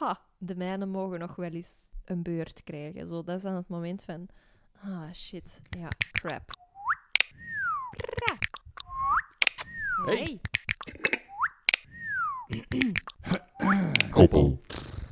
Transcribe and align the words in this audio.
ha, 0.00 0.20
de 0.38 0.56
mijnen 0.56 0.88
mogen 0.88 1.18
nog 1.18 1.36
wel 1.36 1.50
eens 1.50 1.88
een 2.04 2.22
beurt 2.22 2.62
krijgen. 2.64 3.06
Zo, 3.06 3.22
dat 3.22 3.36
is 3.36 3.42
dan 3.42 3.54
het 3.54 3.68
moment 3.68 4.02
van, 4.02 4.28
ah 4.82 5.12
shit, 5.12 5.60
ja, 5.68 5.88
crap. 6.12 6.50
Ra. 7.96 8.38
Hey. 10.04 10.40
Koppel. 14.10 14.60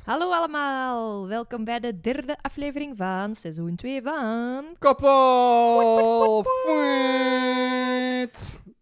Hallo 0.03 0.31
allemaal, 0.31 1.27
welkom 1.27 1.63
bij 1.63 1.79
de 1.79 1.99
derde 1.99 2.37
aflevering 2.41 2.97
van 2.97 3.35
seizoen 3.35 3.75
2 3.75 4.01
van... 4.01 4.65
Koppel. 4.79 6.37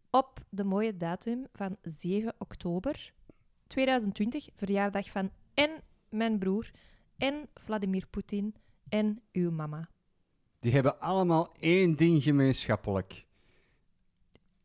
Op 0.09 0.39
de 0.49 0.63
mooie 0.63 0.97
datum 0.97 1.47
van 1.53 1.77
7 1.81 2.33
oktober 2.37 3.13
2020, 3.67 4.47
verjaardag 4.55 5.09
van 5.09 5.31
en 5.53 5.69
mijn 6.09 6.39
broer 6.39 6.71
en 7.17 7.49
Vladimir 7.53 8.07
Poetin 8.09 8.55
en 8.89 9.21
uw 9.31 9.51
mama. 9.51 9.89
Die 10.59 10.71
hebben 10.71 10.99
allemaal 10.99 11.53
één 11.59 11.95
ding 11.95 12.23
gemeenschappelijk. 12.23 13.25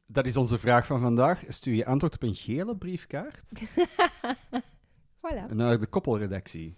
Dat 0.06 0.26
is 0.26 0.36
onze 0.36 0.58
vraag 0.58 0.86
van 0.86 1.00
vandaag. 1.00 1.44
Stuur 1.48 1.74
je 1.74 1.86
antwoord 1.86 2.14
op 2.14 2.22
een 2.22 2.34
gele 2.34 2.76
briefkaart 2.76 3.42
Voilà. 5.16 5.46
naar 5.54 5.80
de 5.80 5.86
koppelredactie. 5.86 6.76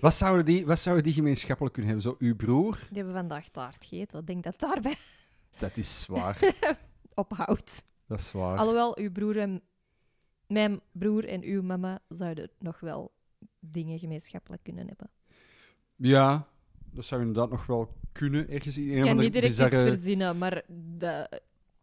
wat, 0.00 0.14
zouden 0.14 0.44
die, 0.44 0.66
wat 0.66 0.78
zouden 0.78 1.04
die 1.04 1.12
gemeenschappelijk 1.12 1.74
kunnen 1.74 1.92
hebben? 1.92 2.10
Zo, 2.12 2.16
uw 2.26 2.36
broer? 2.36 2.74
Die 2.88 2.96
hebben 2.96 3.14
vandaag 3.14 3.48
taart 3.48 3.84
gegeten. 3.84 4.20
Ik 4.20 4.26
denk 4.26 4.44
dat 4.44 4.58
daarbij 4.58 4.96
Dat 5.58 5.76
is 5.76 6.00
zwaar. 6.00 6.54
ophoudt. 7.14 7.84
Dat 8.06 8.18
is 8.18 8.28
zwaar. 8.28 8.58
Alhoewel, 8.58 8.98
uw 8.98 9.12
broer 9.12 9.38
en 9.38 9.62
mijn 10.46 10.80
broer 10.92 11.28
en 11.28 11.42
uw 11.42 11.62
mama 11.62 12.00
zouden 12.08 12.50
nog 12.58 12.80
wel 12.80 13.12
dingen 13.58 13.98
gemeenschappelijk 13.98 14.62
kunnen 14.62 14.86
hebben. 14.86 15.10
Ja, 15.96 16.48
dat 16.90 17.04
zou 17.04 17.20
inderdaad 17.20 17.50
nog 17.50 17.66
wel 17.66 17.94
kunnen. 18.12 18.48
Ergens 18.48 18.78
in 18.78 18.90
een 18.90 18.96
Ik 18.96 19.02
kan 19.02 19.16
niet 19.16 19.32
direct 19.32 19.48
bizarre- 19.48 19.86
iets 19.86 19.94
verzinnen, 19.94 20.38
maar 20.38 20.62
dat 20.96 21.40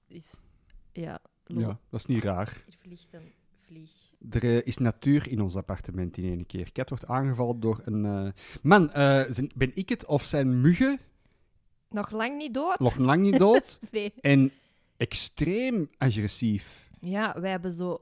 is... 0.07 0.43
Ja, 0.91 1.19
loop. 1.45 1.61
Ja, 1.61 1.79
dat 1.89 1.99
is 1.99 2.05
niet 2.05 2.23
raar. 2.23 2.63
Hier 2.65 2.77
vliegt 2.81 3.13
een 3.13 3.31
vlieg. 3.61 3.91
Er 4.29 4.43
eh, 4.43 4.61
is 4.67 4.77
natuur 4.77 5.27
in 5.27 5.41
ons 5.41 5.55
appartement 5.55 6.17
in 6.17 6.23
één 6.23 6.45
keer. 6.45 6.71
Kat 6.71 6.89
wordt 6.89 7.05
aangevallen 7.07 7.59
door 7.59 7.81
een... 7.85 8.05
eh, 8.05 8.31
Man, 8.61 8.91
eh, 8.91 9.23
zijn- 9.29 9.51
ben 9.55 9.71
ik 9.73 9.89
het 9.89 10.05
of 10.05 10.23
zijn 10.23 10.61
muggen 10.61 10.99
Nog 11.89 12.11
lang 12.11 12.37
niet 12.37 12.53
dood? 12.53 12.79
nog 12.79 12.97
lang 12.97 13.21
niet 13.21 13.37
dood 13.37 13.79
Nee. 13.91 14.13
en 14.21 14.51
extreem 14.97 15.89
agressief? 15.97 16.89
Ja, 17.01 17.41
wij 17.41 17.51
hebben 17.51 17.71
zo... 17.71 18.01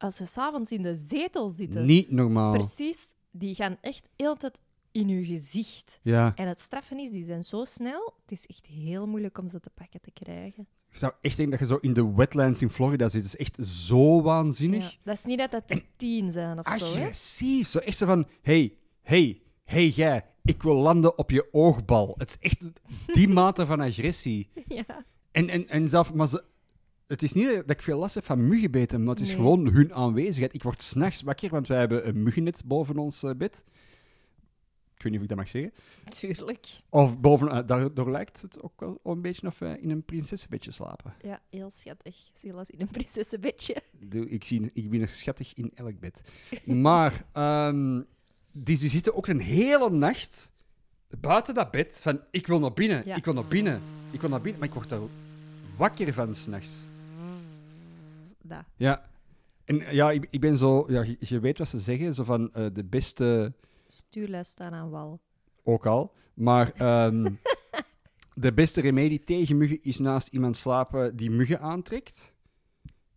Als 0.00 0.18
we 0.18 0.26
s'avonds 0.26 0.72
in 0.72 0.82
de 0.82 0.94
zetel 0.94 1.48
zitten... 1.48 1.84
Niet 1.84 2.10
normaal. 2.10 2.52
Precies, 2.52 3.14
die 3.30 3.54
gaan 3.54 3.76
echt 3.80 4.08
heel 4.16 4.32
de 4.34 4.38
tijd 4.38 4.60
in 4.92 5.08
uw 5.08 5.24
gezicht. 5.24 6.00
Ja, 6.02 6.32
En 6.34 6.48
het 6.48 6.60
straffen 6.60 6.98
is, 6.98 7.10
die 7.10 7.24
zijn 7.24 7.44
zo 7.44 7.64
snel, 7.64 8.14
het 8.22 8.32
is 8.32 8.46
echt 8.46 8.66
heel 8.66 9.06
moeilijk 9.06 9.38
om 9.38 9.48
ze 9.48 9.60
te 9.60 9.70
pakken 9.74 10.00
te 10.00 10.10
krijgen. 10.10 10.68
ik 10.90 10.96
zou 10.96 11.12
echt 11.20 11.36
denken 11.36 11.58
dat 11.58 11.68
je 11.68 11.74
zo 11.74 11.80
in 11.80 11.92
de 11.92 12.14
wetlands 12.14 12.62
in 12.62 12.70
Florida 12.70 13.08
zit. 13.08 13.22
Dat 13.22 13.34
is 13.34 13.36
echt 13.36 13.66
zo 13.66 14.22
waanzinnig. 14.22 14.90
Ja, 14.90 14.96
dat 15.02 15.14
is 15.14 15.24
niet 15.24 15.38
dat 15.38 15.50
dat 15.50 15.62
er 15.66 15.82
tien 15.96 16.32
zijn 16.32 16.58
of 16.58 16.78
zo, 16.78 16.84
hè? 16.84 16.90
Agressief. 16.90 17.68
Zo 17.68 17.78
echt 17.78 17.96
zo 17.96 18.06
van, 18.06 18.28
hey, 18.42 18.76
hey, 19.02 19.42
hey 19.64 19.88
jij, 19.88 20.24
ik 20.42 20.62
wil 20.62 20.74
landen 20.74 21.18
op 21.18 21.30
je 21.30 21.48
oogbal. 21.52 22.14
Het 22.18 22.30
is 22.30 22.50
echt 22.50 22.70
die 23.06 23.28
mate 23.28 23.66
van 23.66 23.80
agressie. 23.80 24.48
Ja. 24.66 25.04
En, 25.30 25.48
en, 25.48 25.68
en 25.68 25.88
zelf, 25.88 26.14
maar 26.14 26.28
ze, 26.28 26.44
het 27.10 27.22
is 27.22 27.32
niet 27.32 27.46
dat 27.48 27.70
ik 27.70 27.82
veel 27.82 27.98
last 27.98 28.14
heb 28.14 28.24
van 28.24 28.48
muggenbeten, 28.48 29.00
maar 29.04 29.14
het 29.14 29.22
is 29.22 29.28
Nee. 29.28 29.36
gewoon 29.36 29.66
hun 29.72 29.94
aanwezigheid. 29.94 30.54
Ik 30.54 30.62
word 30.62 30.82
s'nachts 30.82 31.22
wakker, 31.22 31.50
want 31.50 31.66
wij 31.68 31.78
hebben 31.78 32.08
een 32.08 32.22
muggennet 32.22 32.62
boven 32.64 32.98
ons 32.98 33.22
eh, 33.22 33.30
bed. 33.36 33.64
Ik 34.94 35.02
weet 35.06 35.12
niet 35.12 35.16
of 35.16 35.22
ik 35.22 35.28
dat 35.28 35.38
mag 35.38 35.48
zeggen. 35.48 35.72
Tuurlijk. 36.08 36.66
Of 36.88 37.20
boven, 37.20 37.48
eh, 37.50 37.66
daardoor 37.66 38.10
lijkt 38.10 38.42
het 38.42 38.62
ook 38.62 38.80
wel 38.80 39.00
een 39.04 39.20
beetje 39.22 39.46
of 39.46 39.58
wij 39.58 39.78
in 39.78 39.90
een 39.90 40.02
prinsessenbedje 40.04 40.70
slapen. 40.70 41.14
Ja, 41.22 41.40
heel 41.50 41.70
schattig. 41.70 42.16
Zoals 42.34 42.70
in 42.70 42.80
een 42.80 42.88
prinsessenbedje. 42.90 43.76
Doe- 44.00 44.28
Ik, 44.28 44.44
zie, 44.44 44.70
ik 44.72 44.90
ben 44.90 45.00
nog 45.00 45.10
schattig 45.10 45.54
in 45.54 45.70
elk 45.74 46.00
bed. 46.00 46.22
Maar 46.64 47.24
ehm, 47.32 48.00
die, 48.52 48.78
die 48.78 48.88
zitten 48.88 49.14
ook 49.14 49.26
een 49.26 49.40
hele 49.40 49.90
nacht 49.90 50.52
buiten 51.20 51.54
dat 51.54 51.70
bed 51.70 51.98
van 52.02 52.20
ik 52.30 52.46
wil 52.46 52.58
naar 52.58 52.72
binnen, 52.72 53.02
Ja. 53.06 53.16
ik 53.16 53.24
wil 53.24 53.34
naar 53.34 53.46
binnen, 53.48 53.82
ik 54.10 54.20
wil 54.20 54.30
naar 54.30 54.40
binnen. 54.40 54.60
Maar 54.60 54.68
ik 54.68 54.74
word 54.74 54.88
daar 54.88 55.00
wakker 55.76 56.12
van 56.12 56.34
s'nachts. 56.34 56.84
Dat. 58.50 58.64
Ja. 58.76 59.08
En 59.64 59.94
ja, 59.94 60.10
ik, 60.10 60.26
ik 60.30 60.40
ben 60.40 60.56
zo... 60.58 60.84
Ja, 60.88 61.02
je, 61.02 61.16
je 61.18 61.40
weet 61.40 61.58
wat 61.58 61.68
ze 61.68 61.78
zeggen, 61.78 62.14
zo 62.14 62.24
van 62.24 62.52
eh, 62.54 62.66
de 62.72 62.84
beste... 62.84 63.52
Stuurlui 63.86 64.44
staan 64.44 64.72
aan 64.74 64.90
wal. 64.90 65.20
Ook 65.62 65.86
al. 65.86 66.12
Maar 66.34 66.72
ehm, 66.72 67.28
de 68.34 68.52
beste 68.52 68.80
remedie 68.80 69.24
tegen 69.24 69.56
muggen 69.56 69.82
is 69.82 69.98
naast 69.98 70.28
iemand 70.28 70.56
slapen 70.56 71.16
die 71.16 71.30
muggen 71.30 71.60
aantrekt. 71.60 72.34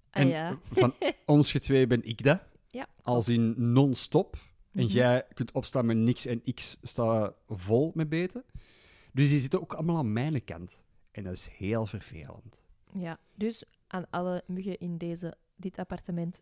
Ah 0.09 0.21
en 0.21 0.27
ja. 0.27 0.57
van 0.71 0.93
ons 1.25 1.51
twee 1.51 1.87
ben 1.87 2.03
ik 2.03 2.23
dat. 2.23 2.39
Ja. 2.69 2.87
Als 3.01 3.27
in 3.27 3.53
non-stop. 3.57 4.35
En 4.71 4.83
Mhm. 4.83 4.93
jij 4.93 5.25
kunt 5.33 5.51
opstaan 5.51 5.85
met 5.85 5.97
niks 5.97 6.25
en 6.25 6.41
ik 6.43 6.75
sta 6.81 7.33
vol 7.47 7.91
met 7.95 8.09
beten. 8.09 8.43
Dus 9.11 9.29
die 9.29 9.39
zitten 9.39 9.61
ook 9.61 9.73
allemaal 9.73 9.97
aan 9.97 10.13
mijn 10.13 10.43
kant. 10.43 10.83
En 11.11 11.23
dat 11.23 11.33
is 11.33 11.49
heel 11.57 11.85
vervelend. 11.85 12.61
Ja, 12.93 13.19
dus 13.37 13.63
aan 13.93 14.05
alle 14.09 14.43
muggen 14.47 14.77
in 14.79 14.97
deze, 14.97 15.37
dit 15.55 15.77
appartement, 15.77 16.41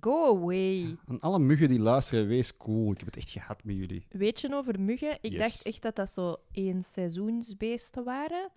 go 0.00 0.36
away. 0.36 0.96
Aan 1.06 1.20
alle 1.20 1.38
muggen 1.38 1.68
die 1.68 1.80
luisteren, 1.80 2.26
wees 2.26 2.56
cool. 2.56 2.90
Ik 2.92 2.96
heb 2.98 3.06
het 3.06 3.16
echt 3.16 3.30
gehad 3.30 3.64
met 3.64 3.76
jullie. 3.76 4.06
Weet 4.10 4.40
je 4.40 4.54
over 4.54 4.80
muggen? 4.80 5.18
Ik 5.20 5.30
Yes. 5.32 5.38
dacht 5.40 5.62
echt 5.62 5.82
dat 5.82 5.96
dat 5.96 6.10
zo 6.10 6.36
één 6.52 6.82
seizoensbeesten 6.82 8.04
waren. 8.04 8.50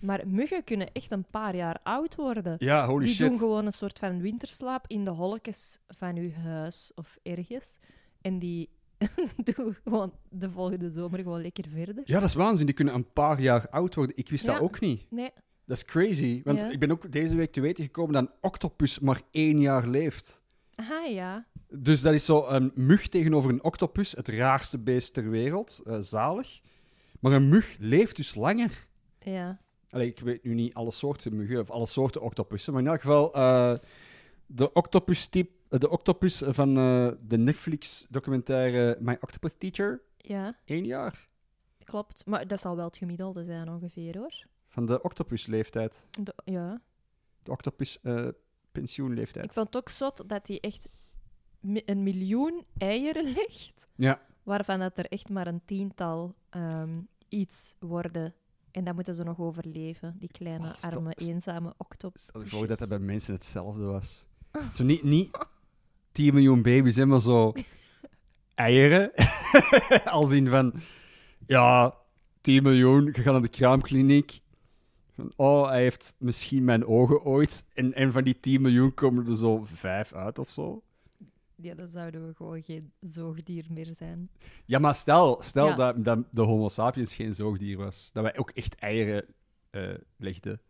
Maar 0.00 0.28
muggen 0.28 0.64
kunnen 0.64 0.92
echt 0.92 1.10
een 1.12 1.24
paar 1.30 1.56
jaar 1.56 1.80
oud 1.82 2.14
worden. 2.14 2.56
Ja, 2.58 2.86
holy 2.86 3.04
Die 3.04 3.14
shit. 3.14 3.28
doen 3.28 3.38
gewoon 3.38 3.66
een 3.66 3.72
soort 3.72 3.98
van 3.98 4.20
winterslaap 4.20 4.84
in 4.86 5.04
de 5.04 5.10
holletjes 5.10 5.78
van 5.88 6.16
uw 6.16 6.30
huis 6.32 6.92
of 6.94 7.18
ergens. 7.22 7.78
En 8.20 8.38
die 8.38 8.68
doen 9.54 9.76
gewoon 9.84 10.12
de 10.28 10.50
volgende 10.50 10.90
zomer 10.90 11.18
gewoon 11.18 11.42
lekker 11.42 11.64
verder. 11.68 12.02
Ja, 12.04 12.20
dat 12.20 12.28
is 12.28 12.34
waanzin. 12.34 12.66
Die 12.66 12.74
kunnen 12.74 12.94
een 12.94 13.12
paar 13.12 13.40
jaar 13.40 13.68
oud 13.68 13.94
worden. 13.94 14.16
Ik 14.16 14.28
wist 14.28 14.44
Ja. 14.44 14.52
dat 14.52 14.60
ook 14.60 14.80
niet. 14.80 15.10
Nee, 15.10 15.30
Dat 15.66 15.76
is 15.76 15.84
crazy. 15.84 16.40
Want 16.44 16.60
Ja. 16.60 16.70
ik 16.70 16.78
ben 16.78 16.90
ook 16.90 17.12
deze 17.12 17.34
week 17.34 17.52
te 17.52 17.60
weten 17.60 17.84
gekomen 17.84 18.12
dat 18.12 18.22
een 18.22 18.32
octopus 18.40 18.98
maar 18.98 19.22
één 19.30 19.60
jaar 19.60 19.86
leeft. 19.88 20.42
aha 20.74 21.04
ja. 21.04 21.46
Dus 21.68 22.00
dat 22.02 22.12
is 22.12 22.24
zo 22.24 22.46
een 22.46 22.72
mug 22.74 23.08
tegenover 23.08 23.50
een 23.50 23.64
octopus, 23.64 24.12
het 24.12 24.28
raarste 24.28 24.78
beest 24.78 25.14
ter 25.14 25.30
wereld. 25.30 25.80
eh, 25.86 25.96
zalig. 26.00 26.60
Maar 27.20 27.32
een 27.32 27.48
mug 27.48 27.76
leeft 27.78 28.16
dus 28.16 28.34
langer. 28.34 28.86
Ja. 29.20 29.60
Allee, 29.90 30.06
ik 30.08 30.18
weet 30.20 30.44
nu 30.44 30.54
niet 30.54 30.74
alle 30.74 30.90
soorten 30.92 31.36
muggen 31.36 31.60
of 31.60 31.70
alle 31.70 31.86
soorten 31.86 32.20
octopussen, 32.22 32.72
maar 32.72 32.82
in 32.82 32.88
elk 32.88 33.00
geval 33.00 33.34
eh, 33.34 33.74
de 34.46 34.72
octopus 34.72 35.26
type, 35.26 35.78
de 35.78 35.90
octopus 35.90 36.42
van 36.46 36.76
eh, 36.76 37.08
de 37.26 37.38
Netflix-documentaire 37.38 38.96
My 39.00 39.16
Octopus 39.20 39.54
Teacher, 39.58 40.02
Ja, 40.16 40.56
één 40.64 40.84
jaar. 40.84 41.28
klopt. 41.84 42.22
Maar 42.26 42.46
dat 42.46 42.60
zal 42.60 42.76
wel 42.76 42.84
het 42.86 42.96
gemiddelde 42.96 43.44
zijn 43.44 43.68
ongeveer 43.68 44.16
hoor. 44.18 44.34
Van 44.74 44.86
de 44.86 45.02
octopusleeftijd. 45.02 46.06
De- 46.20 46.34
ja. 46.44 46.80
De 47.42 47.50
octopus 47.50 48.00
eh, 48.02 48.28
pensioenleeftijd. 48.72 49.44
Ik 49.44 49.52
vond 49.52 49.66
het 49.66 49.76
ook 49.76 49.88
zot 49.88 50.28
dat 50.28 50.46
hij 50.48 50.60
echt 50.60 50.88
mi- 51.60 51.82
een 51.86 52.02
miljoen 52.02 52.64
eieren 52.78 53.24
legt, 53.38 53.86
Ja. 53.94 54.20
waarvan 54.42 54.78
dat 54.78 54.98
er 54.98 55.06
echt 55.06 55.28
maar 55.28 55.46
een 55.46 55.60
tiental 55.64 56.34
ehm, 56.50 57.00
iets 57.28 57.74
worden. 57.78 58.34
En 58.70 58.84
dan 58.84 58.94
moeten 58.94 59.14
ze 59.14 59.22
nog 59.24 59.38
overleven, 59.40 60.16
die 60.18 60.28
kleine, 60.28 60.64
Oh, 60.66 60.82
arme, 60.82 61.12
eenzame 61.14 61.74
octopus. 61.76 62.22
Stel 62.22 62.40
je 62.42 62.48
voor 62.48 62.66
dat 62.66 62.78
dat 62.78 62.88
bij 62.88 62.98
mensen 62.98 63.34
hetzelfde 63.34 63.84
was. 63.84 64.26
Zo 64.72 64.84
niet, 64.84 65.02
niet 65.02 65.38
10 66.12 66.34
miljoen 66.34 66.62
baby's, 66.62 66.96
hè, 66.96 67.06
maar 67.06 67.20
zo 67.20 67.52
eieren. 68.54 69.12
Als 70.04 70.30
in 70.30 70.48
van, 70.48 70.74
ja, 71.46 71.94
10 72.40 72.62
miljoen, 72.62 73.04
je 73.04 73.12
gaat 73.12 73.32
naar 73.32 73.42
de 73.42 73.48
kraamkliniek. 73.48 74.42
Van, 75.14 75.32
oh, 75.36 75.68
hij 75.68 75.82
heeft 75.82 76.14
misschien 76.18 76.64
mijn 76.64 76.86
ogen 76.86 77.24
ooit. 77.24 77.64
En, 77.72 77.94
en 77.94 78.12
van 78.12 78.24
die 78.24 78.40
10 78.40 78.62
miljoen 78.62 78.94
komen 78.94 79.26
er 79.26 79.36
zo 79.36 79.64
vijf 79.64 80.12
uit 80.12 80.38
of 80.38 80.50
zo. 80.50 80.82
Ja, 81.54 81.74
dan 81.74 81.88
zouden 81.88 82.26
we 82.26 82.34
gewoon 82.34 82.62
geen 82.62 82.92
zoogdier 83.00 83.66
meer 83.68 83.94
zijn. 83.94 84.30
Ja, 84.64 84.78
maar 84.78 84.94
stel, 84.94 85.42
stel 85.42 85.66
Ja. 85.66 85.74
dat, 85.74 86.04
dat 86.04 86.18
de 86.30 86.42
Homo 86.42 86.68
sapiens 86.68 87.14
geen 87.14 87.34
zoogdier 87.34 87.76
was. 87.76 88.10
Dat 88.12 88.22
wij 88.22 88.38
ook 88.38 88.50
echt 88.50 88.74
eieren 88.74 89.24
eh, 89.70 89.94
legden. 90.16 90.60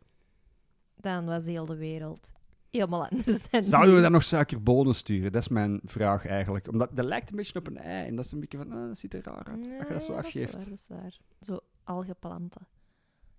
Dan 0.97 1.25
was 1.25 1.45
heel 1.45 1.67
de 1.67 1.77
wereld 1.77 2.33
helemaal 2.79 3.09
anders 3.09 3.51
dan 3.51 3.65
Zouden 3.65 3.95
we 3.95 4.01
dan 4.01 4.13
nog 4.13 4.23
suikerbonen 4.23 4.95
sturen? 4.95 5.33
Dat 5.33 5.43
is 5.43 5.49
mijn 5.49 5.81
vraag 5.85 6.27
eigenlijk. 6.27 6.69
Omdat 6.69 6.97
dat 6.97 7.05
lijkt 7.05 7.31
een 7.31 7.37
beetje 7.37 7.59
op 7.59 7.67
een 7.67 7.77
ei. 7.77 8.07
En 8.07 8.17
dat 8.17 8.25
is 8.25 8.33
een 8.33 8.41
beetje 8.41 8.59
van, 8.59 8.73
ah, 8.73 8.87
dat 8.87 8.99
ziet 8.99 9.15
er 9.15 9.23
raar 9.23 9.45
uit. 9.45 9.59
Als 9.79 9.89
je 9.89 9.93
dat 9.95 10.05
zo 10.05 10.13
afgeeft. 10.13 10.53
Dat 10.53 10.61
is 10.61 10.67
waar, 10.67 10.71
dat 10.71 10.79
is 10.79 10.89
waar. 10.89 11.19
Zo 11.41 11.61
algeplanten. 11.85 12.67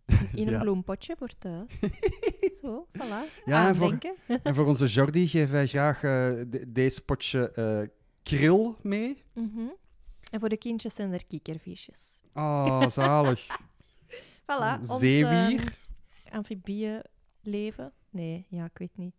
In 0.34 0.48
een 0.48 0.54
Ja. 0.54 0.60
bloempotje 0.60 1.16
voor 1.18 1.30
thuis. 1.40 1.80
Zo, 2.62 2.88
voilà. 2.98 3.44
Ja, 3.46 3.68
en 3.68 3.76
voor-. 3.76 3.98
En 4.44 4.56
voor 4.56 4.66
onze 4.66 4.86
Jordi 4.86 5.28
geven 5.28 5.52
wij 5.54 5.68
graag 5.68 5.96
eh, 5.96 6.02
de- 6.48 6.72
deze 6.72 7.02
potje 7.02 7.52
eh, 7.52 7.82
kril 8.24 8.78
mee. 8.82 9.24
Mhm. 9.34 9.60
En 10.32 10.40
voor 10.40 10.50
de 10.50 10.58
kindjes 10.58 10.96
zijn 10.96 11.14
er 11.14 11.26
kikkervisjes. 11.26 12.00
Oh, 12.34 12.88
zalig. 12.90 13.48
Voilà, 14.42 14.80
ons 14.80 15.00
Zeewier. 15.00 15.60
ehm, 16.26 16.36
amfibieënleven. 16.36 17.94
Nee, 18.10 18.46
ja, 18.50 18.66
ik 18.66 18.78
weet 18.78 18.98
niet. 18.98 19.16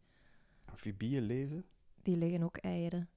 Amfibieën 0.70 1.22
leven. 1.22 1.64
Die 2.02 2.16
leggen 2.16 2.42
ook 2.42 2.56
eieren. 2.56 3.08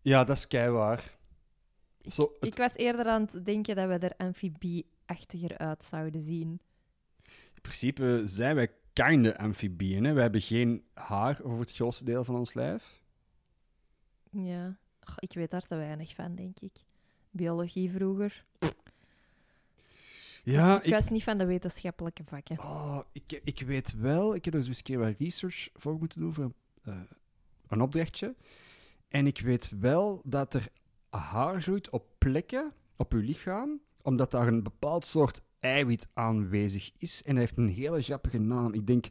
Ja, 0.00 0.24
dat 0.24 0.36
is 0.36 0.46
keiwaar. 0.46 1.16
Zo, 2.08 2.30
het- 2.34 2.44
Ik 2.44 2.54
was 2.56 2.74
eerder 2.76 3.06
aan 3.06 3.22
het 3.30 3.44
denken 3.44 3.76
dat 3.76 3.88
we 3.88 3.98
er 4.06 4.14
amfibieachtiger 5.06 5.58
uit 5.58 5.82
zouden 5.82 6.22
zien. 6.22 6.60
In 7.54 7.60
principe 7.62 8.20
zijn 8.24 8.54
wij 8.54 8.70
kinde 8.92 9.38
amfibieën. 9.38 10.04
Hè? 10.04 10.12
We 10.12 10.20
hebben 10.20 10.40
geen 10.40 10.84
haar 10.94 11.42
over 11.42 11.60
het 11.60 11.72
grootste 11.72 12.04
deel 12.04 12.24
van 12.24 12.34
ons 12.34 12.54
lijf. 12.54 13.02
Ja, 14.30 14.76
Goh, 15.00 15.16
ik 15.18 15.32
weet 15.32 15.50
daar 15.50 15.66
te 15.66 15.76
weinig 15.76 16.14
van, 16.14 16.34
denk 16.34 16.60
ik. 16.60 16.72
Biologie 17.30 17.90
vroeger. 17.90 18.44
Ja, 20.42 20.76
Dus 20.76 20.86
ik, 20.86 20.92
was 20.92 21.10
niet 21.10 21.22
van 21.22 21.38
de 21.38 21.44
wetenschappelijke 21.44 22.24
vakken. 22.24 22.58
Oh, 22.58 23.00
ik, 23.12 23.40
ik 23.44 23.60
weet 23.60 23.94
wel, 23.94 24.34
ik 24.34 24.44
heb 24.44 24.54
er 24.54 24.60
dus 24.60 24.68
eens 24.68 24.76
een 24.76 24.82
keer 24.82 24.98
wat 24.98 25.14
research 25.18 25.68
voor 25.74 25.98
moeten 25.98 26.20
doen 26.20 26.34
voor 26.34 26.44
een, 26.44 26.54
eh, 26.82 27.00
een 27.68 27.80
opdrachtje. 27.80 28.34
En 29.08 29.26
ik 29.26 29.40
weet 29.40 29.70
wel 29.78 30.20
dat 30.24 30.54
er 30.54 30.68
haar 31.10 31.62
groeit 31.62 31.90
op 31.90 32.06
plekken 32.18 32.72
op 32.96 33.12
uw 33.12 33.20
lichaam, 33.20 33.80
omdat 34.04 34.30
daar 34.30 34.46
een 34.46 34.62
bepaald 34.62 35.04
soort 35.04 35.42
eiwit 35.58 36.08
aanwezig 36.14 36.90
is. 36.98 37.22
En 37.22 37.30
hij 37.32 37.40
heeft 37.40 37.56
een 37.58 37.68
hele 37.68 38.02
grappige 38.02 38.38
naam. 38.38 38.72
Ik 38.74 38.86
denk 38.86 39.06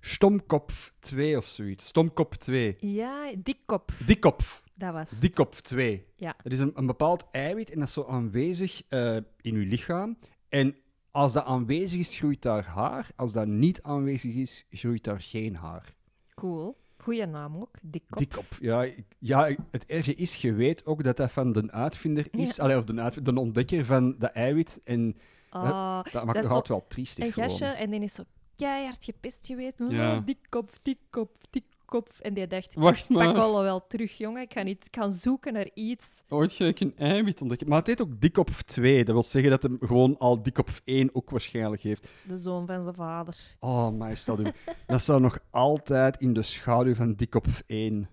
stomkopf 0.00 0.92
2 0.98 1.36
of 1.36 1.46
zoiets. 1.46 1.86
Stomkop 1.86 2.34
2. 2.34 2.76
Ja, 2.78 3.32
dikkop, 3.38 3.92
Dikkopf. 4.06 4.62
dat 4.74 4.92
was. 4.92 5.10
het. 5.10 5.20
Dikkopf 5.20 5.60
2. 5.60 6.06
Ja. 6.16 6.36
Dat 6.42 6.52
is 6.52 6.58
een, 6.58 6.72
een 6.74 6.86
bepaald 6.86 7.26
eiwit 7.30 7.70
en 7.70 7.78
dat 7.78 7.88
is 7.88 7.94
zo 7.94 8.04
aanwezig 8.04 8.82
eh, 8.88 9.16
in 9.40 9.54
uw 9.54 9.68
lichaam. 9.68 10.18
En 10.48 10.76
als 11.10 11.32
dat 11.32 11.44
aanwezig 11.44 11.98
is, 11.98 12.18
groeit 12.18 12.42
daar 12.42 12.64
haar. 12.64 13.10
Als 13.16 13.32
dat 13.32 13.46
niet 13.46 13.82
aanwezig 13.82 14.34
is, 14.34 14.66
groeit 14.70 15.04
daar 15.04 15.20
geen 15.20 15.56
haar. 15.56 15.94
Cool. 16.34 16.82
Goeie 17.04 17.26
naam 17.26 17.56
ook, 17.56 17.74
dikkop. 17.82 18.18
Dikkop. 18.18 18.44
Ja, 18.60 18.84
ik- 18.84 19.04
ja, 19.18 19.54
het 19.70 19.86
erge 19.86 20.14
is, 20.14 20.34
je 20.36 20.52
weet 20.52 20.86
ook 20.86 21.02
dat 21.04 21.16
dat 21.16 21.32
van 21.32 21.52
de 21.52 21.70
uitvinder 21.72 22.26
is. 22.30 22.56
Ja. 22.56 22.62
Allee, 22.62 22.76
of 22.78 22.84
de, 22.84 23.00
uitv- 23.00 23.18
de 23.22 23.34
ontdekker 23.40 23.84
van 23.84 24.14
dat 24.18 24.30
eiwit. 24.32 24.80
En 24.84 25.16
Ah, 25.50 26.04
dat 26.12 26.24
maakt 26.24 26.36
is 26.38 26.42
nog 26.42 26.52
altijd 26.52 26.68
wel 26.68 26.84
triestig 26.88 27.24
een 27.26 27.32
gewoon. 27.32 27.48
gastje 27.48 27.66
en 27.66 27.90
die 27.90 28.00
is 28.00 28.14
zo 28.14 28.22
keihard 28.56 29.04
gepest 29.04 29.46
geweest. 29.46 29.80
Oh, 29.80 29.90
Ja. 29.90 30.20
Dikkop, 30.20 30.70
dikkop, 30.82 31.36
dikkop. 31.50 31.72
En 32.02 32.34
die 32.34 32.46
dacht, 32.46 32.74
Wacht 32.74 33.08
pak 33.08 33.16
maar, 33.16 33.34
alle 33.34 33.62
wel 33.62 33.86
terug, 33.86 34.18
jongen. 34.18 34.42
Ik 34.42 34.52
ga, 34.52 34.62
niet, 34.62 34.86
ik 34.86 34.96
ga 34.96 35.08
zoeken 35.08 35.52
naar 35.52 35.70
iets. 35.74 36.22
ooit 36.28 36.52
ga 36.52 36.64
ik 36.64 36.80
een 36.80 36.96
eiwit 36.96 37.40
ontdekken. 37.40 37.68
Maar 37.68 37.78
het 37.78 37.86
heet 37.86 38.02
ook 38.02 38.20
Dikkopf 38.20 38.62
2. 38.62 39.04
Dat 39.04 39.14
wil 39.14 39.22
zeggen 39.22 39.50
dat 39.50 39.62
hem 39.62 39.78
gewoon 39.80 40.18
al 40.18 40.42
Dikkopf 40.42 40.80
1 40.84 41.14
ook 41.14 41.30
waarschijnlijk 41.30 41.82
heeft. 41.82 42.08
De 42.26 42.36
zoon 42.36 42.66
van 42.66 42.82
zijn 42.82 42.94
vader. 42.94 43.36
Oh, 43.60 43.90
maar 43.90 44.16
stel 44.16 44.40
u. 44.40 44.44
dat 44.86 45.00
staat 45.00 45.20
nog 45.20 45.38
altijd 45.50 46.16
in 46.18 46.32
de 46.32 46.42
schaduw 46.42 46.94
van 46.94 47.14
Dikkopf 47.14 47.62
1. 47.66 48.08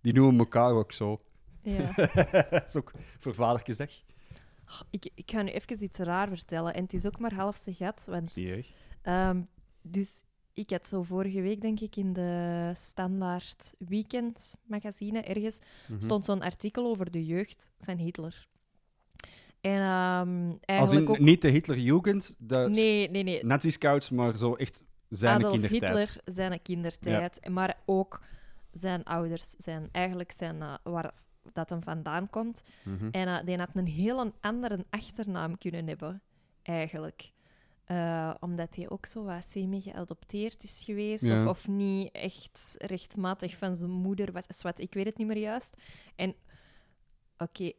Die 0.00 0.12
noemen 0.12 0.38
elkaar 0.38 0.72
ook 0.72 0.92
zo. 0.92 1.20
Ja. 1.62 1.92
dat 2.50 2.64
is 2.66 2.76
ook 2.76 2.92
voor 3.18 3.34
Vadertjesdag. 3.34 3.90
Oh, 4.66 4.80
ik, 4.90 5.10
ik 5.14 5.30
ga 5.30 5.42
nu 5.42 5.50
even 5.50 5.82
iets 5.82 5.98
raar 5.98 6.28
vertellen. 6.28 6.74
En 6.74 6.82
het 6.82 6.92
is 6.92 7.06
ook 7.06 7.18
maar 7.18 7.34
halfste 7.34 7.74
gat. 7.74 8.06
Want, 8.06 8.36
ehm, 9.02 9.42
dus 9.82 10.24
ik 10.54 10.70
had 10.70 10.88
zo 10.88 11.02
vorige 11.02 11.40
week, 11.40 11.60
denk 11.60 11.80
ik, 11.80 11.96
in 11.96 12.12
de 12.12 12.70
Standaard 12.74 13.74
Weekend 13.78 14.56
magazine 14.66 15.20
ergens, 15.22 15.58
Mhm. 15.88 16.00
stond 16.00 16.24
zo'n 16.24 16.42
artikel 16.42 16.86
over 16.86 17.10
de 17.10 17.24
jeugd 17.26 17.72
van 17.80 17.96
Hitler. 17.96 18.46
En 19.60 19.80
ehm, 19.80 20.48
Als 20.48 20.58
eigenlijk 20.60 21.08
in, 21.08 21.14
ook... 21.14 21.18
niet 21.18 21.42
de 21.42 21.48
Hitlerjugend, 21.48 22.34
de 22.38 22.58
Nee, 22.58 23.10
nee, 23.10 23.22
nee. 23.22 23.44
nazi-scouts, 23.44 24.10
maar 24.10 24.36
zo 24.36 24.54
echt 24.54 24.84
zijn 25.08 25.34
Adolf 25.36 25.52
kindertijd. 25.52 25.82
Hitler, 25.82 26.34
zijn 26.34 26.62
kindertijd. 26.62 27.48
Maar 27.48 27.76
ook 27.86 28.22
zijn 28.72 29.04
ouders, 29.04 29.50
zijn, 29.50 29.88
eigenlijk 29.92 30.32
zijn, 30.32 30.62
eh, 30.62 30.74
waar 30.82 31.14
dat 31.52 31.70
hem 31.70 31.82
vandaan 31.82 32.30
komt. 32.30 32.62
Mhm. 32.84 33.08
En 33.10 33.28
eh, 33.28 33.44
die 33.44 33.56
had 33.58 33.68
een 33.74 33.86
heel 33.86 34.32
andere 34.40 34.84
achternaam 34.90 35.58
kunnen 35.58 35.86
hebben, 35.88 36.22
eigenlijk. 36.62 37.32
Eh, 37.84 38.34
omdat 38.40 38.76
hij 38.76 38.88
ook 38.90 39.06
zo 39.06 39.24
wat 39.24 39.48
semi-geadopteerd 39.48 40.62
is 40.62 40.82
geweest, 40.84 41.24
Ja. 41.24 41.42
of, 41.42 41.48
of 41.48 41.68
niet 41.68 42.12
echt 42.12 42.74
rechtmatig 42.78 43.56
van 43.56 43.76
zijn 43.76 43.90
moeder 43.90 44.32
was. 44.32 44.46
Wat, 44.62 44.78
ik 44.78 44.94
weet 44.94 45.06
het 45.06 45.16
niet 45.18 45.26
meer 45.26 45.38
juist. 45.38 45.76
En 46.16 46.34
oké, 47.38 47.72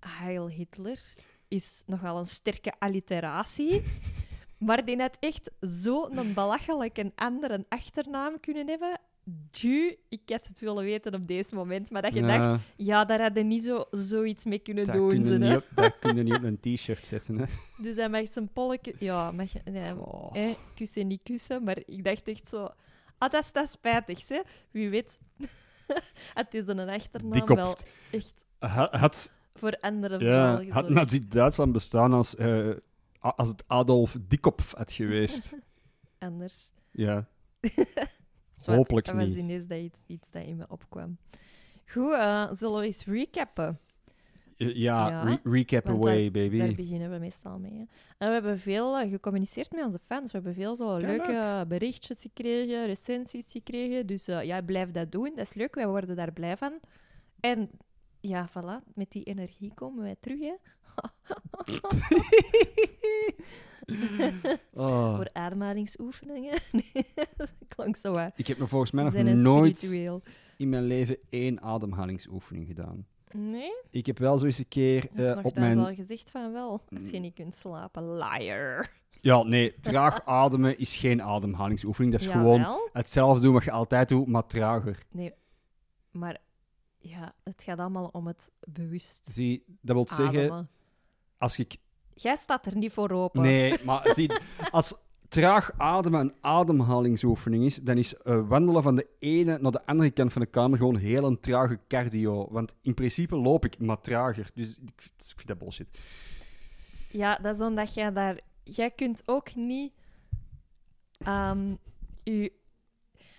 Heil 0.00 0.48
Hitler 0.48 1.00
is 1.48 1.82
nogal 1.86 2.18
een 2.18 2.26
sterke 2.26 2.72
alliteratie. 2.78 3.82
maar 4.66 4.84
die 4.84 5.00
had 5.00 5.16
echt 5.20 5.50
zo'n 5.60 6.32
belachelijke 6.34 7.12
andere 7.14 7.64
achternaam 7.68 8.40
kunnen 8.40 8.68
hebben. 8.68 9.00
Ju, 9.50 9.96
ik 10.08 10.20
had 10.26 10.46
het 10.46 10.60
willen 10.60 10.84
weten 10.84 11.14
op 11.14 11.26
deze 11.28 11.54
moment, 11.54 11.90
maar 11.90 12.02
dat 12.02 12.14
je 12.14 12.20
dacht, 12.22 12.60
Ja, 12.76 13.04
daar 13.04 13.20
hadden 13.20 13.48
niet 13.48 13.62
zo, 13.64 13.84
zoiets 13.90 14.44
mee 14.44 14.58
kunnen 14.58 14.84
dat 14.84 14.94
doen. 14.94 15.08
kun 15.08 15.24
ze, 15.24 15.56
op, 15.56 15.76
dat 15.76 15.98
kun 15.98 16.16
je 16.16 16.22
niet 16.22 16.34
op 16.34 16.42
een 16.42 16.60
t-shirt 16.60 17.04
zetten. 17.04 17.38
Hè. 17.38 17.44
Dus 17.84 17.96
hij 17.96 18.08
mag 18.08 18.28
zijn 18.28 18.48
polletje... 18.52 18.94
Ja, 18.98 19.30
mag, 19.32 19.52
je- 19.52 19.60
nee, 19.70 19.96
Oh. 19.96 20.36
eh, 20.36 20.54
kussen, 20.74 21.06
niet 21.06 21.20
kussen. 21.22 21.64
Maar 21.64 21.78
ik 21.84 22.04
dacht 22.04 22.28
echt 22.28 22.48
zo... 22.48 22.68
Ah, 23.18 23.30
dat 23.30 23.42
is, 23.44 23.52
dat 23.52 23.64
is 23.64 23.70
spijtig, 23.70 24.28
hè. 24.28 24.40
Wie 24.70 24.90
weet... 24.90 25.18
het 26.34 26.54
is 26.54 26.66
een 26.66 26.88
achternaam 26.88 27.46
Die 27.46 27.56
wel 27.56 27.76
echt 28.10 28.44
Ha- 28.58 28.88
Had, 28.98 29.32
voor 29.54 29.76
andere 29.80 30.18
ja, 30.18 30.18
vrouwen 30.54 30.70
had. 30.70 30.88
Nazi-Duitsland 30.88 31.72
bestaan 31.72 32.12
als, 32.12 32.36
eh, 32.36 32.70
als 33.18 33.48
het 33.48 33.64
Adolf 33.66 34.16
Dikkopf 34.20 34.74
had 34.74 34.92
geweest? 34.92 35.56
Anders. 36.18 36.70
ja. 36.90 37.26
Zwart, 38.60 38.78
Hopelijk 38.78 39.06
dat 39.06 39.14
was 39.14 39.24
niet. 39.26 39.36
ineens 39.36 39.66
dat 39.66 39.78
iets, 39.78 40.00
iets 40.06 40.30
dat 40.30 40.42
in 40.44 40.56
me 40.56 40.64
opkwam. 40.68 41.16
Goed, 41.86 42.12
eh, 42.12 42.50
zullen 42.58 42.80
we 42.80 42.86
eens 42.86 43.04
recappen? 43.04 43.78
Ja, 44.56 45.08
Ja, 45.08 45.22
re- 45.22 45.40
recap 45.50 45.84
want 45.86 45.98
away, 45.98 46.30
Daar 46.30 46.48
baby. 46.48 46.74
beginnen 46.74 47.10
we 47.10 47.18
meestal 47.18 47.58
mee. 47.58 47.72
hè. 47.72 47.78
En 48.18 48.26
we 48.28 48.32
hebben 48.32 48.58
veel 48.58 48.98
eh, 48.98 49.10
gecommuniceerd 49.10 49.72
met 49.72 49.84
onze 49.84 49.98
fans. 50.06 50.24
We 50.32 50.36
hebben 50.38 50.54
veel 50.54 50.76
zo 50.76 50.96
leuke 50.96 51.64
berichtjes 51.68 52.20
gekregen, 52.22 52.86
recensies 52.86 53.52
gekregen. 53.52 54.06
Dus 54.06 54.28
eh, 54.28 54.42
ja, 54.44 54.62
blijf 54.62 54.90
dat 54.90 55.12
doen. 55.12 55.32
Dat 55.36 55.46
is 55.46 55.54
leuk. 55.54 55.74
Wij 55.74 55.86
worden 55.88 56.16
daar 56.16 56.32
blij 56.32 56.56
van. 56.56 56.80
En 57.40 57.70
ja, 58.20 58.48
voilà. 58.48 58.84
Met 58.94 59.10
die 59.10 59.24
energie 59.24 59.72
komen 59.74 60.02
wij 60.02 60.16
terug, 60.20 60.38
hè. 60.40 60.54
Oh. 60.94 61.64
Voor 65.16 65.28
ademhalingsoefeningen. 65.32 66.58
Nee, 66.72 67.06
zo 67.96 68.12
wat. 68.12 68.32
Ik 68.36 68.46
heb 68.46 68.58
me 68.58 68.66
volgens 68.66 68.90
mij 68.90 69.04
nog 69.04 69.36
nooit 69.36 69.78
spiritueel. 69.78 70.22
in 70.56 70.68
mijn 70.68 70.84
leven 70.84 71.16
één 71.28 71.62
ademhalingsoefening 71.62 72.66
gedaan. 72.66 73.06
Nee? 73.32 73.72
Ik 73.90 74.06
heb 74.06 74.18
wel 74.18 74.38
zo 74.38 74.44
eens 74.44 74.58
een 74.58 74.68
keer 74.68 75.08
nog 75.12 75.42
op 75.42 75.54
mijn... 75.54 75.78
al 75.78 75.94
gezegd 75.94 76.30
van 76.30 76.52
wel. 76.52 76.82
Als 76.94 77.10
je 77.10 77.18
niet 77.18 77.34
kunt 77.34 77.54
slapen. 77.54 78.16
Liar. 78.16 78.92
Ja, 79.20 79.42
nee, 79.42 79.74
traag 79.80 80.24
ademen 80.24 80.78
is 80.78 80.96
geen 80.96 81.22
ademhalingsoefening. 81.22 82.12
Dat 82.12 82.20
is 82.20 82.26
gewoon 82.26 82.80
hetzelfde 82.92 83.40
doen 83.40 83.52
wat 83.52 83.64
je 83.64 83.70
altijd 83.70 84.08
doet, 84.08 84.26
maar 84.26 84.46
trager. 84.46 85.06
Nee, 85.10 85.32
maar 86.10 86.40
ja, 86.98 87.34
het 87.44 87.62
gaat 87.62 87.78
allemaal 87.78 88.08
om 88.12 88.26
het 88.26 88.50
bewust 88.60 89.26
Zie, 89.26 89.64
dat 89.80 89.96
wil 89.96 90.08
zeggen, 90.08 90.68
als 91.38 91.58
ik... 91.58 91.76
Jij 92.14 92.36
staat 92.36 92.66
er 92.66 92.76
niet 92.76 92.92
voor 92.92 93.10
open. 93.10 93.42
Nee, 93.42 93.76
maar 93.84 94.12
zie, 94.14 94.32
als 94.70 94.94
traag 95.30 95.72
ademen 95.76 96.20
een 96.20 96.34
ademhalingsoefening 96.40 97.64
is, 97.64 97.76
dan 97.76 97.96
is 97.98 98.16
eh, 98.16 98.48
wandelen 98.48 98.82
van 98.82 98.96
de 98.96 99.06
ene 99.18 99.58
naar 99.58 99.72
de 99.72 99.86
andere 99.86 100.10
kant 100.10 100.32
van 100.32 100.42
de 100.42 100.48
kamer 100.48 100.78
gewoon 100.78 100.96
heel 100.96 101.24
een 101.24 101.40
trage 101.40 101.78
cardio. 101.88 102.48
Want 102.50 102.74
in 102.82 102.94
principe 102.94 103.36
loop 103.36 103.64
ik 103.64 103.78
maar 103.78 104.00
trager. 104.00 104.50
Dus 104.54 104.78
ik, 104.78 104.90
ik 105.04 105.32
vind 105.36 105.46
dat 105.46 105.58
bullshit. 105.58 105.98
Ja, 107.10 107.36
dat 107.36 107.54
is 107.54 107.60
omdat 107.60 107.94
jij 107.94 108.12
daar... 108.12 108.40
Jij 108.64 108.90
kunt 108.90 109.22
ook 109.26 109.54
niet... 109.54 109.92
u... 112.24 112.50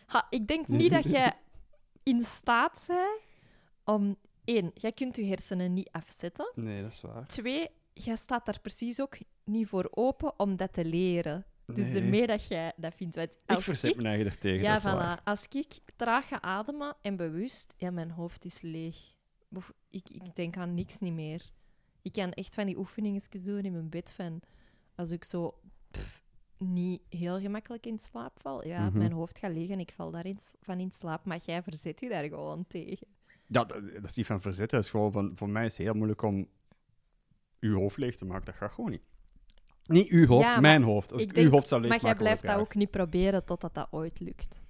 Ha, 0.06 0.28
ik 0.30 0.48
denk 0.48 0.68
niet 0.68 0.92
dat 0.92 1.10
jij 1.10 1.34
in 2.04 2.24
staat 2.24 2.86
bent 2.88 3.20
om... 3.84 4.16
één, 4.44 4.72
jij 4.74 4.92
kunt 4.92 5.16
je 5.16 5.26
hersenen 5.26 5.74
niet 5.74 5.90
afzetten. 5.92 6.52
Nee, 6.56 6.82
dat 6.82 6.92
is 6.92 7.02
waar. 7.02 7.28
Twee, 7.28 7.70
jij 7.94 8.16
staat 8.16 8.46
daar 8.46 8.60
precies 8.62 9.02
ook 9.02 9.18
niet 9.44 9.68
voor 9.68 9.88
open 9.92 10.40
om 10.40 10.56
dat 10.56 10.74
te 10.74 10.86
leren. 10.86 11.46
Dus 11.66 11.88
Nee. 11.88 12.02
ermee 12.04 12.28
dat 12.28 12.48
jij 12.48 12.74
dat 12.76 12.94
vindt. 12.96 13.16
Want 13.16 13.34
Ik 13.46 13.56
als 13.56 13.64
verzet 13.64 13.96
mijn 13.96 14.08
eigen 14.08 14.60
Ja, 14.62 14.82
voilà. 15.20 15.24
Als 15.24 15.48
ik 15.48 15.80
traag 15.96 16.28
ga 16.28 16.42
ademen 16.42 16.96
en 17.02 17.16
bewust, 17.16 17.74
ja, 17.78 17.92
mijn 17.92 18.12
hoofd 18.12 18.46
is 18.46 18.62
leeg. 18.62 18.98
Ik, 19.90 20.10
ik 20.10 20.36
denk 20.36 20.58
aan 20.58 20.74
niks 20.74 21.00
niet 21.00 21.14
meer. 21.14 21.50
Ik 22.02 22.12
kan 22.12 22.32
echt 22.32 22.56
van 22.56 22.66
die 22.66 22.78
oefeningen 22.78 23.22
doen 23.44 23.62
in 23.64 23.72
mijn 23.72 23.90
bed 23.90 24.12
van... 24.12 24.42
Als 24.96 25.10
ik 25.12 25.24
zo 25.24 25.60
pff, 25.92 26.24
niet 26.58 27.02
heel 27.10 27.40
gemakkelijk 27.40 27.86
in 27.86 28.00
slaap 28.00 28.40
val, 28.42 28.68
ja, 28.68 28.90
Mhm. 28.90 28.98
mijn 28.98 29.12
hoofd 29.12 29.40
gaat 29.40 29.52
leeg 29.52 29.70
en 29.70 29.80
ik 29.80 29.92
val 29.96 30.12
daarin 30.12 30.38
van 30.62 30.80
in 30.80 30.92
slaap. 30.92 31.26
Maar 31.26 31.40
jij 31.46 31.64
verzet 31.64 32.00
je 32.00 32.10
daar 32.10 32.24
gewoon 32.24 32.66
tegen. 32.68 33.08
Ja, 33.48 33.64
dat, 33.66 33.82
dat 33.94 34.04
is 34.04 34.16
niet 34.16 34.26
van 34.26 34.42
verzetten. 34.42 34.78
Dat 34.78 34.86
is 34.86 34.92
gewoon 34.92 35.12
van, 35.12 35.32
voor 35.36 35.50
mij 35.50 35.66
is 35.66 35.78
het 35.78 35.86
heel 35.86 35.96
moeilijk 35.96 36.22
om 36.22 36.48
uw 37.60 37.76
hoofd 37.76 37.98
leeg 37.98 38.16
te 38.16 38.26
maken. 38.26 38.46
Dat 38.46 38.56
gaat 38.56 38.72
gewoon 38.72 38.90
niet. 38.92 39.02
Niet 39.86 40.10
uw 40.10 40.26
hoofd, 40.26 40.48
Ja, 40.48 40.60
mijn 40.60 40.84
hoofd. 40.84 41.12
Als 41.14 41.22
ik, 41.22 41.30
ik 41.30 41.36
uw 41.36 41.42
denk- 41.42 41.54
hoofd 41.54 41.68
zou 41.68 41.88
Maar 41.88 42.02
jij 42.02 42.16
blijft 42.16 42.42
dat 42.44 42.58
ook 42.60 42.76
niet 42.76 42.92
proberen 42.92 43.46
totdat 43.46 43.74
dat 43.74 43.88
ooit 43.92 44.20
lukt. 44.20 44.62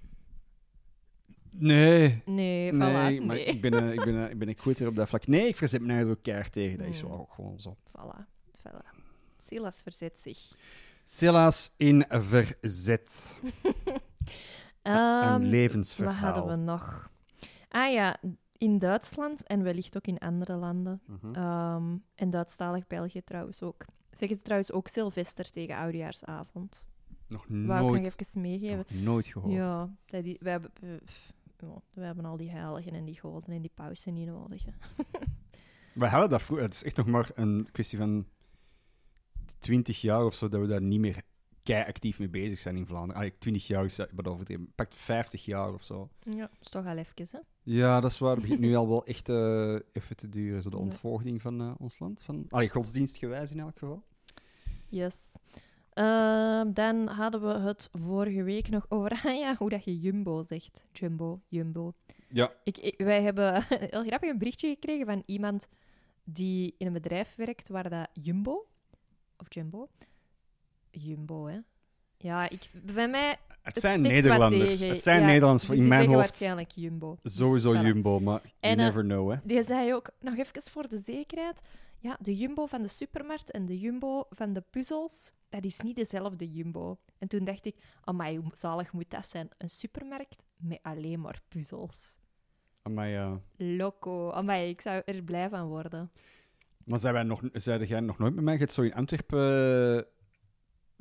Nee. 1.50 2.22
Nee, 2.24 2.72
voilà. 2.72 2.76
Nee, 2.76 3.20
maar 3.20 3.36
nee. 3.36 3.44
ik 3.44 3.60
ben, 3.60 3.92
ik, 3.92 4.04
ben, 4.04 4.30
ik 4.30 4.38
ben 4.38 4.54
quitter 4.54 4.86
op 4.86 4.94
dat 4.94 5.08
vlak. 5.08 5.26
Nee, 5.26 5.46
ik 5.48 5.56
verzet 5.56 5.80
me 5.80 5.92
er 5.94 6.10
ook 6.10 6.22
keihard 6.22 6.52
tegen. 6.52 6.78
Dat 6.78 6.86
is 6.86 7.02
wel 7.02 7.12
ook 7.12 7.32
gewoon 7.32 7.60
zo. 7.60 7.76
Voilà, 7.88 8.24
voilà. 8.58 8.98
Silas 9.38 9.82
verzet 9.82 10.20
zich. 10.20 10.38
Silas 11.04 11.72
in 11.76 12.04
verzet. 12.08 13.40
Ehm, 14.82 15.32
een 15.32 15.40
wat 15.42 15.50
levensverhaal. 15.50 16.32
hadden 16.34 16.58
we 16.58 16.64
nog? 16.64 17.10
Ah 17.68 17.92
ja, 17.92 18.16
in 18.58 18.78
Duitsland 18.78 19.42
en 19.46 19.62
wellicht 19.62 19.96
ook 19.96 20.06
in 20.06 20.18
andere 20.18 20.54
landen. 20.56 21.00
Mhm. 21.06 21.34
Ehm, 21.34 21.96
en 22.14 22.30
Duitsstalig 22.30 22.86
België 22.86 23.22
trouwens 23.24 23.62
ook. 23.62 23.84
Zeggen 24.12 24.36
ze 24.36 24.42
trouwens 24.42 24.72
ook 24.72 24.88
Sylvester 24.88 25.50
tegen 25.50 25.76
Oudejaarsavond. 25.76 26.84
Nog 27.26 27.46
Wou 27.48 27.62
ik 27.62 27.66
nog 27.68 27.90
nooit, 27.90 28.20
even 28.20 28.40
meegeven. 28.40 28.84
nog 28.88 29.02
nooit 29.02 29.26
gehoord. 29.26 29.54
Ja, 29.54 29.94
dat 30.06 30.24
die, 30.24 30.36
we, 30.40 30.50
hebben, 30.50 30.70
we 31.94 32.00
hebben 32.00 32.24
al 32.24 32.36
die 32.36 32.50
heiligen 32.50 32.92
en 32.92 33.04
die 33.04 33.20
goden 33.20 33.54
en 33.54 33.60
die 33.60 33.70
pausen 33.74 34.14
niet 34.14 34.26
nodig. 34.26 34.64
We 35.92 36.06
hadden 36.06 36.30
dat 36.30 36.42
vroeger. 36.42 36.66
Het 36.66 36.74
is 36.74 36.84
echt 36.84 36.96
nog 36.96 37.06
maar 37.06 37.30
een 37.34 37.68
kwestie 37.72 37.98
van 37.98 38.26
20 39.58 40.00
jaar 40.00 40.24
of 40.24 40.34
zo 40.34 40.48
dat 40.48 40.60
we 40.60 40.66
daar 40.66 40.82
niet 40.82 41.00
meer 41.00 41.22
kei 41.62 41.84
actief 41.84 42.18
mee 42.18 42.28
bezig 42.28 42.58
zijn 42.58 42.76
in 42.76 42.86
Vlaanderen. 42.86 43.14
Allee, 43.16 43.38
20 43.38 43.66
jaar 43.66 43.84
is 43.84 43.96
dat 43.96 44.26
overdreven. 44.26 44.72
Pakt 44.74 44.94
50 44.96 45.44
jaar 45.44 45.72
of 45.74 45.82
zo. 45.82 46.08
Ja, 46.22 46.50
is 46.60 46.68
toch 46.68 46.86
al 46.86 46.96
even, 46.96 47.26
hè? 47.30 47.38
Ja, 47.62 48.00
dat 48.00 48.10
is 48.10 48.18
waar. 48.18 48.30
Het 48.32 48.40
begint 48.40 48.60
nu 48.60 48.74
al 48.74 48.88
wel 48.88 49.04
echt 49.06 49.28
eh, 49.28 49.74
even 49.92 50.16
te 50.16 50.28
duren. 50.28 50.62
Zo 50.62 50.70
de 50.70 50.76
Ja. 50.76 50.82
ontvoogding 50.82 51.42
van 51.42 51.60
eh, 51.60 51.74
ons 51.78 51.98
land. 51.98 52.22
Van, 52.22 52.44
allee, 52.48 52.68
godsdienstgewijs 52.68 53.50
in 53.52 53.60
elk 53.60 53.78
geval. 53.78 54.02
Yes. 54.88 55.16
Ehm, 55.92 56.72
dan 56.72 57.06
hadden 57.08 57.40
we 57.42 57.48
het 57.68 57.88
vorige 57.92 58.42
week 58.42 58.68
nog 58.68 58.86
over 58.88 59.10
ah 59.24 59.36
ja, 59.36 59.54
hoe 59.58 59.70
dat 59.70 59.84
je 59.84 59.98
Jumbo 60.00 60.42
zegt. 60.42 60.86
Jumbo, 60.92 61.40
Jumbo. 61.48 61.92
Ja. 62.28 62.52
Ik, 62.64 62.78
ik- 62.78 62.98
wij 62.98 63.22
hebben 63.22 63.64
heel 63.90 64.04
grappig 64.04 64.30
een 64.30 64.38
berichtje 64.38 64.68
gekregen 64.68 65.06
van 65.06 65.22
iemand 65.26 65.68
die 66.24 66.74
in 66.78 66.86
een 66.86 66.92
bedrijf 66.92 67.34
werkt 67.36 67.68
waar 67.68 67.90
dat 67.90 68.08
Jumbo, 68.12 68.66
of 69.36 69.46
Jumbo, 69.54 69.88
Jumbo, 70.92 71.46
hè? 71.46 71.58
Ja, 72.16 72.48
ik, 72.50 72.70
bij 72.84 73.08
mij... 73.08 73.36
Het 73.62 73.78
zijn 73.78 74.00
Nederlanders. 74.00 74.80
Het 74.80 75.02
zijn 75.02 75.20
Ja, 75.20 75.26
Nederlanders 75.26 75.68
dus 75.68 75.78
in 75.78 75.88
mijn 75.88 76.06
hoofd. 76.06 76.18
waarschijnlijk 76.18 76.70
Jumbo. 76.70 77.18
Dus 77.22 77.36
Sowieso 77.36 77.74
voilà. 77.74 77.80
Jumbo, 77.84 78.20
maar 78.20 78.40
you 78.42 78.52
En, 78.60 78.78
eh, 78.78 78.84
never 78.84 79.02
know, 79.02 79.30
hè. 79.30 79.36
Die 79.44 79.62
zei 79.62 79.94
ook, 79.94 80.10
nog 80.20 80.36
even 80.36 80.62
voor 80.62 80.88
de 80.88 80.98
zekerheid, 80.98 81.60
ja, 81.98 82.16
de 82.20 82.36
Jumbo 82.36 82.66
van 82.66 82.82
de 82.82 82.88
supermarkt 82.88 83.50
en 83.50 83.66
de 83.66 83.78
Jumbo 83.78 84.26
van 84.30 84.52
de 84.52 84.60
puzzels, 84.70 85.32
dat 85.48 85.64
is 85.64 85.80
niet 85.80 85.96
dezelfde 85.96 86.52
Jumbo. 86.52 86.98
En 87.18 87.28
toen 87.28 87.44
dacht 87.44 87.64
ik, 87.66 87.76
amai, 88.04 88.36
hoe 88.38 88.50
zalig 88.54 88.92
moet 88.92 89.10
dat 89.10 89.28
zijn? 89.28 89.48
Een 89.58 89.70
supermarkt 89.70 90.44
met 90.56 90.78
alleen 90.82 91.20
maar 91.20 91.40
puzzels. 91.48 92.16
Maar 92.90 93.08
ja. 93.08 93.40
Loco. 93.56 94.30
Amai, 94.30 94.68
ik 94.68 94.80
zou 94.80 95.02
er 95.04 95.22
blij 95.22 95.48
van 95.48 95.66
worden. 95.66 96.10
Maar 96.84 96.98
zei 96.98 97.12
wij 97.12 97.22
nog, 97.22 97.42
zeide 97.52 97.86
jij 97.86 98.00
nog 98.00 98.18
nooit 98.18 98.34
met 98.34 98.44
mij? 98.44 98.52
Je 98.52 98.58
hebt 98.58 98.72
zo 98.72 98.82
in 98.82 98.94
Antwerpen 98.94 99.38
eh, 99.96 100.02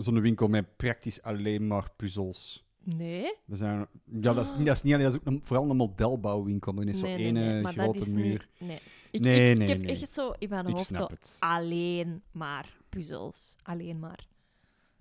zo'n 0.02 0.22
winkel 0.22 0.48
met 0.48 0.76
praktisch 0.78 1.22
alleen 1.22 1.68
maar 1.68 1.90
puzzels. 1.98 2.66
Nee? 2.84 3.34
We 3.46 3.56
zijn, 3.56 3.88
ja, 4.06 4.34
dat 4.34 4.46
is, 4.46 4.52
dat 4.52 4.68
is 4.76 4.82
niet 4.84 4.94
alleen, 4.94 5.06
dat 5.06 5.14
is 5.14 5.20
ook 5.20 5.26
een- 5.26 5.42
vooral 5.44 5.70
een 5.70 5.76
modelbouwwinkel. 5.76 6.76
Er 6.78 6.88
is 6.88 6.98
zo'n 7.00 7.08
nee, 7.08 7.32
nee, 7.32 7.44
ene 7.50 7.62
nee, 7.62 7.74
grote 7.74 8.10
muur. 8.10 8.24
niet... 8.60 8.70
Nee. 8.70 8.80
Ik, 9.12 9.22
Nee, 9.22 9.52
ik, 9.52 9.60
ik 9.60 9.68
heb 9.68 9.82
echt 9.82 10.10
zo 10.12 10.32
in 10.38 10.50
mijn 10.50 10.70
hoofd 10.72 10.96
zo 10.96 11.04
het. 11.10 11.36
alleen 11.40 12.22
maar 12.32 12.78
puzzels. 12.90 13.56
Alleen 13.64 14.00
maar. 14.00 14.28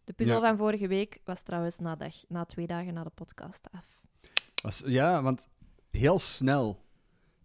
De 0.05 0.13
puzzel 0.13 0.41
Ja. 0.43 0.49
van 0.49 0.57
vorige 0.57 0.89
week 0.89 1.21
was 1.25 1.43
trouwens 1.43 1.79
na, 1.79 1.97
dag, 1.97 2.15
na 2.29 2.45
twee 2.45 2.67
dagen 2.67 2.95
na 2.95 3.05
de 3.05 3.11
podcast 3.15 3.69
af. 3.71 4.01
Was- 4.63 4.83
ja, 4.87 5.23
want 5.23 5.49
heel 5.91 6.19
snel. 6.19 6.85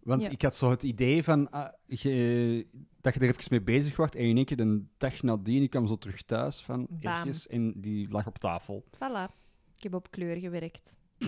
Want 0.02 0.22
Ja. 0.22 0.28
ik 0.28 0.42
had 0.42 0.54
zo 0.54 0.70
het 0.70 0.82
idee 0.82 1.22
van 1.24 1.50
ah, 1.50 1.72
je- 1.86 2.66
dat 3.06 3.14
je 3.14 3.20
er 3.20 3.28
even 3.36 3.46
mee 3.50 3.62
bezig 3.62 3.96
wordt. 3.96 4.14
En 4.14 4.24
in 4.24 4.36
één 4.36 4.44
keer 4.44 4.56
de 4.56 4.84
dag 4.98 5.22
nadien, 5.22 5.62
ik 5.62 5.70
kwam 5.70 5.86
zo 5.86 5.96
terug 5.96 6.22
thuis 6.22 6.60
van 6.60 6.86
Bam. 6.90 7.12
ergens 7.12 7.46
en 7.46 7.80
die 7.80 8.08
lag 8.08 8.26
op 8.26 8.38
tafel. 8.38 8.84
Voilà. 8.94 9.32
Ik 9.76 9.82
heb 9.82 9.94
op 9.94 10.10
kleur 10.10 10.36
gewerkt. 10.36 10.96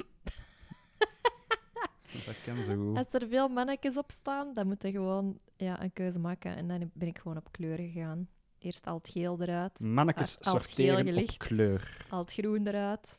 Dat 2.27 2.37
kan 2.45 2.63
zo 2.63 2.75
goed. 2.77 2.97
Als 2.97 3.07
er 3.11 3.29
veel 3.29 3.49
mannetjes 3.49 3.97
op 3.97 4.11
staan, 4.11 4.55
dan 4.55 4.67
moet 4.67 4.83
je 4.83 4.91
gewoon 4.91 5.39
ja, 5.57 5.83
een 5.83 5.93
keuze 5.93 6.19
maken. 6.19 6.57
En 6.57 6.69
dan 6.69 6.91
ben 6.95 7.09
ik 7.09 7.19
gewoon 7.19 7.37
op 7.37 7.53
kleur 7.53 7.77
gegaan. 7.77 8.29
Eerst 8.59 8.87
al 8.87 8.97
het 8.97 9.09
geel 9.09 9.41
eruit, 9.41 9.81
Mannetjes 9.81 10.41
al 10.41 10.53
sorteren 10.53 11.01
op 11.01 11.07
gelicht. 11.07 11.37
kleur. 11.37 12.07
al 12.09 12.19
het 12.19 12.33
groen 12.33 12.67
eruit, 12.67 13.17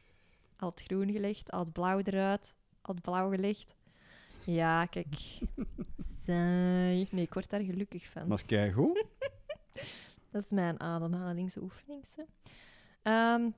al 0.58 0.70
het 0.70 0.82
groen 0.82 1.12
gelegd, 1.12 1.52
al 1.52 1.60
het 1.60 1.74
blauw 1.74 2.00
eruit, 2.04 2.56
al 2.82 2.94
het 2.94 3.04
blauw 3.04 3.30
gelegd. 3.30 3.76
Ja, 4.46 4.86
kijk. 4.86 5.16
Nee, 6.30 7.08
ik 7.12 7.34
word 7.34 7.50
daar 7.50 7.62
gelukkig 7.62 8.06
van. 8.06 8.28
Maar 8.28 8.44
is 8.48 8.74
goed. 8.74 9.06
Dat 10.32 10.44
is 10.44 10.50
mijn 10.50 10.80
ademhalingsoefening. 10.80 12.06
zo. 12.06 12.26
Ehm, 13.02 13.50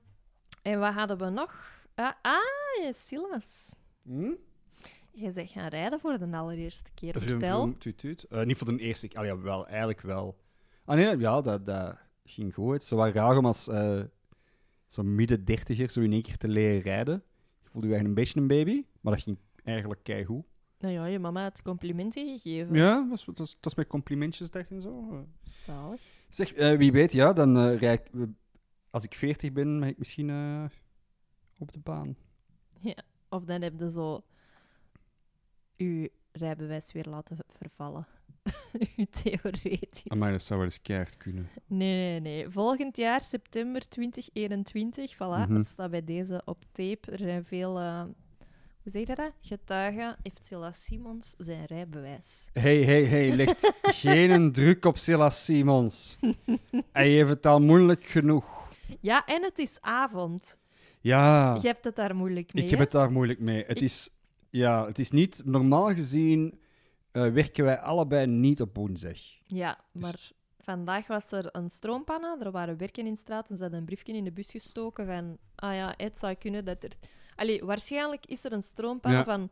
en 0.62 0.80
wat 0.80 0.94
hadden 0.94 1.18
we 1.18 1.28
nog? 1.28 1.84
Ah, 1.94 2.12
ah 2.22 2.92
Silas. 2.94 3.74
Hm? 4.02 4.32
Je 5.10 5.32
bent 5.32 5.50
gaan 5.50 5.68
rijden 5.68 6.00
voor 6.00 6.18
de 6.18 6.36
allereerste 6.36 6.90
keer. 6.94 7.12
Vroom, 7.12 7.28
Vertel. 7.28 7.56
vroom, 7.56 7.78
tuut, 7.78 7.98
tuut. 7.98 8.24
Eh, 8.24 8.42
niet 8.44 8.56
voor 8.56 8.76
de 8.76 8.82
eerste 8.82 9.08
keer. 9.08 9.18
Allee, 9.18 9.36
wel, 9.36 9.66
eigenlijk 9.66 10.00
wel. 10.00 10.38
Ah 10.84 10.96
nee, 10.96 11.18
ja, 11.18 11.40
dat, 11.40 11.66
dat 11.66 11.96
ging 12.24 12.54
goed. 12.54 12.72
Het 12.72 12.82
is 12.82 12.88
zo 12.88 12.96
wat 12.96 13.14
raar 13.14 13.36
om 13.36 13.46
als 13.46 13.68
eh, 13.68 14.02
zo'n 14.86 15.14
midden 15.14 15.44
dertiger 15.44 15.90
zo 15.90 16.00
in 16.00 16.12
één 16.12 16.22
keer 16.22 16.36
te 16.36 16.48
leren 16.48 16.80
rijden. 16.80 17.22
Je 17.62 17.68
voelde 17.68 17.86
je 17.88 17.94
eigenlijk 17.94 18.06
een 18.06 18.24
beetje 18.24 18.40
een 18.40 18.64
baby, 18.64 18.86
maar 19.00 19.12
dat 19.12 19.22
ging 19.22 19.38
eigenlijk 19.64 20.02
keigoed. 20.02 20.44
Nou 20.82 20.94
ja, 20.94 21.06
je 21.06 21.18
mama 21.18 21.42
had 21.42 21.62
complimenten 21.62 22.28
gegeven. 22.28 22.74
Ja, 22.74 23.06
dat 23.08 23.18
is, 23.18 23.24
dat 23.24 23.46
is, 23.46 23.56
dat 23.60 23.66
is 23.66 23.74
bij 23.74 23.86
complimentjesdag 23.86 24.70
en 24.70 24.80
zo. 24.80 25.08
Eh, 25.10 25.18
Zalig. 25.52 26.00
Zeg, 26.28 26.52
eh, 26.52 26.76
wie 26.76 26.92
weet, 26.92 27.12
ja, 27.12 27.32
dan 27.32 27.56
eh 27.56 27.78
rijd 27.78 28.08
ik... 28.12 28.28
als 28.90 29.04
ik 29.04 29.14
veertig 29.14 29.52
ben, 29.52 29.80
ben 29.80 29.88
ik 29.88 29.98
misschien 29.98 30.30
eh, 30.30 30.64
op 31.58 31.72
de 31.72 31.78
baan. 31.78 32.16
Of 33.28 33.44
dan 33.44 33.62
heb 33.62 33.78
je 33.78 33.90
zo 33.90 34.22
je 35.76 36.10
rijbewijs 36.32 36.92
weer 36.92 37.06
laten 37.08 37.36
vervallen. 37.58 38.06
je 38.96 39.08
theoretisch. 39.08 40.18
Maar 40.18 40.30
dat 40.30 40.42
zou 40.42 40.58
wel 40.58 40.68
eens 40.68 40.82
keihard 40.82 41.16
kunnen. 41.16 41.48
Nee, 41.66 41.96
nee, 41.96 42.20
nee. 42.20 42.50
Volgend 42.50 42.96
jaar, 42.96 43.22
september 43.22 43.88
2021, 43.88 45.14
voilà. 45.14 45.18
Mhm. 45.18 45.54
Het 45.54 45.66
staat 45.66 45.90
bij 45.90 46.04
deze 46.04 46.42
op 46.44 46.64
tape. 46.72 47.10
Er 47.10 47.18
zijn 47.18 47.44
veel, 47.44 47.78
eh, 47.78 48.04
hoe 48.82 48.92
zeg 48.92 49.06
je 49.06 49.14
dat? 49.14 49.32
Getuigen 49.40 50.16
heeft 50.22 50.44
Silas 50.46 50.84
Simons 50.84 51.34
zijn 51.38 51.64
rijbewijs. 51.64 52.48
Hey, 52.52 52.82
hey, 52.84 53.04
hey, 53.04 53.34
ligt 53.34 53.72
geen 54.02 54.52
druk 54.52 54.84
op 54.84 54.96
Silas 54.96 55.44
Simons. 55.44 56.18
Hij 56.92 57.08
heeft 57.10 57.28
het 57.28 57.46
al 57.46 57.60
moeilijk 57.60 58.04
genoeg. 58.04 58.44
Ja, 59.00 59.24
en 59.26 59.42
het 59.42 59.58
is 59.58 59.78
avond. 59.80 60.56
Ja, 61.00 61.54
Je 61.60 61.66
hebt 61.66 61.84
het 61.84 61.96
daar 61.96 62.16
moeilijk 62.16 62.54
mee. 62.54 62.64
ik 62.64 62.70
heb 62.70 62.78
hè? 62.78 62.84
het 62.84 62.92
daar 62.94 63.12
moeilijk 63.12 63.40
mee. 63.40 63.64
Het, 63.66 63.76
Ik- 63.76 63.82
is, 63.82 64.10
ja, 64.50 64.86
het 64.86 64.98
is 64.98 65.10
niet... 65.10 65.42
Normaal 65.44 65.94
gezien 65.94 66.60
eh, 67.10 67.28
werken 67.32 67.64
wij 67.64 67.78
allebei 67.80 68.26
niet 68.26 68.60
op 68.60 68.76
woensdag. 68.76 69.18
Ja, 69.44 69.78
Dus- 69.92 70.02
maar 70.02 70.30
vandaag 70.62 71.06
was 71.06 71.32
er 71.32 71.48
een 71.52 71.70
stroompanne. 71.70 72.36
Er 72.40 72.50
waren 72.50 72.76
werken 72.78 73.06
in 73.06 73.16
straat 73.16 73.50
en 73.50 73.56
ze 73.56 73.62
hadden 73.62 73.80
een 73.80 73.86
briefje 73.86 74.12
in 74.12 74.24
de 74.24 74.32
bus 74.32 74.50
gestoken 74.50 75.06
van... 75.06 75.38
Ah 75.54 75.74
ja, 75.74 75.94
het 75.96 76.18
zou 76.18 76.34
kunnen 76.34 76.64
dat 76.64 76.82
er... 76.84 76.90
Allee, 77.36 77.64
waarschijnlijk 77.64 78.26
is 78.26 78.44
er 78.44 78.52
een 78.52 78.62
stroompanne 78.62 79.16
Ja. 79.18 79.24
van 79.24 79.50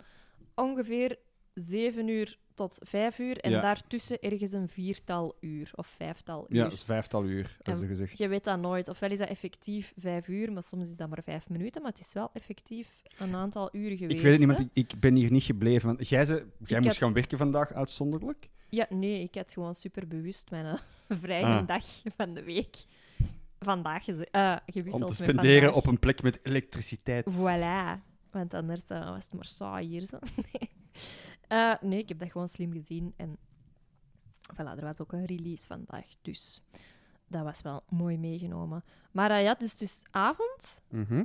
ongeveer 0.54 1.18
7 1.54 2.08
uur 2.08 2.38
tot 2.54 2.78
5 2.80 3.18
uur. 3.18 3.38
En 3.38 3.50
Ja. 3.50 3.60
daartussen 3.60 4.20
ergens 4.20 4.52
een 4.52 4.68
viertal 4.68 5.36
uur 5.40 5.70
of 5.74 5.86
vijftal 5.86 6.46
uur. 6.48 6.56
Ja, 6.56 6.62
dat 6.64 6.72
is 6.72 6.82
vijftal 6.82 7.24
uur, 7.24 7.56
als 7.62 7.78
ze 7.78 7.86
gezegd. 7.86 8.18
Je 8.18 8.28
weet 8.28 8.44
dat 8.44 8.58
nooit. 8.60 8.88
Ofwel 8.88 9.10
is 9.10 9.18
dat 9.18 9.28
effectief 9.28 9.92
vijf 9.98 10.28
uur, 10.28 10.52
maar 10.52 10.62
soms 10.62 10.88
is 10.88 10.96
dat 10.96 11.08
maar 11.08 11.22
vijf 11.22 11.48
minuten. 11.48 11.82
Maar 11.82 11.90
het 11.90 12.00
is 12.00 12.12
wel 12.12 12.30
effectief 12.32 13.02
een 13.18 13.34
aantal 13.34 13.68
uren 13.72 13.96
geweest. 13.96 14.16
Ik 14.16 14.22
weet 14.22 14.38
het 14.38 14.48
niet, 14.48 14.56
want 14.58 14.60
ik, 14.60 14.92
ik 14.92 15.00
ben 15.00 15.14
hier 15.14 15.30
niet 15.30 15.42
gebleven. 15.42 15.86
Want 15.96 16.08
jij, 16.08 16.24
ze, 16.24 16.32
jij 16.34 16.78
Ik 16.78 16.84
moest 16.84 16.86
had- 16.86 16.96
gaan 16.96 17.12
werken 17.12 17.38
vandaag, 17.38 17.72
uitzonderlijk. 17.72 18.48
Ja, 18.70 18.86
nee, 18.88 19.22
ik 19.22 19.34
had 19.34 19.52
gewoon 19.52 19.74
super 19.74 20.06
bewust 20.08 20.50
mijn 20.50 20.66
eh, 20.66 20.78
vrije 21.22 21.44
Ah. 21.44 21.66
dag 21.66 21.84
van 22.16 22.34
de 22.34 22.42
week 22.42 22.76
vandaag 23.58 24.08
eh, 24.08 24.56
gewisseld 24.66 25.02
Om 25.02 25.08
te 25.08 25.14
spenderen 25.14 25.62
vandaag. 25.62 25.76
op 25.76 25.86
een 25.86 25.98
plek 25.98 26.22
met 26.22 26.40
elektriciteit. 26.42 27.36
Voilà. 27.38 28.00
Want 28.30 28.54
anders 28.54 28.80
eh, 28.88 29.08
was 29.10 29.24
het 29.24 29.34
maar 29.34 29.44
saai 29.44 29.86
hier. 29.86 30.04
Zo. 30.06 30.18
nee. 30.52 31.76
Nee, 31.80 31.98
ik 31.98 32.08
heb 32.08 32.18
dat 32.18 32.30
gewoon 32.30 32.48
slim 32.48 32.72
gezien. 32.72 33.14
En 33.16 33.36
voilà, 34.54 34.76
er 34.76 34.84
was 34.84 35.00
ook 35.00 35.12
een 35.12 35.24
release 35.26 35.66
vandaag. 35.66 36.06
Dus 36.22 36.62
dat 37.26 37.42
was 37.44 37.62
wel 37.62 37.82
mooi 37.88 38.18
meegenomen. 38.18 38.84
Maar 39.12 39.40
ja, 39.42 39.52
het 39.52 39.62
is 39.62 39.76
dus 39.76 40.02
avond. 40.10 40.80
Mhm, 40.88 41.24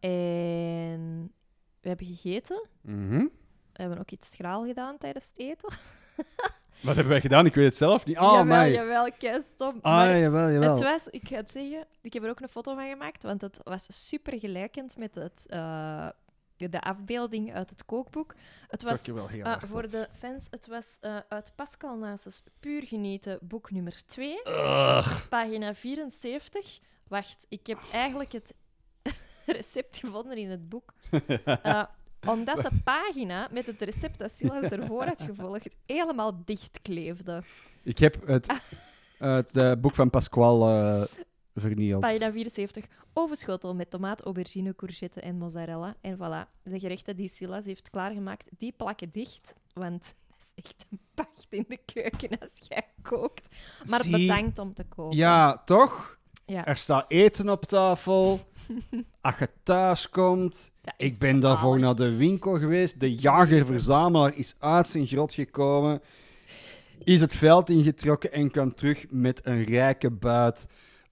en 0.00 1.32
we 1.80 1.88
hebben 1.88 2.06
gegeten. 2.06 2.68
mhm. 2.80 3.26
We 3.72 3.86
hebben 3.86 3.98
ook 3.98 4.10
iets 4.10 4.30
schraal 4.30 4.66
gedaan 4.66 4.98
tijdens 4.98 5.26
het 5.28 5.38
eten. 5.38 5.68
Wat 6.80 6.94
hebben 6.94 7.08
wij 7.08 7.20
gedaan? 7.20 7.46
Ik 7.46 7.54
weet 7.54 7.64
het 7.64 7.76
zelf 7.76 8.06
niet. 8.06 8.16
Oh, 8.18 8.22
jawel, 8.22 8.44
mij. 8.44 8.72
jawel, 8.72 9.08
kei 9.18 9.42
stom. 9.54 9.78
Ah, 9.82 9.92
Maar 9.92 10.18
jawel, 10.18 10.50
jawel. 10.50 10.72
Het 10.74 10.82
was, 10.82 11.08
ik 11.08 11.28
ga 11.28 11.36
het 11.36 11.50
zeggen, 11.50 11.86
ik 12.00 12.12
heb 12.12 12.22
er 12.22 12.30
ook 12.30 12.40
een 12.40 12.48
foto 12.48 12.74
van 12.74 12.88
gemaakt, 12.88 13.22
want 13.22 13.40
het 13.40 13.58
was 13.62 13.86
super 14.08 14.38
gelijkend 14.38 14.96
met 14.96 15.14
het, 15.14 15.44
eh, 15.46 16.08
de 16.56 16.80
afbeelding 16.80 17.54
uit 17.54 17.70
het 17.70 17.84
kookboek. 17.84 18.34
Het 18.68 18.82
was, 18.82 18.92
Trok 18.92 19.06
je 19.06 19.14
wel 19.14 19.28
heel 19.28 19.44
hard 19.44 19.62
op. 19.62 19.70
voor 19.70 19.88
de 19.88 20.08
fans, 20.18 20.46
het 20.50 20.66
was 20.66 20.86
eh, 21.00 21.16
uit 21.28 21.52
Pascal 21.54 21.96
Nasus 21.96 22.42
Puur 22.60 22.82
Genieten, 22.86 23.38
boek 23.42 23.70
nummer 23.70 24.06
2, 24.06 24.40
Ugh. 24.44 25.28
pagina 25.28 25.74
74. 25.74 26.78
Wacht, 27.08 27.46
ik 27.48 27.66
heb 27.66 27.78
eigenlijk 27.92 28.32
het 28.32 28.54
recept 29.56 29.98
gevonden 29.98 30.36
in 30.36 30.50
het 30.50 30.68
boek. 30.68 30.92
Omdat 32.26 32.62
de 32.62 32.70
pagina 32.84 33.48
met 33.50 33.66
het 33.66 33.80
recept 33.80 34.18
dat 34.18 34.32
Silas 34.32 34.62
ervoor 34.64 35.04
had 35.04 35.22
gevolgd 35.22 35.76
helemaal 35.86 36.42
dichtkleefde. 36.44 37.42
Ik 37.82 37.98
heb 37.98 38.26
het, 38.26 38.60
het 39.18 39.56
eh, 39.56 39.72
boek 39.80 39.94
van 39.94 40.10
Pasquale 40.10 40.98
eh, 41.00 41.22
vernield. 41.54 42.00
Pagina 42.00 42.32
74. 42.32 42.84
Ovenschotel 43.12 43.74
met 43.74 43.90
tomaat, 43.90 44.20
aubergine, 44.20 44.74
courgette 44.74 45.20
en 45.20 45.36
mozzarella. 45.36 45.94
En 46.00 46.16
voilà, 46.16 46.62
de 46.62 46.78
gerechten 46.78 47.16
die 47.16 47.28
Silas 47.28 47.64
heeft 47.64 47.90
klaargemaakt, 47.90 48.44
die 48.58 48.72
plakken 48.76 49.10
dicht. 49.10 49.54
Want 49.72 50.14
dat 50.28 50.38
is 50.38 50.64
echt 50.64 50.86
een 50.90 51.00
pacht 51.14 51.46
in 51.50 51.64
de 51.68 51.78
keuken 51.92 52.38
als 52.38 52.52
jij 52.68 52.84
kookt. 53.02 53.56
Maar 53.88 54.00
Zie- 54.02 54.10
bedankt 54.12 54.58
om 54.58 54.74
te 54.74 54.84
koken. 54.84 55.16
Ja, 55.16 55.62
toch? 55.64 56.18
Ja. 56.46 56.66
Er 56.66 56.76
staat 56.76 57.04
eten 57.08 57.48
op 57.48 57.64
tafel. 57.64 58.40
Als 59.20 59.38
je 59.38 59.48
thuis 59.62 60.08
komt. 60.08 60.72
Ik 60.96 61.18
ben 61.18 61.40
daarvoor 61.40 61.78
naar 61.78 61.94
de 61.96 62.16
winkel 62.16 62.58
geweest. 62.58 63.00
De 63.00 63.14
jager-verzamelaar 63.14 64.36
is 64.36 64.54
uit 64.58 64.88
zijn 64.88 65.06
grot 65.06 65.34
gekomen. 65.34 66.00
Is 67.04 67.20
het 67.20 67.36
veld 67.36 67.70
ingetrokken 67.70 68.32
en 68.32 68.50
kwam 68.50 68.74
terug 68.74 69.06
met 69.10 69.46
een 69.46 69.64
rijke 69.64 70.10
buit 70.10 70.66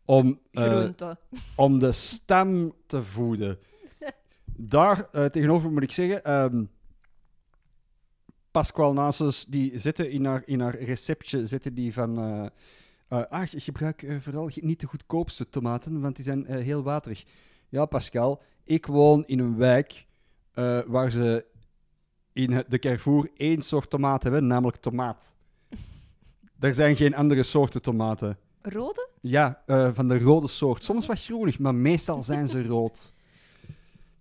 om, 0.05 0.41
eh, 0.51 0.89
om 1.57 1.79
de 1.79 1.93
stam 1.93 2.75
te 2.87 3.03
voeden. 3.03 3.59
Daar 4.57 5.09
eh, 5.11 5.25
tegenover 5.25 5.71
moet 5.71 5.83
ik 5.83 5.93
zeggen. 5.93 6.25
ehm 6.25 6.65
Pasquale 8.51 8.93
Nasus, 8.93 9.45
die 9.45 9.79
zitten 9.79 10.11
in 10.11 10.25
haar, 10.25 10.43
in 10.45 10.61
haar 10.61 10.79
receptje 10.79 11.47
zitten 11.47 11.75
die 11.75 11.93
van. 11.93 12.19
ah, 13.09 13.45
je 13.45 13.61
gebruik 13.61 14.07
vooral 14.21 14.51
niet 14.55 14.81
de 14.81 14.87
goedkoopste 14.87 15.49
tomaten, 15.49 16.01
want 16.01 16.17
die 16.17 16.25
zijn 16.25 16.47
heel 16.47 16.83
waterig. 16.83 17.25
Ja, 17.69 17.85
Pascal, 17.87 18.43
ik 18.65 18.87
woon 18.87 19.25
in 19.27 19.39
een 19.39 19.57
wijk 19.57 20.07
eh, 20.53 20.81
waar 20.87 21.11
ze 21.11 21.45
in 22.33 22.65
de 22.69 22.79
Carrefour 22.79 23.31
één 23.37 23.63
soort 23.63 23.91
tomaat 23.91 24.23
hebben, 24.23 24.47
namelijk 24.47 24.77
tomaat. 24.77 25.35
Er 26.61 26.75
zijn 26.75 26.97
geen 26.97 27.15
andere 27.15 27.43
soorten 27.43 27.83
tomaten. 27.83 28.39
Rode? 28.63 29.09
Ja, 29.21 29.63
eh, 29.67 29.91
van 29.93 30.09
de 30.09 30.19
rode 30.19 30.49
soort. 30.49 30.85
Soms 30.85 31.07
wat 31.07 31.21
groenig, 31.21 31.59
maar 31.59 31.75
meestal 31.75 32.23
zijn 32.23 32.49
ze 32.49 32.67
rood. 32.77 33.13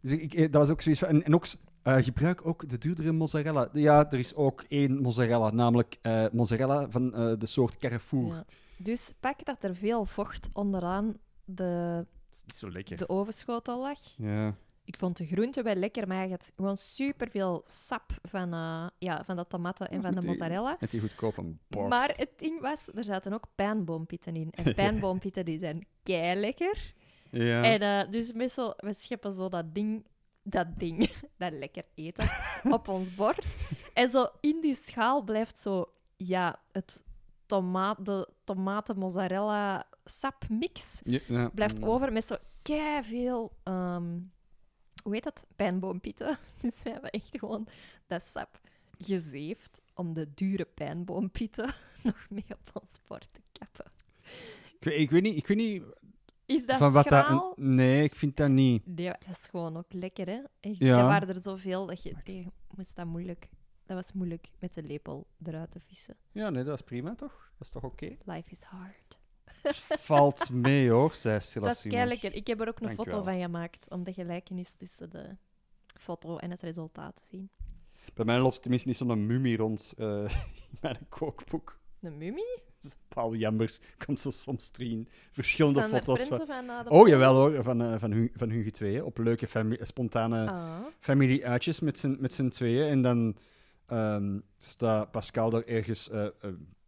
Dus 0.01 0.11
ik, 0.11 0.33
ik- 0.33 0.51
dat 0.51 0.61
was 0.61 0.69
ook 0.69 0.81
zoiets 0.81 1.01
van... 1.01 1.09
En, 1.09 1.23
en 1.23 1.35
ook, 1.35 1.45
eh, 1.81 1.95
gebruik 1.97 2.45
ook 2.47 2.69
de 2.69 2.77
duurdere 2.77 3.11
mozzarella. 3.11 3.69
Ja, 3.73 4.11
er 4.11 4.19
is 4.19 4.35
ook 4.35 4.63
één 4.67 5.01
mozzarella, 5.01 5.49
namelijk 5.51 5.97
eh, 6.01 6.25
mozzarella 6.31 6.89
van 6.89 7.13
eh, 7.15 7.33
de 7.39 7.45
soort 7.45 7.77
Carrefour. 7.77 8.33
Ja. 8.35 8.45
Dus 8.77 9.11
pak 9.19 9.45
dat 9.45 9.63
er 9.63 9.75
veel 9.75 10.05
vocht 10.05 10.49
onderaan 10.53 11.17
de, 11.45 12.05
niet 12.47 12.55
zo 12.55 12.69
lekker. 12.71 12.97
de 12.97 13.09
ovenschotel 13.09 13.79
lag. 13.81 13.99
Ja. 14.17 14.55
Ik 14.83 14.97
vond 14.97 15.17
de 15.17 15.25
groente 15.25 15.61
wel 15.61 15.75
lekker, 15.75 16.07
maar 16.07 16.23
je 16.23 16.29
had 16.29 16.51
gewoon 16.55 16.77
superveel 16.77 17.63
sap 17.65 18.11
van, 18.23 18.53
eh, 18.53 18.87
ja, 18.97 19.23
van 19.25 19.35
de 19.35 19.47
tomaten 19.47 19.89
en 19.89 20.01
van 20.01 20.13
de 20.13 20.19
die- 20.19 20.29
mozzarella. 20.29 20.77
Met 20.79 20.91
die 20.91 20.99
goedkope 21.01 21.43
bord. 21.67 21.89
Maar 21.89 22.13
het 22.15 22.29
ding 22.35 22.61
was, 22.61 22.87
er 22.95 23.03
zaten 23.03 23.33
ook 23.33 23.45
pijnboompitten 23.55 24.35
in. 24.35 24.51
En 24.51 24.73
pijnboompitten 24.75 25.45
die 25.45 25.59
zijn 25.59 25.87
kei 26.03 26.39
lekker. 26.39 26.93
Ja. 27.31 27.63
En 27.63 27.81
eh, 28.05 28.11
dus 28.11 28.31
meestal, 28.33 28.73
we 28.77 28.93
scheppen 28.93 29.33
zo 29.33 29.49
dat 29.49 29.73
ding, 29.73 30.05
dat 30.43 30.67
ding, 30.77 31.09
dat 31.37 31.51
lekker 31.53 31.83
eten, 31.95 32.29
op 32.77 32.87
ons 32.87 33.15
bord. 33.15 33.45
En 33.93 34.09
zo 34.09 34.27
in 34.39 34.61
die 34.61 34.75
schaal 34.75 35.21
blijft 35.23 35.59
zo, 35.59 35.85
ja, 36.17 36.59
het 36.71 37.03
tomaat, 37.47 38.05
de 38.05 38.29
tomaten 38.43 38.97
mozzarella 38.97 39.83
sapmix 40.05 41.01
Ja, 41.03 41.19
ja. 41.27 41.49
blijft 41.49 41.79
Mm. 41.81 41.87
over 41.87 42.13
met 42.13 42.25
zo 42.25 42.35
kei 42.61 43.03
veel, 43.03 43.51
hoe 45.03 45.13
heet 45.13 45.23
dat? 45.23 45.45
Pijnboompitten. 45.55 46.37
Dus 46.61 46.83
we 46.83 46.89
hebben 46.89 47.09
echt 47.09 47.37
gewoon 47.39 47.67
dat 48.07 48.21
sap 48.23 48.59
gezeefd 48.97 49.81
om 49.93 50.13
de 50.13 50.33
dure 50.33 50.65
pijnboompitten 50.65 51.73
nog 52.03 52.25
mee 52.29 52.45
op 52.49 52.81
ons 52.81 52.99
bord 53.07 53.27
te 53.31 53.41
kappen. 53.59 53.91
Ik, 54.79 54.83
weet- 54.83 54.99
ik 54.99 55.09
weet 55.11 55.21
niet, 55.21 55.37
ik 55.37 55.47
weet 55.47 55.57
niet 55.57 55.83
Is 56.45 56.65
dat 56.65 56.77
van 56.77 56.91
wat 56.91 57.07
dat... 57.07 57.25
schraal? 57.25 57.53
Nee, 57.55 58.03
ik 58.03 58.15
vind 58.15 58.37
dat 58.37 58.49
niet. 58.49 58.85
Nee, 58.85 59.05
dat 59.07 59.29
is 59.29 59.47
gewoon 59.49 59.77
ook 59.77 59.93
lekker, 59.93 60.25
hè? 60.27 60.39
Echt, 60.59 60.77
Ja. 60.77 60.97
Er 60.99 61.05
waren 61.05 61.27
er 61.35 61.41
zoveel 61.41 61.85
dat 61.85 62.03
je, 62.03 62.15
je 62.23 62.45
moest 62.75 62.95
dat 62.95 63.05
moeilijk... 63.05 63.47
Dat 63.87 63.95
was 63.95 64.13
moeilijk 64.13 64.49
met 64.59 64.73
de 64.73 64.83
lepel 64.83 65.27
eruit 65.43 65.71
te 65.71 65.79
vissen. 65.79 66.15
Ja, 66.31 66.49
nee, 66.49 66.63
dat 66.63 66.79
is 66.79 66.85
prima, 66.85 67.15
toch? 67.15 67.51
Dat 67.57 67.67
is 67.67 67.69
toch 67.69 67.83
oké? 67.83 68.17
Life 68.25 68.51
is 68.51 68.61
hard. 68.61 69.17
Valt 70.07 70.49
mee, 70.49 70.89
hoor, 70.89 71.15
zei 71.15 71.39
Silas 71.39 71.83
Dat 71.83 71.93
is. 71.93 72.23
Ik 72.33 72.47
heb 72.47 72.61
er 72.61 72.67
ook 72.67 72.79
een 72.79 72.95
foto 72.95 73.23
van 73.23 73.39
gemaakt 73.39 73.89
om 73.89 74.03
de 74.03 74.13
gelijkenis 74.13 74.71
tussen 74.71 75.09
de 75.09 75.35
foto 75.99 76.37
en 76.37 76.51
het 76.51 76.61
resultaat 76.61 77.15
te 77.15 77.25
zien. 77.25 77.49
Bij 78.13 78.25
mij 78.25 78.39
loopt 78.39 78.61
tenminste 78.61 78.87
niet 78.87 78.97
zo'n 78.97 79.25
mummie 79.25 79.57
rond 79.57 79.93
eh, 79.97 80.23
in 80.53 80.77
mijn 80.81 80.97
kookboek. 81.09 81.79
Een 82.01 82.17
mummie? 82.17 82.61
Paul 83.07 83.35
Jambers 83.35 83.79
komt 84.05 84.19
zo 84.19 84.29
soms 84.29 84.71
erin. 84.77 85.07
Verschillende 85.31 85.79
Staan 85.79 85.93
er 85.93 85.97
foto's 86.05 86.27
van... 86.27 86.45
van 86.45 86.89
Oh, 86.89 87.07
jawel 87.07 87.35
hoor, 87.35 87.63
van, 87.63 87.81
eh, 87.81 87.99
van, 87.99 88.11
hun, 88.11 88.31
van 88.33 88.49
hun 88.49 88.71
tweeën. 88.71 89.03
Op 89.03 89.17
leuke 89.17 89.77
spontane 89.81 90.49
Ah. 90.49 90.85
familieuitjes 90.99 91.79
met 91.79 92.33
z'n 92.33 92.49
tweeën. 92.49 92.89
En 92.89 93.01
dan 93.01 93.37
ehm, 93.87 94.39
staat 94.57 95.11
Pascal 95.11 95.49
daar 95.49 95.63
ergens 95.63 96.09
eh, 96.09 96.25
eh, 96.25 96.31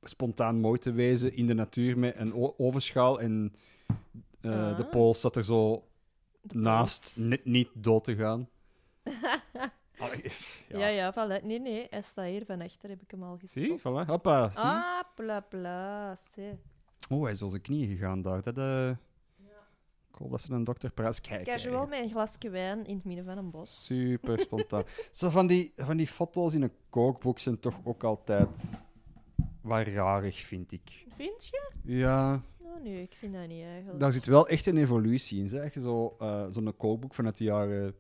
spontaan 0.04 0.60
mooi 0.60 0.80
te 0.80 0.92
wezen 0.92 1.36
in 1.36 1.46
de 1.46 1.54
natuur 1.54 1.98
met 1.98 2.18
een 2.18 2.54
ovenschaal. 2.58 3.20
En 3.20 3.54
eh, 4.42 4.78
de 4.78 4.84
Ah. 4.84 4.90
Pool 4.90 5.14
staat 5.14 5.36
er 5.36 5.46
zo 5.46 5.88
De 6.42 6.58
naast, 6.58 7.14
net 7.18 7.46
niet 7.46 7.70
dood 7.74 8.04
te 8.04 8.16
gaan. 8.16 8.50
Allee, 10.00 10.32
Ja, 10.68 10.88
ja, 10.88 11.14
voilà. 11.14 11.44
Nee, 11.44 11.60
nee, 11.60 11.88
hij 11.90 12.02
staat 12.02 12.26
hier 12.26 12.46
van 12.46 12.62
achter, 12.62 12.90
heb 12.90 13.02
ik 13.02 13.12
hem 13.12 13.24
al 13.24 13.38
gespot. 13.38 13.64
Zie, 13.64 13.80
voilà, 13.80 14.06
hoppa. 14.06 14.50
zie. 14.50 14.60
Ah, 14.60 15.02
pla. 15.16 16.18
Oh, 17.10 17.22
hij 17.24 17.32
is 17.32 17.38
zijn 17.38 17.62
knieën 17.62 17.88
gegaan 17.88 18.22
daar. 18.22 18.42
Dat, 18.42 18.56
Hoop 20.20 20.32
dat 20.32 20.42
ze 20.42 20.52
een 20.52 20.64
dokter 20.64 20.94
Casual 21.44 21.88
met 21.88 22.00
een 22.00 22.10
glasje 22.10 22.50
wijn 22.50 22.86
in 22.86 22.96
het 22.96 23.06
midden 23.06 23.26
van 23.26 23.38
een 23.38 23.52
bos. 23.52 23.86
Super 23.86 24.40
spontaan. 24.46 24.84
Zo 25.12 25.30
van 25.30 25.48
die, 25.48 25.74
van 25.76 25.98
die 25.98 26.08
foto's 26.08 26.54
in 26.54 26.62
een 26.62 26.74
kookboek 26.90 27.40
zijn 27.40 27.60
toch 27.60 27.80
ook 27.84 28.04
altijd 28.04 28.78
wat 29.62 29.88
rarig, 29.88 30.40
vind 30.40 30.72
ik. 30.72 31.06
Vind 31.16 31.46
je? 31.46 31.72
Ja, 31.84 32.44
Oh, 32.80 32.84
nee, 32.84 33.02
ik 33.02 33.14
vind 33.14 33.34
dat 33.34 33.48
niet 33.48 33.64
eigenlijk. 33.64 34.00
daar 34.00 34.12
zit 34.12 34.26
wel 34.26 34.48
echt 34.48 34.66
een 34.66 34.78
evolutie 34.78 35.40
in. 35.40 35.50
Zeg. 35.50 35.74
Zo, 35.74 36.16
eh, 36.20 36.46
zo'n 36.50 36.78
kookboek 36.78 37.14
vanuit 37.14 37.38
de 37.38 37.44
jaren 37.44 37.96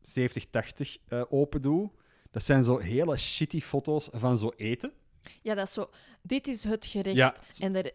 70, 0.00 0.46
80 0.46 0.98
eh 1.08 1.22
open 1.28 1.62
doet, 1.62 1.90
dat 2.30 2.42
zijn 2.42 2.64
zo 2.64 2.78
hele 2.78 3.16
shitty 3.16 3.60
foto's 3.60 4.08
van 4.12 4.38
zo 4.38 4.52
eten. 4.56 4.92
Ja, 5.42 5.54
dat 5.54 5.66
is 5.66 5.72
zo. 5.72 5.90
Dit 6.22 6.48
is 6.48 6.64
het 6.64 6.86
gerecht. 6.86 7.16
Ja. 7.16 7.34
En 7.58 7.76
er, 7.76 7.92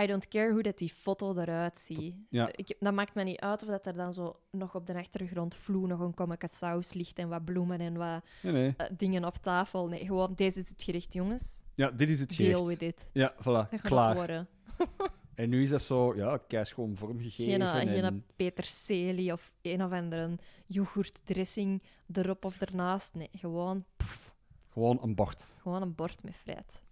I 0.00 0.06
don't 0.06 0.28
care 0.28 0.52
hoe 0.52 0.62
dat 0.62 0.78
die 0.78 0.88
foto 0.90 1.34
eruit 1.36 1.80
ziet. 1.80 2.14
Ja. 2.30 2.48
Ik, 2.52 2.76
dat 2.80 2.92
maakt 2.94 3.14
me 3.14 3.22
niet 3.22 3.40
uit 3.40 3.62
of 3.62 3.68
dat 3.68 3.86
er 3.86 3.94
dan 3.94 4.12
zo 4.12 4.40
nog 4.50 4.74
op 4.74 4.86
de 4.86 4.94
achtergrond 4.94 5.54
vloe 5.54 5.86
nog 5.86 6.00
een 6.00 6.14
kommetje 6.14 6.48
saus 6.52 6.92
ligt 6.92 7.18
en 7.18 7.28
wat 7.28 7.44
bloemen 7.44 7.80
en 7.80 7.96
wat 7.96 8.22
Nee, 8.42 8.52
nee. 8.52 8.74
eh, 8.76 8.86
dingen 8.96 9.24
op 9.24 9.36
tafel. 9.36 9.86
Nee, 9.88 10.04
gewoon, 10.04 10.32
deze 10.34 10.60
is 10.60 10.68
het 10.68 10.82
gerecht, 10.82 11.12
jongens. 11.12 11.62
Ja, 11.74 11.90
dit 11.90 12.10
is 12.10 12.20
het 12.20 12.36
Deal 12.36 12.64
gerecht. 12.64 12.80
with 12.80 12.88
it. 13.00 13.06
Ja, 13.12 13.34
voilà, 13.34 13.68
Dat 13.70 13.80
klaar. 13.80 14.08
het 14.08 14.16
worden. 14.16 14.48
En 15.34 15.48
nu 15.48 15.62
is 15.62 15.68
dat 15.68 15.82
zo, 15.82 16.14
ja, 16.16 16.36
keischoon 16.46 16.96
vormgegeven. 16.96 17.44
Geen, 17.52 17.62
eh, 17.62 17.94
en... 17.96 18.02
geen 18.04 18.24
peterselie 18.36 19.32
of 19.32 19.52
een 19.62 19.82
of 19.84 19.92
andere 19.92 20.38
yoghurtdressing 20.66 21.82
erop 22.12 22.44
of 22.44 22.60
ernaast. 22.60 23.14
Nee, 23.14 23.28
gewoon, 23.32 23.84
pff, 23.96 24.34
Gewoon 24.72 24.98
een 25.02 25.14
bord. 25.14 25.58
gewoon 25.60 25.82
een 25.82 25.94
bord 25.94 26.22
met 26.24 26.34
fruit. 26.36 26.82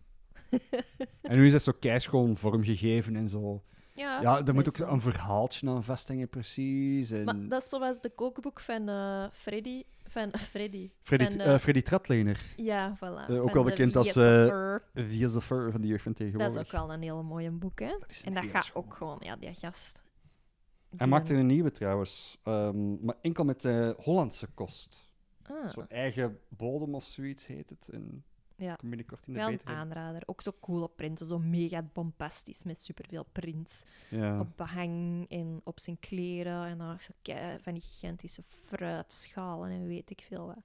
En 1.22 1.36
nu 1.36 1.46
is 1.46 1.52
dat 1.52 1.62
zo 1.62 1.72
keischoon 1.80 2.36
vormgegeven 2.36 3.16
en 3.16 3.28
zo. 3.28 3.62
Ja, 3.94 4.20
Ja, 4.22 4.44
er 4.46 4.54
moet 4.54 4.68
ook 4.68 4.78
een 4.78 5.00
verhaaltje 5.00 5.68
aan 5.68 5.84
vasthangen, 5.84 6.28
precies. 6.28 7.10
En... 7.10 7.24
Maar 7.24 7.48
dat 7.48 7.62
is 7.62 7.68
zoals 7.68 8.00
de 8.00 8.10
kookboek 8.10 8.60
van 8.60 8.88
eh, 8.88 9.26
Freddy. 9.32 9.82
Van 10.06 10.30
Freddy. 10.50 10.90
Freddy, 11.02 11.24
van, 11.24 11.40
eh, 11.40 11.54
eh, 11.54 11.60
Freddy 11.60 11.82
Tratlener, 11.82 12.42
Ja, 12.56 12.96
voilà. 12.96 13.30
Ook 13.30 13.52
wel 13.52 13.64
bekend 13.64 13.96
als, 13.96 14.12
fur 14.12 15.70
van 15.72 15.80
de 15.80 15.86
jeugd 15.86 16.02
van 16.02 16.12
Dat 16.12 16.16
tegenwoordig. 16.16 16.54
is 16.54 16.58
ook 16.66 16.70
wel 16.72 16.92
een 16.92 17.02
hele 17.02 17.22
mooie 17.22 17.50
boek, 17.50 17.80
hè? 17.80 17.96
Dat 17.98 18.10
is 18.10 18.24
een 18.24 18.34
En 18.36 18.42
dat 18.42 18.50
gaat 18.50 18.70
ook 18.74 18.94
gewoon, 18.94 19.16
ja, 19.20 19.36
die 19.36 19.54
gast. 19.54 20.02
Hij 20.88 20.98
Die 20.98 21.06
maakte 21.06 21.32
dan- 21.32 21.40
een 21.40 21.46
nieuwe 21.46 21.70
trouwens, 21.70 22.38
ehm, 22.42 23.04
maar 23.04 23.14
enkel 23.20 23.44
met 23.44 23.62
Hollandse 23.96 24.46
kost. 24.54 25.10
Ah, 25.42 25.70
Zo'n 25.70 25.88
eigen 25.88 26.38
bodem 26.48 26.94
of 26.94 27.04
zoiets 27.04 27.46
heet 27.46 27.70
het. 27.70 27.88
En 27.88 28.24
Ja. 28.56 28.74
kom 28.74 28.88
binnenkort 28.88 29.26
in 29.26 29.32
de 29.32 29.38
wel 29.38 29.48
een 29.48 29.56
betere. 29.56 29.74
aanrader. 29.76 30.22
Ook 30.26 30.40
zo 30.40 30.52
coole 30.60 30.88
printen, 30.88 31.26
zo 31.26 31.38
mega 31.38 31.82
bombastisch 31.92 32.64
met 32.64 32.80
superveel 32.80 33.24
prints. 33.32 33.84
Ja. 34.10 34.40
Op 34.40 34.56
behang 34.56 35.26
en 35.28 35.60
op 35.64 35.80
zijn 35.80 35.98
kleren. 35.98 36.66
En 36.66 36.78
dan 36.78 37.00
zo 37.00 37.12
van 37.60 37.72
die 37.72 37.82
gigantische 37.82 38.42
fruitschalen 38.46 39.70
en 39.70 39.86
weet 39.86 40.10
ik 40.10 40.24
veel 40.28 40.46
wat. 40.46 40.62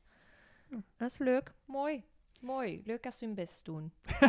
Dat 0.97 1.09
is 1.11 1.17
leuk. 1.17 1.53
Mooi. 1.65 2.03
Mooi. 2.41 2.81
Leuk 2.85 3.05
als 3.05 3.17
ze 3.17 3.25
hun 3.25 3.33
best 3.35 3.65
doen. 3.65 3.91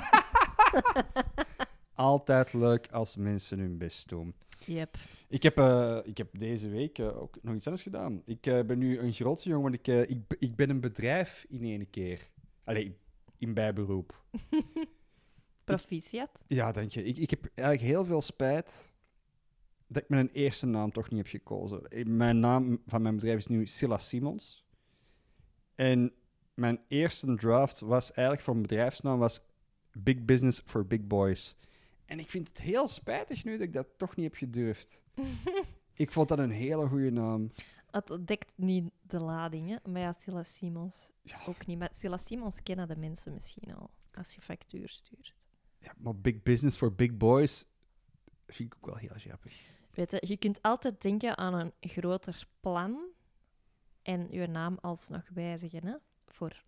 Altijd 1.94 2.52
leuk 2.52 2.88
als 2.90 3.16
mensen 3.16 3.58
hun 3.58 3.78
best 3.78 4.08
doen. 4.08 4.34
Yep. 4.66 4.96
Ik 5.28 5.42
heb, 5.42 5.58
eh, 5.58 5.98
ik 6.04 6.18
heb 6.18 6.38
deze 6.38 6.68
week 6.68 6.98
eh, 6.98 7.22
ook 7.22 7.38
nog 7.42 7.54
iets 7.54 7.64
anders 7.66 7.82
gedaan. 7.84 8.22
Ik 8.24 8.46
eh, 8.46 8.62
ben 8.62 8.78
nu 8.78 8.98
een 8.98 9.12
grote 9.12 9.48
jongen, 9.48 9.62
want 9.62 9.74
ik, 9.74 9.88
eh, 9.88 10.00
ik, 10.00 10.36
ik 10.38 10.56
ben 10.56 10.70
een 10.70 10.80
bedrijf 10.80 11.46
in 11.48 11.62
één 11.62 11.90
keer. 11.90 12.28
Allee, 12.64 12.96
in 13.40 13.54
bijberoep. 13.54 14.24
Proficiat. 15.64 16.44
Ja, 16.46 16.72
dank 16.72 16.90
je. 16.90 17.02
Ik, 17.02 17.16
ik 17.16 17.30
heb 17.30 17.46
eigenlijk 17.54 17.88
heel 17.88 18.04
veel 18.04 18.20
spijt 18.20 18.92
dat 19.86 20.02
ik 20.02 20.08
mijn 20.08 20.30
eerste 20.32 20.66
naam 20.66 20.92
toch 20.92 21.10
niet 21.10 21.18
heb 21.18 21.26
gekozen. 21.26 21.82
Mijn 22.16 22.40
naam 22.40 22.82
van 22.86 23.02
mijn 23.02 23.14
bedrijf 23.14 23.38
is 23.38 23.46
nu 23.46 23.66
Silla 23.66 23.98
Simons. 23.98 24.64
En 25.74 26.12
mijn 26.54 26.80
eerste 26.88 27.34
draft 27.34 27.80
was 27.80 28.12
eigenlijk 28.12 28.40
voor 28.40 28.54
mijn 28.54 28.66
bedrijfsnaam 28.66 29.18
was 29.18 29.40
Big 29.92 30.24
Business 30.24 30.62
for 30.64 30.86
Big 30.86 31.06
Boys. 31.06 31.56
En 32.04 32.18
ik 32.18 32.30
vind 32.30 32.48
het 32.48 32.60
heel 32.60 32.88
spijtig 32.88 33.44
nu 33.44 33.52
dat 33.52 33.60
ik 33.60 33.72
dat 33.72 33.86
toch 33.96 34.16
niet 34.16 34.24
heb 34.24 34.34
gedurfd. 34.34 35.02
ik 35.94 36.12
vond 36.12 36.28
dat 36.28 36.38
een 36.38 36.50
hele 36.50 36.86
goede 36.86 37.10
naam. 37.10 37.50
Het 37.90 38.18
dekt 38.26 38.52
niet 38.56 38.90
de 39.02 39.18
ladingen, 39.20 39.80
maar 39.88 40.00
ja, 40.00 40.12
Silas 40.12 40.54
Simons 40.54 41.10
Ja. 41.22 41.38
ook 41.46 41.66
niet. 41.66 41.78
Maar 41.78 41.88
Silas 41.92 42.24
Simons 42.24 42.62
kennen 42.62 42.88
de 42.88 42.96
mensen 42.96 43.32
misschien 43.32 43.74
al, 43.74 43.90
als 44.12 44.34
je 44.34 44.40
factuur 44.40 44.88
stuurt. 44.88 45.34
Ja, 45.78 45.94
maar 45.98 46.16
Big 46.16 46.42
Business 46.42 46.76
for 46.76 46.94
Big 46.94 47.16
Boys 47.16 47.66
vind 48.46 48.72
ik 48.72 48.78
ook 48.78 48.86
wel 48.86 48.96
heel 48.96 49.16
grappig. 49.16 49.68
Weet 49.90 50.10
je, 50.10 50.22
je 50.26 50.36
kunt 50.36 50.62
altijd 50.62 51.02
denken 51.02 51.38
aan 51.38 51.54
een 51.54 51.72
groter 51.80 52.46
plan 52.60 53.00
en 54.02 54.26
je 54.30 54.46
naam 54.46 54.78
alsnog 54.80 55.28
wijzigen, 55.34 55.86
hè? 55.86 55.94
Voor 56.26 56.60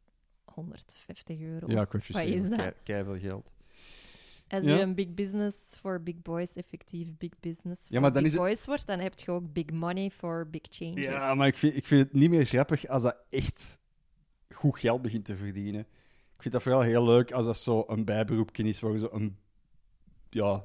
150 0.45 1.41
euro. 1.41 1.67
Ja, 1.71 1.81
ik 1.83 1.93
Wat 1.93 2.23
is 2.23 2.49
dat? 2.49 2.75
veel 2.85 3.19
geld. 3.19 3.53
Als 4.53 4.65
Ja. 4.65 4.75
je 4.77 4.81
een 4.83 4.95
big 4.95 5.15
business 5.15 5.77
voor 5.81 6.01
big 6.03 6.23
boys 6.23 6.57
effectief 6.57 7.09
big 7.19 7.31
business 7.41 7.83
voor 7.83 7.95
Ja, 7.95 8.01
maar 8.01 8.13
dan 8.13 8.23
big 8.23 8.33
is 8.33 8.39
het- 8.39 8.47
boys 8.47 8.65
wordt, 8.67 8.87
dan 8.87 8.99
heb 8.99 9.19
je 9.19 9.31
ook 9.31 9.53
big 9.53 9.71
money 9.71 10.11
voor 10.11 10.49
big 10.51 10.61
changes. 10.71 11.05
Ja, 11.05 11.35
maar 11.35 11.47
ik 11.47 11.59
vind, 11.59 11.77
ik 11.77 11.87
vind 11.87 12.03
het 12.05 12.13
niet 12.13 12.31
meer 12.31 12.45
grappig 12.45 12.87
als 12.87 13.03
dat 13.03 13.17
echt 13.31 13.79
goed 14.55 14.79
geld 14.79 15.03
begint 15.03 15.25
te 15.25 15.37
verdienen. 15.37 15.81
Ik 16.37 16.43
vind 16.43 16.55
dat 16.55 16.63
vooral 16.63 16.81
heel 16.81 17.05
leuk 17.05 17.33
als 17.33 17.47
dat 17.47 17.59
zo 17.59 17.85
een 17.87 18.05
bijberoepje 18.05 18.63
is 18.65 18.81
waar 18.81 18.93
je 18.93 18.99
zo 18.99 19.09
een... 19.13 19.37
Ja... 20.31 20.65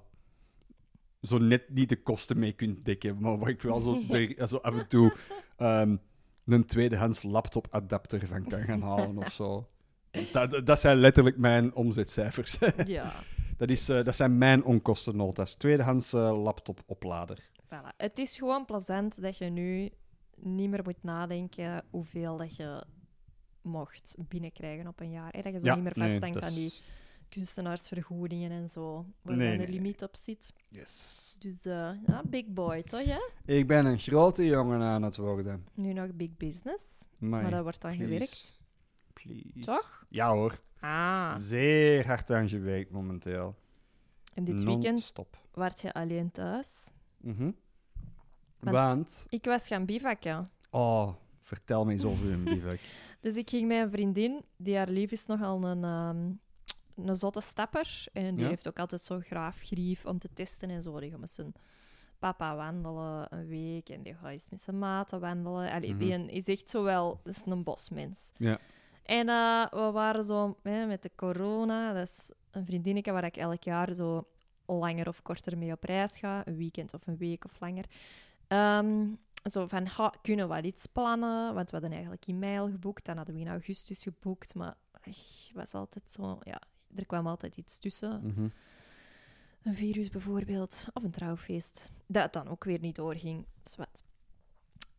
Zo 1.21 1.37
net 1.37 1.69
niet 1.69 1.89
de 1.89 2.01
kosten 2.01 2.39
mee 2.39 2.51
kunt 2.53 2.85
dekken, 2.85 3.19
maar 3.19 3.37
waar 3.37 3.49
ik 3.49 3.61
wel 3.61 3.79
zo, 3.81 4.01
zo 4.47 4.57
af 4.57 4.77
en 4.77 4.87
toe 4.87 5.13
ehm, 5.57 5.95
een 6.45 6.65
tweedehands 6.65 7.23
laptop-adapter 7.23 8.27
van 8.27 8.47
kan 8.47 8.63
gaan 8.63 8.81
halen 8.81 9.17
of 9.17 9.31
zo. 9.31 9.67
Dat- 10.31 10.65
dat 10.65 10.79
zijn 10.79 10.97
letterlijk 10.97 11.37
mijn 11.37 11.73
omzetcijfers. 11.75 12.57
Ja, 12.85 13.11
dat, 13.57 13.69
is, 13.69 13.89
eh, 13.89 14.03
dat 14.03 14.15
zijn 14.15 14.37
mijn 14.37 14.63
onkostennota's. 14.63 15.55
Tweedehands 15.55 16.13
eh, 16.13 16.43
laptop-oplader. 16.43 17.49
voilà. 17.65 17.95
Het 17.97 18.19
is 18.19 18.37
gewoon 18.37 18.65
plezant 18.65 19.21
dat 19.21 19.37
je 19.37 19.45
nu 19.45 19.89
niet 20.35 20.69
meer 20.69 20.83
moet 20.83 21.03
nadenken 21.03 21.83
hoeveel 21.89 22.37
dat 22.37 22.55
je 22.55 22.83
mocht 23.61 24.15
binnenkrijgen 24.27 24.87
op 24.87 24.99
een 24.99 25.11
jaar. 25.11 25.31
Hè? 25.31 25.41
Dat 25.41 25.53
je 25.53 25.59
zo 25.59 25.75
niet 25.75 25.83
meer 25.83 26.09
vasthangt 26.09 26.41
aan 26.41 26.53
die 26.53 26.73
kunstenaarsvergoedingen 27.29 28.51
en 28.51 28.69
zo, 28.69 29.05
waar 29.21 29.37
Nee, 29.37 29.59
een 29.59 29.69
limiet 29.69 30.03
op 30.03 30.15
zit. 30.15 30.53
Yes. 30.69 31.35
Dus 31.39 31.65
eh, 31.65 31.89
ja, 32.07 32.21
big 32.25 32.45
boy, 32.45 32.83
toch? 32.83 33.01
Ja? 33.01 33.29
Ik 33.45 33.67
ben 33.67 33.85
een 33.85 33.99
grote 33.99 34.45
jongen 34.45 34.81
aan 34.81 35.03
het 35.03 35.15
worden. 35.15 35.65
Nu 35.73 35.93
nog 35.93 36.13
big 36.13 36.37
business, 36.37 37.03
maar 37.17 37.49
dat 37.49 37.63
wordt 37.63 37.81
dan 37.81 37.91
please. 37.91 38.13
gewerkt. 38.13 38.56
Please. 39.27 39.65
Toch? 39.65 40.05
Ja 40.09 40.31
hoor. 40.33 40.59
Ah, 40.79 41.35
Zeer 41.37 42.05
hard 42.07 42.31
aan 42.31 42.49
gewerkt 42.49 42.91
momenteel. 42.91 43.55
en 44.33 44.43
dit 44.43 44.63
weekend 44.63 45.13
werd 45.53 45.81
je 45.81 45.93
alleen 45.93 46.31
thuis. 46.31 46.77
Mhm. 47.17 47.51
Want- 48.59 48.75
Want... 48.75 49.25
Ik 49.29 49.45
was 49.45 49.67
gaan 49.67 49.85
bivakken. 49.85 50.51
Oh, 50.71 51.13
vertel 51.41 51.85
me 51.85 51.91
eens 51.91 52.03
over 52.03 52.31
een 52.31 52.43
bivak. 52.53 52.79
Dus 53.19 53.35
ik 53.35 53.49
ging 53.49 53.67
met 53.67 53.77
een 53.83 53.91
vriendin, 53.91 54.43
die 54.55 54.75
haar 54.77 54.89
lief 54.89 55.11
is 55.11 55.25
nogal 55.25 55.63
een, 55.63 55.83
ehm, 55.83 56.31
een 57.07 57.15
zotte 57.15 57.41
stapper. 57.41 58.05
En 58.13 58.35
die 58.35 58.43
Ja? 58.43 58.49
heeft 58.49 58.67
ook 58.67 58.79
altijd 58.79 59.01
zo 59.01 59.19
graafgrief 59.19 60.05
om 60.05 60.19
te 60.19 60.29
testen 60.33 60.69
en 60.69 60.83
zo. 60.83 60.99
Die 60.99 61.09
gaat 61.11 61.19
met 61.19 61.29
zijn 61.29 61.53
papa 62.19 62.55
wandelen 62.55 63.27
een 63.29 63.47
week 63.47 63.89
en 63.89 64.01
die 64.03 64.13
gaat 64.15 64.31
eens 64.31 64.49
met 64.49 64.61
zijn 64.61 64.79
maten 64.79 65.19
wandelen. 65.19 65.71
Allee, 65.71 65.89
Mhm. 65.93 65.99
Die 65.99 66.31
is 66.31 66.47
echt 66.47 66.69
zo 66.69 66.83
wel, 66.83 67.19
is 67.23 67.41
een 67.45 67.63
bosmens. 67.63 68.31
Ja. 68.37 68.57
En 69.07 69.29
eh, 69.29 69.65
we 69.69 69.91
waren 69.91 70.23
zo 70.23 70.57
hè, 70.63 70.85
met 70.85 71.03
de 71.03 71.11
corona, 71.15 71.93
dat 71.93 72.07
is 72.07 72.29
een 72.51 72.65
vriendinnetje 72.65 73.11
waar 73.11 73.23
ik 73.23 73.37
elk 73.37 73.63
jaar 73.63 73.93
zo 73.93 74.27
langer 74.65 75.07
of 75.07 75.21
korter 75.21 75.57
mee 75.57 75.71
op 75.71 75.83
reis 75.83 76.17
ga. 76.17 76.47
Een 76.47 76.57
weekend 76.57 76.93
of 76.93 77.07
een 77.07 77.17
week 77.17 77.45
of 77.45 77.59
langer. 77.59 77.85
Ehm, 78.47 79.07
zo 79.43 79.67
van, 79.67 79.87
kunnen 80.21 80.47
we 80.47 80.53
wat 80.53 80.63
iets 80.63 80.85
plannen? 80.85 81.53
Want 81.53 81.69
we 81.69 81.75
hadden 81.75 81.91
eigenlijk 81.91 82.25
in 82.25 82.39
mei 82.39 82.59
al 82.59 82.69
geboekt. 82.69 83.05
Dan 83.05 83.17
hadden 83.17 83.35
we 83.35 83.41
in 83.41 83.47
augustus 83.47 84.03
geboekt. 84.03 84.55
Maar 84.55 84.75
ech, 85.01 85.51
was 85.53 85.73
altijd 85.73 86.11
zo... 86.11 86.39
Ja, 86.43 86.61
er 86.95 87.05
kwam 87.05 87.27
altijd 87.27 87.57
iets 87.57 87.79
tussen. 87.79 88.21
Mhm. 88.23 88.47
Een 89.63 89.75
virus 89.75 90.09
bijvoorbeeld. 90.09 90.87
Of 90.93 91.03
een 91.03 91.11
trouwfeest. 91.11 91.91
Dat 92.07 92.33
dan 92.33 92.47
ook 92.47 92.63
weer 92.63 92.79
niet 92.79 92.95
doorging. 92.95 93.45
Zwat. 93.63 94.03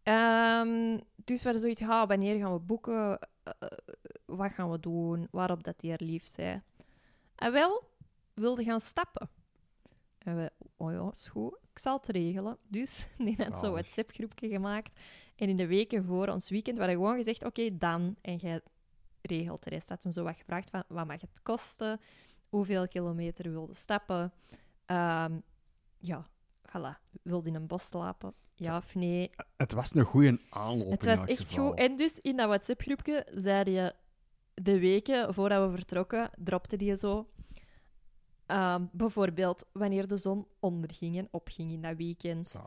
Ehm, 0.03 0.99
dus 1.25 1.38
we 1.38 1.42
hadden 1.42 1.61
zoiets 1.61 1.81
ja, 1.81 2.07
wanneer 2.07 2.38
gaan 2.38 2.53
we 2.53 2.59
boeken? 2.59 3.18
Eh, 3.59 3.69
wat 4.25 4.53
gaan 4.53 4.71
we 4.71 4.81
doen? 4.81 5.29
Waarop 5.31 5.65
dat 5.65 5.81
die 5.81 5.93
er 5.93 6.05
lief 6.05 6.27
zei. 6.27 6.63
En 7.35 7.53
wel, 7.53 7.91
wilde 8.35 8.65
gaan 8.65 8.81
stappen. 8.81 9.29
En 10.19 10.37
we, 10.37 10.53
oh 10.77 10.93
ja, 10.93 11.09
is 11.11 11.27
goed. 11.27 11.59
Ik 11.71 11.79
zal 11.79 11.97
het 11.97 12.07
regelen. 12.07 12.59
Dus 12.69 13.09
die 13.19 13.37
had 13.37 13.59
zo'n. 13.59 13.73
WhatsApp-groepje 13.73 14.49
gemaakt. 14.49 15.01
En 15.37 15.49
in 15.49 15.57
de 15.57 15.67
weken 15.67 16.05
voor 16.05 16.29
ons 16.29 16.51
weekend 16.51 16.79
we 16.79 16.85
gewoon 16.85 17.17
gezegd, 17.17 17.45
oké, 17.45 17.77
dan. 17.77 18.17
En 18.21 18.37
jij 18.37 18.61
regelt 19.21 19.65
de 19.65 19.71
rest. 19.71 19.89
Had 19.89 20.03
hem 20.03 20.13
zo 20.13 20.23
wat 20.23 20.37
gevraagd 20.37 20.71
van, 20.71 20.85
wat 20.89 21.07
mag 21.07 21.21
het 21.21 21.43
kosten? 21.43 22.01
Hoeveel 22.49 22.89
kilometer 22.89 23.51
wilde 23.51 23.75
stappen? 23.75 24.33
Ehm, 24.85 25.39
ja, 25.99 26.27
voilà. 26.69 27.21
Wilde 27.23 27.49
in 27.49 27.55
een 27.55 27.67
bos 27.67 27.87
slapen? 27.87 28.35
Ja 28.59 28.77
of 28.77 28.94
nee? 28.94 29.31
Het 29.57 29.73
was 29.73 29.94
een 29.94 30.05
goede 30.05 30.40
aanloop 30.51 30.90
Het 30.90 31.05
was 31.05 31.25
echt 31.25 31.51
geval. 31.53 31.68
goed. 31.68 31.79
En 31.79 31.97
dus 31.97 32.21
in 32.21 32.37
dat 32.37 32.47
WhatsApp-groepje 32.47 33.27
zei 33.35 33.71
je 33.71 33.94
de 34.55 34.79
weken 34.79 35.35
voordat 35.35 35.71
we 35.71 35.77
vertrokken, 35.77 36.31
dropte 36.37 36.77
die 36.77 36.97
zo. 36.97 37.29
ehm, 38.47 38.85
bijvoorbeeld 38.92 39.64
wanneer 39.73 40.09
de 40.09 40.16
zon 40.16 40.47
onderging 40.61 41.18
en 41.18 41.29
opging 41.31 41.73
in 41.73 41.83
dat 41.83 41.97
weekend. 41.97 42.61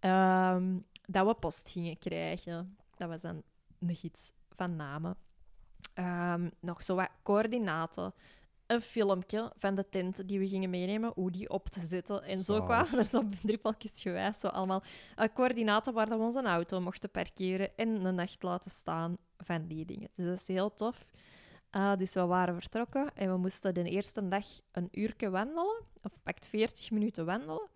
Ehm, 0.00 0.78
dat 1.06 1.26
we 1.26 1.34
post 1.34 1.70
gingen 1.70 1.98
krijgen. 1.98 2.76
Dat 2.96 3.08
was 3.08 3.20
dan 3.20 3.42
een 3.78 3.96
gids 3.96 4.32
van 4.56 4.76
namen. 4.76 5.16
Ehm, 5.94 6.48
nog 6.60 6.82
zo 6.82 6.94
wat 6.94 7.10
coördinaten. 7.22 8.12
Een 8.66 8.80
filmpje 8.80 9.52
van 9.58 9.74
de 9.74 9.88
tent 9.88 10.28
die 10.28 10.38
we 10.38 10.48
gingen 10.48 10.70
meenemen, 10.70 11.12
hoe 11.14 11.30
die 11.30 11.50
op 11.50 11.68
te 11.68 11.86
zetten. 11.86 12.22
En 12.22 12.36
zo 12.36 12.42
Zalig. 12.42 12.64
kwamen 12.64 12.98
er 12.98 13.04
zo 13.04 13.22
gewijs, 13.80 14.40
zo 14.40 14.48
allemaal 14.48 14.82
coördinaten 15.34 15.92
waar 15.92 16.08
we 16.08 16.14
onze 16.16 16.42
auto 16.42 16.80
mochten 16.80 17.10
parkeren 17.10 17.76
en 17.76 18.04
een 18.04 18.14
nacht 18.14 18.42
laten 18.42 18.70
staan 18.70 19.16
van 19.38 19.66
die 19.66 19.84
dingen. 19.84 20.08
Dus 20.12 20.24
dat 20.24 20.38
is 20.38 20.46
heel 20.46 20.74
tof. 20.74 21.04
Ah, 21.70 21.98
dus 21.98 22.14
we 22.14 22.24
waren 22.26 22.54
vertrokken 22.54 23.14
en 23.14 23.32
we 23.32 23.36
moesten 23.36 23.74
de 23.74 23.90
eerste 23.90 24.28
dag 24.28 24.46
een 24.72 24.88
uurtje 24.92 25.30
wandelen, 25.30 25.82
of 26.02 26.18
pakt 26.22 26.48
40 26.48 26.90
minuten 26.90 27.24
wandelen, 27.24 27.68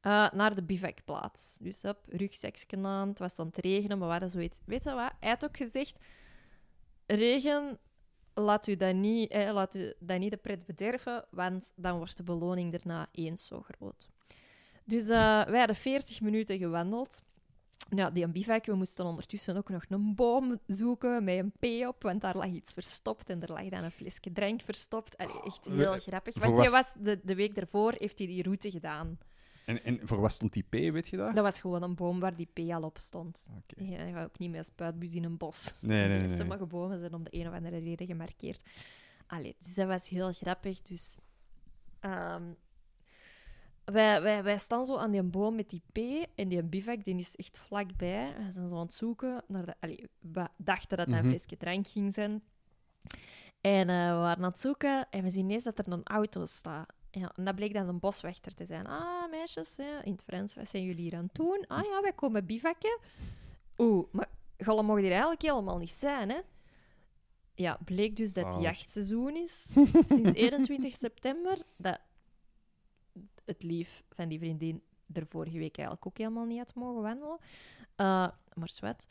eh, 0.00 0.30
naar 0.30 0.54
de 0.54 0.62
bivakplaats. 0.62 1.58
Dus 1.62 1.84
op 1.84 1.98
rugzakje 2.06 2.82
aan, 2.82 3.08
het 3.08 3.18
was 3.18 3.38
aan 3.38 3.46
het 3.46 3.56
regenen, 3.56 3.98
maar 3.98 4.06
we 4.06 4.12
hadden 4.12 4.30
zoiets... 4.30 4.60
Weet 4.64 4.84
je 4.84 4.94
wat? 4.94 5.12
Hij 5.20 5.28
had 5.28 5.44
ook 5.44 5.56
gezegd, 5.56 6.04
regen, 7.06 7.78
laat 8.40 8.66
u 8.66 8.76
dat 8.76 8.94
niet, 8.94 9.30
eh, 9.30 9.52
laat 9.52 9.74
u 9.74 9.94
dat 9.98 10.18
niet 10.18 10.30
de 10.30 10.36
pret 10.36 10.66
bederven, 10.66 11.24
want 11.30 11.72
dan 11.76 11.96
wordt 11.96 12.16
de 12.16 12.22
beloning 12.22 12.72
daarna 12.72 13.08
eens 13.12 13.46
zo 13.46 13.62
groot. 13.62 14.08
Dus 14.84 15.02
eh, 15.08 15.44
wij 15.44 15.58
hadden 15.58 15.76
40 15.76 16.20
minuten 16.20 16.58
gewandeld. 16.58 17.22
Ja, 17.90 18.10
die 18.10 18.28
bivak, 18.28 18.64
we 18.66 18.74
moesten 18.74 19.04
ondertussen 19.04 19.56
ook 19.56 19.68
nog 19.68 19.84
een 19.88 20.14
boom 20.14 20.58
zoeken 20.66 21.24
met 21.24 21.38
een 21.38 21.52
P 21.82 21.86
op, 21.88 22.02
want 22.02 22.20
daar 22.20 22.36
lag 22.36 22.46
iets 22.46 22.72
verstopt 22.72 23.30
en 23.30 23.42
er 23.42 23.52
lag 23.52 23.68
dan 23.68 23.84
een 23.84 23.90
flesje 23.90 24.32
drank 24.32 24.60
verstopt. 24.62 25.16
Allee, 25.16 25.42
echt 25.42 25.64
heel 25.64 25.92
we- 25.92 25.98
grappig. 25.98 26.38
Want 26.38 26.56
was- 26.56 26.70
was 26.70 26.94
de, 26.98 27.20
de 27.22 27.34
week 27.34 27.54
daarvoor 27.54 27.94
heeft 27.98 28.18
hij 28.18 28.26
die 28.26 28.42
route 28.42 28.70
gedaan. 28.70 29.18
En, 29.68 29.84
en 29.84 30.00
voor 30.02 30.20
wat 30.20 30.32
stond 30.32 30.52
die 30.52 30.62
P, 30.62 30.72
weet 30.92 31.08
je 31.08 31.16
dat? 31.16 31.34
Dat 31.34 31.44
was 31.44 31.60
gewoon 31.60 31.82
een 31.82 31.94
boom 31.94 32.20
waar 32.20 32.36
die 32.36 32.48
P 32.52 32.58
al 32.58 32.82
op 32.82 32.98
stond. 32.98 33.46
Ja, 33.66 34.04
je 34.04 34.12
gaat 34.12 34.24
ook 34.24 34.38
niet 34.38 34.50
met 34.50 34.58
een 34.58 34.64
spuitbus 34.64 35.14
in 35.14 35.24
een 35.24 35.36
bos. 35.36 35.74
Nee, 35.80 35.98
nee, 35.98 36.18
nee. 36.18 36.26
nee. 36.26 36.36
Sommige 36.36 36.66
bomen 36.66 36.98
zijn 36.98 37.14
om 37.14 37.24
de 37.24 37.30
een 37.38 37.48
of 37.48 37.54
andere 37.54 37.78
reden 37.78 38.06
gemarkeerd. 38.06 38.62
Allee, 39.26 39.56
dus 39.58 39.74
dat 39.74 39.86
was 39.86 40.08
heel 40.08 40.32
grappig. 40.32 40.82
Dus, 40.82 41.16
ehm, 42.00 42.42
wij, 43.84 44.22
wij, 44.22 44.42
wij 44.42 44.58
staan 44.58 44.86
zo 44.86 44.96
aan 44.96 45.10
die 45.10 45.22
boom 45.22 45.54
met 45.54 45.70
die 45.70 45.82
P 45.92 46.26
en 46.34 46.48
die 46.48 46.62
bivak 46.62 47.04
die 47.04 47.16
is 47.18 47.36
echt 47.36 47.58
vlakbij. 47.58 48.34
We 48.38 48.52
zijn 48.52 48.68
zo 48.68 48.74
aan 48.74 48.80
het 48.80 48.92
zoeken 48.94 49.42
naar 49.48 49.64
de... 49.66 49.74
Allee, 49.80 50.08
we 50.20 50.46
dachten 50.56 50.96
dat 50.96 51.06
dat 51.06 51.16
Mhm. 51.16 51.24
een 51.24 51.30
flesje 51.30 51.56
drank 51.56 51.86
ging 51.86 52.12
zijn. 52.14 52.42
En 53.60 53.88
eh, 53.88 54.08
we 54.10 54.16
waren 54.18 54.44
aan 54.44 54.50
het 54.50 54.60
zoeken 54.60 55.06
en 55.10 55.22
we 55.22 55.30
zien 55.30 55.44
ineens 55.44 55.64
dat 55.64 55.78
er 55.78 55.92
een 55.92 56.04
auto 56.04 56.44
staat. 56.44 56.92
Ja, 57.18 57.32
en 57.36 57.44
dat 57.44 57.54
bleek 57.54 57.72
dan 57.72 57.88
een 57.88 57.98
boswachter 57.98 58.54
te 58.54 58.64
zijn. 58.64 58.86
Ah, 58.86 59.30
meisjes, 59.30 59.76
hè, 59.76 60.02
in 60.02 60.12
het 60.12 60.22
Frans, 60.22 60.54
wat 60.54 60.68
zijn 60.68 60.84
jullie 60.84 61.02
hier 61.02 61.16
aan 61.16 61.24
het 61.24 61.34
doen? 61.34 61.64
Ah 61.66 61.84
ja, 61.84 62.00
wij 62.00 62.12
komen 62.12 62.46
bivakken. 62.46 62.98
Oeh, 63.78 64.06
maar 64.12 64.28
Gollum 64.58 64.84
mocht 64.84 65.00
hier 65.00 65.10
eigenlijk 65.10 65.42
helemaal 65.42 65.78
niet 65.78 65.90
zijn, 65.90 66.30
hè? 66.30 66.38
Ja, 67.54 67.78
bleek 67.84 68.16
dus 68.16 68.32
dat 68.32 68.54
het 68.54 68.62
jachtseizoen 68.62 69.36
is. 69.36 69.74
Sinds 70.06 70.32
21 70.32 70.94
september. 70.94 71.58
Dat 71.76 72.00
het 73.44 73.62
lief 73.62 74.02
van 74.08 74.28
die 74.28 74.38
vriendin 74.38 74.82
er 75.12 75.26
vorige 75.28 75.58
week 75.58 75.76
eigenlijk 75.76 76.06
ook 76.06 76.18
helemaal 76.18 76.44
niet 76.44 76.58
had 76.58 76.74
mogen 76.74 77.02
wandelen. 77.02 77.38
Uh, 77.96 78.28
maar 78.54 78.70
zwet. 78.70 79.06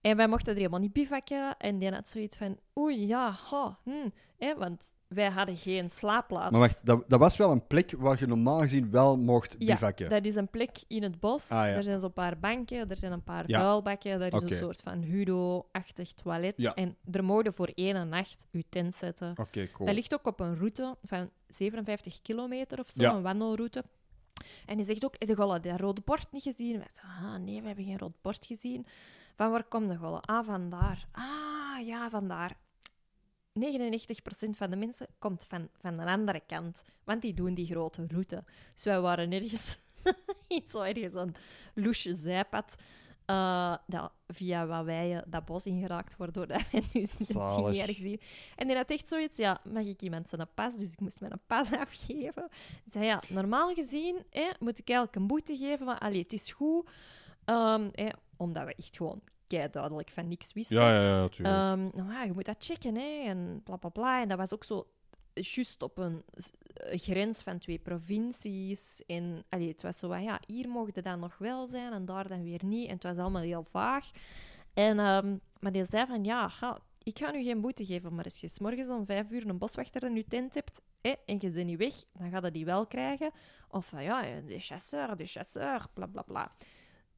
En 0.00 0.16
wij 0.16 0.28
mochten 0.28 0.52
er 0.52 0.58
helemaal 0.58 0.80
niet 0.80 0.92
bivakken. 0.92 1.56
En 1.56 1.78
die 1.78 1.90
had 1.90 2.08
zoiets 2.08 2.36
van... 2.36 2.58
Oei, 2.78 3.06
ja, 3.06 3.30
ha, 3.30 3.78
hm, 3.82 4.08
hè, 4.36 4.56
want 4.56 4.94
wij 5.08 5.30
hadden 5.30 5.56
geen 5.56 5.90
slaapplaats. 5.90 6.50
Maar 6.50 6.60
wacht, 6.60 6.86
dat, 6.86 7.04
dat 7.08 7.18
was 7.20 7.36
wel 7.36 7.50
een 7.50 7.66
plek 7.66 7.94
waar 7.98 8.18
je 8.18 8.26
normaal 8.26 8.58
gezien 8.58 8.90
wel 8.90 9.18
mocht 9.18 9.54
Ja, 9.58 9.72
bivakken. 9.74 10.08
Dat 10.10 10.24
is 10.24 10.34
een 10.34 10.48
plek 10.48 10.76
in 10.88 11.02
het 11.02 11.20
bos. 11.20 11.50
Ah, 11.50 11.58
ja. 11.58 11.66
Er 11.74 11.82
zijn 11.82 12.00
zo'n 12.00 12.12
paar 12.12 12.38
banken, 12.38 12.88
er 12.90 12.96
zijn 12.96 13.12
een 13.12 13.22
paar 13.24 13.44
Ja. 13.46 13.60
vuilbakken, 13.60 14.20
er 14.20 14.34
is 14.34 14.42
een 14.42 14.58
soort 14.58 14.80
van 14.82 15.02
hudo-achtig 15.02 16.12
toilet. 16.12 16.54
Ja. 16.56 16.74
En 16.74 16.96
er 17.10 17.24
mogen 17.24 17.52
voor 17.54 17.70
één 17.74 18.08
nacht 18.08 18.46
je 18.50 18.64
tent 18.68 18.94
zetten. 18.94 19.30
Oké, 19.36 19.68
cool. 19.72 19.86
Dat 19.86 19.94
ligt 19.94 20.14
ook 20.14 20.26
op 20.26 20.40
een 20.40 20.56
route 20.56 20.96
van 21.02 21.30
57 21.48 22.22
kilometer 22.22 22.78
of 22.78 22.90
zo, 22.90 23.02
Ja. 23.02 23.14
een 23.14 23.22
wandelroute. 23.22 23.84
En 24.66 24.76
die 24.76 24.86
zegt 24.86 25.04
ook, 25.04 25.14
heb 25.18 25.28
je 25.28 25.34
dat 25.34 25.80
rode 25.80 26.00
bord 26.04 26.32
niet 26.32 26.42
gezien? 26.42 26.78
Wij 26.78 26.88
zeggen, 26.92 27.26
ah 27.28 27.36
nee, 27.40 27.60
we 27.60 27.66
hebben 27.66 27.84
geen 27.84 27.98
rood 27.98 28.20
bord 28.22 28.46
gezien. 28.46 28.86
Van 29.36 29.50
waar 29.50 29.64
komt 29.64 29.88
de 29.88 29.96
golle? 29.96 30.20
Ah, 30.20 30.46
vandaar. 30.46 31.06
Ah, 31.12 31.86
ja, 31.86 32.10
vandaar. 32.10 32.56
99% 33.56 34.50
van 34.50 34.70
de 34.70 34.76
mensen 34.76 35.06
komt 35.18 35.44
van, 35.48 35.68
van 35.80 35.96
de 35.96 36.04
andere 36.04 36.42
kant, 36.46 36.82
want 37.04 37.22
die 37.22 37.34
doen 37.34 37.54
die 37.54 37.66
grote 37.66 38.06
route. 38.08 38.44
Dus 38.74 38.84
wij 38.84 39.00
waren 39.00 39.32
ergens, 39.32 39.78
iets 40.48 40.70
zo 40.70 40.80
ergens 40.80 41.14
een 41.14 41.34
loesje 41.74 42.14
zijpad, 42.14 42.76
eh, 43.26 43.76
dat 43.86 44.12
via 44.28 44.66
wat 44.66 44.84
wij 44.84 45.22
dat 45.26 45.44
bos 45.44 45.66
ingeraakt 45.66 46.16
worden, 46.16 46.34
doordat 46.34 46.70
wij 46.70 46.82
nu 46.92 47.78
erg 47.78 47.96
zien. 47.96 48.20
En 48.56 48.66
die 48.66 48.76
had 48.76 48.90
echt 48.90 49.08
zoiets, 49.08 49.36
ja, 49.36 49.60
mag 49.72 49.84
ik 49.84 50.02
iemand 50.02 50.28
zijn 50.28 50.48
pas? 50.54 50.76
Dus 50.76 50.92
ik 50.92 51.00
moest 51.00 51.20
mijn 51.20 51.40
pas 51.46 51.72
afgeven. 51.86 52.48
Ik 52.84 52.92
zei, 52.92 53.04
ja, 53.04 53.22
normaal 53.28 53.74
gezien 53.74 54.16
hè, 54.30 54.50
moet 54.58 54.78
ik 54.78 54.88
eigenlijk 54.88 55.16
een 55.16 55.26
boete 55.26 55.56
geven, 55.56 55.86
maar 55.86 55.98
allee, 55.98 56.22
het 56.22 56.32
is 56.32 56.52
goed. 56.52 56.88
Ehm, 57.44 57.88
hè, 57.92 58.08
omdat 58.36 58.64
we 58.64 58.74
echt 58.74 58.96
gewoon 58.96 59.22
kei 59.46 59.68
duidelijk 59.70 60.10
van 60.10 60.28
niks 60.28 60.52
wisten. 60.52 60.76
Ja, 60.76 60.92
ja, 60.92 61.02
ja, 61.02 61.20
natuurlijk. 61.20 61.56
Ehm, 61.56 61.88
nou 61.94 62.12
ja, 62.12 62.22
je 62.22 62.32
moet 62.32 62.44
dat 62.44 62.56
checken, 62.58 62.94
hè, 62.94 63.22
en 63.24 63.60
bla 63.64 63.76
bla 63.76 63.88
bla. 63.88 64.20
En 64.20 64.28
dat 64.28 64.38
was 64.38 64.52
ook 64.52 64.64
zo 64.64 64.86
juist 65.32 65.82
op 65.82 65.98
een 65.98 66.22
eh, 66.74 66.98
grens 66.98 67.42
van 67.42 67.58
twee 67.58 67.78
provincies. 67.78 69.02
En 69.06 69.44
allee, 69.48 69.68
het 69.68 69.82
was 69.82 69.98
zo 69.98 70.08
van, 70.08 70.22
ja, 70.22 70.40
hier 70.46 70.68
mocht 70.68 71.02
dan 71.02 71.20
nog 71.20 71.38
wel 71.38 71.66
zijn 71.66 71.92
en 71.92 72.04
daar 72.04 72.28
dan 72.28 72.42
weer 72.42 72.64
niet. 72.64 72.86
En 72.86 72.94
het 72.94 73.02
was 73.02 73.16
allemaal 73.16 73.42
heel 73.42 73.64
vaag. 73.70 74.10
En, 74.74 74.98
ehm, 74.98 75.36
maar 75.60 75.72
die 75.72 75.84
zei 75.84 76.06
van, 76.06 76.24
ja, 76.24 76.48
ga, 76.48 76.78
ik 77.02 77.18
ga 77.18 77.30
nu 77.30 77.44
geen 77.44 77.60
boete 77.60 77.86
geven, 77.86 78.14
maar 78.14 78.24
als 78.24 78.40
je 78.40 78.48
's 78.48 78.58
morgens 78.58 78.88
om 78.88 79.06
vijf 79.06 79.30
uur 79.30 79.48
een 79.48 79.58
boswachter 79.58 80.02
in 80.02 80.16
je 80.16 80.24
tent 80.28 80.54
hebt 80.54 80.80
hè, 81.00 81.14
en 81.26 81.36
je 81.40 81.50
bent 81.50 81.66
niet 81.66 81.78
weg, 81.78 81.94
dan 82.12 82.30
gaat 82.30 82.44
je 82.44 82.50
die 82.50 82.64
wel 82.64 82.86
krijgen. 82.86 83.30
Of 83.68 83.86
van, 83.86 84.02
ja, 84.02 84.40
de 84.46 84.60
chasseur, 84.60 85.16
de 85.16 85.26
chasseur, 85.26 85.86
bla 85.94 86.06
bla 86.06 86.22
bla. 86.22 86.52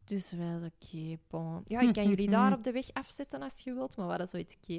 Dus 0.09 0.33
wij 0.33 0.55
oké, 0.55 1.19
bon. 1.29 1.63
Ja, 1.67 1.81
ik 1.81 1.93
kan 1.93 2.09
jullie 2.13 2.29
daar 2.29 2.53
op 2.53 2.63
de 2.63 2.73
weg 2.73 2.93
afzetten 2.93 3.43
als 3.43 3.61
je 3.61 3.75
wilt, 3.75 3.97
maar 3.97 4.05
we 4.05 4.11
hadden 4.11 4.29
zoiets, 4.29 4.57
oké. 4.57 4.79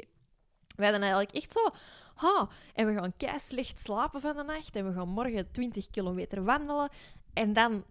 Wij 0.75 0.89
hadden 0.89 1.01
eigenlijk 1.01 1.31
echt 1.31 1.51
zo, 1.51 1.69
ha, 2.15 2.49
en 2.73 2.85
we 2.85 2.93
gaan 2.93 3.17
kei 3.17 3.39
slecht 3.39 3.79
slapen 3.79 4.21
van 4.21 4.35
de 4.35 4.43
nacht 4.43 4.75
en 4.75 4.87
we 4.87 4.93
gaan 4.93 5.09
morgen 5.09 5.51
20 5.51 5.89
kilometer 5.89 6.43
wandelen. 6.43 6.89
En 7.33 7.53
dan 7.53 7.83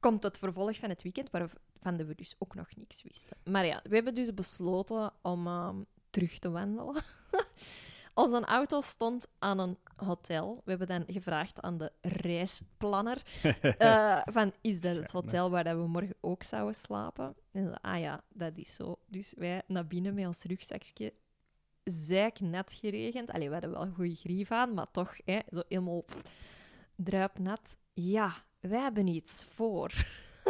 komt 0.00 0.22
het 0.22 0.38
vervolg 0.38 0.76
van 0.76 0.88
het 0.88 1.02
weekend, 1.02 1.30
waarvan 1.30 2.06
we 2.06 2.14
dus 2.14 2.34
ook 2.38 2.54
nog 2.54 2.68
niks 2.76 3.02
wisten. 3.02 3.36
Maar 3.44 3.66
ja, 3.66 3.80
we 3.88 3.94
hebben 3.94 4.14
dus 4.14 4.34
besloten 4.34 5.12
om 5.22 5.46
ehm, 5.46 5.76
terug 6.10 6.38
te 6.38 6.50
wandelen. 6.50 7.02
Onze 8.16 8.44
auto 8.44 8.80
stond 8.80 9.26
aan 9.38 9.58
een 9.58 9.78
hotel. 9.96 10.60
We 10.64 10.70
hebben 10.70 10.86
dan 10.88 11.04
gevraagd 11.06 11.60
aan 11.60 11.78
de 11.78 11.92
reisplanner 12.00 13.22
eh, 13.78 14.20
van, 14.24 14.52
is 14.60 14.80
dat 14.80 14.96
het 14.96 15.10
hotel 15.10 15.50
waar 15.50 15.64
dat 15.64 15.76
we 15.76 15.86
morgen 15.86 16.16
ook 16.20 16.42
zouden 16.42 16.74
slapen? 16.74 17.34
En 17.52 17.64
ze, 17.66 17.78
ah 17.82 18.00
ja, 18.00 18.20
dat 18.28 18.52
is 18.56 18.74
zo. 18.74 18.98
Dus 19.06 19.32
wij 19.36 19.62
naar 19.66 19.86
binnen 19.86 20.14
met 20.14 20.26
ons 20.26 20.42
rugzakje. 20.42 21.12
Zeiknat 21.84 22.72
geregend. 22.72 23.30
Allee, 23.30 23.46
we 23.46 23.52
hadden 23.52 23.70
wel 23.72 23.82
een 23.82 23.94
goede 23.94 24.14
grief 24.14 24.50
aan, 24.50 24.74
maar 24.74 24.90
toch, 24.90 25.16
hè, 25.24 25.38
zo 25.50 25.62
helemaal 25.68 26.02
pff, 26.02 26.22
druipnat. 26.94 27.76
Ja, 27.92 28.32
wij 28.60 28.80
hebben 28.80 29.06
iets 29.06 29.44
voor. 29.48 29.92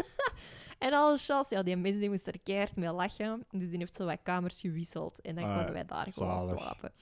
en 0.78 0.92
alle 0.92 1.16
chance, 1.16 1.54
ja, 1.54 1.62
die 1.62 1.76
mensen 1.76 2.00
die 2.00 2.10
moesten 2.10 2.32
er 2.32 2.40
keihard 2.42 2.76
mee 2.76 2.92
lachen. 2.92 3.44
Dus 3.50 3.68
die 3.68 3.78
heeft 3.78 3.94
zo 3.96 4.04
wat 4.04 4.18
kamers 4.22 4.60
gewisseld. 4.60 5.20
En 5.20 5.34
dan 5.34 5.44
Ah, 5.44 5.56
konden 5.56 5.72
wij 5.72 5.84
daar 5.84 6.10
gewoon 6.12 6.58
slapen. 6.58 6.92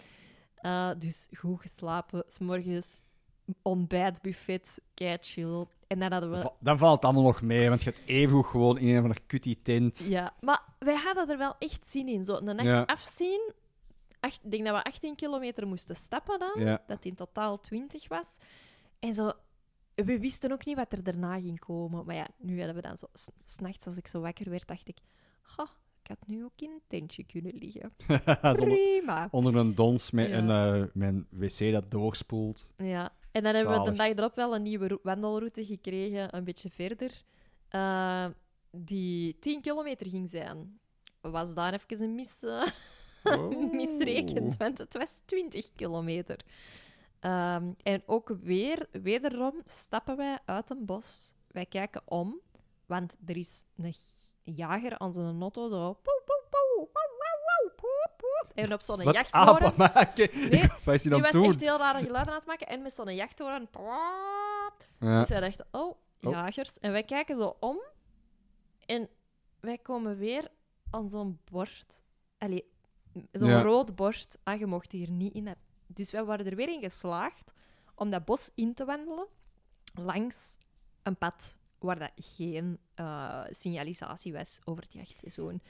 Eh, 0.65 0.91
dus 0.99 1.29
goed 1.39 1.61
geslapen. 1.61 2.25
S 2.29 2.39
morgens 2.39 3.03
ontbijtbuffet, 3.63 4.81
kei 4.95 5.17
chill. 5.21 5.67
En 5.87 5.99
dan 5.99 6.13
hadden 6.13 6.31
we... 6.31 6.51
Dan 6.61 6.79
valt 6.79 6.95
het 6.95 7.05
allemaal 7.05 7.23
nog 7.23 7.43
mee, 7.43 7.69
want 7.69 7.83
je 7.83 7.91
hebt 7.91 8.09
even 8.09 8.77
in 8.79 8.95
een 8.95 9.01
van 9.01 9.11
de 9.11 9.21
kutty 9.27 9.59
tent. 9.63 9.99
Ja, 9.99 10.35
maar 10.41 10.63
wij 10.79 10.95
hadden 10.97 11.29
er 11.31 11.39
wel 11.39 11.55
echt 11.59 11.87
zin 11.87 12.09
in. 12.09 12.25
Zo 12.25 12.35
een 12.37 12.45
nacht 12.45 12.63
Ja. 12.69 12.83
afzien. 12.83 13.53
Ik 14.21 14.39
denk 14.51 14.65
dat 14.65 14.77
we 14.77 14.83
18 14.85 15.15
kilometer 15.15 15.67
moesten 15.67 15.97
stappen 15.97 16.39
dan. 16.39 16.53
Ja. 16.57 16.71
Dat 16.87 16.97
het 16.97 17.05
in 17.05 17.15
totaal 17.15 17.61
20 17.61 18.09
was. 18.09 18.37
En 18.99 19.15
zo... 19.15 19.33
We 19.95 20.19
wisten 20.19 20.53
ook 20.53 20.65
niet 20.65 20.77
wat 20.77 20.93
er 20.93 21.03
daarna 21.05 21.41
ging 21.41 21.59
komen. 21.59 22.07
Maar 22.07 22.15
ja, 22.15 22.27
nu 22.39 22.57
hadden 22.57 22.75
we 22.77 22.83
dan 22.83 22.97
zo... 22.99 23.07
s- 23.13 23.29
S'nachts 23.45 23.87
als 23.87 23.97
ik 23.97 24.07
zo 24.07 24.21
wakker 24.21 24.51
werd, 24.51 24.67
dacht 24.67 24.89
ik... 24.89 24.97
Goh, 25.43 25.69
ik 26.05 26.11
had 26.19 26.27
nu 26.27 26.45
ook 26.45 26.53
in 26.61 26.71
een 26.71 26.83
tentje 26.89 27.25
kunnen 27.25 27.55
liggen. 27.55 27.93
Prima. 28.65 29.29
onder 29.31 29.57
een 29.57 29.75
dons 29.75 30.11
met 30.11 30.29
Ja. 30.29 30.37
een, 30.39 30.51
eh, 30.95 31.03
een 31.09 31.27
wc 31.31 31.73
dat 31.73 31.91
doorspoelt. 31.91 32.73
Ja, 32.77 33.13
en 33.33 33.43
dan 33.43 33.55
hebben 33.55 33.83
we 33.85 33.91
de 33.91 33.97
dag 33.97 34.09
erop 34.09 34.35
wel 34.35 34.55
een 34.55 34.63
nieuwe 34.63 34.89
ro- 34.89 34.99
wandelroute 35.03 35.65
gekregen, 35.65 36.37
een 36.37 36.45
beetje 36.45 36.71
verder, 36.71 37.23
eh, 37.69 38.27
die 38.71 39.39
10 39.39 39.61
kilometer 39.61 40.07
ging 40.09 40.31
zijn. 40.31 40.79
Was 41.21 41.55
daar 41.55 41.73
even 41.73 42.03
een 42.05 42.15
mis, 42.15 42.45
Oh. 43.25 43.73
misrekend, 43.73 44.57
want 44.57 44.79
het 44.79 44.95
was 44.97 45.21
20 45.25 45.73
kilometer. 45.77 46.37
Ehm, 47.21 47.73
en 47.83 48.03
ook 48.07 48.37
weer, 48.43 48.89
wederom 49.03 49.55
stappen 49.65 50.17
wij 50.17 50.39
uit 50.45 50.71
een 50.71 50.85
bos. 50.85 51.33
Wij 51.49 51.67
kijken 51.67 52.03
om, 52.05 52.41
want 52.87 53.15
er 53.27 53.37
is 53.37 53.65
een 53.77 53.95
jager 54.43 54.99
aan 54.99 55.13
zijn 55.13 55.41
auto 55.41 55.69
zo... 55.69 55.93
poe, 55.93 56.23
poe, 56.25 56.43
poe. 56.51 56.89
En 58.55 58.73
op 58.73 58.81
zo'n 58.81 59.03
Wat 59.05 59.15
jachthoren... 59.15 59.67
apen 59.67 59.75
maken? 59.77 60.29
Nee, 60.51 60.69
Wat 60.85 60.95
is 60.95 61.05
hij 61.05 61.13
Die 61.13 61.23
was 61.33 61.35
echt 61.49 61.61
heel 61.61 61.79
rare 61.79 62.03
geluiden 62.03 62.33
aan 62.33 62.39
het 62.39 62.49
maken. 62.49 62.67
En 62.67 62.83
met 62.83 62.95
zo'n 62.95 63.15
jachthoorn. 63.15 63.69
Ja. 64.99 65.19
Dus 65.19 65.29
wij 65.29 65.41
dachten, 65.41 65.67
oh, 65.71 65.97
Oh. 66.23 66.33
jagers. 66.33 66.79
En 66.79 66.93
wij 66.93 67.03
kijken 67.03 67.37
zo 67.37 67.57
om. 67.61 67.79
En 68.87 69.09
wij 69.61 69.79
komen 69.79 70.17
weer 70.17 70.49
aan 70.91 71.09
zo'n 71.09 71.41
bord. 71.51 72.03
Allee, 72.39 72.71
zo'n 73.33 73.49
Ja. 73.49 73.63
rood 73.63 73.95
bord. 73.95 74.39
Ah, 74.43 74.59
je 74.59 74.67
mocht 74.67 74.93
hier 74.93 75.11
niet 75.11 75.35
in. 75.35 75.55
Dus 75.87 76.11
wij 76.11 76.25
waren 76.25 76.47
er 76.47 76.57
weer 76.57 76.69
in 76.69 76.81
geslaagd 76.81 77.53
om 77.95 78.11
dat 78.11 78.25
bos 78.25 78.51
in 78.55 78.75
te 78.75 78.85
wandelen. 78.85 79.27
Langs 79.95 80.59
een 81.03 81.17
pad 81.17 81.59
waar 81.85 81.99
dat 81.99 82.11
geen 82.17 82.79
eh, 82.95 83.41
signalisatie 83.51 84.33
was 84.33 84.61
over 84.65 84.83
het 84.83 84.93
jachtseizoen. 84.93 85.63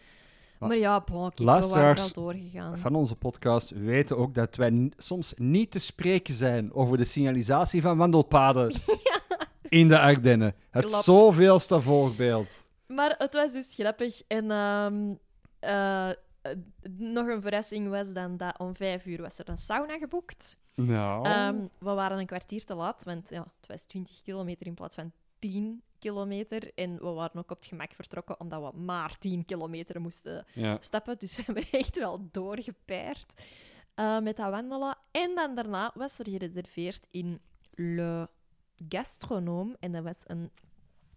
Maar 0.59 0.69
Maar 0.69 0.79
ja, 0.79 1.01
bon, 1.01 1.21
kijk, 1.21 1.39
we 1.39 1.45
waren 1.45 1.61
luisteraars 1.61 2.13
wel 2.13 2.25
doorgegaan. 2.25 2.79
Van 2.79 2.95
onze 2.95 3.17
podcast 3.17 3.71
weten 3.71 4.17
ook 4.17 4.35
dat 4.35 4.57
wij 4.57 4.91
soms 4.97 5.35
niet 5.37 5.71
te 5.71 5.79
spreken 5.79 6.35
zijn 6.35 6.73
over 6.73 6.97
de 6.97 7.05
signalisatie 7.05 7.83
van 7.83 7.97
wandelpaden 7.97 8.73
in 9.69 9.89
de 9.89 9.99
Ardennen. 9.99 10.55
Het 10.71 10.85
Klopt. 10.85 11.05
zoveelste 11.05 11.81
voorbeeld. 11.81 12.63
Maar 12.87 13.15
het 13.19 13.35
was 13.35 13.53
dus 13.53 13.75
grappig. 13.75 14.23
En 14.27 14.51
ehm, 14.51 15.15
eh, 15.59 16.09
eh, 16.11 16.17
nog 16.99 17.27
een 17.27 17.43
verrassing 17.43 17.89
was 17.89 18.13
dan 18.13 18.37
dat 18.37 18.59
om 18.59 18.77
vijf 18.77 19.07
uur 19.07 19.23
was 19.23 19.39
er 19.39 19.49
een 19.49 19.57
sauna 19.57 19.99
geboekt. 19.99 20.59
Nou. 20.75 21.27
Ehm, 21.29 21.57
we 21.79 21.93
waren 21.93 22.19
een 22.19 22.27
kwartier 22.27 22.65
te 22.65 22.75
laat, 22.75 23.05
want 23.05 23.29
ja, 23.29 23.47
het 23.61 23.67
was 23.67 23.85
20 23.85 24.23
kilometer 24.23 24.67
in 24.67 24.75
plaats 24.75 24.95
van 24.95 25.13
10 25.51 25.83
kilometer. 25.99 26.75
En 26.75 26.97
we 26.99 27.09
waren 27.09 27.39
ook 27.39 27.51
op 27.51 27.57
het 27.57 27.67
gemak 27.67 27.93
vertrokken, 27.93 28.41
omdat 28.41 28.73
we 28.73 28.79
maar 28.79 29.19
10 29.19 29.45
kilometer 29.45 30.01
moesten 30.01 30.47
Ja. 30.53 30.77
stappen. 30.81 31.19
Dus 31.19 31.37
we 31.37 31.43
hebben 31.47 31.65
echt 31.71 31.99
wel 31.99 32.29
doorgepaard 32.31 33.43
eh, 33.95 34.21
met 34.21 34.37
dat 34.37 34.51
wandelen. 34.51 34.97
En 35.11 35.35
dan 35.35 35.55
daarna 35.55 35.93
was 35.95 36.19
er 36.19 36.29
gereserveerd 36.29 37.07
in 37.11 37.41
Le 37.75 38.29
Gastronoom. 38.89 39.77
En 39.81 39.93
dat 39.93 40.03
was 40.03 40.17
een 40.25 40.51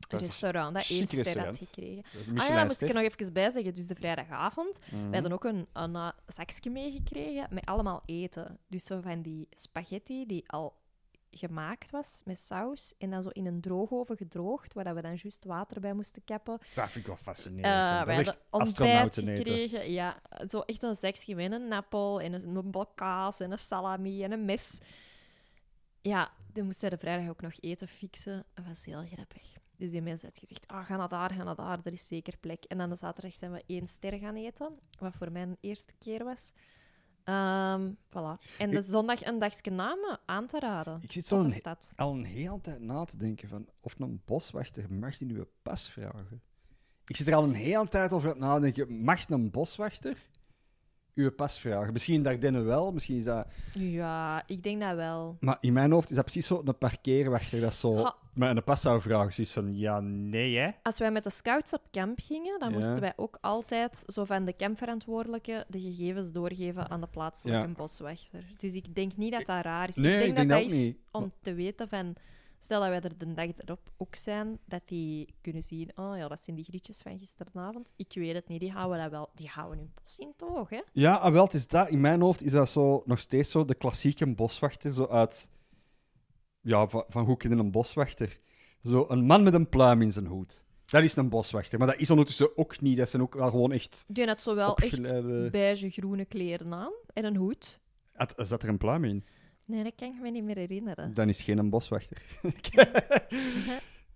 Dat 0.08 0.22
restaurant 0.22 0.74
dat 0.74 0.90
één 0.90 1.08
ster 1.08 1.46
had 1.46 1.58
gekregen. 1.58 2.04
Ah 2.36 2.48
ja, 2.48 2.56
daar 2.56 2.66
moest 2.66 2.82
ik 2.82 2.90
er 2.90 2.96
nog 2.96 3.04
even 3.04 3.34
bij 3.34 3.50
zeggen. 3.50 3.74
Dus 3.74 3.88
de 3.88 3.96
vrijdagavond. 3.96 4.80
Mhm. 4.92 5.08
We 5.10 5.14
hadden 5.14 5.32
ook 5.32 5.44
een, 5.44 5.68
een 5.74 5.94
uh, 5.94 6.10
zakje 6.28 6.70
meegekregen 6.70 7.48
met 7.52 7.66
allemaal 7.66 8.02
eten. 8.06 8.60
Dus 8.68 8.86
zo 8.86 9.02
van 9.02 9.22
die 9.22 9.48
spaghetti 9.50 10.26
die 10.26 10.50
al 10.50 10.74
gemaakt 11.38 11.92
was 11.92 12.22
met 12.26 12.40
saus. 12.40 12.94
En 12.98 13.10
dan 13.10 13.24
zo 13.24 13.30
in 13.30 13.46
een 13.46 13.62
droogoven 13.62 14.18
gedroogd, 14.18 14.74
waar 14.74 14.96
we 14.96 15.02
dan 15.02 15.16
juist 15.16 15.46
water 15.46 15.82
bij 15.82 15.94
moesten 15.94 16.24
kappen. 16.24 16.58
Dat 16.74 16.90
vind 16.90 16.96
ik 16.96 17.08
wel 17.08 17.16
fascinerend. 17.16 18.00
We 18.00 18.06
dat 18.06 18.08
is 18.08 18.16
hadden 18.16 18.34
echt 18.34 18.46
astronauten 18.50 19.36
gekregen. 19.36 19.92
Ja, 19.92 20.22
zo 20.48 20.60
echt 20.60 20.84
een 20.84 20.96
zakje 20.96 21.36
met 21.36 21.52
een 21.52 21.74
appel 21.74 22.22
en 22.22 22.34
een, 22.34 22.56
een 22.56 22.72
blok 22.72 22.96
kaas 22.96 23.40
en 23.40 23.52
een 23.52 23.60
salami 23.60 24.24
en 24.24 24.32
een 24.32 24.46
mes. 24.46 24.80
Ja, 26.02 26.32
toen 26.54 26.66
moesten 26.66 26.90
we 26.90 26.96
de 26.96 27.02
vrijdag 27.02 27.30
ook 27.30 27.42
nog 27.42 27.54
eten 27.60 27.88
fixen. 27.88 28.46
Dat 28.54 28.66
was 28.66 28.86
heel 28.86 29.06
grappig. 29.06 29.56
Dus 29.78 29.92
die 29.92 30.02
mensen 30.02 30.28
had 30.28 30.40
gezegd, 30.40 30.68
ah, 30.68 30.86
ga 30.86 30.96
naar 30.96 31.10
daar, 31.10 31.34
ga 31.34 31.44
naar 31.44 31.56
daar, 31.56 31.80
er 31.84 31.92
is 31.92 32.08
zeker 32.08 32.38
plek. 32.38 32.64
En 32.64 32.78
dan 32.78 32.90
de 32.90 32.96
zaterdag 32.96 33.36
zijn 33.36 33.52
we 33.52 33.64
één 33.68 33.88
ster 33.88 34.18
gaan 34.18 34.36
eten, 34.36 34.80
wat 35.00 35.16
voor 35.16 35.32
mij 35.32 35.42
een 35.42 35.58
eerste 35.62 35.94
keer 36.00 36.24
was. 36.24 36.54
Voilà. 38.10 38.38
En 38.58 38.72
de 38.72 38.82
zondag 38.82 39.26
een 39.26 39.40
dagje 39.40 39.72
namen 39.72 40.20
aan 40.26 40.48
te 40.48 40.60
raden. 40.60 41.00
Ik 41.02 41.12
zit 41.12 41.26
zo 41.26 41.40
een 41.40 41.62
al 41.96 42.14
een 42.14 42.24
hele 42.24 42.62
tijd 42.62 42.80
na 42.80 43.04
te 43.04 43.18
denken 43.18 43.50
van 43.50 43.68
of 43.80 44.00
een 44.00 44.22
boswachter 44.26 44.94
mag 44.94 45.18
die 45.18 45.28
nu 45.28 45.40
een 45.40 45.50
pas 45.62 45.90
vragen. 45.90 46.42
Ik 47.06 47.16
zit 47.16 47.28
er 47.28 47.36
al 47.36 47.44
een 47.44 47.54
hele 47.54 47.88
tijd 47.88 48.14
over 48.14 48.28
aan 48.30 48.36
het 48.36 48.44
nadenken. 48.44 49.04
Mag 49.04 49.30
een 49.30 49.52
boswachter 49.52 50.18
uw 51.18 51.32
pas 51.32 51.60
vragen? 51.60 51.94
Misschien 51.94 52.24
Dardenne 52.24 52.62
wel, 52.62 52.92
misschien 52.92 53.16
is 53.16 53.24
dat... 53.24 53.48
Ja, 53.74 54.44
ik 54.48 54.64
denk 54.64 54.82
dat 54.82 54.96
wel. 54.96 55.38
Maar 55.40 55.58
in 55.60 55.74
mijn 55.74 55.92
hoofd 55.92 56.10
is 56.10 56.16
dat 56.16 56.26
precies 56.26 56.48
zo 56.48 56.62
een 56.66 56.78
parkeerwachter 56.78 57.62
dat 57.62 57.74
zo 57.74 57.96
Ha. 57.96 58.16
met 58.34 58.58
een 58.58 58.64
pas 58.64 58.82
zou 58.82 59.02
vragen. 59.02 59.34
Zoiets 59.34 59.54
van, 59.54 59.78
ja, 59.78 60.00
nee, 60.00 60.58
hè? 60.58 60.70
Als 60.84 61.00
wij 61.00 61.12
met 61.12 61.24
de 61.24 61.30
scouts 61.30 61.74
op 61.74 61.82
kamp 61.92 62.20
gingen, 62.24 62.60
dan 62.60 62.70
Ja. 62.70 62.76
moesten 62.76 63.00
wij 63.00 63.14
ook 63.16 63.38
altijd 63.42 64.04
zo 64.08 64.26
van 64.26 64.46
de 64.46 64.54
kampverantwoordelijke 64.54 65.66
de 65.70 65.80
gegevens 65.82 66.32
doorgeven 66.32 66.90
aan 66.90 67.02
de 67.02 67.08
plaatselijke 67.08 67.68
Ja. 67.68 67.74
boswachter. 67.74 68.44
Dus 68.58 68.74
ik 68.74 68.96
denk 68.96 69.18
niet 69.18 69.32
dat 69.32 69.46
dat 69.46 69.64
raar 69.64 69.88
is. 69.90 69.96
Nee, 69.96 70.14
ik 70.14 70.20
denk 70.20 70.30
ik 70.30 70.36
dat 70.36 70.48
denk 70.48 70.62
dat 70.70 70.72
is 70.80 70.86
niet. 70.86 70.98
om 71.12 71.32
te 71.42 71.54
weten 71.54 71.88
van... 71.90 72.16
Stel 72.60 72.80
dat 72.80 72.90
wij 72.90 73.02
er 73.02 73.18
de 73.18 73.34
dag 73.34 73.50
erop 73.58 73.90
ook 73.98 74.16
zijn, 74.16 74.60
dat 74.66 74.82
die 74.86 75.34
kunnen 75.42 75.64
zien... 75.64 75.92
Oh 75.96 76.18
ja, 76.18 76.28
dat 76.28 76.42
zijn 76.42 76.56
die 76.56 76.66
grietjes 76.66 77.02
van 77.02 77.20
gisteravond. 77.20 77.92
Ik 77.96 78.12
weet 78.14 78.34
het 78.34 78.48
niet, 78.48 78.60
die 78.60 78.72
houden 78.72 79.02
dat 79.02 79.12
wel... 79.12 79.30
Die 79.36 79.48
houden 79.48 79.78
hun 79.78 79.92
bos 80.04 80.18
in 80.18 80.34
toog, 80.36 80.70
hè? 80.70 80.82
Ja, 80.94 81.16
ah, 81.16 81.32
wel, 81.32 81.44
het 81.44 81.54
is 81.54 81.68
dat. 81.68 81.90
In 81.90 82.02
mijn 82.02 82.22
hoofd 82.22 82.44
is 82.44 82.52
dat 82.52 82.70
zo, 82.70 83.04
nog 83.06 83.20
steeds 83.20 83.52
zo 83.52 83.66
de 83.66 83.76
klassieke 83.76 84.36
boswachter, 84.36 84.94
zo 84.94 85.06
uit... 85.08 85.52
Ja, 86.62 86.88
van, 86.88 87.04
van 87.08 87.26
hoe 87.26 87.38
een 87.40 87.72
boswachter? 87.72 88.36
Zo 88.84 89.06
een 89.08 89.26
man 89.26 89.44
met 89.44 89.54
een 89.54 89.70
pluim 89.70 90.02
in 90.02 90.12
zijn 90.12 90.26
hoed. 90.26 90.64
Dat 90.86 91.04
is 91.04 91.16
een 91.16 91.30
boswachter. 91.30 91.78
Maar 91.78 91.88
dat 91.88 91.98
is 91.98 92.10
ondertussen 92.10 92.58
ook 92.58 92.82
niet. 92.82 92.98
Dat 92.98 93.10
zijn 93.10 93.22
ook 93.22 93.34
wel 93.34 93.50
gewoon 93.50 93.72
echt 93.72 94.06
Die 94.08 94.26
had 94.28 94.42
zo 94.42 94.56
wel 94.56 94.78
echt 94.78 95.00
opgeleide... 95.00 95.50
beige-groene 95.50 96.26
kleren 96.26 96.74
aan 96.74 96.94
en 97.14 97.26
een 97.26 97.36
hoed. 97.36 97.80
Had- 98.14 98.34
Zat 98.38 98.64
er 98.64 98.70
een 98.70 98.78
pluim 98.78 99.04
in? 99.04 99.26
Nee, 99.68 99.84
dat 99.84 99.94
kan 99.96 100.08
ik 100.08 100.20
me 100.22 100.30
niet 100.30 100.44
meer 100.44 100.56
herinneren. 100.58 101.14
Dan 101.14 101.30
is 101.30 101.42
geen 101.42 101.58
een 101.58 101.70
boswachter. 101.70 102.22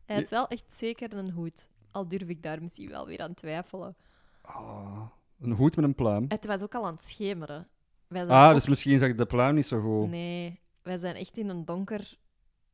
Hij 0.06 0.16
had 0.20 0.30
wel 0.30 0.48
echt 0.48 0.66
zeker 0.74 1.14
een 1.14 1.32
hoed. 1.32 1.68
Al 1.92 2.08
durf 2.08 2.28
ik 2.30 2.44
daar 2.44 2.62
misschien 2.64 2.90
wel 2.90 3.06
weer 3.08 3.20
aan 3.22 3.34
twijfelen. 3.34 3.96
Ah, 4.42 5.02
een 5.40 5.52
hoed 5.52 5.76
met 5.76 5.86
een 5.86 5.96
pluim. 5.96 6.26
Het 6.28 6.46
was 6.46 6.62
ook 6.62 6.76
al 6.76 6.86
aan 6.86 6.92
het 6.94 7.02
schemeren. 7.02 7.68
Wij 8.08 8.26
zijn 8.26 8.38
Ah, 8.38 8.48
ook- 8.50 8.54
dus 8.56 8.68
misschien 8.68 8.98
zag 8.98 9.10
ik 9.10 9.18
de 9.18 9.26
pluim 9.26 9.56
niet 9.56 9.66
zo 9.66 9.82
goed. 9.82 10.10
Nee, 10.10 10.60
wij 10.82 10.98
zijn 10.98 11.16
echt 11.16 11.38
in 11.38 11.50
een 11.50 11.66
donker... 11.66 12.18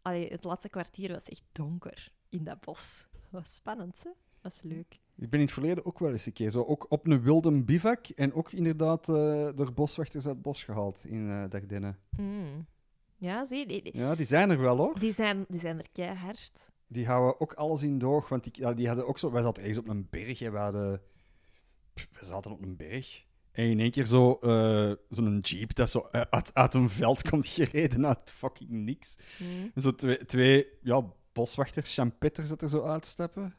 Allee, 0.01 0.27
het 0.31 0.43
laatste 0.43 0.69
kwartier 0.69 1.11
was 1.11 1.23
echt 1.23 1.43
donker 1.51 2.11
in 2.29 2.43
dat 2.43 2.59
bos. 2.61 3.07
Dat 3.11 3.41
was 3.41 3.53
spannend, 3.53 3.97
hè? 4.03 4.09
Dat 4.09 4.53
was 4.53 4.61
leuk. 4.61 4.99
Ik 5.19 5.29
ben 5.29 5.39
in 5.39 5.45
het 5.45 5.53
verleden 5.53 5.85
ook 5.85 5.99
wel 5.99 6.11
eens 6.11 6.25
een 6.25 6.33
keer 6.33 6.49
zo, 6.49 6.63
ook 6.63 6.85
op 6.89 7.07
een 7.07 7.21
wilde 7.21 7.63
bivak 7.63 8.07
en 8.07 8.33
ook 8.33 8.51
inderdaad 8.51 9.09
eh, 9.09 9.49
door 9.55 9.73
boswachters 9.73 10.25
uit 10.25 10.33
het 10.33 10.43
bos 10.43 10.63
gehaald 10.63 11.05
in 11.05 11.29
eh 11.29 11.49
Dardenne. 11.49 11.95
Mm. 12.17 12.65
Ja, 13.17 13.45
zie, 13.45 13.67
die, 13.67 13.97
Ja, 13.97 14.15
die 14.15 14.25
zijn 14.25 14.49
er 14.49 14.59
wel 14.59 14.77
hoor. 14.77 14.99
die 14.99 15.13
zijn, 15.13 15.45
die 15.47 15.59
zijn 15.59 15.77
er 15.77 15.89
keihard. 15.91 16.71
Die 16.87 17.05
houden 17.05 17.39
ook 17.39 17.53
alles 17.53 17.83
in 17.83 17.97
doog, 17.99 18.29
want 18.29 18.43
die, 18.43 18.53
ja, 18.55 18.73
die 18.73 18.87
hadden 18.87 19.07
ook 19.07 19.17
zo... 19.17 19.31
Wij 19.31 19.41
zaten 19.41 19.63
ergens 19.63 19.79
op 19.79 19.87
een 19.87 20.07
berg, 20.09 20.39
hè. 20.39 20.51
we 20.51 20.57
hadden... 20.57 21.01
We 21.93 22.25
zaten 22.25 22.51
op 22.51 22.61
een 22.61 22.75
berg. 22.75 23.25
En 23.51 23.65
in 23.65 23.79
één 23.79 23.91
keer 23.91 24.05
zo, 24.05 24.33
eh, 24.33 24.91
zo'n 25.09 25.39
jeep 25.39 25.75
dat 25.75 25.89
zo 25.89 26.07
uit, 26.11 26.53
uit 26.53 26.73
een 26.73 26.89
veld 26.89 27.21
komt 27.29 27.47
gereden 27.47 28.07
uit 28.07 28.31
fucking 28.31 28.69
niks. 28.69 29.17
Mm. 29.39 29.71
En 29.73 29.81
zo 29.81 29.95
twee, 29.95 30.25
twee 30.25 30.67
ja, 30.81 31.03
boswachters, 31.33 31.93
champetters 31.93 32.49
dat 32.49 32.61
er 32.61 32.69
zo 32.69 32.83
uitstappen. 32.83 33.55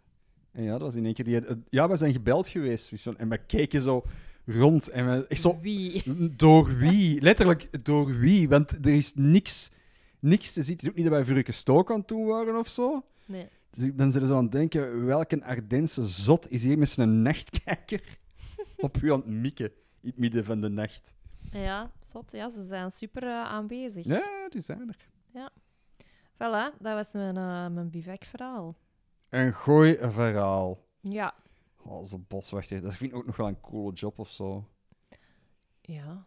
En 0.58 0.64
ja, 0.64 0.72
dat 0.72 0.80
was 0.80 0.94
in 0.94 1.04
één 1.04 1.14
keer... 1.14 1.24
Die, 1.24 1.40
ja, 1.68 1.88
we 1.88 1.96
zijn 1.96 2.12
gebeld 2.12 2.48
geweest. 2.48 3.06
En 3.16 3.28
we 3.28 3.38
keken 3.38 3.80
zo 3.80 4.04
rond 4.46 4.88
en 4.88 5.06
we, 5.06 5.26
echt 5.26 5.40
zo... 5.40 5.58
Wie? 5.60 6.02
Door 6.36 6.76
wie? 6.76 7.20
Letterlijk, 7.20 7.84
door 7.84 8.18
wie? 8.18 8.48
Want 8.48 8.86
er 8.86 8.94
is 8.94 9.12
niks, 9.14 9.70
niks 10.18 10.52
te 10.52 10.62
zien. 10.62 10.74
Het 10.74 10.82
is 10.82 10.88
ook 10.88 10.94
niet 10.94 11.04
dat 11.04 11.14
wij 11.14 11.24
Vurke 11.24 11.52
Stook 11.52 11.92
aan 11.92 12.02
doen 12.06 12.26
waren 12.26 12.58
of 12.58 12.68
zo. 12.68 13.04
Nee. 13.26 13.48
Dus 13.70 13.90
dan 13.94 14.12
zullen 14.12 14.28
ze 14.28 14.34
aan 14.34 14.42
het 14.42 14.52
denken, 14.52 15.06
welke 15.06 15.44
Ardense 15.44 16.08
zot 16.08 16.50
is 16.50 16.62
hier 16.62 16.78
met 16.78 16.88
zijn 16.88 17.22
nachtkijker 17.22 18.18
op 18.76 19.02
u 19.02 19.12
aan 19.12 19.20
het 19.20 19.28
mikken 19.28 19.72
in 20.00 20.08
het 20.08 20.18
midden 20.18 20.44
van 20.44 20.60
de 20.60 20.68
nacht? 20.68 21.14
Ja, 21.52 21.90
zot. 22.00 22.32
Ja, 22.32 22.50
ze 22.50 22.66
zijn 22.66 22.90
super 22.90 23.22
eh, 23.22 23.28
aanwezig. 23.28 24.04
Ja, 24.04 24.48
die 24.48 24.60
zijn 24.60 24.88
er. 24.88 25.06
Voilà, 26.34 26.78
dat 26.78 26.94
was 26.94 27.12
mijn, 27.12 27.36
eh 27.36 27.68
mijn 27.68 27.90
bivakverhaal. 27.90 28.76
Een 29.28 29.54
gooi 29.54 29.96
verhaal. 30.00 30.86
Ja. 31.00 31.34
Oh, 31.82 32.04
zo'n 32.04 32.24
boswachter, 32.28 32.80
dat 32.82 32.94
vind 32.96 33.10
ik 33.10 33.16
ook 33.16 33.26
nog 33.26 33.36
wel 33.36 33.48
een 33.48 33.60
coole 33.60 33.92
job 33.92 34.18
of 34.18 34.30
zo. 34.30 34.68
Ja. 35.80 36.26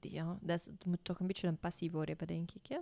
Ja, 0.00 0.38
dat 0.40 0.58
is, 0.58 0.68
moet 0.86 0.98
toch 1.04 1.18
een 1.20 1.26
beetje 1.26 1.48
een 1.48 1.58
passie 1.58 1.90
voor 1.90 2.04
hebben, 2.04 2.26
denk 2.26 2.50
ik. 2.50 2.66
Hè? 2.66 2.78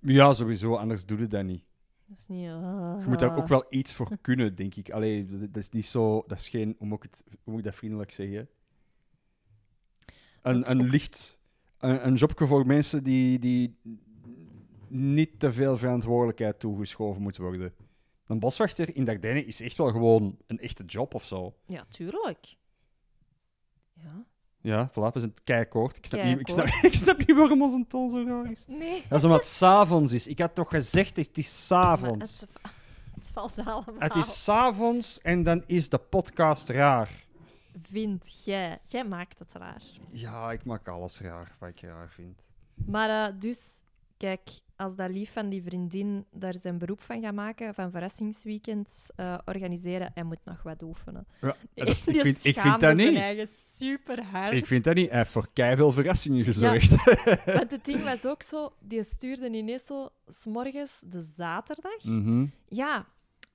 Ja, 0.00 0.34
sowieso, 0.34 0.74
anders 0.76 1.06
doe 1.06 1.18
je 1.18 1.26
dat 1.26 1.44
niet. 1.44 1.64
Dat 2.06 2.18
is 2.18 2.26
niet... 2.26 2.46
eh, 2.46 2.96
Je 3.00 3.04
moet 3.08 3.18
daar 3.18 3.36
ook 3.36 3.48
wel 3.48 3.64
iets 3.68 3.94
voor 3.94 4.18
kunnen, 4.20 4.54
denk 4.54 4.74
ik. 4.74 4.90
Allee, 4.90 5.26
dat, 5.50 5.56
is 5.56 5.70
niet 5.70 5.86
zo... 5.86 6.24
Dat 6.26 6.38
is 6.38 6.48
geen... 6.48 6.74
Hoe 6.78 6.86
moet 6.88 7.04
ik, 7.04 7.10
het, 7.10 7.24
hoe 7.28 7.38
moet 7.44 7.58
ik 7.58 7.64
dat 7.64 7.74
vriendelijk 7.74 8.10
zeggen? 8.10 8.48
Een, 10.42 10.70
een 10.70 10.82
licht... 10.82 11.38
Een, 11.78 12.06
een 12.06 12.14
jobje 12.14 12.46
voor 12.46 12.66
mensen 12.66 13.04
die, 13.04 13.38
die 13.38 13.76
niet 14.88 15.40
te 15.40 15.52
veel 15.52 15.76
verantwoordelijkheid 15.76 16.60
toegeschoven 16.60 17.22
moeten 17.22 17.42
worden. 17.42 17.74
Een 18.28 18.38
boswachter 18.38 18.96
in 18.96 19.04
Dardenne 19.04 19.44
is 19.44 19.60
echt 19.60 19.76
wel 19.76 19.90
gewoon 19.90 20.38
een 20.46 20.58
echte 20.58 20.84
job 20.84 21.14
of 21.14 21.24
zo. 21.24 21.54
Ja, 21.66 21.84
tuurlijk. 21.88 22.56
Ja. 23.92 24.24
Ja, 24.60 24.90
voilà, 24.90 25.12
we 25.12 25.20
zijn 25.20 25.34
keikoord. 25.44 25.96
Ik 25.96 26.06
snap, 26.06 26.22
niet, 26.22 26.40
ik, 26.40 26.48
snap, 26.48 26.64
Keikoord. 26.64 26.84
ik 26.92 26.94
snap 26.94 27.18
niet 27.18 27.36
waarom 27.36 27.62
onze 27.62 27.84
toon 27.88 28.10
zo 28.10 28.24
raar 28.26 28.50
is. 28.50 28.64
Nee. 28.68 29.02
Dat 29.08 29.18
is 29.18 29.24
omdat 29.24 29.40
het 29.40 29.48
s'avonds 29.48 30.12
is. 30.12 30.26
Ik 30.26 30.38
had 30.38 30.54
toch 30.54 30.68
gezegd, 30.68 31.16
het 31.16 31.38
is 31.38 31.66
s'avonds. 31.66 32.40
Het, 32.40 32.50
het 33.14 33.28
valt 33.32 33.58
allemaal. 33.58 33.94
Het 33.98 34.14
is 34.14 34.44
s'avonds 34.44 35.20
en 35.20 35.42
dan 35.42 35.62
is 35.66 35.88
de 35.88 35.98
podcast 35.98 36.68
raar. 36.68 37.26
Vind 37.80 38.44
jij. 38.44 38.78
Jij 38.84 39.04
maakt 39.04 39.38
het 39.38 39.52
raar. 39.52 39.82
Ja, 40.10 40.52
ik 40.52 40.64
maak 40.64 40.88
alles 40.88 41.20
raar 41.20 41.56
wat 41.58 41.68
ik 41.68 41.80
raar 41.80 42.08
vind. 42.08 42.42
Maar 42.74 43.28
eh, 43.28 43.40
dus, 43.40 43.82
kijk, 44.16 44.48
als 44.78 44.96
dat 44.96 45.10
lief 45.10 45.32
van 45.32 45.48
die 45.48 45.62
vriendin 45.62 46.24
daar 46.32 46.54
zijn 46.60 46.78
beroep 46.78 47.00
van 47.00 47.20
gaat 47.22 47.34
maken, 47.34 47.74
van 47.74 47.90
verrassingsweekends 47.90 49.10
eh, 49.16 49.38
organiseren, 49.44 50.10
hij 50.14 50.22
moet 50.22 50.44
nog 50.44 50.62
wat 50.62 50.82
oefenen. 50.82 51.26
Ja, 51.40 51.56
Die 51.74 51.84
dat 51.84 51.96
is- 51.96 52.06
ik, 52.06 52.20
vind, 52.20 52.36
ik 52.36 52.42
vind 52.42 52.56
schaamde 52.56 52.86
dat 52.86 52.96
niet. 52.96 53.14
eigen 53.16 53.48
super 53.76 54.22
hard. 54.24 54.52
Ik 54.52 54.66
vind 54.66 54.84
dat 54.84 54.94
niet. 54.94 55.08
Hij 55.08 55.18
heeft 55.18 55.30
voor 55.30 55.48
veel 55.54 55.92
verrassingen 55.92 56.44
gezorgd. 56.44 56.90
Want 57.58 57.70
het 57.70 57.84
ding 57.84 58.02
was 58.04 58.26
ook 58.26 58.42
zo, 58.42 58.72
die 58.80 59.04
stuurde 59.04 59.50
ineens 59.50 59.86
zo, 59.86 60.08
s'morgens 60.28 61.02
de 61.06 61.20
zaterdag. 61.20 62.04
Mhm. 62.04 62.46
Ja, 62.68 63.06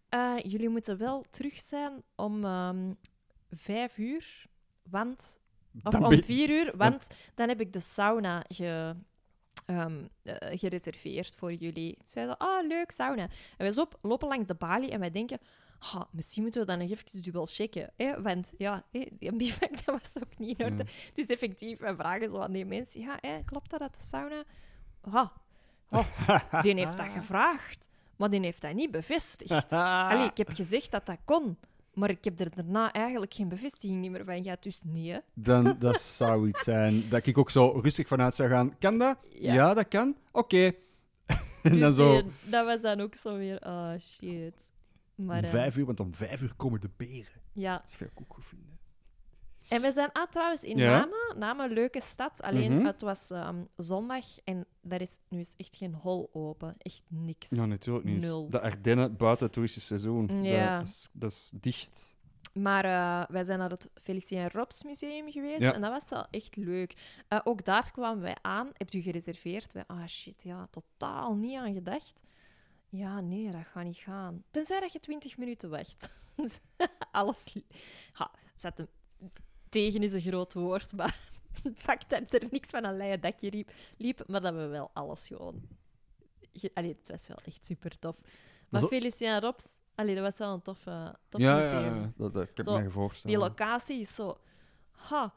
eh, 0.10 0.36
jullie 0.42 0.70
moeten 0.70 0.98
wel 0.98 1.26
terug 1.30 1.60
zijn 1.60 2.04
om 2.16 2.44
ehm, 2.44 2.94
vijf 3.52 3.98
uur, 3.98 4.46
want... 4.90 5.42
Of 5.84 5.92
Dan 5.92 6.06
om 6.06 6.24
vier 6.24 6.50
uur, 6.50 6.74
want 6.78 7.08
dan 7.36 7.48
heb 7.48 7.60
ik 7.62 7.74
de 7.74 7.80
sauna 7.80 8.44
ge, 8.48 8.96
ehm, 9.66 10.06
eh, 10.24 10.60
gereserveerd 10.60 11.36
voor 11.36 11.54
jullie. 11.54 11.98
Ze 12.06 12.12
zeiden, 12.12 12.38
ah, 12.38 12.68
leuk, 12.68 12.92
sauna. 12.92 13.28
En 13.58 13.74
wij 13.74 13.86
lopen 14.02 14.28
langs 14.28 14.48
de 14.48 14.56
balie 14.56 14.92
en 14.92 15.00
wij 15.00 15.12
denken... 15.12 15.40
"Ah, 15.80 16.02
misschien 16.12 16.42
moeten 16.44 16.62
we 16.62 16.68
dan 16.68 16.80
nog 16.80 16.90
even 16.90 17.22
dubbel 17.22 17.46
checken. 17.46 17.92
Hè? 17.98 18.22
Want 18.22 18.52
ja, 18.58 18.84
hè, 18.92 19.06
die 19.20 19.36
bivak 19.36 19.70
dat 19.86 20.02
was 20.02 20.24
ook 20.24 20.38
niet 20.38 20.60
in 20.60 20.66
orde. 20.66 20.86
Dus 21.14 21.26
effectief, 21.26 21.80
wij 21.80 21.96
vragen 21.96 22.30
zo 22.30 22.40
aan 22.40 22.52
die 22.52 22.66
mensen... 22.66 23.00
Ja, 23.02 23.18
hè, 23.22 23.40
klopt 23.46 23.70
dat, 23.70 23.80
dat 23.80 23.94
de 23.96 24.02
sauna... 24.02 24.44
Ah, 25.02 25.28
oh, 25.90 26.62
die 26.64 26.76
heeft 26.76 26.98
dat 26.98 27.08
gevraagd. 27.08 27.90
Maar 28.16 28.30
die 28.30 28.40
heeft 28.40 28.62
dat 28.62 28.74
niet 28.74 28.92
bevestigd. 28.92 29.72
Allee, 30.12 30.26
ik 30.30 30.38
heb 30.38 30.50
gezegd 30.50 30.92
dat 30.92 31.06
dat 31.06 31.18
kon. 31.26 31.58
Maar 31.94 32.10
ik 32.10 32.24
heb 32.24 32.40
er 32.40 32.56
daarna 32.56 32.92
eigenlijk 32.92 33.34
geen 33.34 33.48
bevestiging 33.50 34.10
meer 34.12 34.26
van. 34.26 34.44
Ja, 34.44 34.58
dus 34.60 34.82
nee. 34.86 35.12
hè. 35.12 35.18
Dan 35.34 35.76
dat 35.80 36.02
zou 36.02 36.48
iets 36.48 36.64
zijn 36.64 37.10
dat 37.10 37.26
ik 37.26 37.38
ook 37.38 37.50
zo 37.50 37.68
rustig 37.84 38.08
vanuit 38.08 38.36
zou 38.36 38.50
gaan. 38.50 38.78
Kan 38.80 38.98
dat? 38.98 39.18
Ja, 39.30 39.54
Ja. 39.54 39.74
dat 39.74 39.88
kan. 39.88 40.16
Oké. 40.32 40.66
en 41.64 41.72
Dus 41.72 41.80
dan 41.80 41.94
zo 41.94 42.22
die- 42.22 42.32
dat 42.52 42.66
was 42.66 42.82
dan 42.82 43.02
ook 43.02 43.16
zo 43.16 43.38
weer... 43.38 43.62
Oh, 43.66 43.94
shit. 44.00 44.54
Maar, 45.16 45.38
om 45.38 45.44
eh, 45.44 45.50
vijf 45.50 45.78
uur, 45.78 45.86
want 45.86 46.00
om 46.00 46.14
vijf 46.16 46.42
uur 46.42 46.54
komen 46.56 46.80
de 46.82 46.90
beren. 46.98 47.42
ja. 47.54 47.84
Dat 47.86 48.00
ik 48.10 48.22
ook 48.22 48.34
goed 48.34 48.46
vinden. 48.46 48.78
En 49.74 49.82
we 49.82 49.92
zijn 49.92 50.10
ah, 50.12 50.30
trouwens 50.32 50.64
in 50.64 50.78
Ja? 50.78 51.00
Namen. 51.00 51.40
Namen, 51.40 51.66
een 51.66 51.74
leuke 51.74 52.02
stad. 52.02 52.42
Alleen, 52.42 52.74
Mhm. 52.74 52.86
het 52.86 53.02
was 53.02 53.30
ehm, 53.32 53.64
zondag 53.76 54.26
en 54.44 54.66
daar 54.82 55.02
is 55.02 55.18
nu 55.30 55.40
is 55.40 55.54
echt 55.58 55.76
geen 55.76 55.94
hol 55.94 56.30
open. 56.34 56.74
Echt 56.78 57.04
niks. 57.08 57.50
Ja, 57.50 57.66
natuurlijk 57.66 58.06
niet. 58.06 58.22
Nul. 58.22 58.50
De 58.50 58.62
Ardennen 58.62 59.18
buiten 59.18 59.44
het 59.46 59.54
toeristisch 59.54 59.86
seizoen. 59.86 60.44
Ja. 60.44 60.78
Dat, 60.78 60.88
is, 60.88 61.10
dat 61.14 61.32
is 61.32 61.52
dicht. 61.56 62.16
Maar 62.54 62.86
eh, 62.86 63.30
wij 63.34 63.44
zijn 63.44 63.60
naar 63.60 63.70
het 63.70 63.92
Felicien 64.02 64.50
Robs 64.50 64.84
Museum 64.84 65.32
geweest 65.32 65.62
Ja. 65.62 65.74
en 65.74 65.82
dat 65.82 65.92
was 65.92 66.10
wel 66.10 66.28
echt 66.32 66.56
leuk. 66.56 67.22
Eh, 67.28 67.40
ook 67.44 67.64
daar 67.64 67.92
kwamen 67.92 68.22
wij 68.24 68.38
aan. 68.42 68.70
Hebt 68.74 68.94
u 68.94 69.02
gereserveerd? 69.02 69.74
Wij, 69.74 69.84
ah 69.88 70.06
shit, 70.08 70.42
ja, 70.44 70.68
totaal 70.72 71.36
niet 71.36 71.58
aan 71.58 71.74
gedacht. 71.74 72.22
Ja, 72.90 73.20
nee, 73.22 73.52
dat 73.52 73.62
gaat 73.72 73.84
niet 73.84 73.98
gaan. 73.98 74.44
Tenzij 74.52 74.80
dat 74.80 74.94
je 74.94 75.00
20 75.00 75.38
minuten 75.38 75.70
wacht. 75.70 76.10
Dus 76.36 76.60
Alles. 77.12 77.56
Ha, 78.12 78.32
zet 78.56 78.78
hem. 78.78 78.88
Tegen 79.74 80.04
is 80.04 80.14
een 80.14 80.22
groot 80.22 80.54
woord, 80.54 80.94
maar 80.94 81.20
het 81.64 81.78
fakt 81.78 82.10
dat 82.10 82.34
er 82.34 82.48
niks 82.52 82.70
van 82.70 82.84
een 82.84 82.98
leien 82.98 83.22
dakje 83.22 83.50
liep, 83.52 83.72
liep, 83.98 84.24
maar 84.28 84.42
dat 84.42 84.54
we 84.54 84.66
wel 84.68 84.90
alles 84.94 85.28
gewoon. 85.28 85.62
ge- 86.54 86.72
Allee, 86.74 86.96
het 87.00 87.08
was 87.10 87.28
wel 87.28 87.38
echt 87.46 87.66
super 87.66 88.00
tof. 88.00 88.22
Maar 88.70 88.82
Zo- 88.82 88.88
Felicien 88.88 89.40
Robs, 89.40 89.66
allee, 89.96 90.16
dat 90.16 90.24
was 90.24 90.38
wel 90.38 90.54
een 90.54 90.62
toffe, 90.62 91.16
tof 91.30 91.42
ja, 91.42 91.56
museum. 91.56 91.96
ja, 91.96 92.02
ja, 92.02 92.12
dat, 92.18 92.34
dat 92.34 92.54
kan 92.54 92.64
Zo, 92.66 92.78
ik 92.78 92.84
me 92.84 92.90
voorstellen. 92.90 93.38
Die 93.40 93.48
locatie 93.48 94.00
is 94.00 94.16
zo. 94.16 94.38
Ha. 94.92 95.34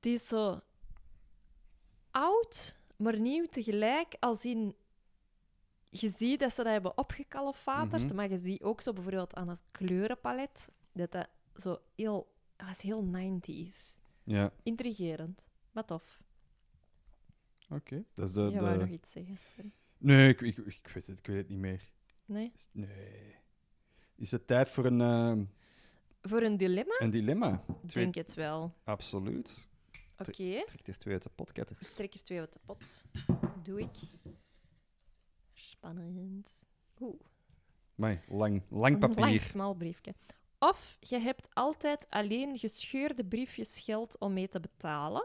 Die 0.00 0.14
is 0.14 0.28
zo. 0.28 0.58
oud, 2.10 2.76
maar 2.96 3.18
nieuw 3.20 3.46
tegelijk. 3.46 4.14
Als 4.20 4.44
in. 4.44 4.74
Je 5.88 6.08
ziet 6.08 6.40
dat 6.40 6.50
ze 6.52 6.62
dat 6.62 6.72
hebben 6.72 6.98
opgekalfaterd, 6.98 8.02
Mhm. 8.04 8.14
maar 8.14 8.30
je 8.30 8.38
ziet 8.38 8.62
ook 8.62 8.80
zo 8.80 8.92
bijvoorbeeld 8.92 9.34
aan 9.34 9.48
het 9.48 9.60
kleurenpalet 9.70 10.68
dat 10.92 11.12
dat 11.12 11.28
zo 11.56 11.78
heel. 11.96 12.31
Dat 12.62 12.70
was 12.70 12.80
heel 12.82 13.04
90s. 13.04 13.98
Ja, 14.24 14.52
Intrigerend, 14.62 15.42
maar 15.72 15.84
tof. 15.84 16.22
oké. 17.68 18.04
Dat 18.14 18.28
is 18.28 18.34
de... 18.34 18.40
Je 18.42 18.58
wou 18.60 18.72
de... 18.72 18.78
nog 18.78 18.88
iets 18.88 19.10
zeggen, 19.12 19.38
sorry. 19.54 19.70
Nee, 19.98 20.28
ik, 20.28 20.40
ik, 20.40 20.56
ik, 20.58 20.88
weet 20.94 21.06
het, 21.06 21.18
ik 21.18 21.26
weet 21.26 21.36
het 21.36 21.48
niet 21.48 21.58
meer. 21.58 21.92
Nee? 22.24 22.52
Is- 22.54 22.68
Nee. 22.72 23.34
Is 24.16 24.30
het 24.30 24.46
tijd 24.46 24.70
voor 24.70 24.84
een, 24.84 25.00
ehm, 25.00 25.44
Voor 26.22 26.42
een 26.42 26.56
dilemma? 26.56 26.94
een 26.98 27.10
dilemma? 27.10 27.64
Ik 27.82 27.92
denk 27.94 28.14
het 28.14 28.34
wel. 28.34 28.74
Absoluut. 28.84 29.68
Oké. 30.18 30.62
Trek 30.66 30.86
er 30.86 30.98
twee 30.98 31.14
uit 31.14 31.22
de 31.22 31.30
potketters. 31.34 31.94
trek 31.94 32.14
er 32.14 32.22
twee 32.22 32.38
uit 32.40 32.52
de 32.52 32.60
pot. 32.64 33.04
Doe 33.62 33.80
ik. 33.80 33.96
Spannend. 35.52 36.56
Oeh. 37.00 37.20
Amai, 37.98 38.20
lang, 38.28 38.62
lang 38.68 38.94
Een 38.94 39.00
papier. 39.00 39.18
lang, 39.20 39.40
smal 39.40 39.74
briefje. 39.74 40.14
Of 40.70 40.96
je 41.00 41.18
hebt 41.18 41.48
altijd 41.54 42.06
alleen 42.10 42.58
gescheurde 42.58 43.24
briefjes 43.24 43.80
geld 43.80 44.18
om 44.18 44.32
mee 44.32 44.48
te 44.48 44.60
betalen. 44.60 45.24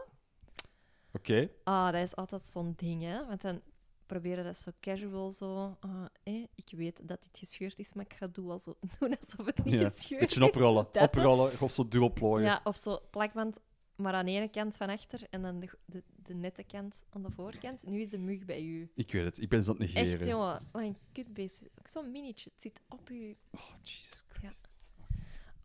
Oké. 1.12 1.50
Ah, 1.64 1.92
dat 1.92 2.02
is 2.02 2.16
altijd 2.16 2.44
zo'n 2.44 2.72
ding, 2.76 3.02
hè. 3.02 3.26
Want 3.26 3.40
dan 3.40 3.60
proberen 4.06 4.44
dat 4.44 4.56
zo 4.58 4.70
casual 4.80 5.30
zo... 5.30 5.76
ah, 5.80 6.04
eh, 6.22 6.44
ik 6.54 6.68
weet 6.70 7.08
dat 7.08 7.22
dit 7.22 7.38
gescheurd 7.38 7.78
is, 7.78 7.92
maar 7.92 8.04
ik 8.04 8.12
ga 8.14 8.26
doen, 8.26 8.50
alsof, 8.50 8.74
doen 8.98 9.18
alsof 9.20 9.46
het 9.46 9.64
niet 9.64 9.74
Ja, 9.74 9.88
gescheurd 9.88 10.20
Beetje 10.20 10.40
is. 10.40 10.46
oprollen. 10.46 10.86
Dat- 10.92 11.02
Oprollen, 11.02 11.60
of 11.60 11.72
zo 11.72 11.88
dubbel 11.88 12.12
plooien. 12.12 12.44
Ja, 12.46 12.60
of 12.64 12.76
zo 12.76 12.98
plakband, 13.10 13.58
maar 13.96 14.12
aan 14.14 14.26
de 14.26 14.32
ene 14.32 14.48
kant 14.48 14.76
van 14.76 14.88
achter 14.88 15.20
en 15.30 15.42
dan 15.42 15.60
de, 15.60 15.68
de, 15.84 16.02
de 16.22 16.34
nette 16.34 16.62
kant 16.64 17.02
aan 17.10 17.22
de 17.22 17.30
voorkant. 17.30 17.82
Nu 17.86 18.00
is 18.00 18.10
de 18.10 18.18
mug 18.18 18.44
bij 18.44 18.62
u. 18.62 18.90
Ik 18.94 19.12
weet 19.12 19.24
het, 19.24 19.40
ik 19.40 19.48
ben 19.48 19.62
ze 19.62 19.70
aan 19.70 19.76
het 19.76 19.94
negeren. 19.94 20.18
Echt, 20.18 20.28
jongen. 20.28 20.68
Wat 20.72 20.82
een 20.82 20.96
kutbeest. 21.12 21.62
Ook 21.78 21.88
zo'n 21.88 22.10
minietje. 22.10 22.50
Het 22.52 22.62
zit 22.62 22.80
op 22.88 23.10
u. 23.10 23.36
Oh, 23.50 23.60
Jesus 23.82 24.24
Christ. 24.28 24.67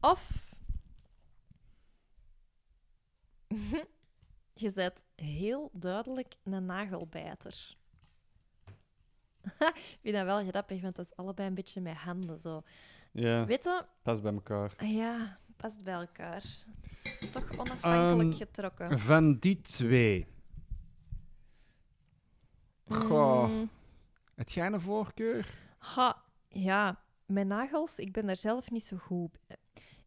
Of... 0.04 0.41
Je 4.54 4.72
bent 4.74 5.04
heel 5.16 5.70
duidelijk 5.74 6.36
een 6.43 6.66
nagelbijter. 6.66 7.76
Ik 9.74 9.97
vind 10.01 10.16
dat 10.16 10.26
wel 10.26 10.45
grappig, 10.47 10.82
want 10.82 10.95
dat 10.95 11.06
is 11.06 11.16
allebei 11.16 11.47
een 11.47 11.54
beetje 11.54 11.82
met 11.82 11.95
handen. 11.95 12.39
Zo. 12.39 12.64
Ja, 13.12 13.45
Weet 13.45 13.64
je, 13.64 13.86
pas 14.01 14.22
bij 14.22 14.34
elkaar. 14.34 14.74
ah 14.78 14.91
ja, 14.91 15.39
past 15.58 15.84
bij 15.84 15.93
elkaar. 15.93 16.43
Toch 17.32 17.58
onafhankelijk 17.58 18.30
Ehm, 18.30 18.38
getrokken. 18.38 18.99
Van 18.99 19.38
die 19.39 19.62
twee. 19.62 20.28
Goh. 22.88 23.47
Mm, 23.49 23.70
Het 24.36 24.51
jij 24.51 24.68
een 24.68 24.82
voorkeur? 24.82 25.54
ha, 25.78 26.24
ja, 26.47 27.01
mijn 27.26 27.47
nagels, 27.47 27.99
ik 27.99 28.12
ben 28.12 28.26
daar 28.26 28.38
zelf 28.38 28.72
niet 28.72 28.84
zo 28.86 28.97
goed. 28.97 29.38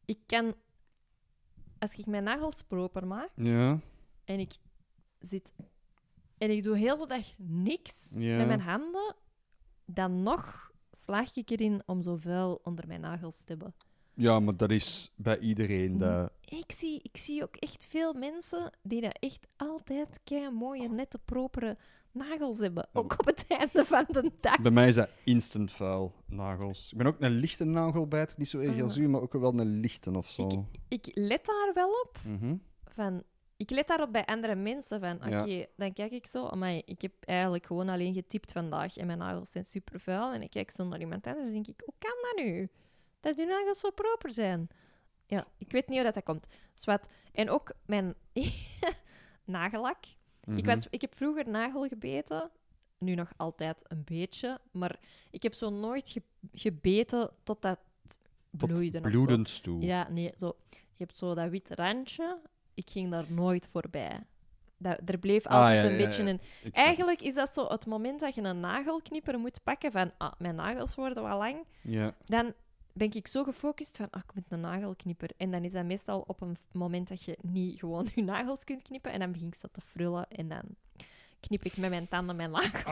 Ik 0.06 0.18
kan, 0.26 0.54
als 1.78 1.94
ik 1.94 2.06
mijn 2.06 2.24
nagels 2.24 2.62
proper 2.62 3.06
maak 3.06 3.30
Ja. 3.34 3.78
en 4.24 4.38
ik 4.38 4.52
zit 5.20 5.52
en 6.38 6.50
ik 6.50 6.62
doe 6.62 6.76
heel 6.78 6.96
de 6.96 7.06
dag 7.06 7.26
niks 7.38 8.08
Ja. 8.14 8.36
met 8.36 8.46
mijn 8.46 8.60
handen, 8.60 9.14
dan 9.84 10.22
nog 10.22 10.70
slaag 10.90 11.34
ik 11.36 11.50
erin 11.50 11.82
om 11.86 12.02
zo 12.02 12.16
vuil 12.16 12.60
onder 12.62 12.86
mijn 12.86 13.00
nagels 13.00 13.36
te 13.38 13.44
hebben. 13.46 13.74
Ja, 14.14 14.40
maar 14.40 14.56
dat 14.56 14.70
is 14.70 15.12
bij 15.16 15.38
iedereen. 15.38 15.98
Dat... 15.98 16.32
Ik 16.44 16.72
zie, 16.72 17.00
ik 17.02 17.16
zie 17.16 17.42
ook 17.42 17.56
echt 17.56 17.86
veel 17.86 18.12
mensen 18.12 18.70
die 18.82 19.00
dat 19.00 19.16
echt 19.20 19.46
altijd 19.56 20.20
kei 20.24 20.50
mooie, 20.50 20.88
nette, 20.88 21.18
propere 21.24 21.76
nagels 22.16 22.58
hebben. 22.58 22.88
Ook 22.92 23.12
op 23.18 23.26
het 23.26 23.44
einde 23.48 23.84
van 23.84 24.04
de 24.08 24.30
dag. 24.40 24.60
Bij 24.60 24.70
mij 24.70 24.88
is 24.88 24.94
dat 24.94 25.08
instant 25.24 25.72
vuil, 25.72 26.12
nagels. 26.26 26.92
Ik 26.92 26.98
ben 26.98 27.06
ook 27.06 27.20
een 27.20 27.30
lichte 27.30 27.64
nagelbijter, 27.64 28.38
niet 28.38 28.48
zo 28.48 28.58
erg 28.58 28.80
als 28.82 28.92
Ah. 28.96 28.98
u, 29.02 29.08
maar 29.08 29.20
ook 29.20 29.32
wel 29.32 29.58
een 29.60 29.80
lichte 29.80 30.10
of 30.16 30.28
zo. 30.28 30.66
Ik 30.88 31.10
let 31.14 31.44
daar 31.46 31.70
wel 31.74 31.90
op. 31.90 32.18
Mhm. 32.24 32.56
Van, 32.84 33.22
ik 33.56 33.70
let 33.70 33.86
daarop 33.86 34.12
bij 34.12 34.24
andere 34.24 34.54
mensen. 34.54 35.00
Van, 35.00 35.14
oké, 35.16 35.42
Ja. 35.44 35.66
dan 35.76 35.92
kijk 35.92 36.12
ik 36.12 36.26
zo. 36.26 36.46
Amai, 36.46 36.82
ik 36.84 37.02
heb 37.02 37.12
eigenlijk 37.20 37.66
gewoon 37.66 37.88
alleen 37.88 38.14
getypt 38.14 38.52
vandaag 38.52 38.96
en 38.96 39.06
mijn 39.06 39.18
nagels 39.18 39.50
zijn 39.50 39.64
super 39.64 40.00
vuil. 40.00 40.32
En 40.32 40.42
ik 40.42 40.50
kijk 40.50 40.70
zo 40.70 40.84
naar 40.84 41.00
iemand 41.00 41.26
anders 41.26 41.46
en 41.46 41.52
denk 41.52 41.66
ik, 41.66 41.82
hoe 41.84 41.94
kan 41.98 42.14
dat 42.22 42.44
nu? 42.44 42.68
Dat 43.20 43.36
die 43.36 43.46
nagels 43.46 43.80
zo 43.80 43.90
proper 43.90 44.30
zijn. 44.32 44.68
Ja, 45.26 45.44
ik 45.58 45.70
weet 45.72 45.86
niet 45.86 45.94
hoe 45.96 46.04
dat, 46.04 46.14
dat 46.14 46.24
komt. 46.24 46.46
Zwat. 46.74 47.08
En 47.32 47.50
ook 47.50 47.72
mijn 47.86 48.14
nagellak. 49.44 50.04
Ik, 50.46 50.52
Mhm. 50.64 50.74
was, 50.74 50.86
ik 50.90 51.00
heb 51.00 51.14
vroeger 51.14 51.48
nagel 51.48 51.86
gebeten. 51.88 52.50
Nu 52.98 53.14
nog 53.14 53.32
altijd 53.36 53.84
een 53.88 54.02
beetje. 54.04 54.58
Maar 54.70 54.98
ik 55.30 55.42
heb 55.42 55.54
zo 55.54 55.70
nooit 55.70 56.08
ge- 56.08 56.22
gebeten 56.52 57.30
Tot 57.42 57.60
bloeide. 58.50 58.98
of 58.98 59.04
zo. 59.04 59.10
bloedend 59.10 59.62
toe. 59.62 59.82
Ja, 59.82 60.08
nee, 60.10 60.32
zo. 60.36 60.56
Je 60.70 60.78
hebt 61.04 61.16
zo 61.16 61.34
dat 61.34 61.50
wit 61.50 61.70
randje. 61.70 62.38
Ik 62.74 62.90
ging 62.90 63.10
daar 63.10 63.32
nooit 63.32 63.68
voorbij. 63.68 64.24
Dat, 64.78 65.00
er 65.04 65.18
bleef 65.18 65.46
Ah, 65.46 65.54
altijd 65.60 65.82
ja, 65.82 65.88
een 65.90 65.98
ja, 65.98 66.04
beetje 66.04 66.22
ja. 66.24 66.28
een... 66.30 66.40
Eigenlijk 66.72 67.20
is 67.20 67.34
dat 67.34 67.48
zo 67.54 67.66
het 67.66 67.86
moment 67.86 68.20
dat 68.20 68.34
je 68.34 68.42
een 68.42 68.60
nagelknipper 68.60 69.38
moet 69.38 69.62
pakken 69.62 69.92
van... 69.92 70.12
Ah, 70.18 70.32
mijn 70.38 70.54
nagels 70.54 70.94
worden 70.94 71.22
wat 71.22 71.38
lang. 71.38 71.64
Ja. 71.82 72.14
Dan 72.24 72.52
ben 72.96 73.12
ik 73.14 73.26
zo 73.26 73.44
gefocust 73.44 73.96
van... 73.96 74.10
Ah, 74.10 74.20
ik 74.26 74.34
moet 74.34 74.44
een 74.48 74.60
nagelknipper. 74.60 75.30
En 75.36 75.50
dan 75.50 75.64
is 75.64 75.72
dat 75.72 75.84
meestal 75.84 76.24
op 76.26 76.40
een 76.40 76.56
moment 76.72 77.08
dat 77.08 77.22
je 77.22 77.38
niet 77.42 77.78
gewoon 77.78 78.08
je 78.14 78.22
nagels 78.22 78.64
kunt 78.64 78.82
knippen. 78.82 79.12
En 79.12 79.20
dan 79.20 79.32
begin 79.32 79.46
ik 79.46 79.54
zo 79.54 79.68
te 79.72 79.80
frullen. 79.80 80.28
En 80.30 80.48
dan 80.48 80.62
knip 81.40 81.64
ik 81.64 81.76
met 81.76 81.90
mijn 81.90 82.08
tanden 82.08 82.36
mijn 82.36 82.50
nagels 82.50 82.82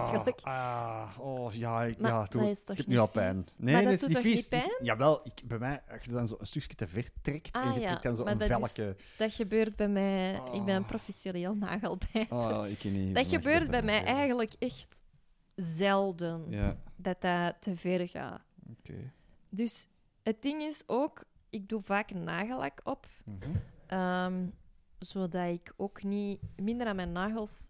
eigenlijk. 0.00 0.40
ah, 0.42 1.08
oh, 1.20 1.52
ja, 1.54 1.82
ik, 1.84 1.98
Maar 1.98 2.10
ja, 2.10 2.26
dat 2.30 2.42
is 2.42 2.64
toch 2.64 2.76
ik 2.76 2.86
nu 2.86 2.98
al 2.98 3.06
pijn. 3.06 3.34
vies? 3.34 3.54
Nee, 3.58 3.74
Maar 3.74 3.82
dat, 3.82 4.00
dat 4.00 4.08
is 4.08 4.14
niet 4.16 4.18
vies. 4.24 4.50
niet 4.50 4.62
is- 4.64 4.78
Jawel, 4.82 5.20
ik, 5.24 5.42
bij 5.44 5.58
mij, 5.58 5.80
als 5.90 6.04
je 6.04 6.10
dan 6.10 6.26
zo 6.26 6.36
een 6.38 6.46
stukje 6.46 6.74
te 6.74 6.88
ver 6.88 7.08
trekt 7.22 7.54
en 7.54 7.60
Ah, 7.60 7.74
je 7.74 7.80
ja, 7.80 7.86
trekt 7.86 8.02
dan 8.02 8.14
zo 8.16 8.24
een 8.24 8.38
dat 8.38 8.76
is-. 8.78 8.94
Dat 9.18 9.32
gebeurt 9.34 9.76
bij 9.76 9.88
mij... 9.88 10.34
Ik 10.52 10.64
ben 10.64 10.74
een 10.74 10.82
Oh. 10.82 10.86
professioneel 10.88 11.54
nagelbijter. 11.54 12.36
Oh, 12.36 12.66
ik 12.68 12.84
niet. 12.84 13.14
Dat 13.14 13.26
gebeurt 13.26 13.70
bij 13.70 13.82
mij 13.82 14.04
eigenlijk 14.04 14.52
echt 14.58 15.02
zelden. 15.56 16.44
Ja, 16.50 16.76
Dat 16.96 17.20
dat 17.20 17.54
te 17.60 17.76
ver 17.76 18.08
gaat. 18.08 18.40
oké. 18.78 19.12
Dus 19.54 19.86
het 20.22 20.42
ding 20.42 20.62
is 20.62 20.82
ook... 20.86 21.24
Ik 21.50 21.68
doe 21.68 21.80
vaak 21.82 22.10
een 22.10 22.24
nagellak 22.24 22.80
op. 22.84 23.06
Mhm. 23.24 23.50
ehm, 23.86 24.46
zodat 24.98 25.48
ik 25.48 25.72
ook 25.76 26.02
niet 26.02 26.40
minder 26.56 26.86
aan 26.86 26.96
mijn 26.96 27.12
nagels 27.12 27.68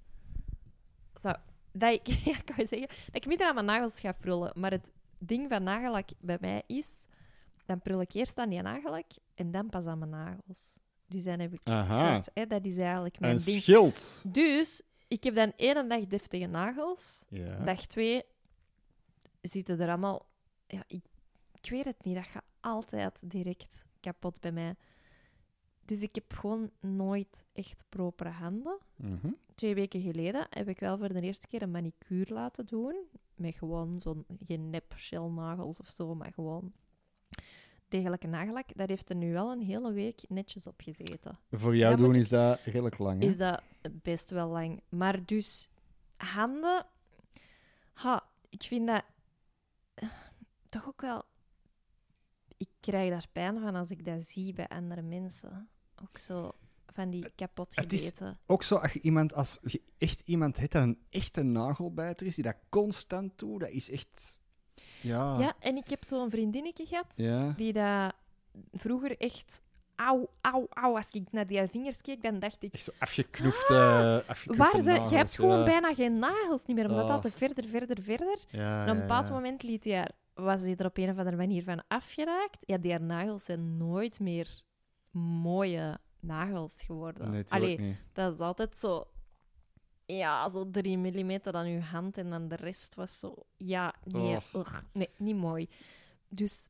zou. 1.14 1.36
Dat 1.72 1.92
ik, 1.92 2.06
ja, 2.30 2.36
kan 2.44 2.54
je 2.56 2.66
zeggen, 2.66 2.88
dat 2.88 3.14
ik 3.16 3.26
minder 3.26 3.46
aan 3.46 3.54
mijn 3.54 3.66
nagels 3.66 4.00
ga 4.00 4.14
frullen. 4.14 4.52
Maar 4.60 4.70
het 4.70 4.92
ding 5.18 5.50
van 5.50 5.62
nagellak 5.62 6.08
bij 6.20 6.36
mij 6.40 6.62
is, 6.66 7.04
dan 7.64 7.80
prul 7.80 8.00
ik 8.00 8.12
eerst 8.12 8.38
aan 8.38 8.48
die 8.48 8.62
nagellak 8.62 9.06
en 9.34 9.50
dan 9.50 9.68
pas 9.68 9.86
aan 9.86 9.98
mijn 9.98 10.10
nagels. 10.10 10.76
Dus 11.06 11.22
dan 11.22 11.38
heb 11.40 11.52
ik 11.52 11.64
Aha. 11.66 12.14
soort, 12.14 12.30
hè, 12.34 12.46
dat 12.46 12.64
is 12.64 12.76
eigenlijk 12.76 13.20
mijn 13.20 13.36
Een 13.36 13.44
ding. 13.44 13.62
schild. 13.62 14.20
Dus 14.24 14.82
ik 15.08 15.24
heb 15.24 15.34
dan 15.34 15.52
één 15.56 15.88
dag 15.88 16.06
deftige 16.06 16.46
nagels, 16.46 17.24
Ja. 17.28 17.64
dag 17.64 17.86
twee 17.86 18.22
zitten 19.40 19.80
er 19.80 19.88
allemaal... 19.88 20.26
Ja, 20.66 20.84
ik, 20.86 21.04
ik 21.62 21.70
weet 21.70 21.84
het 21.84 22.04
niet. 22.04 22.14
Dat 22.14 22.24
gaat 22.24 22.44
altijd 22.60 23.18
direct 23.24 23.86
kapot 24.00 24.40
bij 24.40 24.52
mij. 24.52 24.74
Dus 25.84 26.02
ik 26.02 26.14
heb 26.14 26.32
gewoon 26.32 26.70
nooit 26.80 27.44
echt 27.52 27.84
propere 27.88 28.30
handen. 28.30 28.78
Mhm. 28.96 29.30
Twee 29.54 29.74
weken 29.74 30.00
geleden 30.00 30.46
heb 30.50 30.68
ik 30.68 30.80
wel 30.80 30.98
voor 30.98 31.12
de 31.12 31.20
eerste 31.20 31.46
keer 31.46 31.62
een 31.62 31.70
manicure 31.70 32.34
laten 32.34 32.66
doen. 32.66 32.96
Met 33.34 33.54
gewoon 33.54 34.00
zo'n, 34.00 34.24
geen 34.46 34.70
nep 34.70 34.94
nagels 35.10 35.80
of 35.80 35.88
zo, 35.88 36.14
maar 36.14 36.32
gewoon 36.32 36.72
degelijke 37.88 38.26
nagellak. 38.26 38.76
Dat 38.76 38.88
heeft 38.88 39.10
er 39.10 39.16
nu 39.16 39.32
wel 39.32 39.52
een 39.52 39.62
hele 39.62 39.92
week 39.92 40.20
netjes 40.28 40.66
op 40.66 40.80
gezeten. 40.80 41.38
Voor 41.50 41.76
jou 41.76 41.96
doen 41.96 42.14
is 42.14 42.28
dat 42.28 42.60
redelijk 42.64 42.98
lang, 42.98 43.22
hè? 43.22 43.28
Is 43.28 43.36
dat 43.36 43.62
best 43.92 44.30
wel 44.30 44.48
lang. 44.48 44.80
Maar 44.88 45.26
dus, 45.26 45.68
handen... 46.16 46.86
Ha, 47.92 48.24
ik 48.48 48.62
vind 48.62 48.86
dat 48.86 49.04
eh, 49.94 50.08
toch 50.68 50.88
ook 50.88 51.00
wel... 51.00 51.24
Ik 52.62 52.68
krijg 52.80 53.10
daar 53.10 53.26
pijn 53.32 53.60
van 53.60 53.74
als 53.74 53.90
ik 53.90 54.04
dat 54.04 54.22
zie 54.22 54.52
bij 54.52 54.68
andere 54.68 55.02
mensen. 55.02 55.68
Ook 56.02 56.18
zo 56.18 56.50
van 56.92 57.10
die 57.10 57.30
kapot 57.34 57.76
Het 57.76 57.92
is- 57.92 58.04
gebeten. 58.04 58.38
Ook 58.46 58.62
zo, 58.62 58.76
als 58.76 58.92
je, 58.92 59.00
iemand, 59.00 59.34
als 59.34 59.58
je 59.62 59.82
echt 59.98 60.20
iemand 60.24 60.58
hebt 60.58 60.72
dat 60.72 60.82
een 60.82 60.98
echte 61.10 61.42
nagelbijter 61.42 62.26
is, 62.26 62.34
die 62.34 62.44
dat 62.44 62.56
constant 62.68 63.38
doet, 63.38 63.60
dat 63.60 63.68
is 63.68 63.90
echt... 63.90 64.38
Ja. 65.00 65.38
Ja, 65.38 65.54
en 65.58 65.76
ik 65.76 65.90
heb 65.90 66.04
zo'n 66.04 66.30
vriendinnetje 66.30 66.86
gehad 66.86 67.06
Ja. 67.16 67.50
die 67.56 67.72
dat 67.72 68.14
vroeger 68.72 69.16
echt... 69.20 69.62
Auw, 69.94 70.30
auw, 70.40 70.66
auw. 70.70 70.96
Als 70.96 71.10
ik 71.10 71.32
naar 71.32 71.46
die 71.46 71.66
vingers 71.66 72.00
keek, 72.00 72.22
dan 72.22 72.38
dacht 72.38 72.62
ik... 72.62 72.72
Echt 72.74 72.84
zo 72.84 72.90
afgeknoefte, 72.98 73.72
uh, 73.74 74.28
afgeknoefte 74.30 74.72
Waar 74.72 74.82
zijn... 74.82 75.08
Je 75.08 75.16
hebt 75.16 75.34
gewoon 75.34 75.64
bijna 75.64 75.94
geen 75.94 76.18
nagels 76.18 76.64
niet 76.64 76.76
meer, 76.76 76.84
omdat 76.88 77.02
Oh. 77.02 77.06
dat 77.06 77.16
altijd 77.16 77.34
verder, 77.34 77.64
verder, 77.64 78.02
verder... 78.02 78.44
En 78.50 78.82
op 78.82 78.94
een 78.94 79.00
bepaald 79.00 79.30
moment 79.30 79.62
liet 79.62 79.84
hij 79.84 79.96
haar, 79.96 80.10
was 80.34 80.60
hij 80.60 80.76
er 80.76 80.86
op 80.86 80.96
een 80.96 81.10
of 81.10 81.18
andere 81.18 81.36
manier 81.36 81.62
van 81.62 81.82
afgeraakt. 81.88 82.64
Ja, 82.66 82.78
die 82.78 82.90
haar 82.90 83.02
nagels 83.02 83.44
zijn 83.44 83.76
nooit 83.76 84.20
meer 84.20 84.62
mooie 85.10 85.98
nagels 86.20 86.82
geworden. 86.82 87.30
Nee, 87.30 87.44
Allee, 87.48 87.78
niet. 87.78 87.96
dat 88.12 88.32
is 88.32 88.40
altijd 88.40 88.76
zo... 88.76 89.06
Ja, 90.06 90.48
zo 90.48 90.70
drie 90.70 90.98
millimeter 90.98 91.54
aan 91.54 91.66
uw 91.66 91.80
hand 91.80 92.18
en 92.18 92.30
dan 92.30 92.48
de 92.48 92.56
rest 92.56 92.94
was 92.94 93.18
zo... 93.18 93.34
Ja, 93.56 93.94
nee, 94.04 94.38
ugh, 94.54 94.82
nee 94.92 95.10
niet 95.16 95.36
mooi. 95.36 95.68
Dus... 96.28 96.66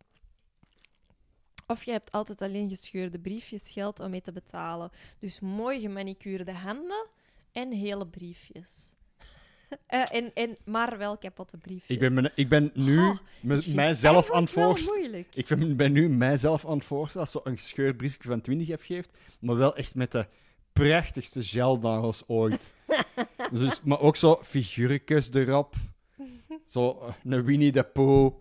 Of 1.67 1.85
je 1.85 1.91
hebt 1.91 2.13
altijd 2.13 2.43
alleen 2.43 2.69
gescheurde 2.69 3.21
briefjes 3.21 3.71
geld 3.71 4.01
om 4.01 4.11
mee 4.11 4.21
te 4.21 4.33
betalen. 4.33 4.91
Dus 5.19 5.41
mooi 5.41 5.81
gemanicureerde 5.81 6.53
handen 6.53 7.07
en 7.53 7.73
hele 7.73 8.07
briefjes. 8.07 8.95
Eh, 9.87 10.03
en, 10.12 10.31
en, 10.35 10.57
maar 10.64 10.99
wel 10.99 11.18
kapotte 11.18 11.57
briefjes. 11.57 11.89
Ik 11.89 11.99
ben, 11.99 12.31
ik 12.35 12.49
ben 12.49 12.70
nu 12.75 12.99
Oh, 12.99 13.16
Ik 13.43 13.75
mijzelf 13.75 14.31
aan 14.31 14.43
het 14.43 14.51
voorstellen. 14.51 15.01
moeilijk. 15.01 15.29
Ik 15.35 15.47
ben, 15.47 15.77
ben 15.77 15.93
nu 15.93 16.09
mijzelf 16.09 16.66
aan 16.66 16.77
het 16.77 16.85
voorstellen 16.85 17.27
als 17.33 17.43
zo'n 17.45 17.59
gescheurd 17.59 17.97
briefje 17.97 18.29
van 18.29 18.41
20 18.41 18.70
afgeeft, 18.70 19.18
maar 19.41 19.57
wel 19.57 19.77
echt 19.77 19.95
met 19.95 20.12
de 20.12 20.27
prachtigste 20.73 21.43
gelnagels 21.43 22.23
ooit. 22.27 22.77
dus, 23.53 23.81
maar 23.83 24.01
ook 24.01 24.16
zo 24.16 24.39
figuurtjes 24.43 25.31
erop. 25.33 25.75
Zo 26.66 26.99
eh, 27.01 27.14
een 27.25 27.45
Winnie 27.45 27.73
de 27.73 27.85
Pooh. 27.85 28.39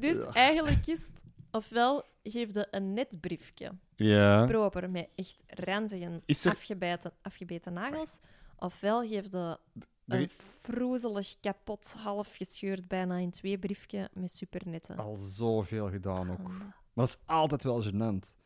Dus 0.00 0.16
eigenlijk 0.32 0.86
is 0.86 1.06
het, 1.06 1.22
ofwel 1.50 2.04
geef 2.22 2.54
je 2.54 2.66
een 2.70 2.92
net 2.94 3.16
briefje, 3.20 3.70
Ja. 3.96 4.44
proper, 4.46 4.90
met 4.90 5.08
echt 5.14 5.42
ranzige, 5.46 6.20
er- 6.26 6.50
afgebeten, 6.50 7.12
afgebeten 7.22 7.72
nagels, 7.72 8.18
ofwel 8.58 9.00
geef 9.06 9.30
je 9.32 9.58
Er- 10.06 10.20
een 10.20 10.30
vroezelig, 10.60 11.36
kapot, 11.40 11.94
half 11.98 12.36
gescheurd, 12.36 12.88
bijna 12.88 13.16
in 13.16 13.30
twee 13.30 13.58
briefje 13.58 14.08
met 14.12 14.30
supernette. 14.30 14.94
Al 14.94 15.16
zoveel 15.16 15.90
gedaan 15.90 16.30
ook. 16.30 16.36
handen. 16.36 16.58
Maar 16.92 17.06
dat 17.06 17.08
is 17.08 17.18
altijd 17.26 17.62
wel 17.64 17.82
gênant. 17.82 18.36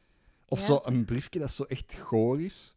Of 0.49 0.59
Ja, 0.59 0.65
zo 0.65 0.81
een 0.83 1.05
briefje 1.05 1.39
dat 1.39 1.51
zo 1.51 1.63
echt 1.65 1.95
goor 1.95 2.41
is. 2.41 2.77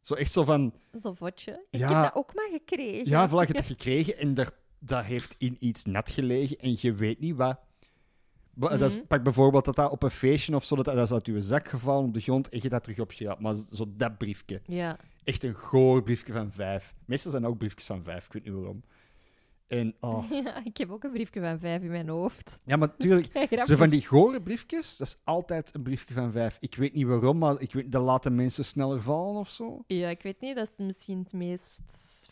Zo 0.00 0.14
echt 0.14 0.32
zo 0.32 0.44
van... 0.44 0.74
Zo'n 0.92 1.16
vodje. 1.16 1.64
Ik 1.70 1.78
Ja. 1.80 1.88
heb 1.88 2.02
dat 2.02 2.14
ook 2.22 2.34
maar 2.34 2.48
gekregen. 2.52 3.08
Ja, 3.08 3.28
voilà, 3.28 3.32
je 3.32 3.36
hebt 3.38 3.52
dat 3.62 3.66
gekregen 3.66 4.16
en 4.16 4.34
daar, 4.34 4.50
dat 4.78 5.04
heeft 5.04 5.34
in 5.38 5.56
iets 5.60 5.84
nat 5.84 6.10
gelegen 6.10 6.58
en 6.58 6.76
je 6.80 6.92
weet 6.94 7.18
niet 7.20 7.36
wat. 7.36 7.60
Dat 8.58 8.80
is, 8.80 8.96
Mhm. 8.96 9.06
pak 9.06 9.22
bijvoorbeeld 9.22 9.64
dat 9.64 9.74
dat 9.76 9.90
op 9.90 10.02
een 10.02 10.10
feestje 10.10 10.54
of 10.54 10.64
zo, 10.64 10.76
dat, 10.76 10.84
dat 10.84 10.98
is 10.98 11.12
uit 11.12 11.26
je 11.26 11.42
zak 11.42 11.68
gevallen 11.68 12.04
op 12.08 12.14
de 12.14 12.20
grond 12.20 12.48
en 12.48 12.58
je 12.62 12.68
dat 12.68 12.82
terug 12.82 12.98
opgehaald. 13.00 13.40
Maar 13.40 13.54
zo 13.54 13.84
dat 13.96 14.18
briefje. 14.18 14.60
Ja. 14.66 14.98
Echt 15.24 15.44
een 15.44 15.54
goor 15.54 16.02
briefje 16.02 16.32
van 16.32 16.50
vijf. 16.52 16.94
Meestal 17.04 17.30
zijn 17.30 17.46
ook 17.46 17.58
briefjes 17.58 17.86
van 17.86 18.02
vijf, 18.02 18.26
ik 18.26 18.32
weet 18.32 18.44
niet 18.44 18.54
waarom. 18.54 18.82
En, 19.66 19.94
oh. 20.00 20.30
ja, 20.44 20.64
ik 20.64 20.76
heb 20.76 20.90
ook 20.90 21.04
een 21.04 21.10
briefje 21.12 21.40
van 21.40 21.58
vijf 21.58 21.82
in 21.82 21.88
mijn 21.90 22.08
hoofd. 22.08 22.60
Ja, 22.64 22.76
maar 22.76 22.88
natuurlijk, 22.98 23.48
zo 23.66 23.76
van 23.76 23.88
die 23.90 24.06
gore 24.06 24.42
briefjes, 24.42 24.96
dat 24.96 25.06
is 25.06 25.16
altijd 25.24 25.74
een 25.74 25.82
briefje 25.82 26.14
van 26.14 26.32
vijf. 26.32 26.56
Ik 26.60 26.74
weet 26.74 26.94
niet 26.94 27.06
waarom, 27.06 27.38
maar 27.38 27.60
ik 27.60 27.72
weet, 27.72 27.92
dat 27.92 28.02
laten 28.02 28.34
mensen 28.34 28.64
sneller 28.64 29.02
vallen 29.02 29.40
of 29.40 29.48
zo. 29.48 29.84
Ja, 29.86 30.08
ik 30.08 30.22
weet 30.22 30.40
niet. 30.40 30.56
Dat 30.56 30.68
is 30.68 30.84
misschien 30.86 31.18
het 31.18 31.32
meest 31.32 31.80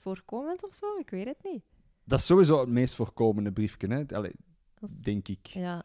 voorkomend 0.00 0.64
of 0.64 0.74
zo. 0.74 0.86
Ik 0.98 1.10
weet 1.10 1.26
het 1.26 1.38
niet. 1.42 1.62
Dat 2.04 2.18
is 2.18 2.26
sowieso 2.26 2.60
het 2.60 2.68
meest 2.68 2.94
voorkomende 2.94 3.52
briefje, 3.52 3.86
hè? 3.88 4.16
Allee, 4.16 4.32
Dat 4.80 4.90
is- 4.90 4.96
denk 4.96 5.28
ik. 5.28 5.46
Ja, 5.46 5.82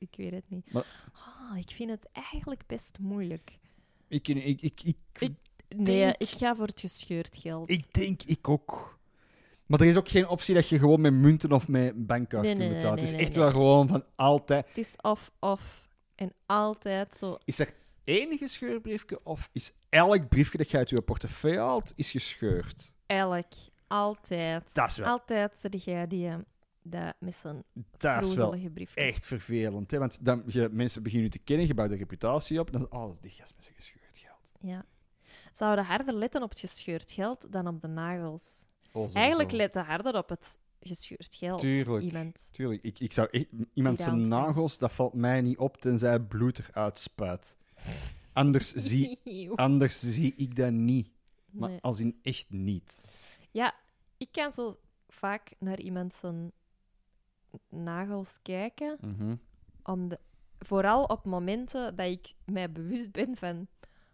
ik 0.00 0.14
weet 0.16 0.30
het 0.32 0.44
niet. 0.50 0.72
Maar- 0.72 0.86
Ah, 1.12 1.58
ik 1.58 1.70
vind 1.70 1.90
het 1.90 2.08
eigenlijk 2.12 2.62
best 2.66 2.98
moeilijk. 2.98 3.58
Ik, 4.08 4.28
ik, 4.28 4.60
ik, 4.62 4.82
ik, 4.82 4.96
Ik- 5.18 5.32
Nee, 5.68 5.84
denk- 5.84 6.16
ik 6.16 6.28
ga 6.28 6.54
voor 6.54 6.66
het 6.66 6.80
gescheurd 6.80 7.36
geld. 7.36 7.70
Ik 7.70 7.94
denk 7.94 8.22
ik 8.22 8.48
ook. 8.48 8.98
Maar 9.66 9.80
er 9.80 9.86
is 9.86 9.96
ook 9.96 10.08
geen 10.08 10.28
optie 10.28 10.54
dat 10.54 10.68
je 10.68 10.78
gewoon 10.78 11.00
met 11.00 11.12
munten 11.12 11.52
of 11.52 11.68
met 11.68 12.06
bankkaart 12.06 12.44
Nee, 12.44 12.56
kunt 12.56 12.68
betalen. 12.68 12.94
nee, 12.94 13.04
het 13.04 13.12
is 13.14 13.18
echt 13.20 13.34
wel 13.36 13.50
gewoon 13.50 13.88
van 13.88 14.04
altijd. 14.14 14.68
Het 14.68 14.78
is 14.78 14.96
of-of. 15.00 15.88
En 16.14 16.32
altijd 16.46 17.16
zo. 17.16 17.38
Is 17.44 17.58
er 17.58 17.72
één 18.04 18.38
gescheurbriefje 18.38 19.20
of 19.24 19.48
is 19.52 19.72
elk 19.88 20.28
briefje 20.28 20.58
dat 20.58 20.70
je 20.70 20.76
uit 20.76 20.90
je 20.90 21.02
portefeuille 21.02 21.58
haalt, 21.58 21.92
is 21.96 22.10
gescheurd? 22.10 22.94
Elk. 23.06 23.46
Altijd. 23.86 24.74
Dat 24.74 24.88
is 24.88 24.96
wel- 24.96 25.08
Altijd 25.08 25.56
zit 25.58 25.84
jij 25.84 26.06
die 26.06 26.26
eh, 26.28 26.34
dat 26.82 27.14
met 27.18 27.34
zijn 27.34 27.62
Dat 27.96 28.22
is 28.26 28.34
wel 28.34 28.50
briefjes. 28.50 29.04
echt 29.04 29.26
vervelend. 29.26 29.90
Hè? 29.90 29.98
Want 29.98 30.24
dan, 30.24 30.42
je, 30.46 30.68
mensen 30.72 31.02
beginnen 31.02 31.30
je 31.30 31.38
te 31.38 31.44
kennen, 31.44 31.66
je 31.66 31.74
bouwt 31.74 31.90
een 31.90 31.96
reputatie 31.96 32.60
op. 32.60 32.72
Dan 32.72 32.88
is 32.90 33.10
is 33.10 33.20
die 33.20 33.30
gast 33.30 33.54
met 33.56 33.64
zijn 33.64 33.76
gescheurd 33.76 34.18
geld. 34.18 34.52
Ja. 34.60 34.84
Zouden 35.52 35.84
harder 35.84 36.14
letten 36.14 36.42
op 36.42 36.50
het 36.50 36.58
gescheurd 36.58 37.10
geld 37.10 37.52
dan 37.52 37.66
op 37.66 37.80
de 37.80 37.88
nagels? 37.88 38.66
Oh. 38.92 39.08
Eigenlijk 39.12 39.50
letten 39.50 39.84
harder 39.84 40.16
op 40.16 40.28
het 40.28 40.58
gescheurd 40.80 41.34
geld. 41.34 41.60
Tuurlijk. 41.60 42.04
Iemand. 42.04 42.48
Tuurlijk, 42.52 42.82
ik, 42.82 43.00
ik 43.00 43.12
zou 43.12 43.28
echt... 43.30 43.46
Iemand 43.74 44.00
zijn 44.00 44.28
nagels, 44.28 44.78
dat 44.78 44.92
valt 44.92 45.14
mij 45.14 45.40
niet 45.40 45.58
op 45.58 45.76
tenzij 45.76 46.12
het 46.12 46.28
bloed 46.28 46.58
eruit 46.58 46.98
spuit. 46.98 47.58
Anders 48.32 48.72
zie, 48.88 49.18
anders 49.54 50.00
zie 50.00 50.34
ik 50.36 50.56
dat 50.56 50.72
niet. 50.72 51.08
Maar 51.50 51.68
Nee. 51.68 51.80
als 51.80 52.00
in 52.00 52.18
echt 52.22 52.46
niet. 52.50 53.08
Ja, 53.50 53.74
ik 54.16 54.28
kan 54.32 54.52
zo 54.52 54.76
vaak 55.08 55.52
naar 55.58 55.80
iemand 55.80 56.14
zijn 56.14 56.52
nagels 57.68 58.38
kijken. 58.42 58.96
Mhm. 59.00 59.34
Om 59.82 60.08
de, 60.08 60.18
vooral 60.58 61.04
op 61.04 61.24
momenten 61.24 61.96
dat 61.96 62.06
ik 62.06 62.32
mij 62.44 62.72
bewust 62.72 63.12
ben 63.12 63.36
van... 63.36 63.66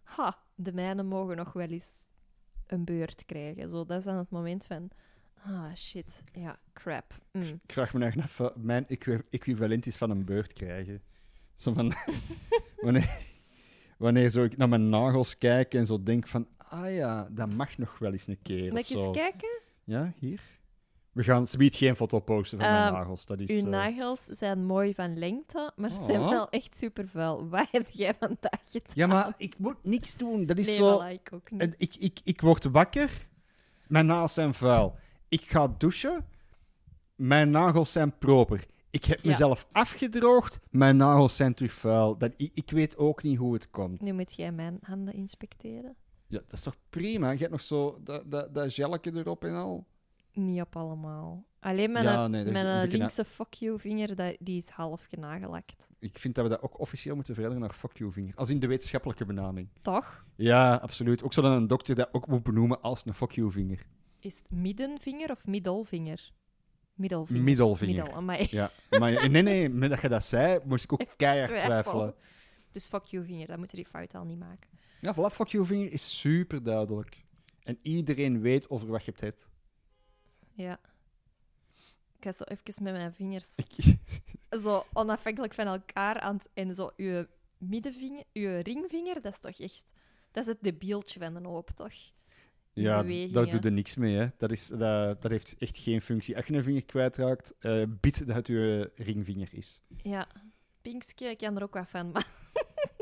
Ha, 0.03 0.39
de 0.55 0.73
mijne 0.73 1.03
mogen 1.03 1.37
nog 1.37 1.53
wel 1.53 1.69
eens 1.69 2.07
een 2.67 2.85
beurt 2.85 3.25
krijgen. 3.25 3.69
Zo, 3.69 3.85
dat 3.85 3.99
is 3.99 4.05
dan 4.05 4.17
het 4.17 4.31
moment 4.31 4.67
van... 4.67 4.89
Ah, 5.45 5.75
shit. 5.75 6.23
Ja, 6.33 6.57
crap. 6.73 7.19
Mm. 7.33 7.43
Ik 7.43 7.73
vraag 7.73 7.95
me 7.95 8.05
echt 8.05 8.19
af 8.19 8.37
wat 8.37 8.57
mijn 8.57 8.89
equi- 8.89 9.23
equivalent 9.31 9.87
is 9.87 9.97
van 9.97 10.11
een 10.11 10.25
beurt 10.25 10.53
krijgen. 10.53 11.03
Zo 11.55 11.73
van... 11.73 11.93
wanneer, 12.85 13.19
wanneer 13.97 14.31
zo 14.31 14.45
ik 14.45 14.57
naar 14.57 14.69
mijn 14.69 14.89
nagels 14.89 15.39
kijk 15.39 15.75
en 15.75 15.87
zo 15.87 16.03
denk 16.03 16.27
van... 16.27 16.47
Ah 16.57 16.95
ja, 16.95 17.29
dat 17.31 17.55
mag 17.55 17.79
nog 17.79 17.99
wel 17.99 18.13
eens 18.13 18.27
een 18.27 18.43
keer 18.43 18.73
Mag 18.73 18.91
ik 18.91 18.97
eens 18.97 19.11
kijken? 19.11 19.61
Ja, 19.85 20.13
hier. 20.19 20.41
We 21.17 21.23
gaan 21.23 21.47
zoiets 21.47 21.79
geen 21.79 21.97
foto 21.97 22.21
posten 22.21 22.59
van 22.59 22.69
mijn 22.71 22.83
Ehm, 22.85 22.93
nagels. 22.93 23.27
Dat 23.27 23.41
is... 23.41 23.51
Uw 23.51 23.57
eh, 23.57 23.65
nagels 23.65 24.25
zijn 24.25 24.65
mooi 24.65 24.95
van 24.95 25.19
lengte, 25.19 25.73
maar 25.77 25.91
ze 25.91 26.05
zijn 26.07 26.21
Oh. 26.21 26.29
wel 26.31 26.51
echt 26.51 26.79
super 26.79 27.09
vuil. 27.09 27.49
Wat 27.49 27.69
heb 27.71 27.89
jij 27.91 28.15
vandaag 28.19 28.61
gedaan? 28.65 28.93
Ja, 28.95 29.07
maar 29.07 29.35
ik 29.37 29.59
moet 29.59 29.77
niks 29.83 30.17
doen. 30.17 30.47
Dat 30.47 30.59
is 30.59 30.67
nee, 30.67 30.77
zo... 30.77 31.01
voilà, 31.01 31.13
ik 31.13 31.29
ook 31.33 31.51
niet. 31.51 31.61
En 31.61 31.75
ik, 31.77 31.97
ik, 31.97 32.21
ik 32.25 32.41
word 32.41 32.65
wakker, 32.65 33.29
mijn 33.87 34.07
nagels 34.07 34.35
zijn 34.35 34.55
vuil. 34.55 34.97
Ik 35.29 35.41
ga 35.41 35.75
douchen, 35.79 36.25
mijn 37.15 37.51
nagels 37.51 37.93
zijn 37.93 38.19
proper. 38.19 38.65
Ik 38.91 39.05
heb 39.05 39.21
Ja. 39.23 39.29
mezelf 39.29 39.67
afgedroogd, 39.73 40.61
mijn 40.71 40.97
nagels 40.97 41.37
zijn 41.37 41.55
terug 41.55 41.73
vuil. 41.73 42.19
Dat, 42.19 42.33
ik, 42.37 42.51
ik 42.55 42.71
weet 42.71 42.97
ook 42.97 43.23
niet 43.23 43.39
hoe 43.39 43.53
het 43.55 43.71
komt. 43.71 44.01
Nu 44.01 44.13
moet 44.13 44.35
jij 44.35 44.53
mijn 44.53 44.79
handen 44.83 45.15
inspecteren. 45.15 45.97
Ja, 46.27 46.39
dat 46.39 46.53
is 46.53 46.63
toch 46.63 46.77
prima? 46.91 47.31
Je 47.31 47.39
hebt 47.39 47.51
nog 47.51 47.63
zo 47.63 47.99
dat, 48.05 48.31
dat, 48.31 48.55
dat 48.55 49.07
erop 49.07 49.45
en 49.45 49.55
al. 49.55 49.87
Niet 50.37 50.61
op 50.61 50.77
allemaal. 50.77 51.45
Alleen 51.61 51.93
mijn, 51.93 52.05
Ja, 52.05 52.27
nee, 52.27 52.45
mijn 52.45 52.67
een 52.67 52.89
linkse 52.89 53.25
fuck 53.25 53.53
you 53.55 53.79
vinger, 53.79 54.35
die 54.39 54.57
is 54.57 54.69
half 54.69 55.05
genagellakt. 55.05 55.89
Ik 55.99 56.19
vind 56.19 56.35
dat 56.35 56.45
we 56.45 56.51
dat 56.51 56.63
ook 56.63 56.81
officieel 56.81 57.15
moeten 57.15 57.35
veranderen 57.35 57.63
naar 57.67 57.75
fuck 57.77 57.99
you 57.99 58.13
vinger. 58.13 58.33
Als 58.35 58.51
in 58.51 58.59
de 58.61 58.67
wetenschappelijke 58.67 59.25
benaming. 59.25 59.69
Toch? 59.83 60.25
Ja, 60.37 60.75
absoluut. 60.75 61.23
Ook 61.23 61.33
zodat 61.33 61.57
een 61.57 61.67
dokter 61.67 61.95
dat 61.95 62.09
ook 62.13 62.27
moet 62.27 62.43
benoemen 62.43 62.81
als 62.83 63.07
een 63.07 63.15
fuck 63.15 63.31
you 63.31 63.51
vinger. 63.51 63.87
Is 64.21 64.37
het 64.39 64.51
middenvinger 64.51 65.31
of 65.31 65.47
middelvinger? 65.47 66.31
Middelvinger. 66.95 67.43
Middelvinger. 67.43 67.95
Middel, 67.97 68.15
amai. 68.15 68.47
Ja, 68.51 68.71
maar 68.99 69.29
nee, 69.31 69.43
nee, 69.43 69.69
met 69.69 69.91
dat 69.91 70.01
je 70.01 70.09
dat 70.09 70.25
zei, 70.25 70.61
moest 70.65 70.85
ik 70.85 70.93
ook 70.93 71.01
Even 71.07 71.17
keihard 71.17 71.47
twijfelen. 71.49 71.83
twijfelen. 71.83 72.15
Dus 72.73 72.87
fuck 72.87 73.05
you 73.05 73.25
vinger, 73.25 73.47
dat 73.47 73.59
moeten 73.59 73.77
die 73.77 73.87
fout 73.87 74.15
al 74.15 74.25
niet 74.25 74.39
maken. 74.39 74.71
Ja, 75.01 75.15
voilà, 75.15 75.35
fuck 75.35 75.47
you 75.49 75.67
vinger 75.67 75.93
is 75.93 76.19
super 76.21 76.63
duidelijk. 76.63 77.25
En 77.63 77.79
iedereen 77.83 78.41
weet 78.41 78.71
over 78.71 78.89
wat 78.89 79.05
je 79.05 79.11
hebt 79.11 79.23
het. 79.25 79.47
Ja. 80.57 80.81
Ik 82.19 82.25
ga 82.25 82.33
zo 82.33 82.45
even 82.45 82.83
met 82.85 82.93
mijn 82.93 83.13
vingers 83.13 83.57
Ik- 83.57 83.97
zo 84.63 84.85
onafhankelijk 84.93 85.55
van 85.55 85.67
elkaar 85.67 86.21
aan 86.21 86.37
het... 86.37 86.49
En 86.55 86.75
zo 86.75 86.91
uw 86.97 87.27
middenvinger, 87.59 88.25
uw 88.33 88.61
ringvinger, 88.63 89.23
dat 89.23 89.33
is 89.33 89.41
toch 89.41 89.61
echt... 89.61 89.85
Dat 90.33 90.43
is 90.43 90.49
het 90.49 90.63
debieltje 90.63 91.21
van 91.21 91.35
de 91.35 91.49
hoop, 91.49 91.71
toch? 91.71 91.93
Ja, 92.73 93.03
daar 93.33 93.51
doe 93.51 93.61
je 93.63 93.71
niks 93.71 93.95
mee. 93.97 94.17
Hè. 94.17 94.29
Dat, 94.39 94.51
is, 94.51 94.67
dat, 94.69 95.23
dat 95.23 95.31
heeft 95.31 95.55
echt 95.59 95.79
geen 95.79 96.01
functie. 96.01 96.37
Als 96.37 96.47
je 96.47 96.55
een 96.55 96.63
vinger 96.63 96.85
kwijtraakt, 96.85 97.55
eh 97.59 97.83
bid 98.01 98.27
dat 98.27 98.37
het 98.37 98.47
je 98.47 98.91
ringvinger 98.95 99.49
is. 99.51 99.83
Ja. 100.03 100.29
Pinkske, 100.83 101.25
ik 101.25 101.39
kan 101.39 101.57
er 101.57 101.63
ook 101.63 101.75
wat 101.75 101.89
van, 101.89 102.11
maar 102.11 102.27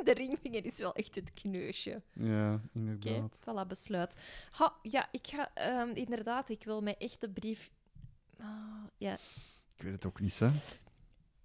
de 0.05 0.13
ringvinger 0.15 0.65
is 0.65 0.79
wel 0.79 0.95
echt 0.95 1.15
het 1.15 1.33
kneusje. 1.35 2.03
Ja, 2.13 2.55
Oké, 2.55 2.63
inderdaad. 2.73 3.41
voilà, 3.41 3.67
besluit. 3.69 4.17
Ha, 4.51 4.75
ja, 4.83 5.09
ik 5.11 5.27
ga... 5.27 5.51
ehm, 5.55 5.89
inderdaad, 5.95 6.49
ik 6.49 6.65
wil 6.65 6.81
mijn 6.83 6.97
echte 6.99 7.29
brief... 7.29 7.71
Ah, 8.39 8.47
ja, 8.97 9.13
Ik 9.77 9.83
weet 9.83 9.93
het 9.93 10.07
ook 10.07 10.21
niet, 10.21 10.39
hè. 10.39 10.49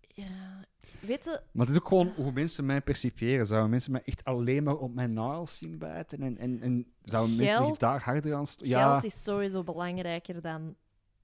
ja... 0.08 0.68
Weet 1.00 1.24
je, 1.24 1.42
Maar 1.52 1.66
het 1.66 1.76
is 1.76 1.82
ook 1.82 1.88
gewoon 1.88 2.08
hoe 2.16 2.32
mensen 2.32 2.66
mij 2.66 2.82
percipiëren. 2.82 3.46
Zouden 3.46 3.70
mensen 3.70 3.92
mij 3.92 4.02
echt 4.06 4.24
alleen 4.24 4.64
maar 4.64 4.76
op 4.78 4.94
mijn 4.94 5.14
nagels 5.14 5.58
zien 5.58 5.78
bijten? 5.78 6.22
En, 6.22 6.38
en, 6.38 6.62
en 6.62 6.94
zouden 7.04 7.36
mensen 7.36 7.58
zich 7.58 7.66
Geld- 7.66 7.80
daar 7.80 8.02
harder 8.02 8.36
aan 8.36 8.48
sto- 8.48 8.66
Ja, 8.66 8.90
Geld 8.92 9.04
is 9.04 9.24
sowieso 9.24 9.64
belangrijker 9.64 10.42
dan 10.42 10.76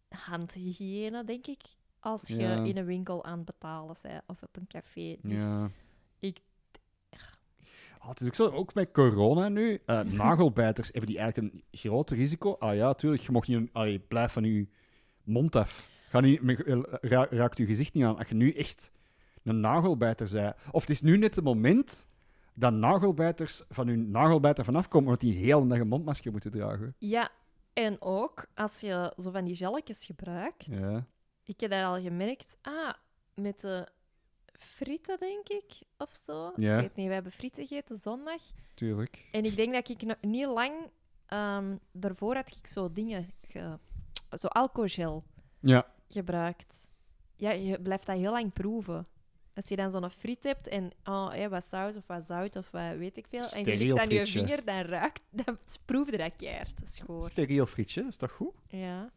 handhygiëne, 0.10 1.24
denk 1.24 1.48
ik. 1.48 1.62
Als 2.00 2.28
je 2.28 2.36
Ja. 2.38 2.64
in 2.64 2.78
een 2.78 2.86
winkel 2.86 3.24
aan 3.26 3.38
het 3.38 3.46
betalen 3.46 3.96
bent 4.02 4.24
of 4.28 4.42
op 4.44 4.56
een 4.58 4.68
café. 4.68 5.16
Dus 5.22 5.42
ja. 5.42 5.70
Ah, 8.06 8.12
het 8.12 8.22
is 8.22 8.28
ook 8.28 8.36
zo, 8.36 8.50
ook 8.50 8.74
met 8.74 8.92
corona 8.92 9.50
nu. 9.50 9.82
eh, 9.86 10.00
nagelbijters 10.02 10.88
hebben 10.92 11.10
die 11.10 11.20
eigenlijk 11.20 11.54
een 11.54 11.64
groot 11.72 12.10
risico. 12.10 12.56
Ah 12.60 12.76
ja, 12.76 12.94
tuurlijk, 12.94 13.22
je 13.24 13.32
mag 13.32 13.48
niet... 13.48 13.70
Allee, 13.74 14.00
blijf 14.00 14.32
van 14.32 14.44
je 14.44 14.68
mond 15.24 15.56
af. 15.56 15.90
Ga 16.10 16.20
niet, 16.20 16.42
eh, 16.66 16.80
ra- 17.02 17.28
raakt 17.30 17.58
je 17.58 17.66
gezicht 17.66 17.94
niet 17.94 18.04
aan. 18.04 18.18
Als 18.18 18.28
je 18.28 18.36
nu 18.36 18.52
echt 18.52 18.92
een 19.44 19.60
nagelbijter 19.60 20.28
zei. 20.28 20.54
Of 20.72 20.82
het 20.82 20.90
is 20.90 21.02
nu 21.02 21.18
net 21.18 21.36
het 21.36 21.44
moment 21.44 22.08
dat 22.54 22.74
nagelbijters 22.74 23.64
van 23.70 23.88
hun 23.88 24.12
nagelbijter 24.12 24.66
vanaf 24.66 24.88
komen, 24.88 25.06
omdat 25.08 25.22
die 25.22 25.34
heel 25.38 25.68
dag 25.68 25.80
een 25.80 25.88
mondmasker 25.88 26.32
moeten 26.32 26.52
dragen. 26.52 26.96
ja, 27.00 27.30
en 27.74 27.96
ook 28.02 28.46
als 28.54 28.80
je 28.80 29.14
zo 29.18 29.32
van 29.32 29.46
die 29.46 29.56
gelletjes 29.56 30.06
gebruikt. 30.06 30.66
Ja. 30.66 31.06
Ik 31.44 31.60
heb 31.60 31.72
dat 31.72 31.84
al 31.84 32.02
gemerkt. 32.02 32.58
Ah, 32.62 32.94
met 33.34 33.60
de 33.60 33.88
frieten, 34.60 35.20
denk 35.20 35.50
ik, 35.50 35.66
of 35.98 36.20
zo. 36.24 36.54
Ja. 36.56 36.76
Ik 36.76 36.82
weet 36.82 36.96
niet, 36.96 37.08
we 37.08 37.14
hebben 37.14 37.32
frieten 37.32 37.68
gegeten 37.68 37.98
zondag. 37.98 38.42
Tuurlijk. 38.74 39.28
En 39.32 39.46
ik 39.46 39.56
denk 39.56 39.74
dat 39.74 39.90
ik 39.90 40.02
nog 40.02 40.18
niet 40.22 40.46
lang... 40.46 40.74
ehm, 41.26 41.76
daarvoor 41.92 42.36
had 42.36 42.56
ik 42.58 42.68
zo 42.68 42.92
dingen... 42.92 43.30
Ge, 43.42 43.78
zo 44.32 44.48
alcoholgel 44.48 45.24
Ja. 45.60 45.94
gebruikt. 46.08 46.88
Ja, 47.36 47.52
je 47.52 47.82
blijft 47.82 48.06
dat 48.06 48.18
heel 48.18 48.32
lang 48.32 48.54
proeven. 48.54 49.06
Als 49.54 49.68
je 49.68 49.76
dan 49.76 49.92
zo'n 49.92 50.10
friet 50.10 50.44
hebt 50.44 50.68
en 50.68 50.92
oh, 51.04 51.32
hé, 51.32 51.50
wat 51.50 51.64
saus 51.64 51.96
of 51.96 52.08
wat 52.08 52.24
zout 52.24 52.56
of 52.56 52.72
wat 52.72 52.96
weet 52.98 53.18
ik 53.18 53.28
veel, 53.28 53.40
en 53.40 53.46
je 53.46 53.48
Steriel 53.66 53.88
likt 53.88 54.00
aan 54.00 54.10
je 54.10 54.26
vinger, 54.26 54.66
dan 54.66 54.82
ruikt, 54.82 55.22
dan 55.46 55.58
proefde 55.86 56.18
dat 56.18 56.36
keihard. 56.36 56.80
Dat 56.80 56.88
is. 56.88 57.28
Steriel 57.28 57.66
frietje, 57.66 58.06
is 58.08 58.16
toch 58.18 58.32
goed? 58.32 58.54
Ja. 58.68 59.12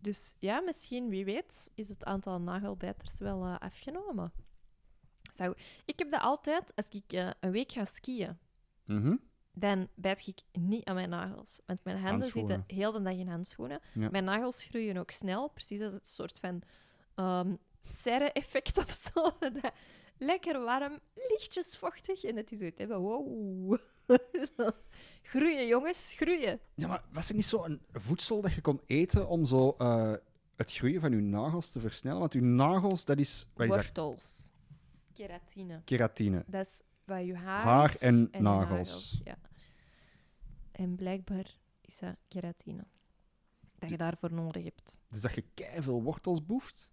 Dus 0.00 0.34
ja, 0.38 0.60
misschien, 0.60 1.08
wie 1.08 1.24
weet, 1.24 1.70
is 1.74 1.88
het 1.88 2.04
aantal 2.04 2.40
nagelbijters 2.40 3.18
wel 3.18 3.44
eh, 3.44 3.58
afgenomen. 3.58 4.32
Zou... 5.36 5.54
Ik 5.84 5.98
heb 5.98 6.10
dat 6.10 6.20
altijd, 6.20 6.72
als 6.74 6.88
ik 6.88 7.12
eh, 7.12 7.30
een 7.40 7.50
week 7.50 7.72
ga 7.72 7.84
skiën, 7.84 8.38
Mhm. 8.84 9.16
dan 9.52 9.88
bijt 9.94 10.26
ik 10.26 10.60
niet 10.62 10.84
aan 10.84 10.94
mijn 10.94 11.08
nagels. 11.08 11.60
Want 11.66 11.84
mijn 11.84 11.98
handen 11.98 12.30
zitten 12.30 12.64
heel 12.66 12.92
de 12.92 13.02
dag 13.02 13.12
in 13.12 13.28
handschoenen. 13.28 13.80
Ja. 13.94 14.08
Mijn 14.10 14.24
nagels 14.24 14.62
groeien 14.64 14.96
ook 14.96 15.10
snel, 15.10 15.48
precies 15.48 15.80
als 15.80 15.92
het 15.92 16.08
soort 16.08 16.38
van 16.40 16.62
ehm 17.14 17.54
serre-effect 17.88 18.78
of 18.84 18.90
zo. 18.90 19.22
Dat 19.38 19.72
lekker 20.18 20.60
warm, 20.64 20.98
lichtjes 21.14 21.76
vochtig. 21.76 22.24
En 22.24 22.36
het 22.36 22.52
is 22.52 22.58
zoiets 22.58 22.78
hebben, 22.78 22.98
wow. 22.98 23.78
groeien, 25.22 25.66
jongens, 25.66 26.12
groeien. 26.16 26.60
Ja, 26.74 26.86
maar 26.86 27.04
was 27.12 27.28
er 27.28 27.34
niet 27.34 27.44
zo 27.46 27.64
een 27.64 27.80
voedsel 27.92 28.40
dat 28.40 28.52
je 28.52 28.60
kon 28.60 28.80
eten 28.86 29.28
om 29.28 29.44
zo 29.44 29.74
eh, 29.78 30.12
het 30.56 30.72
groeien 30.72 31.00
van 31.00 31.10
je 31.10 31.16
nagels 31.20 31.68
te 31.68 31.80
versnellen? 31.80 32.20
Want 32.20 32.32
je 32.32 32.42
nagels, 32.42 33.04
dat 33.04 33.18
is, 33.18 33.46
wat 33.54 33.66
is 33.66 33.72
dat? 33.74 33.84
Wortels. 33.84 34.45
Keratine. 35.16 35.80
Keratine. 35.84 36.44
Dat 36.46 36.66
is 36.66 36.82
wat 37.04 37.24
je 37.26 37.34
haar, 37.34 37.62
Haar 37.64 37.90
is 37.90 37.98
en 37.98 38.28
nagels. 38.38 39.20
ja. 39.24 39.36
En 40.72 40.96
blijkbaar 40.96 41.56
is 41.80 41.98
dat 41.98 42.22
keratine. 42.28 42.84
Dat 43.78 43.90
je 43.90 43.96
daarvoor 43.96 44.32
nodig 44.32 44.64
hebt. 44.64 45.00
Dus 45.08 45.20
dat 45.20 45.34
je 45.34 45.44
veel 45.78 46.02
wortels 46.02 46.44
boeft. 46.46 46.92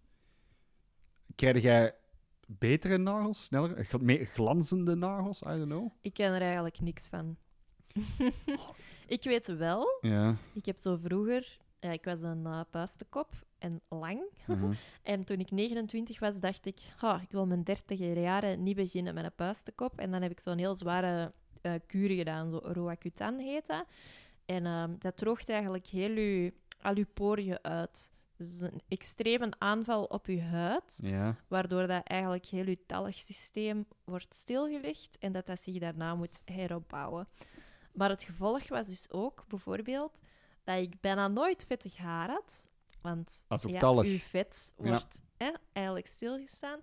Krijg 1.35 1.61
jij 1.61 1.95
betere 2.47 2.97
nagels, 2.97 3.43
sneller, 3.43 3.87
meer 4.01 4.25
glanzende 4.25 4.95
nagels? 4.95 5.41
I 5.41 5.45
don't 5.45 5.65
know. 5.65 5.91
Ik 6.01 6.13
ken 6.13 6.33
er 6.33 6.41
eigenlijk 6.41 6.79
niks 6.79 7.07
van. 7.07 7.37
ik 9.07 9.23
weet 9.23 9.47
wel, 9.47 9.97
Ja. 10.01 10.35
ik 10.53 10.65
heb 10.65 10.77
zo 10.77 10.95
vroeger... 10.95 11.57
Ja, 11.79 11.91
ik 11.91 12.03
was 12.05 12.21
een 12.21 12.43
uh, 12.45 12.61
puistenkop 12.69 13.45
en 13.63 13.81
lang. 13.89 14.21
mhm. 14.45 14.71
En 15.03 15.23
toen 15.23 15.39
ik 15.39 15.51
29 15.51 16.19
was, 16.19 16.39
dacht 16.39 16.65
ik... 16.65 16.79
"Ha, 16.97 17.21
ik 17.21 17.31
wil 17.31 17.45
mijn 17.45 17.63
dertiger 17.63 18.19
jaren 18.19 18.63
niet 18.63 18.75
beginnen 18.75 19.13
met 19.13 19.23
een 19.23 19.35
puistenkop. 19.35 19.99
En 19.99 20.11
dan 20.11 20.21
heb 20.21 20.31
ik 20.31 20.39
zo'n 20.39 20.57
heel 20.57 20.75
zware 20.75 21.33
eh 21.61 21.73
kuur 21.85 22.09
gedaan. 22.09 22.51
Zo 22.51 22.59
Roacutan 22.63 23.37
heet 23.39 23.67
dat. 23.67 23.85
En 24.45 24.65
ehm, 24.65 24.95
dat 24.99 25.17
droogt 25.17 25.49
eigenlijk 25.49 25.87
heel 25.87 26.11
je, 26.11 26.53
al 26.81 26.97
je 26.97 27.05
poriën 27.05 27.59
uit. 27.61 28.11
Dus 28.37 28.61
een 28.61 28.81
extreme 28.87 29.51
aanval 29.57 30.03
op 30.03 30.25
je 30.27 30.41
huid. 30.41 30.99
ja. 31.03 31.35
waardoor 31.47 31.87
dat 31.87 32.03
eigenlijk 32.03 32.45
heel 32.45 32.65
je 32.65 32.85
talgsysteem 32.85 33.85
wordt 34.03 34.35
stilgelegd 34.35 35.17
en 35.17 35.31
dat 35.31 35.45
dat 35.45 35.61
zich 35.61 35.79
daarna 35.79 36.15
moet 36.15 36.41
heropbouwen. 36.45 37.27
Maar 37.93 38.09
het 38.09 38.23
gevolg 38.23 38.67
was 38.69 38.87
dus 38.87 39.11
ook, 39.11 39.43
bijvoorbeeld, 39.47 40.19
dat 40.63 40.77
ik 40.77 41.01
bijna 41.01 41.27
nooit 41.27 41.65
vettig 41.67 41.97
haar 41.97 42.29
had. 42.29 42.67
Want 43.03 43.43
Dat 43.47 43.61
ja, 43.67 43.91
uw 43.93 44.17
vet 44.17 44.73
Ja. 44.77 44.89
wordt 44.89 45.21
hè, 45.37 45.51
eigenlijk 45.71 46.07
stilgestaan. 46.07 46.79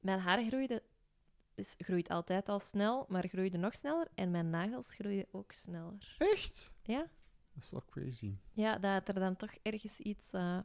Mijn 0.00 0.18
haar 0.18 0.42
groeide, 0.42 0.82
is, 1.54 1.74
groeit 1.78 2.08
altijd 2.08 2.48
al 2.48 2.60
snel, 2.60 3.04
maar 3.08 3.28
groeide 3.28 3.58
nog 3.58 3.74
sneller. 3.74 4.08
En 4.14 4.30
mijn 4.30 4.50
nagels 4.50 4.94
groeiden 4.94 5.26
ook 5.30 5.52
sneller. 5.52 6.14
Echt? 6.18 6.72
Ja, 6.82 7.06
Dat 7.52 7.62
is 7.62 7.70
wel 7.70 7.84
crazy. 7.90 8.34
ja 8.52 8.78
dat 8.78 8.92
had 8.92 9.08
er 9.08 9.14
dan 9.14 9.36
toch 9.36 9.54
ergens 9.62 9.98
iets 9.98 10.32
eh, 10.32 10.58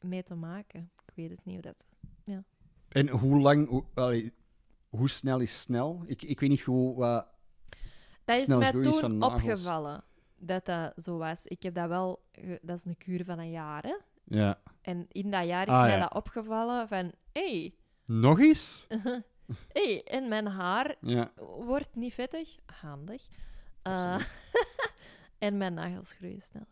mee 0.00 0.22
te 0.22 0.34
maken. 0.34 0.90
Ik 1.06 1.14
weet 1.14 1.30
het 1.30 1.44
niet 1.44 1.54
hoe 1.54 1.62
dat... 1.62 1.84
En 2.88 3.08
hoe 3.08 3.40
lang, 3.40 3.68
hoe, 3.68 3.84
allee, 3.94 4.32
hoe 4.88 5.08
snel 5.08 5.40
is 5.40 5.60
snel? 5.60 6.02
Ik, 6.06 6.22
ik 6.22 6.40
weet 6.40 6.48
niet 6.48 6.60
hoe, 6.62 6.94
wat... 6.96 7.26
Dat 8.24 8.36
is 8.36 8.46
mij 8.46 8.72
is 8.72 8.96
toen 8.98 9.22
opgevallen 9.22 10.04
dat 10.36 10.66
dat 10.66 10.92
zo 11.02 11.18
was. 11.18 11.46
Ik 11.46 11.62
heb 11.62 11.74
dat 11.74 11.88
wel... 11.88 12.22
Dat 12.62 12.76
is 12.76 12.84
een 12.84 12.96
kuur 12.96 13.24
van 13.24 13.38
een 13.38 13.50
jaar, 13.50 13.82
hè. 13.82 13.96
Ja. 14.24 14.60
En 14.80 15.06
in 15.08 15.30
dat 15.30 15.46
jaar 15.46 15.66
is 15.68 15.74
Ah, 15.74 15.80
mij 15.80 15.90
ja. 15.90 15.98
dat 15.98 16.14
opgevallen 16.14 16.88
van... 16.88 17.12
Hé, 17.32 17.74
Nog 18.04 18.38
eens? 18.40 18.86
hey, 19.72 20.02
en 20.04 20.28
mijn 20.28 20.46
haar 20.46 20.96
Ja. 21.00 21.32
wordt 21.64 21.94
niet 21.94 22.14
vettig. 22.14 22.56
Handig. 22.66 23.28
Eh, 23.82 24.12
Absoluut. 24.12 24.32
en 25.38 25.56
mijn 25.56 25.74
nagels 25.74 26.12
groeien 26.12 26.40
sneller. 26.42 26.66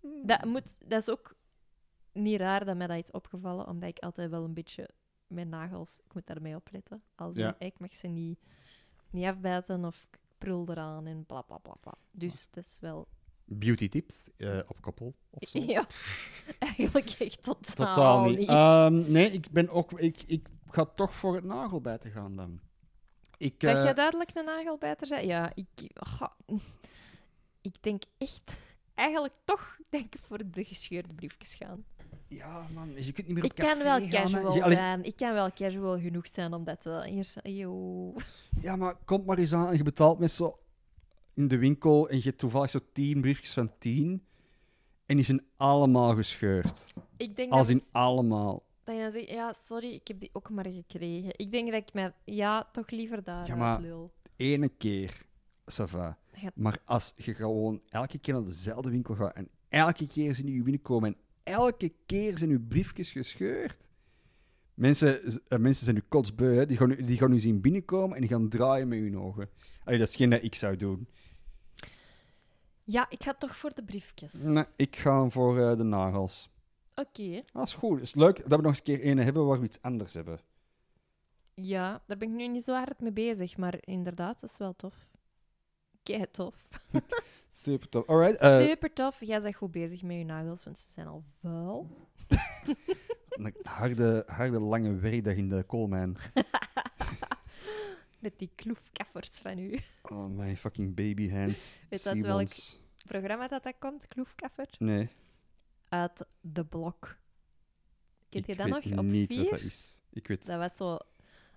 Hmm. 0.00 0.26
Dat, 0.26 0.44
moet, 0.44 0.88
dat 0.90 1.00
is 1.00 1.10
ook 1.10 1.34
niet 2.12 2.40
raar 2.40 2.64
dat 2.64 2.76
mij 2.76 2.86
dat 2.86 2.96
is 2.96 3.10
opgevallen, 3.10 3.66
omdat 3.66 3.88
ik 3.88 3.98
altijd 3.98 4.30
wel 4.30 4.44
een 4.44 4.54
beetje... 4.54 4.88
Mijn 5.26 5.48
nagels, 5.48 6.00
ik 6.04 6.14
moet 6.14 6.26
daarmee 6.26 6.54
opletten. 6.56 7.02
Als 7.14 7.36
Ja. 7.36 7.54
ik 7.58 7.78
mag 7.78 7.94
ze 7.94 8.06
niet, 8.06 8.38
niet 9.10 9.24
afbijten 9.26 9.84
of 9.84 10.06
ik 10.10 10.18
prul 10.38 10.66
eraan 10.70 11.06
en 11.06 11.24
bla 11.26 11.42
bla 11.42 11.58
bla. 11.58 11.74
bla. 11.80 11.94
Dus 12.10 12.50
dat 12.50 12.64
is 12.64 12.78
wel 12.80 13.08
Beauty 13.44 13.88
tips 13.88 14.28
eh, 14.36 14.58
op 14.68 14.80
koppel 14.80 15.14
of 15.30 15.48
zo? 15.48 15.58
Ja, 15.72 15.86
eigenlijk 16.58 17.10
echt 17.18 17.42
totaal, 17.42 17.94
Totaal 17.94 18.24
niet. 18.28 18.38
niet. 18.38 18.48
Ehm, 18.48 19.12
nee, 19.12 19.30
ik 19.30 19.50
ben 19.50 19.68
ook... 19.68 19.92
Ik, 20.00 20.22
ik 20.26 20.46
ga 20.70 20.84
toch 20.84 21.14
voor 21.14 21.34
het 21.34 21.44
nagelbijten 21.44 22.10
gaan 22.10 22.36
dan. 22.36 22.60
Ik, 23.36 23.60
dat 23.60 23.76
eh, 23.76 23.82
jij 23.84 23.94
duidelijk 23.94 24.30
een 24.34 24.44
nagelbijter 24.44 25.08
bent? 25.08 25.24
Ja, 25.24 25.52
ik, 25.54 25.90
ga- 25.94 26.36
ik 27.60 27.74
denk 27.82 28.02
echt... 28.18 28.52
Eigenlijk 28.94 29.34
toch 29.44 29.78
denk 29.88 30.14
ik 30.14 30.20
voor 30.20 30.50
de 30.50 30.64
gescheurde 30.64 31.14
briefjes 31.14 31.54
gaan. 31.54 31.84
Ja, 32.28 32.66
man, 32.74 32.92
je 32.94 33.12
kunt 33.12 33.26
niet 33.26 33.34
meer 33.36 33.44
op 33.44 33.50
Ik 33.52 33.56
kan 33.64 33.78
wel 33.82 33.98
gaan, 34.00 34.08
casual. 34.08 34.54
Je- 34.68 34.74
zijn. 34.74 35.04
Ik 35.04 35.16
kan 35.16 35.32
wel 35.32 35.50
casual 35.52 36.00
genoeg 36.00 36.26
zijn 36.26 36.52
om 36.54 36.64
dat 36.64 36.80
te... 36.80 37.04
Hier, 37.08 37.52
yo. 37.56 38.14
Ja, 38.60 38.76
maar 38.76 38.94
kom 39.04 39.24
maar 39.24 39.38
eens 39.38 39.52
aan 39.52 39.68
en 39.68 39.76
je 39.76 39.82
betaalt 39.82 40.18
met 40.18 40.30
zo 40.30 40.58
in 41.34 41.48
de 41.48 41.58
winkel 41.58 42.08
en 42.08 42.16
je 42.16 42.22
hebt 42.22 42.38
toevallig 42.38 42.70
zo 42.70 42.78
tien 42.92 43.20
briefjes 43.20 43.52
van 43.52 43.72
tien 43.78 44.24
en 45.06 45.16
die 45.16 45.24
zijn 45.24 45.42
allemaal 45.56 46.14
gescheurd. 46.14 46.86
Ik 47.16 47.36
denk 47.36 47.52
Als 47.52 47.66
dat... 47.66 47.76
in 47.76 47.82
allemaal. 47.92 48.62
Dat 48.84 48.94
je 48.94 49.00
dan 49.02 49.10
zegt, 49.10 49.28
ja, 49.28 49.52
sorry, 49.66 49.92
ik 49.92 50.08
heb 50.08 50.20
die 50.20 50.30
ook 50.32 50.50
maar 50.50 50.66
gekregen. 50.68 51.30
Ik 51.36 51.52
denk 51.52 51.70
dat 51.70 51.80
ik 51.80 51.92
mij, 51.92 52.12
ja, 52.24 52.68
toch 52.72 52.90
liever 52.90 53.22
daar 53.24 53.46
Ja, 53.46 53.54
maar- 53.56 53.80
lul. 53.80 54.12
Ene 54.36 54.68
keer, 54.68 55.22
ça 55.72 55.84
va. 55.84 56.18
Ja. 56.40 56.50
Maar 56.54 56.78
als 56.84 57.12
je 57.16 57.34
gewoon 57.34 57.80
elke 57.88 58.18
keer 58.18 58.34
naar 58.34 58.44
dezelfde 58.44 58.90
winkel 58.90 59.14
gaat 59.14 59.34
en 59.34 59.48
elke 59.68 60.06
keer 60.06 60.34
zijn 60.34 60.46
die 60.46 60.62
binnenkomen 60.62 61.08
en 61.08 61.16
elke 61.42 61.92
keer 62.06 62.38
zijn 62.38 62.50
uw 62.50 62.66
briefjes 62.68 63.12
gescheurd. 63.12 63.88
Mensen, 64.74 65.22
eh, 65.48 65.58
mensen 65.58 65.84
zijn 65.84 65.96
nu 65.96 66.02
kotsbeu, 66.08 66.54
hè. 66.56 66.66
Die, 66.66 66.76
gaan, 66.76 66.90
die 66.90 67.18
gaan 67.18 67.32
u 67.32 67.38
zien 67.38 67.60
binnenkomen 67.60 68.14
en 68.14 68.20
die 68.20 68.30
gaan 68.30 68.48
draaien 68.48 68.88
met 68.88 68.98
hun 68.98 69.18
ogen. 69.18 69.48
Allee, 69.84 69.98
dat 69.98 70.08
is 70.08 70.16
geen 70.16 70.30
dat 70.30 70.42
ik 70.42 70.54
zou 70.54 70.76
doen. 70.76 71.08
Ja, 72.84 73.06
ik 73.08 73.22
ga 73.22 73.34
toch 73.34 73.56
voor 73.56 73.74
de 73.74 73.84
briefjes. 73.84 74.32
Nee, 74.32 74.64
ik 74.76 74.96
ga 74.96 75.28
voor 75.28 75.60
eh, 75.70 75.76
de 75.76 75.82
nagels. 75.82 76.48
Oké. 76.94 77.42
Dat 77.52 77.66
is 77.66 77.74
goed. 77.74 77.94
Het 77.98 78.02
is 78.06 78.14
leuk 78.14 78.36
dat 78.36 78.48
we 78.48 78.56
nog 78.56 78.66
eens 78.66 78.78
een 78.78 78.84
keer 78.84 79.06
een 79.06 79.18
hebben 79.18 79.46
waar 79.46 79.58
we 79.58 79.64
iets 79.66 79.82
anders 79.82 80.14
hebben. 80.14 80.40
Ja, 81.54 82.02
daar 82.06 82.16
ben 82.16 82.28
ik 82.28 82.34
nu 82.34 82.48
niet 82.48 82.64
zo 82.64 82.74
hard 82.74 83.00
mee 83.00 83.12
bezig, 83.12 83.56
maar 83.56 83.74
inderdaad, 83.80 84.40
dat 84.40 84.50
is 84.50 84.58
wel 84.58 84.76
tof. 84.76 84.94
Kei 86.02 86.30
tof. 86.30 86.54
Super 87.62 87.88
tof. 87.88 88.06
Alright. 88.08 88.40
eh, 88.40 88.66
Super 88.66 88.92
tof. 88.92 89.20
Jij 89.20 89.40
bent 89.42 89.54
goed 89.56 89.70
bezig 89.70 90.02
met 90.02 90.16
je 90.16 90.24
nagels, 90.24 90.64
want 90.64 90.78
ze 90.78 90.92
zijn 90.92 91.06
al 91.06 91.22
vuil. 91.40 91.90
een 93.28 93.54
harde, 93.62 94.22
harde 94.26 94.60
lange 94.60 94.94
werkdag 94.94 95.34
in 95.34 95.48
de 95.48 95.62
koolmijn. 95.62 96.16
Met 98.24 98.38
die 98.38 98.50
kloefkaffers 98.54 99.28
van 99.38 99.58
u. 99.58 99.80
Oh, 100.02 100.26
my 100.36 100.56
fucking 100.56 100.94
baby 100.94 101.30
hands. 101.30 101.74
Weet 101.90 102.04
dat 102.04 102.12
Seabonds. 102.20 102.78
Programma 103.06 103.48
dat 103.48 103.62
dat 103.62 103.74
komt, 103.78 104.06
kloefkaffer, 104.06 104.68
Nee. 104.78 105.08
uit 105.88 106.24
De 106.40 106.64
Blok. 106.64 107.16
Kent 108.28 108.46
je 108.46 108.52
ik 108.52 108.58
dat 108.58 108.70
weet 108.70 108.84
nog? 108.90 108.98
Op 108.98 109.04
niet 109.04 109.32
vier? 109.32 109.42
wat 109.42 109.50
dat 109.50 109.60
is. 109.60 110.00
Ik 110.10 110.26
weet... 110.26 110.46
Dat 110.46 110.58
was 110.58 110.76
zo 110.76 110.98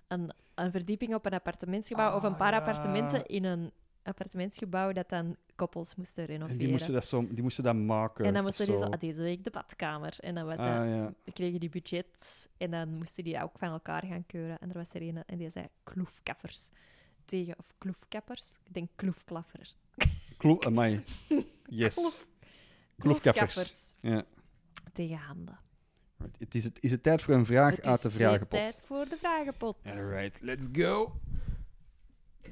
een, 0.08 0.30
een 0.54 0.70
verdieping 0.70 1.14
op 1.14 1.26
een 1.26 1.32
appartementsgebouw, 1.32 2.16
of 2.16 2.22
een 2.22 2.36
paar 2.36 2.52
Ah, 2.52 2.58
ja. 2.58 2.58
appartementen 2.58 3.26
in 3.26 3.44
een 3.44 3.72
appartementsgebouw 4.08 4.92
dat 4.92 5.08
dan 5.08 5.36
koppels 5.56 5.94
moesten 5.94 6.22
En 6.22 6.28
renoveren. 6.28 6.58
die 6.58 6.68
moesten 6.70 6.92
dat, 6.92 7.04
zo, 7.04 7.26
die 7.30 7.42
moesten 7.42 7.64
dat 7.64 7.74
maken. 7.76 8.24
en 8.24 8.34
dan 8.34 8.42
moesten 8.42 8.66
die 8.66 8.78
zo, 8.78 8.84
ah, 8.84 9.00
deze 9.00 9.22
week 9.22 9.44
de 9.44 9.50
badkamer. 9.50 10.16
En 10.20 10.34
dan 10.34 10.46
was 10.46 10.56
dat, 10.56 10.66
Ah, 10.66 10.86
ja. 10.86 11.12
kregen 11.32 11.60
die 11.60 11.68
budget 11.68 12.48
en 12.56 12.70
dan 12.70 12.88
moesten 12.94 13.24
die 13.24 13.42
ook 13.42 13.58
van 13.58 13.68
elkaar 13.68 14.04
gaan 14.06 14.26
keuren. 14.26 14.58
En 14.58 14.68
er 14.68 14.76
was 14.76 14.86
er 14.92 15.02
een 15.02 15.24
en 15.26 15.38
die 15.38 15.50
zei 15.50 15.66
kloefkaffers 15.84 16.68
tegen, 17.24 17.54
of 17.58 17.66
kloefkappers. 17.78 18.58
Ik 18.64 18.74
denk 18.74 18.88
kloefklaffers. 18.94 19.76
Kloef, 20.36 20.66
amai. 20.66 21.04
Yes. 21.68 21.94
Kloef- 21.94 22.26
Kloefkaffers. 22.98 23.94
Ja. 24.00 24.24
tegen 24.92 25.16
handen. 25.16 25.58
Right. 26.18 26.38
Het 26.38 26.54
is, 26.54 26.64
het, 26.64 26.78
is 26.80 26.90
het 26.90 27.02
tijd 27.02 27.22
voor 27.22 27.34
een 27.34 27.46
vraag 27.46 27.76
Het 27.76 27.86
uit 27.86 28.02
de 28.02 28.08
is 28.08 28.14
weer 28.14 28.26
vragenpot? 28.28 28.50
tijd 28.58 28.82
voor 28.84 29.08
de 29.08 29.16
vragenpot. 29.16 29.76
Alright, 29.84 30.40
let's 30.42 30.66
go. 30.72 31.20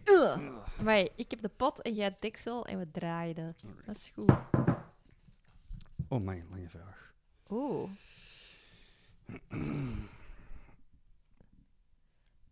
Ugh. 0.05 0.41
Maar 0.83 1.09
ik 1.17 1.31
heb 1.31 1.41
de 1.41 1.49
pot 1.49 1.83
en 1.83 1.95
jij 1.95 2.05
het 2.05 2.21
deksel 2.21 2.67
en 2.67 2.79
we 2.79 2.91
draaiden. 2.91 3.57
Dat 3.87 3.97
is 3.97 4.09
goed. 4.15 4.33
Oh, 6.09 6.23
mijn 6.23 6.47
lange 6.51 6.69
vraag. 6.69 7.15
Oeh. 7.51 7.91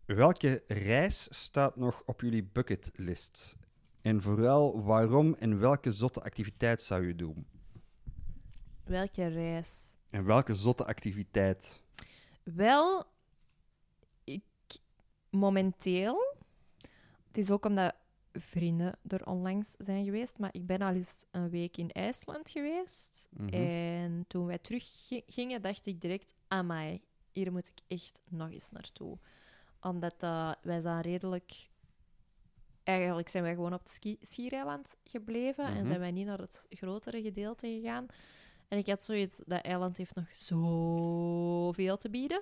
Welke 0.05 0.63
reis 0.67 1.27
staat 1.29 1.75
nog 1.75 2.03
op 2.05 2.21
jullie 2.21 2.43
bucketlist? 2.43 3.57
En 4.01 4.21
vooral 4.21 4.83
waarom 4.83 5.35
en 5.39 5.59
welke 5.59 5.91
zotte 5.91 6.21
activiteit 6.21 6.81
zou 6.81 7.07
je 7.07 7.15
doen? 7.15 7.47
Welke 8.83 9.27
reis? 9.27 9.93
En 10.09 10.25
welke 10.25 10.53
zotte 10.53 10.85
activiteit? 10.85 11.81
Wel, 12.43 13.03
ik 14.23 14.43
momenteel. 15.29 16.34
Het 17.35 17.43
is 17.43 17.51
ook 17.51 17.65
omdat 17.65 17.95
vrienden 18.33 18.97
er 19.07 19.25
onlangs 19.25 19.75
zijn 19.77 20.05
geweest, 20.05 20.37
maar 20.37 20.49
ik 20.53 20.65
ben 20.65 20.81
al 20.81 20.93
eens 20.93 21.25
een 21.31 21.49
week 21.49 21.77
in 21.77 21.91
IJsland 21.91 22.49
geweest. 22.49 23.27
Mhm. 23.31 23.47
En 23.53 24.25
toen 24.27 24.45
wij 24.45 24.57
teruggingen, 24.57 25.61
dacht 25.61 25.85
ik 25.85 26.01
direct: 26.01 26.33
Amai, 26.47 27.01
hier 27.31 27.51
moet 27.51 27.67
ik 27.67 27.79
echt 27.87 28.23
nog 28.29 28.51
eens 28.51 28.71
naartoe. 28.71 29.17
Omdat 29.81 30.15
eh, 30.23 30.51
wij 30.61 30.81
zijn 30.81 31.01
redelijk. 31.01 31.69
Eigenlijk 32.83 33.29
zijn 33.29 33.43
wij 33.43 33.53
gewoon 33.53 33.73
op 33.73 33.79
het 33.79 33.89
ski 33.89 34.17
schiereiland 34.21 34.95
gebleven 35.03 35.65
en 35.65 35.73
Mhm. 35.77 35.85
zijn 35.85 35.99
wij 35.99 36.11
niet 36.11 36.25
naar 36.25 36.39
het 36.39 36.65
grotere 36.69 37.21
gedeelte 37.21 37.67
gegaan. 37.67 38.05
En 38.67 38.77
ik 38.77 38.87
had 38.87 39.03
zoiets, 39.03 39.41
dat 39.45 39.61
eiland 39.61 39.97
heeft 39.97 40.15
nog 40.15 40.35
zoveel 40.35 41.97
te 41.97 42.09
bieden. 42.09 42.41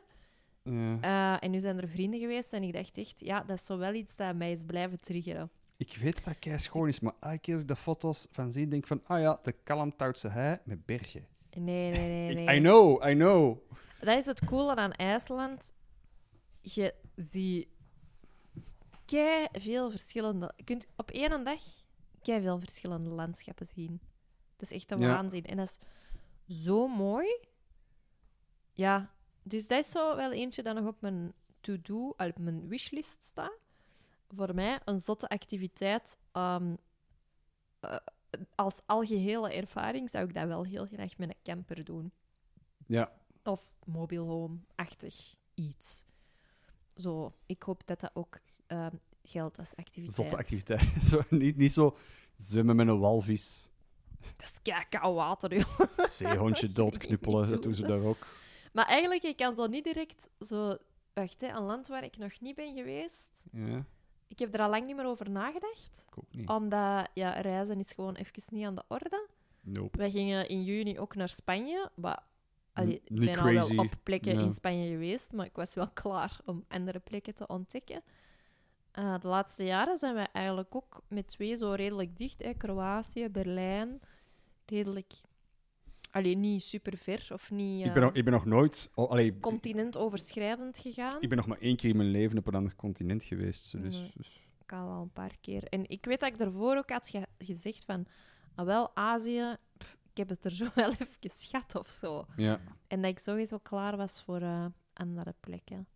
Ja. 0.64 0.98
Eh, 1.02 1.44
en 1.44 1.52
nu 1.52 1.60
zijn 1.60 1.82
er 1.82 1.88
vrienden 1.88 2.20
geweest 2.20 2.54
en 2.54 2.64
ik 2.64 2.74
dacht 2.74 2.98
echt, 2.98 3.20
ja, 3.20 3.44
dat 3.44 3.58
is 3.58 3.66
zo 3.66 3.78
wel 3.78 3.94
iets 3.94 4.16
dat 4.16 4.36
mij 4.36 4.52
is 4.52 4.64
blijven 4.66 5.00
triggeren. 5.00 5.52
Ik 5.78 5.98
weet 6.02 6.24
dat 6.26 6.40
kei 6.40 6.60
schoon 6.60 6.88
is, 6.88 7.00
maar 7.00 7.14
elke 7.20 7.38
keer 7.40 7.54
als 7.54 7.62
ik 7.62 7.68
de 7.68 7.76
foto's 7.76 8.28
van 8.32 8.52
zie, 8.52 8.68
denk 8.68 8.82
ik 8.82 8.88
van, 8.88 9.02
ah 9.06 9.20
ja, 9.22 9.40
de 9.44 9.52
Kalmthoutse 9.52 10.28
hei 10.28 10.58
met 10.64 10.86
bergen. 10.86 11.28
Nee, 11.58 11.92
nee, 11.92 12.34
nee. 12.36 12.58
I 12.58 12.60
know, 12.60 13.08
I 13.10 13.14
know. 13.14 13.58
Dat 14.00 14.18
is 14.18 14.26
het 14.26 14.46
coole 14.46 14.76
aan 14.76 14.92
IJsland. 14.92 15.72
Je 16.62 16.94
ziet 17.16 17.68
kei 19.06 19.48
veel 19.52 19.90
verschillende... 19.90 20.54
Je 20.56 20.64
kunt 20.64 20.88
op 20.96 21.12
één 21.12 21.44
dag 21.44 21.62
kei 22.22 22.42
veel 22.42 22.60
verschillende 22.60 23.10
landschappen 23.10 23.68
zien. 23.68 24.02
Dat 24.58 24.72
is 24.72 24.78
echt 24.78 24.92
een 24.92 25.00
Ja. 25.00 25.08
waanzin. 25.08 25.46
En 25.46 25.58
dat 25.58 25.68
is 26.48 26.64
zo 26.64 26.88
mooi. 26.88 27.38
Ja, 28.72 29.14
dus 29.44 29.68
dat 29.68 29.80
is 29.86 29.92
zo 29.92 30.16
wel 30.16 30.32
eentje 30.32 30.64
dat 30.64 30.76
nog 30.76 30.86
op 30.88 31.02
mijn 31.02 31.34
to-do, 31.62 32.08
op 32.18 32.38
mijn 32.38 32.68
wishlist 32.68 33.24
staat. 33.24 33.58
Voor 34.36 34.56
mij 34.56 34.80
een 34.86 35.00
zotte 35.00 35.30
activiteit. 35.30 36.18
ehm, 36.32 36.76
eh, 37.80 37.96
als 38.56 38.80
algehele 38.86 39.54
ervaring 39.54 40.10
zou 40.10 40.28
ik 40.28 40.34
dat 40.34 40.48
wel 40.48 40.64
heel 40.64 40.86
graag 40.86 41.18
met 41.18 41.30
een 41.30 41.36
camper 41.44 41.84
doen. 41.84 42.12
Ja, 42.86 43.12
Of 43.44 43.72
mobile 43.86 44.22
home-achtig 44.22 45.36
iets. 45.54 46.06
Zo, 46.96 47.34
ik 47.46 47.64
hoop 47.64 47.82
dat 47.88 48.00
dat 48.00 48.12
ook 48.14 48.40
ehm, 48.68 48.96
geldt 49.24 49.60
als 49.60 49.76
activiteit. 49.76 50.16
zotte 50.16 50.38
activiteit. 50.38 51.04
zo, 51.10 51.22
niet, 51.30 51.58
niet 51.58 51.74
zo 51.74 51.98
zwemmen 52.38 52.76
met 52.76 52.88
een 52.88 53.00
walvis, 53.00 53.70
Dat 54.36 54.52
is 54.64 54.74
koud 54.90 55.16
water, 55.16 55.56
joh. 55.58 55.80
zeehondje 55.98 56.72
doodknuppelen, 56.82 57.48
dat 57.48 57.64
doen 57.64 57.76
ze 57.76 57.88
daar 57.88 58.02
ook. 58.04 58.28
Maar 58.74 58.86
eigenlijk, 58.86 59.24
ik 59.24 59.36
kan 59.38 59.56
zo 59.56 59.68
niet 59.68 59.84
direct 59.84 60.30
zo... 60.40 60.78
Wacht, 61.14 61.42
hè, 61.42 61.48
een 61.48 61.64
land 61.64 61.88
waar 61.88 62.04
ik 62.04 62.18
nog 62.18 62.40
niet 62.40 62.56
ben 62.56 62.76
geweest. 62.76 63.44
Ja, 63.52 63.86
Ik 64.28 64.40
heb 64.40 64.54
er 64.54 64.60
al 64.60 64.70
lang 64.70 64.86
niet 64.86 64.96
meer 64.96 65.06
over 65.06 65.30
nagedacht. 65.30 66.06
ik 66.10 66.18
ook 66.18 66.34
niet. 66.34 66.50
Omdat, 66.50 67.10
ja, 67.14 67.32
reizen 67.42 67.80
is 67.80 67.92
gewoon 67.92 68.16
even 68.16 68.44
niet 68.52 68.66
aan 68.66 68.76
de 68.76 68.84
orde. 68.88 69.28
Nope. 69.62 69.98
Wij 69.98 70.12
gingen 70.12 70.48
in 70.48 70.64
juni 70.64 71.00
ook 71.00 71.16
naar 71.16 71.30
Spanje. 71.30 71.90
Wat, 71.96 72.22
allee, 72.74 73.02
ik 73.06 73.20
ben 73.20 73.38
al 73.40 73.54
wel 73.54 73.78
op 73.78 73.94
plekken 74.04 74.34
Ja. 74.34 74.40
in 74.42 74.52
Spanje 74.52 74.88
geweest, 74.90 75.34
maar 75.34 75.46
ik 75.46 75.56
was 75.56 75.74
wel 75.74 75.90
klaar 76.04 76.40
om 76.46 76.66
andere 76.68 77.00
plekken 77.00 77.36
te 77.36 77.48
ontdekken. 77.48 78.02
Eh, 78.92 79.20
de 79.20 79.28
laatste 79.28 79.64
jaren 79.64 79.98
zijn 79.98 80.14
wij 80.14 80.28
eigenlijk 80.32 80.76
ook 80.76 81.02
met 81.08 81.28
twee 81.28 81.56
zo 81.56 81.72
redelijk 81.72 82.18
dicht. 82.18 82.44
Hè. 82.44 82.54
Kroatië, 82.54 83.30
Berlijn. 83.30 84.00
Redelijk... 84.66 85.14
Allee, 86.14 86.36
niet 86.36 86.64
super 86.64 86.98
ver 86.98 87.28
of 87.32 87.52
niet 87.52 87.86
Ik 87.86 87.94
ben, 87.94 88.02
eh, 88.02 88.08
nog, 88.08 88.18
ik 88.18 88.24
ben 88.24 88.34
nog 88.34 88.46
nooit... 88.46 88.90
Oh, 88.96 89.10
allee, 89.10 89.40
continentoverschrijdend 89.40 90.78
gegaan. 90.78 91.22
ik 91.22 91.30
ben 91.30 91.38
nog 91.38 91.48
maar 91.48 91.58
één 91.60 91.76
keer 91.76 91.90
in 91.90 91.98
mijn 91.98 92.10
leven 92.12 92.38
op 92.38 92.48
een 92.48 92.56
ander 92.56 92.76
continent 92.76 93.24
geweest. 93.24 93.72
Dus, 93.82 94.00
Nee. 94.00 94.12
dus- 94.16 94.42
Ik 94.64 94.74
al 94.74 94.88
wel 94.88 95.02
een 95.02 95.12
paar 95.12 95.38
keer. 95.42 95.64
En 95.64 95.90
ik 95.90 96.06
weet 96.06 96.20
dat 96.20 96.30
ik 96.30 96.38
daarvoor 96.38 96.78
ook 96.78 96.90
had 96.90 97.08
ge- 97.10 97.28
gezegd 97.38 97.86
van... 97.86 98.06
Ah, 98.56 98.66
wel, 98.66 98.96
Azië, 98.96 99.56
pff, 99.78 99.98
ik 100.12 100.18
heb 100.18 100.30
het 100.30 100.46
er 100.46 100.52
zo 100.52 100.68
wel 100.76 100.90
even 100.92 101.08
geschat 101.20 101.76
of 101.76 101.90
zo. 101.90 102.26
ja. 102.36 102.60
En 102.88 103.02
dat 103.02 103.12
ik 103.12 103.20
sowieso 103.20 103.58
klaar 103.58 103.98
was 103.98 104.24
voor 104.24 104.42
eh, 104.42 104.66
andere 104.94 105.36
plekken. 105.40 105.88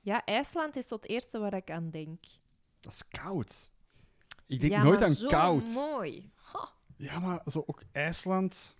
Ja, 0.00 0.24
IJsland 0.24 0.76
is 0.76 0.86
tot 0.88 1.02
het 1.02 1.10
eerste 1.10 1.38
waar 1.38 1.54
ik 1.54 1.70
aan 1.70 1.90
denk. 1.90 2.18
Dat 2.80 2.92
is 2.92 3.08
koud. 3.08 3.70
Ik 4.46 4.60
denk 4.60 4.72
ja, 4.72 4.82
nooit 4.82 4.98
maar 5.00 5.08
aan 5.08 5.14
zo 5.14 5.28
koud. 5.28 5.68
mooi. 5.74 6.30
Ha. 6.34 6.68
Ja, 6.96 7.18
maar 7.18 7.40
zo 7.46 7.62
ook 7.66 7.82
IJsland... 7.92 8.78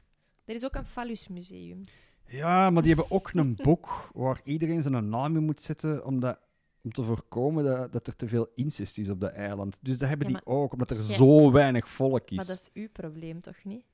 Er 0.51 0.57
is 0.57 0.65
ook 0.65 0.75
een 0.75 0.85
Phallus-museum. 0.87 1.81
Ja, 2.27 2.71
maar 2.71 2.83
die 2.83 2.95
hebben 2.95 3.11
ook 3.17 3.31
een 3.33 3.59
boek 3.63 4.11
waar 4.15 4.41
iedereen 4.45 4.83
zijn 4.83 5.09
naam 5.09 5.37
in 5.37 5.45
moet 5.45 5.61
zetten 5.61 6.05
omdat, 6.05 6.39
om 6.83 6.93
te 6.93 7.03
voorkomen 7.03 7.65
dat, 7.65 7.93
dat 7.93 8.07
er 8.07 8.17
te 8.17 8.29
veel 8.29 8.49
incest 8.55 8.99
is 8.99 9.09
op 9.11 9.21
dat 9.21 9.33
eiland. 9.33 9.79
Dus 9.83 9.99
dat 9.99 10.09
hebben 10.09 10.29
Ja, 10.29 10.33
die 10.33 10.47
ook, 10.47 10.73
omdat 10.73 10.91
er 10.91 10.97
Ja. 10.97 11.03
zo 11.03 11.53
weinig 11.53 11.89
volk 11.89 12.31
is. 12.31 12.37
Maar 12.37 12.47
dat 12.47 12.57
is 12.57 12.71
uw 12.73 12.89
probleem, 12.93 13.41
toch 13.41 13.65
niet? 13.65 13.85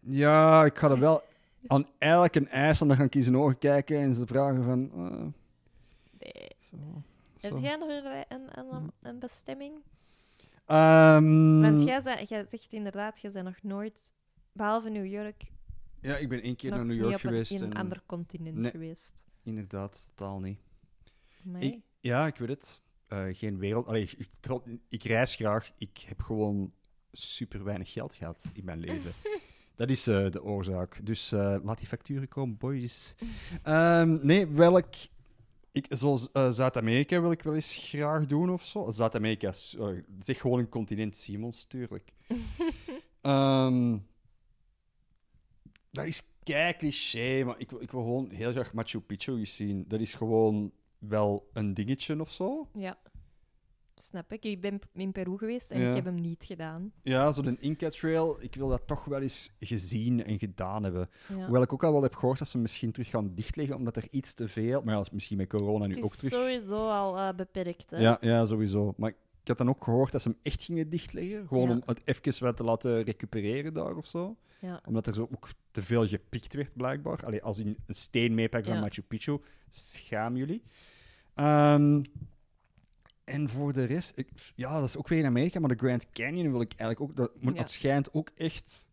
Ja, 0.00 0.64
ik 0.64 0.78
ga 0.78 0.90
er 0.90 0.98
wel 0.98 1.22
aan 1.66 1.86
elke 1.98 2.46
IJslander 2.48 2.96
gaan 2.96 3.08
kiezen 3.08 3.36
ogen 3.36 3.58
kijken 3.58 3.98
en 4.00 4.14
ze 4.14 4.26
vragen 4.26 4.64
van... 4.64 4.90
eh, 4.94 5.26
Nee. 6.18 6.50
zo, 6.58 6.76
Heb 7.40 7.56
jij 7.56 7.76
nog 7.76 7.88
een, 7.88 8.24
een, 8.28 8.58
een, 8.74 8.92
een 9.02 9.18
bestemming? 9.18 9.72
Ehm, 10.66 11.60
Want 11.60 11.82
jij, 11.82 12.24
jij 12.28 12.44
zegt 12.48 12.72
inderdaad, 12.72 13.20
je 13.20 13.30
bent 13.30 13.44
nog 13.44 13.62
nooit, 13.62 14.12
behalve 14.52 14.88
New 14.88 15.06
York, 15.06 15.42
Ja, 16.02 16.16
ik 16.16 16.28
ben 16.28 16.42
één 16.42 16.56
keer 16.56 16.70
nog 16.70 16.78
naar 16.78 16.88
New 16.88 16.96
niet 16.96 17.04
York 17.04 17.16
op 17.18 17.24
een, 17.24 17.30
geweest. 17.30 17.50
in 17.50 17.62
een 17.62 17.72
en- 17.72 17.76
ander 17.76 18.02
continent 18.06 18.56
Nee. 18.56 18.70
geweest. 18.70 19.26
inderdaad, 19.42 20.10
totaal 20.14 20.40
niet. 20.40 20.58
Ik- 21.58 21.80
Ja, 22.00 22.26
ik 22.26 22.36
weet 22.36 22.48
het. 22.48 22.80
Eh, 23.06 23.24
geen 23.32 23.58
wereld... 23.58 23.86
Allee, 23.86 24.02
ik, 24.02 24.28
ik 24.88 25.02
reis 25.02 25.34
graag. 25.34 25.70
Ik 25.78 25.98
heb 26.06 26.20
gewoon 26.20 26.72
super 27.12 27.64
weinig 27.64 27.92
geld 27.92 28.14
gehad 28.14 28.50
in 28.54 28.64
mijn 28.64 28.78
leven. 28.78 29.12
Dat 29.74 29.90
is 29.90 30.06
eh, 30.06 30.30
de 30.30 30.42
oorzaak. 30.42 31.06
Dus 31.06 31.32
eh, 31.32 31.56
laat 31.62 31.78
die 31.78 31.86
facturen 31.86 32.28
komen, 32.28 32.56
boys. 32.56 33.14
Ehm, 33.62 34.18
nee, 34.26 34.46
welk... 34.46 34.86
Ik, 35.72 35.86
zoals 35.88 36.32
eh, 36.32 36.50
Zuid-Amerika 36.50 37.20
wil 37.20 37.30
ik 37.30 37.42
wel 37.42 37.54
eens 37.54 37.76
graag 37.76 38.26
doen 38.26 38.50
of 38.50 38.64
zo. 38.64 38.90
Zuid-Amerika, 38.90 39.48
is, 39.48 39.76
eh, 39.78 39.86
zeg 40.18 40.40
gewoon 40.40 40.58
een 40.58 40.68
continent, 40.68 41.16
Simons, 41.16 41.64
tuurlijk. 41.64 42.12
Ehm, 43.20 43.98
dat 45.92 46.04
is 46.06 46.22
kei 46.42 46.76
cliché, 46.76 47.44
maar 47.44 47.54
ik, 47.58 47.70
wil- 47.70 47.80
ik 47.82 47.90
wil 47.90 48.00
gewoon 48.02 48.30
heel 48.30 48.52
graag 48.52 48.72
Machu 48.72 49.00
Picchu 49.00 49.38
eens 49.38 49.56
zien. 49.56 49.84
Dat 49.88 50.00
is 50.00 50.14
gewoon 50.14 50.72
wel 50.98 51.48
een 51.52 51.74
dingetje 51.74 52.20
of 52.20 52.32
zo. 52.32 52.68
Ja. 52.74 52.98
Snap 53.96 54.32
ik. 54.32 54.44
Ik 54.44 54.60
ben 54.60 54.78
in 54.94 55.12
Peru 55.12 55.38
geweest 55.38 55.70
en 55.70 55.80
Ja. 55.80 55.88
ik 55.88 55.94
heb 55.94 56.04
hem 56.04 56.20
niet 56.20 56.44
gedaan. 56.44 56.92
Ja, 57.02 57.30
zo'n 57.30 57.60
Inca 57.60 57.88
Trail, 57.88 58.36
ik 58.42 58.54
wil 58.54 58.68
dat 58.68 58.86
toch 58.86 59.04
wel 59.04 59.20
eens 59.20 59.52
gezien 59.60 60.24
en 60.24 60.38
gedaan 60.38 60.82
hebben. 60.82 61.08
Ja. 61.28 61.34
Hoewel 61.34 61.62
ik 61.62 61.72
ook 61.72 61.84
al 61.84 61.92
wel 61.92 62.02
heb 62.02 62.14
gehoord 62.14 62.38
dat 62.38 62.48
ze 62.48 62.58
misschien 62.58 62.92
terug 62.92 63.08
gaan 63.08 63.34
dichtleggen, 63.34 63.76
omdat 63.76 63.96
er 63.96 64.06
iets 64.10 64.34
te 64.34 64.48
veel... 64.48 64.80
Maar 64.80 64.90
ja, 64.90 64.96
dat 64.96 65.06
is 65.06 65.12
misschien 65.12 65.36
met 65.36 65.48
corona 65.48 65.86
nu 65.86 65.94
het 65.94 66.04
ook 66.04 66.12
is 66.12 66.16
terug. 66.18 66.32
sowieso 66.32 66.88
al 66.88 67.18
eh, 67.18 67.34
beperkt. 67.36 67.90
Hè? 67.90 67.98
Ja, 67.98 68.16
ja, 68.20 68.44
sowieso. 68.46 68.94
Maar 68.96 69.12
ik 69.42 69.48
had 69.48 69.58
dan 69.58 69.68
ook 69.68 69.84
gehoord 69.84 70.12
dat 70.12 70.22
ze 70.22 70.28
hem 70.28 70.38
echt 70.42 70.62
gingen 70.62 70.88
dichtleggen. 70.90 71.46
Gewoon 71.46 71.68
Ja. 71.68 71.74
om 71.74 71.82
het 71.86 72.00
even 72.04 72.44
wat 72.44 72.56
te 72.56 72.64
laten 72.64 73.02
recupereren 73.02 73.74
daar 73.74 73.96
of 73.96 74.06
zo. 74.06 74.36
Ja. 74.60 74.80
Omdat 74.86 75.06
er 75.06 75.14
zo 75.14 75.22
ook 75.32 75.48
te 75.70 75.82
veel 75.82 76.06
gepikt 76.06 76.54
werd, 76.54 76.76
blijkbaar. 76.76 77.24
Allee, 77.26 77.42
als 77.42 77.58
in 77.58 77.76
een 77.86 77.94
steen 77.94 78.34
meepakken 78.34 78.68
van 78.70 78.78
Ja. 78.80 78.84
Machu 78.86 79.02
Picchu, 79.02 79.38
schaam 79.70 80.36
jullie. 80.36 80.62
Ehm, 81.34 82.02
en 83.24 83.48
voor 83.48 83.72
de 83.72 83.84
rest, 83.84 84.12
ik, 84.16 84.28
ja, 84.54 84.78
dat 84.80 84.88
is 84.88 84.96
ook 84.96 85.08
weer 85.08 85.18
in 85.18 85.26
Amerika, 85.26 85.60
maar 85.60 85.68
de 85.68 85.76
Grand 85.84 86.10
Canyon 86.12 86.50
wil 86.52 86.60
ik 86.60 86.72
eigenlijk 86.74 87.00
ook. 87.00 87.16
Dat, 87.16 87.42
moet, 87.42 87.54
Ja. 87.54 87.60
Het 87.60 87.70
schijnt 87.70 88.14
ook 88.14 88.30
echt 88.34 88.90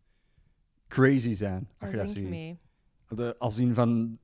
crazy 0.88 1.34
zijn. 1.34 1.68
Je 1.78 1.90
dat 1.90 2.16
mee. 2.16 2.58
De, 3.08 3.34
als 3.38 3.58
in 3.58 3.74
van, 3.74 4.18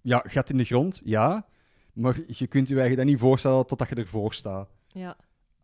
ja, 0.00 0.22
gat 0.26 0.50
in 0.50 0.56
de 0.56 0.64
grond, 0.64 1.00
ja. 1.04 1.46
Maar 1.92 2.20
je 2.26 2.46
kunt 2.46 2.68
je 2.68 2.78
eigen 2.78 2.96
dat 2.96 3.06
niet 3.06 3.18
voorstellen 3.18 3.66
totdat 3.66 3.88
je 3.88 3.94
ervoor 3.94 4.34
staat. 4.34 4.70
Ja. 4.86 5.16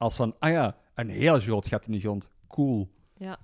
Als 0.04 0.16
van, 0.16 0.36
ah 0.38 0.50
ja, 0.50 0.76
een 0.94 1.08
heel 1.08 1.40
groot 1.40 1.66
gat 1.66 1.86
in 1.86 1.92
de 1.92 2.00
grond. 2.00 2.30
Cool. 2.48 2.88
ja. 3.14 3.38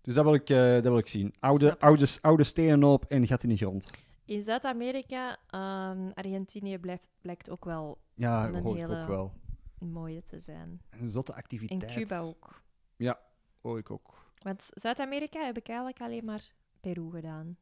Dus 0.00 0.14
dat 0.14 0.24
wil 0.24 0.34
ik, 0.34 0.50
eh, 0.50 0.72
dat 0.72 0.82
wil 0.82 0.98
ik 0.98 1.06
zien. 1.06 1.34
Oude, 1.40 1.66
Snap 1.66 1.82
oude, 1.82 2.06
oude 2.20 2.44
stenen 2.44 2.84
op 2.84 3.04
en 3.04 3.26
gat 3.26 3.42
in 3.42 3.48
de 3.48 3.56
grond. 3.56 3.90
In 4.24 4.42
Zuid-Amerika, 4.42 5.36
ehm, 5.46 6.10
Argentinië 6.14 6.78
blijft, 6.78 7.08
blijkt 7.20 7.50
ook 7.50 7.64
wel 7.64 7.98
Ja, 8.14 8.46
Een 8.48 8.62
hoor 8.62 8.76
ik 8.76 8.82
hele- 8.82 9.00
ook 9.00 9.08
wel. 9.08 9.32
mooie 9.78 10.22
te 10.24 10.40
zijn. 10.40 10.80
Een 10.90 11.08
zotte 11.08 11.32
En 11.32 11.38
activiteit. 11.38 11.92
Cuba 11.92 12.18
ook. 12.20 12.62
Hoor 13.60 13.78
ik 13.78 13.90
ook. 13.90 14.14
Want 14.42 14.68
Zuid-Amerika 14.74 15.44
heb 15.44 15.56
ik 15.56 15.68
eigenlijk 15.68 16.00
alleen 16.00 16.24
maar 16.24 16.52
Peru 16.80 17.10
gedaan. 17.10 17.56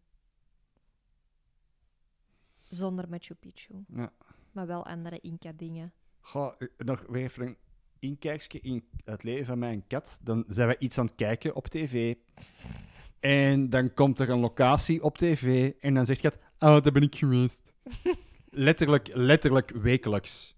Zonder 2.68 3.08
Machu 3.08 3.34
Picchu. 3.34 3.84
Ja. 3.94 4.12
Maar 4.52 4.66
wel 4.66 4.86
andere 4.86 5.20
Inca-dingen. 5.20 5.92
Ga, 6.20 6.56
nog 6.76 7.04
weer 7.08 7.22
even 7.22 7.46
een 7.46 7.56
inkijkje 7.98 8.60
in 8.60 8.84
het 9.04 9.22
leven 9.22 9.46
van 9.46 9.58
mijn 9.58 9.84
kat. 9.88 10.18
Dan 10.22 10.44
zijn 10.48 10.66
wij 10.66 10.78
iets 10.78 10.98
aan 10.98 11.06
het 11.06 11.14
kijken 11.14 11.54
op 11.54 11.66
tv. 11.68 12.14
En 13.20 13.70
dan 13.70 13.94
komt 13.94 14.18
er 14.18 14.30
een 14.30 14.38
locatie 14.38 15.02
op 15.02 15.18
tv. 15.18 15.72
En 15.80 15.94
dan 15.94 16.06
zegt 16.06 16.20
kat, 16.20 16.38
oh, 16.58 16.80
daar 16.82 16.92
ben 16.92 17.02
ik 17.02 17.14
geweest. 17.14 17.72
letterlijk, 18.50 19.08
letterlijk 19.14 19.70
wekelijks. 19.70 20.56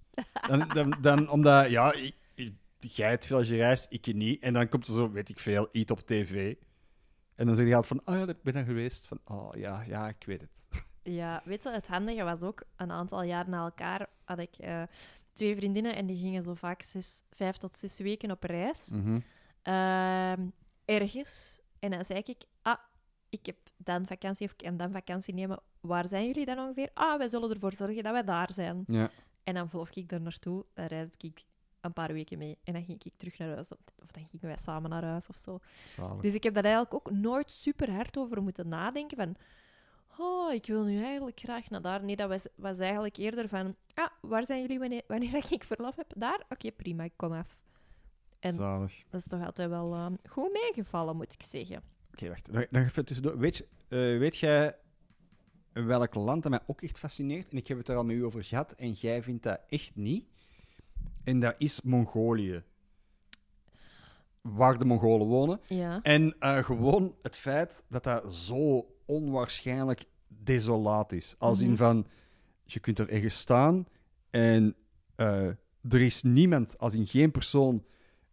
Dan, 0.48 0.68
dan, 0.68 0.94
dan 1.00 1.30
omdat, 1.30 1.70
ja, 1.70 1.92
ik, 1.92 2.14
ik- 2.34 2.54
jij 2.78 3.08
hebt 3.08 3.26
veel 3.26 3.44
gereisd, 3.44 3.86
ik 3.90 4.14
niet. 4.14 4.42
En 4.42 4.52
dan 4.52 4.68
komt 4.68 4.86
er 4.86 4.92
zo, 4.92 5.10
weet 5.10 5.28
ik 5.28 5.38
veel, 5.38 5.68
iets 5.72 5.90
op 5.90 6.00
tv. 6.00 6.54
En 7.34 7.46
dan 7.46 7.56
zeg 7.56 7.66
je 7.66 7.74
altijd 7.74 8.00
van, 8.04 8.14
oh 8.14 8.20
ja, 8.20 8.28
ik 8.32 8.42
ben 8.42 8.54
er 8.54 8.64
geweest. 8.64 9.06
Van, 9.06 9.20
oh 9.24 9.54
ja, 9.56 9.82
ja, 9.86 10.08
ik 10.08 10.24
weet 10.26 10.40
het. 10.40 10.84
Ja, 11.02 11.42
weet 11.44 11.62
je, 11.62 11.70
het 11.70 11.88
handige 11.88 12.24
was 12.24 12.42
ook, 12.42 12.62
een 12.76 12.90
aantal 12.90 13.22
jaar 13.22 13.48
na 13.48 13.64
elkaar 13.64 14.06
had 14.24 14.38
ik 14.38 14.54
eh, 14.58 14.82
twee 15.38 15.56
vriendinnen 15.56 15.94
en 15.94 16.06
die 16.06 16.16
gingen 16.16 16.42
zo 16.42 16.54
vaak 16.54 16.82
zes, 16.82 17.22
vijf 17.30 17.56
tot 17.56 17.76
zes 17.76 17.98
weken 17.98 18.30
op 18.30 18.42
reis. 18.42 18.90
Mhm. 18.90 19.20
Ehm, 19.62 20.48
ergens. 20.84 21.60
En 21.78 21.90
dan 21.90 22.04
zei 22.04 22.20
ik, 22.24 22.44
ah, 22.62 22.78
ik 23.30 23.46
heb 23.46 23.56
dan 23.76 24.06
vakantie 24.06 24.46
of 24.46 24.52
ik 24.52 24.58
kan 24.58 24.76
dan 24.76 24.92
vakantie 24.92 25.34
nemen. 25.34 25.60
Waar 25.80 26.08
zijn 26.08 26.26
jullie 26.26 26.44
dan 26.44 26.58
ongeveer? 26.58 26.90
Ah, 26.94 27.18
wij 27.18 27.28
zullen 27.28 27.50
ervoor 27.50 27.72
zorgen 27.76 28.02
dat 28.02 28.12
wij 28.12 28.24
daar 28.24 28.52
zijn. 28.52 28.84
Ja. 28.86 29.10
En 29.44 29.54
dan 29.54 29.68
vloog 29.68 29.94
ik 29.94 30.08
daar 30.08 30.20
naartoe, 30.20 30.64
dan 30.74 30.86
reisde 30.86 31.26
ik 31.26 31.44
een 31.80 31.92
paar 31.92 32.12
weken 32.12 32.38
mee. 32.38 32.58
En 32.64 32.72
dan 32.72 32.84
ging 32.84 33.04
ik 33.04 33.12
terug 33.16 33.38
naar 33.38 33.48
huis. 33.48 33.72
Of 33.72 33.78
of 34.02 34.10
dan 34.10 34.26
gingen 34.26 34.46
wij 34.46 34.56
samen 34.56 34.90
naar 34.90 35.04
huis 35.04 35.28
of 35.28 35.36
zo. 35.36 35.58
Zalig. 35.88 36.22
Dus 36.22 36.34
ik 36.34 36.42
heb 36.42 36.54
daar 36.54 36.64
eigenlijk 36.64 36.94
ook 36.94 37.10
nooit 37.10 37.50
super 37.50 37.92
hard 37.92 38.18
over 38.18 38.42
moeten 38.42 38.68
nadenken. 38.68 39.16
Van, 39.16 39.36
oh, 40.18 40.52
ik 40.52 40.66
wil 40.66 40.84
nu 40.84 41.02
eigenlijk 41.02 41.40
graag 41.40 41.70
naar 41.70 41.82
daar. 41.82 42.04
Nee, 42.04 42.16
dat 42.16 42.28
was, 42.28 42.46
was 42.54 42.78
eigenlijk 42.78 43.16
eerder 43.16 43.48
van, 43.48 43.76
ah, 43.94 44.06
waar 44.20 44.46
zijn 44.46 44.60
jullie 44.60 44.78
wanneer, 44.78 45.02
wanneer 45.06 45.46
ik 45.50 45.64
verlof 45.64 45.96
heb? 45.96 46.12
Daar? 46.16 46.44
Oké, 46.48 46.72
prima, 46.72 47.04
ik 47.04 47.12
kom 47.16 47.32
af. 47.32 47.56
En 48.38 48.52
Zalig. 48.52 49.02
dat 49.10 49.20
is 49.20 49.26
toch 49.26 49.44
altijd 49.44 49.68
wel 49.68 49.94
ehm, 49.94 50.14
goed 50.28 50.52
meegevallen, 50.52 51.16
moet 51.16 51.32
ik 51.32 51.42
zeggen. 51.42 51.82
Oké, 52.12 52.28
wacht. 52.28 52.50
Nog, 52.50 52.82
even 52.82 53.04
tussendoor. 53.04 53.38
Weet, 53.38 53.56
je, 53.56 53.66
eh, 53.88 54.18
weet 54.18 54.36
jij 54.36 54.76
welk 55.72 56.14
land 56.14 56.42
dat 56.42 56.50
mij 56.50 56.60
ook 56.66 56.82
echt 56.82 56.98
fascineert? 56.98 57.50
En 57.50 57.56
ik 57.56 57.68
heb 57.68 57.78
het 57.78 57.88
er 57.88 57.96
al 57.96 58.04
met 58.04 58.16
u 58.16 58.24
over 58.24 58.44
gehad 58.44 58.72
en 58.72 58.90
jij 58.90 59.22
vindt 59.22 59.42
dat 59.42 59.60
echt 59.68 59.90
niet. 59.94 60.24
En 61.24 61.40
dat 61.40 61.54
is 61.58 61.80
Mongolië. 61.80 62.62
Waar 64.40 64.78
de 64.78 64.84
Mongolen 64.84 65.26
wonen. 65.26 65.60
Ja. 65.66 66.02
En 66.02 66.36
eh, 66.38 66.64
gewoon 66.64 67.14
het 67.22 67.36
feit 67.36 67.84
dat 67.88 68.04
dat 68.04 68.34
zo 68.34 68.86
onwaarschijnlijk 69.08 70.04
desolaat 70.28 71.12
is. 71.12 71.34
Als 71.38 71.60
in 71.60 71.68
Mhm. 71.68 71.76
van, 71.76 72.06
je 72.64 72.80
kunt 72.80 72.98
er 72.98 73.08
ergens 73.08 73.38
staan 73.38 73.86
en 74.30 74.74
eh, 75.16 75.46
er 75.88 76.00
is 76.00 76.22
niemand, 76.22 76.78
als 76.78 76.94
in 76.94 77.06
geen 77.06 77.30
persoon, 77.30 77.84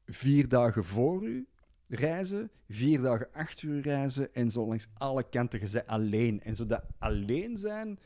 vier 0.05 0.47
dagen 0.47 0.83
voor 0.83 1.23
u 1.23 1.47
reizen, 1.87 2.51
vier 2.69 3.01
dagen 3.01 3.27
achter 3.31 3.67
u 3.69 3.81
reizen 3.81 4.33
en 4.33 4.51
zo 4.51 4.67
langs 4.67 4.87
alle 4.97 5.29
kanten, 5.29 5.59
je 5.59 5.69
bent 5.71 5.87
alleen. 5.87 6.41
En 6.41 6.55
zo 6.55 6.65
dat 6.65 6.83
alleen 6.99 7.57
zijn 7.57 7.99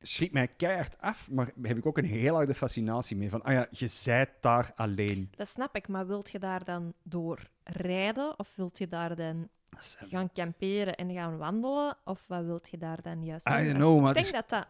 schrikt 0.00 0.32
mij 0.32 0.48
keihard 0.48 0.98
af, 1.00 1.30
maar 1.30 1.52
heb 1.62 1.76
ik 1.76 1.86
ook 1.86 1.98
een 1.98 2.04
heel 2.04 2.34
harde 2.34 2.54
fascinatie 2.54 3.16
mee. 3.16 3.30
Van, 3.30 3.42
ah 3.42 3.52
ja, 3.52 3.66
je 3.70 3.86
zijt 3.86 4.30
daar 4.40 4.72
alleen. 4.74 5.30
Dat 5.36 5.48
snap 5.48 5.76
ik, 5.76 5.88
maar 5.88 6.06
wilt 6.06 6.30
je 6.30 6.38
daar 6.38 6.64
dan 6.64 6.92
door 7.02 7.50
rijden? 7.64 8.38
Of 8.38 8.56
wilt 8.56 8.78
je 8.78 8.88
daar 8.88 9.16
dan 9.16 9.48
Gaan 9.78 10.32
kamperen 10.32 10.94
en 10.96 11.12
gaan 11.12 11.36
wandelen? 11.36 11.96
Of 12.04 12.24
wat 12.26 12.44
wilt 12.44 12.68
je 12.70 12.78
daar 12.78 13.02
dan 13.02 13.24
juist 13.24 13.48
I 13.48 13.64
doen? 13.64 13.74
know, 13.74 14.08
ik 14.08 14.14
denk 14.14 14.32
dat 14.32 14.48
dat 14.48 14.66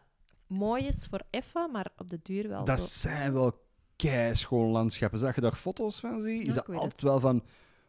mooi 0.46 0.84
is 0.86 1.06
voor 1.10 1.22
even, 1.30 1.70
maar 1.70 1.92
op 1.96 2.10
de 2.10 2.18
duur 2.22 2.48
wel 2.48 2.64
Dat 2.64 2.80
zo. 2.80 2.86
zijn 3.08 3.32
wel 3.32 3.60
keischoon 3.96 4.68
landschappen. 4.70 5.18
Zag 5.18 5.34
je 5.34 5.40
daar 5.40 5.54
foto's 5.54 6.00
van 6.00 6.20
zie? 6.20 6.38
Ja, 6.40 6.46
Is 6.46 6.54
dat 6.54 6.66
altijd 6.68 6.92
het. 6.92 7.00
wel 7.00 7.20
van... 7.20 7.44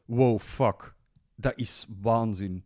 Wow, 0.06 0.40
fuck. 0.40 0.96
Dat 1.36 1.58
is 1.58 1.86
waanzin. 2.02 2.66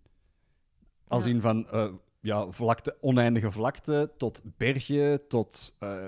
Als 1.08 1.24
Ja. 1.24 1.30
in 1.30 1.42
van... 1.42 1.70
eh, 1.70 1.94
ja, 2.22 2.52
vlakte, 2.52 2.98
oneindige 3.02 3.52
vlakte, 3.52 4.12
tot 4.18 4.42
bergen, 4.58 5.28
tot... 5.28 5.76
eh, 5.80 6.06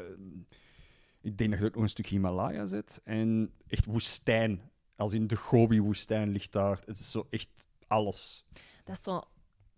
ik 1.22 1.38
denk 1.38 1.50
dat 1.52 1.60
je 1.60 1.66
ook 1.66 1.74
nog 1.74 1.84
een 1.84 1.90
stuk 1.90 2.08
Himalaya 2.08 2.66
zit. 2.66 3.02
En 3.04 3.54
echt 3.68 3.86
woestijn. 3.86 4.72
Als 4.96 5.14
in 5.14 5.28
de 5.28 5.36
Gobi-woestijn 5.36 6.30
ligt 6.30 6.52
daar. 6.52 6.80
Het 6.86 7.00
is 7.00 7.12
zo 7.12 7.28
echt 7.30 7.50
alles. 7.90 8.46
Dat, 8.84 8.96
is 8.96 9.04
zo, 9.04 9.22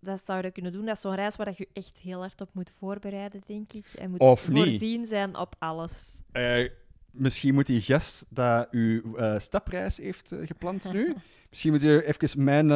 dat 0.00 0.24
zou 0.24 0.42
je 0.42 0.50
kunnen 0.50 0.72
doen. 0.72 0.84
Dat 0.84 0.94
is 0.96 1.00
zo'n 1.02 1.14
reis 1.14 1.36
waar 1.36 1.54
je 1.56 1.68
echt 1.72 1.98
heel 1.98 2.18
hard 2.20 2.40
op 2.40 2.48
moet 2.54 2.70
voorbereiden, 2.70 3.42
denk 3.46 3.72
ik. 3.72 3.86
En 3.86 4.10
moet 4.10 4.20
Of 4.20 4.48
niet. 4.48 4.58
voorzien 4.58 5.06
zijn 5.06 5.36
op 5.36 5.54
alles. 5.58 6.20
Eh, 6.32 6.68
misschien 7.10 7.54
moet 7.54 7.66
die 7.66 7.80
gast 7.80 8.26
dat 8.28 8.68
uw 8.70 9.16
eh, 9.16 9.38
stapreis 9.38 9.96
heeft 9.96 10.32
eh, 10.32 10.46
gepland 10.46 10.92
nu... 10.92 11.14
Misschien 11.50 11.72
moet 11.72 11.82
je 11.82 12.04
even 12.04 12.44
mijn... 12.44 12.66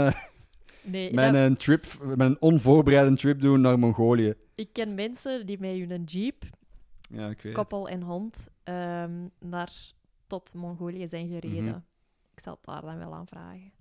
Nee, 0.83 1.13
Mijn 1.15 1.33
dat- 1.49 1.59
trip, 1.61 1.85
mijn 2.17 2.41
onvoorbereide 2.41 3.17
trip 3.17 3.41
doen 3.41 3.61
naar 3.61 3.79
Mongolië. 3.79 4.35
ik 4.55 4.73
ken 4.73 4.95
mensen 4.95 5.47
die 5.47 5.59
met 5.61 5.89
hun 5.89 6.05
jeep, 6.05 6.45
Ja, 7.11 7.29
ik 7.29 7.43
weet. 7.43 7.55
koppel 7.55 7.89
en 7.89 8.03
hond, 8.03 8.49
ehm, 8.65 9.27
naar 9.39 9.73
tot 10.27 10.55
Mongolië 10.55 11.09
zijn 11.09 11.29
gereden. 11.29 11.65
Mhm. 11.65 11.79
Ik 12.35 12.41
zal 12.43 12.53
het 12.55 12.65
daar 12.65 12.81
dan 12.83 12.99
wel 12.99 13.15
aan 13.15 13.27
vragen. 13.27 13.73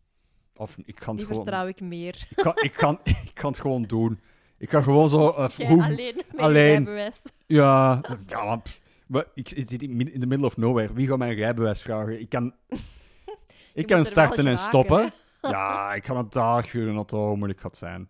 Of 0.57 0.75
ik 0.85 0.95
kan 0.95 1.07
het 1.07 1.17
Die 1.17 1.25
gewoon. 1.25 1.43
vertrouw 1.43 1.67
ik 1.67 1.81
meer. 1.81 2.27
Ik 2.29 2.43
kan, 2.43 2.53
ik, 2.55 2.71
kan, 2.71 2.99
ik 3.25 3.31
kan 3.33 3.51
het 3.51 3.59
gewoon 3.59 3.83
doen. 3.83 4.19
Ik 4.57 4.67
kan 4.69 4.83
gewoon 4.83 5.09
zo. 5.09 5.47
Jij 5.57 5.67
hoe- 5.67 5.83
alleen 5.83 6.15
met 6.15 6.25
alleen. 6.37 6.65
rijbewijs. 6.65 7.21
Ja, 7.45 8.01
ja 8.27 8.43
maar, 8.45 8.61
pff, 8.61 8.79
maar 9.07 9.25
ik, 9.33 9.51
ik 9.51 9.69
zit 9.69 9.81
in 9.81 10.19
the 10.19 10.25
middle 10.25 10.45
of 10.45 10.57
nowhere. 10.57 10.93
Wie 10.93 11.07
gaat 11.07 11.17
mijn 11.17 11.33
rijbewijs 11.35 11.81
vragen? 11.81 12.19
Ik 12.19 12.29
kan, 12.29 12.53
ik 13.73 13.87
kan 13.87 14.05
starten 14.05 14.47
en 14.47 14.57
stoppen. 14.57 15.11
Ja, 15.41 15.93
ik 15.93 16.03
kan 16.03 16.17
het 16.17 16.31
daar 16.33 16.63
gewoon 16.63 16.95
auto, 16.95 17.27
hoe 17.27 17.35
moeilijk 17.37 17.59
gaat 17.61 17.77
zijn. 17.77 18.09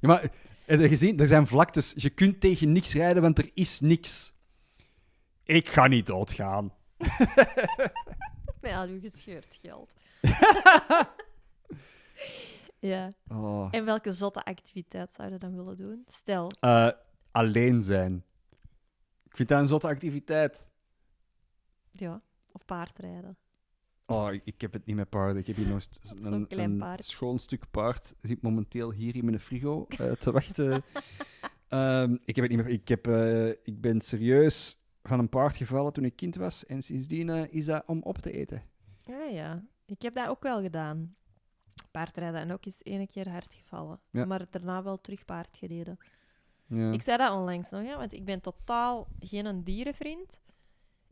Ja, 0.00 0.08
maar 0.08 0.28
Heb 0.64 0.80
je 0.80 0.88
gezien? 0.88 1.18
Er 1.20 1.28
zijn 1.28 1.46
vlaktes. 1.46 1.92
Je 1.96 2.10
kunt 2.10 2.40
tegen 2.40 2.72
niks 2.72 2.94
rijden, 2.94 3.22
want 3.22 3.38
er 3.38 3.50
is 3.54 3.80
niks. 3.80 4.32
Ik 5.44 5.68
ga 5.68 5.86
niet 5.86 6.06
doodgaan. 6.06 6.72
Met 8.60 8.72
al 8.72 8.86
uw 8.86 9.00
gescheurd 9.00 9.58
geld. 9.62 9.94
ja. 12.78 13.12
Oh. 13.28 13.68
En 13.70 13.84
welke 13.84 14.12
zotte 14.12 14.44
activiteit 14.44 15.12
zou 15.12 15.32
je 15.32 15.38
dan 15.38 15.56
willen 15.56 15.76
doen? 15.76 16.04
Stel, 16.06 16.50
Eh, 16.60 16.90
alleen 17.30 17.82
zijn. 17.82 18.24
Ik 19.24 19.36
vind 19.36 19.48
dat 19.48 19.60
een 19.60 19.66
zotte 19.66 19.88
activiteit. 19.88 20.68
ja, 21.90 22.22
of 22.52 22.64
paardrijden. 22.64 23.36
Oh, 24.06 24.32
ik, 24.32 24.42
ik 24.44 24.60
heb 24.60 24.72
het 24.72 24.86
niet 24.86 24.96
met 24.96 25.08
paarden. 25.08 25.36
Ik 25.36 25.46
heb 25.46 25.56
hier 25.56 25.66
nog 25.68 25.82
st- 25.82 25.98
Zo'n 26.02 26.32
een, 26.32 26.46
klein 26.46 26.70
een 26.70 26.78
paard. 26.78 27.04
schoon 27.04 27.38
stuk 27.38 27.70
paard. 27.70 28.14
Zit 28.22 28.42
momenteel 28.42 28.92
hier 28.92 29.16
in 29.16 29.24
mijn 29.24 29.40
frigo 29.40 29.86
eh, 29.88 30.12
te 30.12 30.32
wachten. 30.32 30.82
Ehm, 31.68 32.16
ik, 32.24 32.36
heb 32.36 32.44
het 32.48 32.54
niet 32.56 32.64
meer, 32.64 32.72
ik, 32.74 32.88
heb, 32.88 33.06
eh, 33.06 33.48
ik 33.48 33.80
ben 33.80 34.00
serieus 34.00 34.79
van 35.10 35.18
een 35.18 35.28
paard 35.28 35.56
gevallen 35.56 35.92
toen 35.92 36.04
ik 36.04 36.16
kind 36.16 36.34
was. 36.36 36.66
En 36.66 36.82
sindsdien 36.82 37.28
eh, 37.28 37.44
is 37.50 37.64
dat 37.64 37.82
om 37.86 38.02
op 38.02 38.18
te 38.18 38.32
eten. 38.32 38.62
Ja, 39.06 39.22
ja. 39.24 39.64
Ik 39.86 40.02
heb 40.02 40.12
dat 40.12 40.28
ook 40.28 40.42
wel 40.42 40.60
gedaan. 40.60 41.14
Paardrijden 41.90 42.40
en 42.40 42.52
ook 42.52 42.64
eens 42.64 42.84
ene 42.84 43.06
keer 43.06 43.28
hard 43.30 43.54
gevallen. 43.54 44.00
Ja. 44.10 44.24
Maar 44.24 44.46
daarna 44.50 44.82
wel 44.82 45.00
terug 45.00 45.24
paard 45.24 45.56
gereden. 45.56 45.98
Ja. 46.66 46.90
Ik 46.92 47.02
zei 47.02 47.16
dat 47.18 47.32
onlangs 47.32 47.70
nog, 47.70 47.82
ja, 47.82 47.96
want 47.96 48.12
ik 48.12 48.24
ben 48.24 48.40
totaal 48.40 49.08
geen 49.18 49.46
een 49.46 49.64
dierenvriend. 49.64 50.40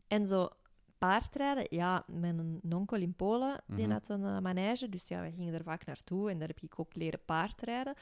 En 0.07 0.27
zo 0.27 0.49
paardrijden, 0.97 1.65
ja, 1.69 2.03
met 2.07 2.37
een 2.37 2.61
onkel 2.75 2.97
in 2.97 3.13
Polen, 3.13 3.61
die 3.67 3.83
Mhm. 3.85 3.91
had 3.93 4.09
een 4.09 4.23
eh, 4.25 4.39
manege, 4.39 4.89
dus 4.89 5.07
ja, 5.07 5.21
we 5.21 5.31
gingen 5.31 5.53
er 5.53 5.63
vaak 5.63 5.85
naartoe 5.85 6.29
en 6.29 6.39
daar 6.39 6.47
heb 6.47 6.59
ik 6.59 6.79
ook 6.79 6.95
leren 6.95 7.19
paardrijden. 7.25 7.93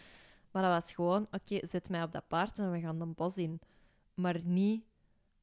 Maar 0.51 0.61
dat 0.63 0.71
was 0.71 0.93
gewoon, 0.93 1.27
oké, 1.31 1.67
zet 1.67 1.89
mij 1.89 2.03
op 2.03 2.11
dat 2.11 2.27
paard 2.27 2.59
en 2.59 2.71
we 2.71 2.79
gaan 2.79 2.99
de 2.99 3.05
bos 3.05 3.37
in. 3.37 3.59
Maar 4.13 4.39
niet, 4.43 4.83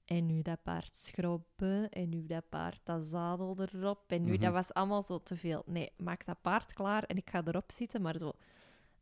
en 0.05 0.26
nu 0.26 0.42
dat 0.42 0.62
paard 0.62 0.96
schrobben, 0.96 1.90
en 1.90 2.09
nu 2.09 2.26
dat 2.26 2.48
paard 2.48 2.80
dat 2.84 3.05
zadel 3.05 3.57
erop, 3.59 4.12
en 4.12 4.24
nu, 4.24 4.32
Mhm. 4.32 4.40
dat 4.40 4.52
was 4.52 4.72
allemaal 4.74 5.02
zo 5.02 5.22
te 5.22 5.36
veel. 5.36 5.62
Nee, 5.66 5.90
maak 5.96 6.24
dat 6.24 6.42
paard 6.42 6.72
klaar 6.72 7.02
en 7.02 7.16
ik 7.16 7.30
ga 7.30 7.42
erop 7.44 7.72
zitten, 7.72 8.02
maar 8.02 8.18
zo, 8.18 8.32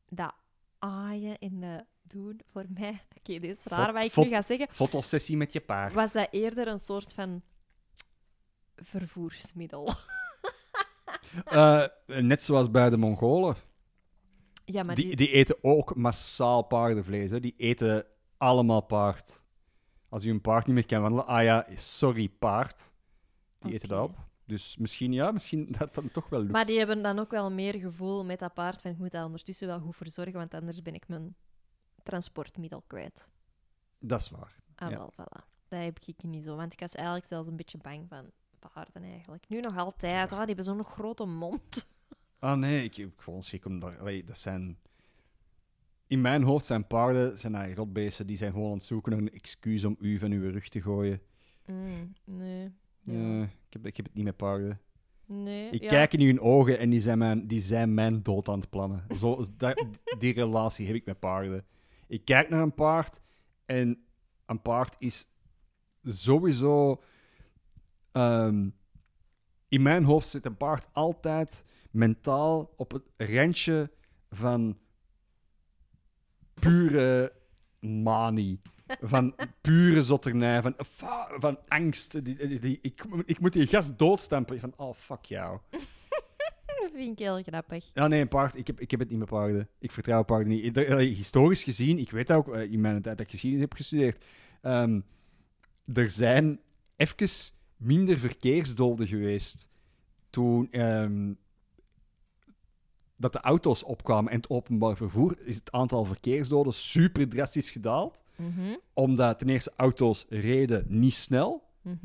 dat 0.08 0.32
aaien 0.78 1.38
en 1.38 1.62
eh, 1.62 1.78
doen 2.02 2.40
voor 2.52 2.64
mij, 2.68 3.00
oké, 3.18 3.38
dit 3.38 3.56
is 3.56 3.64
raar 3.64 3.92
wat 3.92 4.04
ik 4.04 4.16
nu 4.16 4.28
ga 4.28 4.42
zeggen, 4.42 4.68
Fotosessie 4.70 5.36
met 5.36 5.52
je 5.52 5.60
paard. 5.60 5.94
was 5.94 6.12
dat 6.12 6.28
eerder 6.30 6.68
een 6.68 6.78
soort 6.78 7.12
van 7.12 7.42
vervoersmiddel. 8.76 9.88
Eh, 11.44 11.84
net 12.06 12.42
zoals 12.42 12.70
bij 12.70 12.90
de 12.90 12.96
Mongolen. 12.96 13.56
Ja, 14.64 14.82
maar 14.82 14.94
Die, 14.94 15.06
die... 15.06 15.16
die 15.16 15.28
eten 15.30 15.56
ook 15.60 15.96
massaal 15.96 16.62
paardenvlees. 16.62 17.30
Hè. 17.30 17.40
Die 17.40 17.54
eten 17.56 18.06
allemaal 18.36 18.80
paard. 18.80 19.41
Als 20.12 20.22
je 20.22 20.30
een 20.30 20.40
paard 20.40 20.66
niet 20.66 20.74
meer 20.74 20.86
kan 20.86 21.00
wandelen, 21.00 21.26
ah 21.26 21.42
ja, 21.42 21.66
sorry, 21.74 22.28
paard. 22.28 22.92
Die 23.58 23.72
eten 23.72 23.88
dat 23.88 24.08
op. 24.08 24.18
Dus 24.44 24.76
misschien, 24.76 25.12
ja, 25.12 25.30
misschien 25.30 25.66
dat 25.78 25.94
dan 25.94 26.10
toch 26.10 26.28
wel 26.28 26.40
lukt. 26.40 26.52
Maar 26.52 26.64
die 26.64 26.78
hebben 26.78 27.02
dan 27.02 27.18
ook 27.18 27.30
wel 27.30 27.50
meer 27.50 27.74
gevoel 27.74 28.24
met 28.24 28.38
dat 28.38 28.54
paard 28.54 28.82
van 28.82 28.90
ik 28.90 28.98
moet 28.98 29.10
daar 29.10 29.24
ondertussen 29.24 29.66
wel 29.66 29.80
goed 29.80 29.96
voor 29.96 30.08
zorgen, 30.08 30.32
want 30.32 30.54
anders 30.54 30.82
ben 30.82 30.94
ik 30.94 31.08
mijn 31.08 31.36
transportmiddel 32.02 32.82
kwijt. 32.86 33.28
Dat 33.98 34.20
is 34.20 34.30
waar. 34.30 34.56
Ah, 34.74 34.90
Ja. 34.90 34.96
wel, 34.98 35.12
voilà. 35.12 35.44
Dat 35.68 35.80
heb 35.80 35.98
ik 35.98 36.22
niet 36.22 36.44
zo, 36.44 36.56
want 36.56 36.72
ik 36.72 36.80
was 36.80 36.94
eigenlijk 36.94 37.26
zelfs 37.26 37.48
een 37.48 37.56
beetje 37.56 37.78
bang 37.78 38.08
van 38.08 38.30
paarden 38.58 39.02
eigenlijk. 39.02 39.48
Nu 39.48 39.60
nog 39.60 39.76
altijd, 39.76 40.32
ah, 40.32 40.38
die 40.38 40.46
hebben 40.46 40.64
zo'n 40.64 40.84
grote 40.84 41.24
mond. 41.24 41.86
Ah 42.38 42.58
nee, 42.58 42.84
ik, 42.84 42.96
ik 42.96 43.12
gewoon 43.16 43.42
schrik 43.42 43.64
om 43.64 43.80
daar... 43.80 44.24
dat 44.24 44.38
zijn... 44.38 44.78
In 46.12 46.20
mijn 46.20 46.42
hoofd 46.42 46.66
zijn 46.66 46.86
paarden, 46.86 47.38
zijn 47.38 47.54
eigenlijk 47.54 47.84
rotbeesten, 47.84 48.26
die 48.26 48.36
zijn 48.36 48.52
gewoon 48.52 48.70
aan 48.70 48.76
het 48.76 48.84
zoeken 48.84 49.12
naar 49.12 49.20
een 49.20 49.32
excuus 49.32 49.84
om 49.84 49.96
u 50.00 50.18
van 50.18 50.30
uw 50.30 50.50
rug 50.50 50.68
te 50.68 50.82
gooien. 50.82 51.20
Mm, 51.66 52.12
nee. 52.24 52.72
Ja. 53.00 53.42
Ik, 53.42 53.72
heb, 53.72 53.86
ik 53.86 53.96
heb 53.96 54.06
het 54.06 54.14
niet 54.14 54.24
met 54.24 54.36
paarden. 54.36 54.80
Nee. 55.26 55.70
Ik 55.70 55.82
ja. 55.82 55.88
kijk 55.88 56.12
in 56.12 56.20
uw 56.20 56.38
ogen 56.40 56.78
en 56.78 56.90
die 56.90 57.00
zijn, 57.00 57.18
mijn, 57.18 57.46
die 57.46 57.60
zijn 57.60 57.94
mijn 57.94 58.22
dood 58.22 58.48
aan 58.48 58.60
het 58.60 58.70
plannen. 58.70 59.04
Zo, 59.16 59.44
dat, 59.56 59.84
die 60.18 60.32
relatie 60.32 60.86
heb 60.86 60.94
ik 60.94 61.04
met 61.04 61.18
paarden. 61.18 61.64
Ik 62.06 62.24
kijk 62.24 62.48
naar 62.48 62.62
een 62.62 62.74
paard 62.74 63.20
en 63.66 64.04
een 64.46 64.62
paard 64.62 64.96
is 64.98 65.28
sowieso. 66.04 67.02
ehm, 68.12 68.68
in 69.68 69.82
mijn 69.82 70.04
hoofd 70.04 70.28
zit 70.28 70.46
een 70.46 70.56
paard 70.56 70.88
altijd 70.92 71.64
mentaal 71.90 72.72
op 72.76 72.92
het 72.92 73.02
randje 73.16 73.90
van 74.30 74.76
pure 76.68 77.32
manie. 77.80 78.60
Van 79.00 79.34
pure 79.60 80.02
zotternij, 80.02 80.62
van, 80.62 80.74
van 81.38 81.58
angst. 81.68 82.24
Die, 82.24 82.36
die, 82.46 82.58
die- 82.58 82.78
ik, 82.82 83.04
ik 83.24 83.40
moet 83.40 83.52
die 83.52 83.66
gast 83.66 83.98
doodstampen. 83.98 84.60
Van, 84.60 84.72
oh, 84.76 84.94
fuck 84.94 85.24
jou. 85.24 85.58
Dat 86.82 86.90
vind 86.92 87.12
ik 87.12 87.18
heel 87.26 87.42
grappig. 87.42 87.90
Ja, 87.94 88.06
nee, 88.08 88.20
een 88.20 88.28
paard. 88.28 88.56
Ik 88.56 88.66
heb, 88.66 88.80
ik 88.80 88.90
heb 88.90 89.00
het 89.00 89.10
niet 89.10 89.18
met 89.18 89.28
paarden. 89.28 89.68
Ik 89.78 89.92
vertrouw 89.92 90.22
paarden 90.22 90.48
niet. 90.48 90.76
Eh, 90.76 90.96
Historisch 90.96 91.62
gezien, 91.62 91.98
ik 91.98 92.10
weet 92.10 92.26
dat 92.26 92.36
ook 92.36 92.54
eh, 92.54 92.72
in 92.72 92.80
mijn 92.80 93.02
tijd 93.02 93.16
dat 93.16 93.26
ik 93.26 93.30
geschiedenis 93.32 93.64
heb 93.68 93.74
gestudeerd. 93.76 94.24
ehm, 94.62 95.00
er 95.94 96.10
zijn 96.10 96.60
even 96.96 97.28
minder 97.76 98.18
verkeersdoden 98.18 99.06
geweest 99.06 99.68
toen 100.30 100.70
ehm, 100.70 101.32
dat 103.22 103.32
de 103.32 103.40
auto's 103.40 103.82
opkwamen 103.84 104.30
en 104.32 104.36
het 104.36 104.50
openbaar 104.50 104.96
vervoer. 104.96 105.36
Is 105.44 105.54
het 105.56 105.72
aantal 105.72 106.04
verkeersdoden 106.04 106.72
super 106.72 107.28
drastisch 107.28 107.70
gedaald. 107.70 108.22
Mhm, 108.36 108.76
Omdat 108.92 109.38
ten 109.38 109.48
eerste 109.48 109.72
auto's 109.76 110.26
reden 110.28 110.84
niet 110.88 111.14
snel. 111.14 111.62
mhm. 111.82 111.96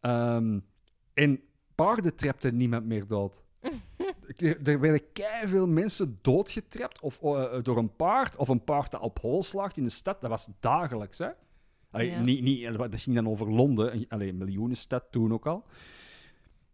Ehm, 0.00 0.58
en 1.14 1.40
paarden 1.74 2.14
trapten 2.14 2.56
niemand 2.56 2.86
meer 2.86 3.06
dood. 3.06 3.42
er, 4.36 4.68
er 4.68 4.80
werden 4.80 5.00
veel 5.44 5.66
mensen 5.68 6.18
doodgetrapt 6.22 7.00
of, 7.00 7.22
eh, 7.22 7.54
door 7.62 7.76
een 7.78 7.96
paard, 7.96 8.36
of 8.36 8.48
een 8.48 8.64
paard 8.64 8.90
dat 8.90 9.00
op 9.00 9.18
hol 9.18 9.42
slaagt 9.42 9.76
in 9.76 9.84
de 9.84 9.90
stad. 9.90 10.20
Dat 10.20 10.30
was 10.30 10.48
dagelijks, 10.60 11.18
hè? 11.18 11.28
Allee, 11.90 12.10
Ja. 12.10 12.20
niet, 12.20 12.42
niet, 12.42 12.62
eh, 12.62 12.78
dat 12.78 13.00
ging 13.00 13.16
dan 13.16 13.28
over 13.28 13.50
Londen, 13.52 14.04
een 14.08 14.36
miljoenenstad 14.36 15.04
toen 15.10 15.32
ook 15.32 15.46
al. 15.46 15.64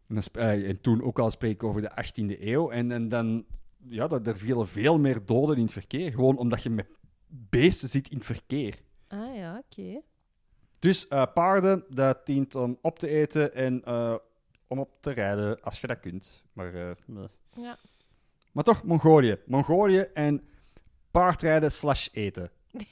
En, 0.09 0.14
dan 0.14 0.22
eh, 0.33 0.68
en 0.68 0.81
toen 0.81 1.03
ook 1.03 1.18
al 1.18 1.31
spreek 1.31 1.53
ik 1.53 1.64
over 1.64 1.83
de 1.83 1.91
18e 1.91 2.37
eeuw. 2.47 2.70
En, 2.70 2.93
en 2.93 3.09
dan, 3.09 3.45
ja, 3.89 4.07
dat, 4.07 4.26
er 4.26 4.39
vielen 4.39 4.68
veel 4.68 4.99
meer 4.99 5.24
doden 5.24 5.57
in 5.57 5.62
het 5.62 5.72
verkeer. 5.72 6.11
Gewoon 6.11 6.37
omdat 6.37 6.62
je 6.62 6.70
met 6.70 6.87
beesten 7.26 7.89
zit 7.89 8.11
in 8.11 8.16
het 8.16 8.26
verkeer. 8.26 8.78
Ah 9.09 9.37
ja, 9.37 9.62
oké. 9.66 10.01
Dus 10.78 11.09
eh, 11.09 11.26
paarden, 11.35 11.85
dat 11.89 12.26
dient 12.26 12.55
om 12.55 12.78
op 12.83 12.99
te 12.99 13.09
eten 13.09 13.55
en 13.55 13.85
eh, 13.85 14.14
om 14.66 14.78
op 14.78 14.91
te 15.01 15.11
rijden, 15.11 15.62
als 15.62 15.81
je 15.81 15.87
dat 15.87 16.01
kunt. 16.01 16.45
Maar, 16.53 16.74
eh. 16.74 16.95
Ja. 17.55 17.78
maar 18.53 18.64
toch, 18.64 18.83
Mongolië. 18.85 19.37
Mongolië 19.47 20.01
en 20.01 20.49
paardrijden 21.11 21.72
slash 21.72 22.09
eten. 22.12 22.51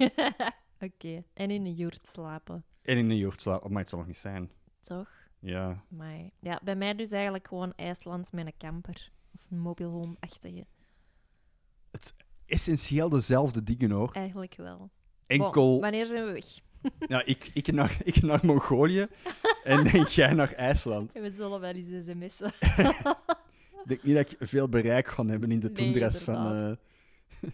Oké. 0.80 1.22
En 1.34 1.50
in 1.50 1.66
een 1.66 1.74
yurt 1.74 2.06
slapen, 2.06 2.64
En 2.82 2.96
in 2.96 3.10
een 3.10 3.16
yurt 3.16 3.40
slapen. 3.40 3.70
Maar 3.72 3.80
het 3.80 3.90
zal 3.90 3.98
nog 3.98 4.08
niet 4.08 4.16
zijn. 4.16 4.50
toch? 4.80 5.10
Ja. 5.38 5.82
Maar 5.88 6.30
ja, 6.40 6.60
bij 6.64 6.76
mij 6.76 6.94
dus 6.94 7.10
eigenlijk 7.10 7.48
gewoon 7.48 7.72
IJsland 7.76 8.32
met 8.32 8.46
een 8.46 8.56
camper. 8.58 9.10
Of 9.34 9.46
een 9.50 9.58
mobile 9.58 9.88
home-achtige. 9.88 10.66
Essentieel 12.46 13.08
dezelfde 13.08 13.62
dingen 13.62 13.90
hoor. 13.90 14.12
Eigenlijk 14.12 14.54
wel. 14.56 14.90
Enkel, 15.26 15.80
wanneer 15.80 16.06
zijn 16.06 16.24
we 16.26 16.32
weg? 16.32 16.44
ja, 17.12 17.24
ik, 17.24 17.50
ik, 17.54 17.72
naar, 17.72 17.98
ik 18.04 18.22
naar 18.22 18.40
Mongolië 18.42 19.06
en, 19.64 20.02
jij 20.02 20.32
naar 20.32 20.52
IJsland. 20.52 21.12
We 21.12 21.30
zullen 21.30 21.60
wel 21.60 21.72
eens 21.72 22.04
sms'en. 22.06 22.52
Ik 23.82 23.94
denk 23.94 24.02
niet 24.02 24.14
dat 24.16 24.30
ik 24.30 24.48
veel 24.48 24.68
bereik 24.68 25.08
ga 25.08 25.24
hebben 25.26 25.50
in 25.50 25.60
de 25.60 25.66
Nee, 25.66 25.74
toendres 25.76 26.22
van... 26.22 26.34
inderdaad. 26.34 26.78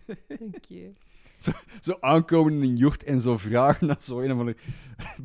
eh, 0.06 0.40
Oké. 0.40 0.92
Zo 1.80 1.96
aankomen 2.00 2.52
in 2.52 2.62
een 2.62 2.76
jocht 2.76 3.04
en 3.04 3.20
zo 3.20 3.36
vragen 3.36 3.86
naar 3.86 4.02
zo 4.02 4.20
een 4.20 4.30
andere 4.30 4.56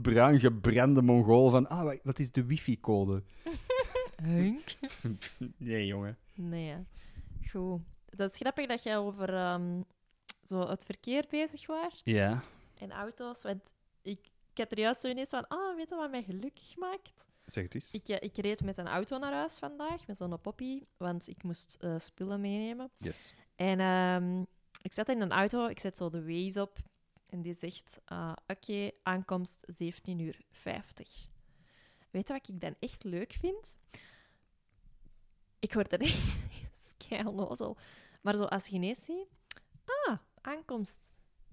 bruin 0.02 0.40
gebrande 0.40 1.02
Mongool 1.02 1.50
van 1.50 1.68
ah, 1.70 1.84
wa- 1.84 1.98
wat 2.04 2.20
is 2.20 2.32
de 2.32 2.46
wifi-code? 2.46 3.24
Hunk? 4.24 4.60
nee, 5.58 5.86
jongen. 5.86 6.18
Nee. 6.36 6.66
ja. 6.66 6.84
Goed. 7.52 7.82
Dat 8.16 8.32
is 8.32 8.38
grappig 8.38 8.68
dat 8.68 8.84
jij 8.84 8.98
over 8.98 9.34
ehm, 9.34 9.82
zo 10.44 10.68
het 10.68 10.86
verkeer 10.86 11.26
bezig 11.30 11.68
was 11.68 12.02
Ja. 12.04 12.44
en 12.78 12.92
auto's. 12.92 13.42
Want 13.42 13.62
ik, 14.02 14.20
ik 14.52 14.58
had 14.58 14.72
er 14.72 14.80
juist 14.80 15.02
zo 15.02 15.08
ineens 15.08 15.30
van, 15.30 15.48
ah, 15.48 15.76
weet 15.76 15.90
je 15.90 15.96
wat 15.96 16.12
mij 16.12 16.24
gelukkig 16.24 16.78
maakt? 16.78 17.28
Zeg 17.46 17.64
het 17.64 17.76
eens. 17.76 17.92
Ik, 17.94 18.08
eh, 18.08 18.18
ik 18.20 18.38
reed 18.38 18.64
met 18.64 18.78
een 18.78 18.88
auto 18.88 19.18
naar 19.18 19.34
huis 19.34 19.58
vandaag, 19.58 20.08
met 20.08 20.18
zo'n 20.18 20.42
poppy, 20.42 20.84
want 20.98 21.28
ik 21.28 21.44
moest 21.44 21.78
eh, 21.80 21.98
spullen 22.00 22.42
meenemen. 22.42 22.92
Yes. 22.98 23.34
En 23.56 23.80
ehm, 23.80 24.42
ik 24.82 24.94
zat 24.94 25.10
in 25.10 25.22
een 25.22 25.32
auto, 25.32 25.66
ik 25.68 25.80
zet 25.80 25.98
zo 25.98 26.10
de 26.10 26.26
Waze 26.26 26.62
op 26.62 26.78
en 27.30 27.42
die 27.42 27.54
zegt, 27.54 28.00
ah, 28.06 28.34
oké, 28.48 28.92
aankomst 29.04 29.64
17 29.68 30.20
uur 30.20 30.42
50. 30.52 31.28
Weet 32.12 32.28
je 32.28 32.34
wat 32.34 32.48
ik 32.48 32.62
dan 32.62 32.76
echt 32.80 33.04
leuk 33.04 33.32
vind? 33.40 33.76
Ik 35.60 35.74
word 35.74 35.94
er 35.94 36.02
echt 36.12 36.40
skeilnozel. 36.90 37.78
Maar 38.22 38.36
zo 38.36 38.44
als 38.44 38.68
je 38.68 38.76
ineens 38.76 39.04
ziet, 39.06 39.28
ah, 39.86 40.18
aankomst 40.42 41.12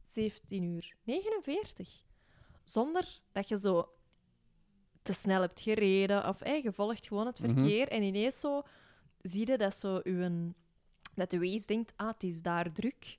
17 0.09 0.63
uur 0.63 0.97
49. 1.03 2.03
Zonder 2.65 3.21
dat 3.33 3.49
je 3.49 3.59
zo 3.59 3.89
te 5.03 5.13
snel 5.13 5.41
hebt 5.41 5.61
gereden 5.61 6.29
of 6.29 6.39
hey, 6.41 6.63
je 6.63 6.73
volgt 6.73 7.07
gewoon 7.07 7.27
het 7.27 7.41
Mhm. 7.41 7.49
verkeer 7.55 7.89
en 7.89 8.03
ineens 8.03 8.41
zo 8.41 8.63
zie 9.23 9.47
je 9.51 9.57
dat 9.59 9.75
zo 9.77 10.01
uw, 10.03 10.53
dat 11.15 11.31
de 11.31 11.39
Waze 11.39 11.67
denkt, 11.67 11.93
ah, 11.97 12.09
het 12.09 12.23
is 12.23 12.43
daar 12.43 12.73
druk. 12.73 13.19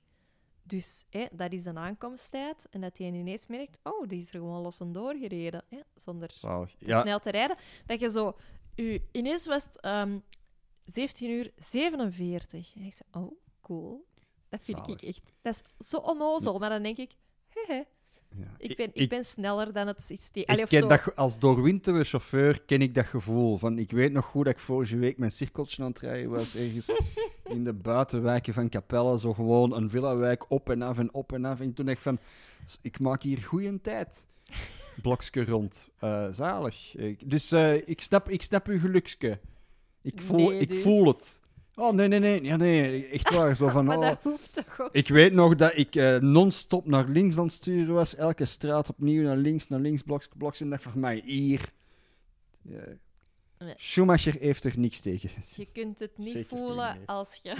Dus 0.62 1.04
dat 1.32 1.52
is 1.52 1.64
een 1.64 1.78
aankomsttijd. 1.78 2.66
En 2.70 2.80
dat 2.80 2.98
hij 2.98 3.06
ineens 3.06 3.46
merkt, 3.46 3.78
oh, 3.82 4.08
die 4.08 4.18
is 4.20 4.26
er 4.28 4.32
gewoon 4.40 4.62
los 4.62 4.80
en 4.80 4.92
door 4.92 5.14
gereden. 5.16 5.64
Zonder 5.94 6.30
Zalig. 6.34 6.74
te 6.74 6.86
Ja, 6.86 7.00
snel 7.02 7.18
te 7.18 7.30
rijden. 7.30 7.56
Dat 7.86 8.00
je 8.00 8.10
zo... 8.10 8.36
U, 8.76 9.02
ineens 9.12 9.46
was 9.46 9.64
het 9.64 9.80
ehm 9.80 10.18
17 10.92 11.30
uur 11.30 11.50
47. 11.56 12.72
En 12.76 12.82
ik 12.82 12.94
zei, 12.94 13.24
oh, 13.24 13.32
cool. 13.62 14.06
Dat 14.48 14.64
vind 14.64 14.78
Zalig. 14.78 15.02
ik 15.02 15.08
echt... 15.08 15.32
Dat 15.42 15.62
is 15.78 15.88
zo 15.88 15.96
onnozel. 15.96 16.58
Maar 16.58 16.68
dan 16.70 16.82
denk 16.82 16.96
ik, 16.96 17.10
hehe, 17.48 17.86
ja. 18.36 18.46
ik 18.58 18.76
ben, 18.76 18.90
ik, 18.92 19.08
ben 19.08 19.24
sneller 19.24 19.72
dan 19.72 19.86
het 19.86 20.00
systeem. 20.00 20.44
Allee, 20.46 20.62
Ik 20.62 20.68
ken 20.68 20.80
zo. 20.80 20.86
dat, 20.88 21.16
als 21.16 21.38
doorwinterde 21.38 22.04
chauffeur 22.04 22.62
ken 22.62 22.82
ik 22.82 22.94
dat 22.94 23.06
gevoel. 23.06 23.58
Van, 23.58 23.78
ik 23.78 23.90
weet 23.90 24.12
nog 24.12 24.24
goed 24.24 24.44
dat 24.44 24.54
ik 24.54 24.60
vorige 24.60 24.96
week 24.96 25.18
mijn 25.18 25.30
cirkeltje 25.30 25.82
aan 25.82 25.88
het 25.88 25.98
rijden 25.98 26.30
was. 26.30 26.54
Ergens 26.56 26.90
in 27.54 27.64
de 27.64 27.72
buitenwijken 27.72 28.54
van 28.54 28.68
Capelle. 28.68 29.18
Zo 29.18 29.34
gewoon 29.34 29.72
een 29.74 29.90
villa-wijk 29.90 30.50
op 30.50 30.70
en 30.70 30.82
af 30.82 30.98
en 30.98 31.14
op 31.14 31.32
en 31.32 31.44
af. 31.44 31.60
En 31.60 31.74
toen 31.74 31.84
dacht 31.86 31.96
ik 31.96 32.02
van, 32.02 32.18
"S- 32.64 32.78
ik 32.82 33.00
maak 33.00 33.22
hier 33.22 33.42
goede 33.42 33.80
tijd. 33.80 34.26
Blokske 35.02 35.44
rond. 35.44 35.88
Eh, 35.98 36.26
zalig. 36.30 36.94
Dus 37.26 37.52
eh, 37.52 37.88
ik, 37.88 38.00
snap, 38.00 38.28
ik 38.28 38.42
snap 38.42 38.66
uw 38.66 38.78
gelukske. 38.80 39.38
Ik 40.12 40.20
voel, 40.20 40.48
Nee, 40.48 40.58
ik 40.58 40.68
dus. 40.68 40.82
voel 40.82 41.06
het. 41.06 41.40
Oh, 41.74 41.92
nee, 41.92 42.08
nee, 42.08 42.18
nee. 42.18 42.42
Ja, 42.42 42.56
nee, 42.56 43.06
echt 43.06 43.30
waar. 43.30 43.56
Zo 43.56 43.68
van, 43.76 43.84
Maar 43.84 43.96
oh, 43.98 44.02
dat 44.02 44.18
hoeft 44.22 44.54
toch 44.54 44.80
ook... 44.80 44.88
ik 44.92 45.08
weet 45.08 45.32
nog 45.32 45.54
dat 45.56 45.76
ik 45.76 45.94
eh, 45.94 46.16
non-stop 46.16 46.86
naar 46.86 47.08
links 47.08 47.36
aan 47.38 47.44
het 47.44 47.52
sturen 47.52 47.94
was. 47.94 48.14
Elke 48.14 48.44
straat 48.44 48.88
opnieuw 48.88 49.22
naar 49.22 49.36
links, 49.36 49.68
naar 49.68 49.80
links, 49.80 50.02
bloks, 50.02 50.28
bloks. 50.36 50.60
En 50.60 50.70
dat 50.70 50.80
voor 50.82 50.98
mij 50.98 51.22
hier. 51.24 51.72
Ja. 52.62 52.80
Nee. 53.58 53.74
Schumacher 53.76 54.34
heeft 54.40 54.64
er 54.64 54.78
niks 54.78 55.00
tegen. 55.00 55.30
Je 55.56 55.66
kunt 55.72 55.98
het 55.98 56.18
niet 56.18 56.30
Zeker 56.32 56.48
voelen 56.48 56.98
niet. 56.98 57.06
als 57.06 57.40
je 57.42 57.56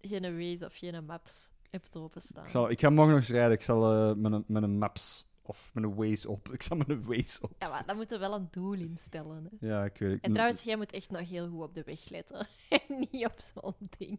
geen 0.08 0.38
Waze 0.38 0.64
of 0.64 0.76
geen 0.76 1.04
Maps 1.04 1.48
hebt 1.70 1.96
openstaan. 1.96 2.44
Ik, 2.44 2.50
zal, 2.50 2.70
ik 2.70 2.80
ga 2.80 2.90
morgen 2.90 3.12
nog 3.14 3.22
eens 3.22 3.30
rijden. 3.30 3.52
Ik 3.52 3.62
zal 3.62 3.92
eh, 3.92 4.14
met, 4.16 4.32
een, 4.32 4.44
met 4.46 4.62
een 4.62 4.78
maps 4.78 5.26
of 5.46 5.70
met 5.74 5.84
een 5.84 5.94
Waze 5.94 6.28
op. 6.28 6.48
Ik 6.56 6.62
zal 6.62 6.76
met 6.76 6.88
een 6.88 7.04
Waze 7.04 7.42
op. 7.42 7.52
Ja, 7.58 7.68
maar 7.68 7.82
dan 7.86 7.96
moeten 7.96 8.20
we 8.20 8.26
wel 8.26 8.36
een 8.36 8.48
doel 8.50 8.72
instellen. 8.72 9.50
Hè. 9.50 9.66
Ja, 9.66 9.84
ik 9.84 9.98
weet 9.98 10.12
het. 10.12 10.20
En 10.20 10.32
trouwens, 10.32 10.62
jij 10.62 10.76
moet 10.76 10.92
echt 10.92 11.10
nog 11.10 11.28
heel 11.28 11.48
goed 11.48 11.62
op 11.62 11.74
de 11.74 11.82
weg 11.84 12.08
letten. 12.08 12.46
En 12.68 13.06
niet 13.10 13.26
op 13.26 13.34
zo'n 13.36 13.88
ding. 13.98 14.18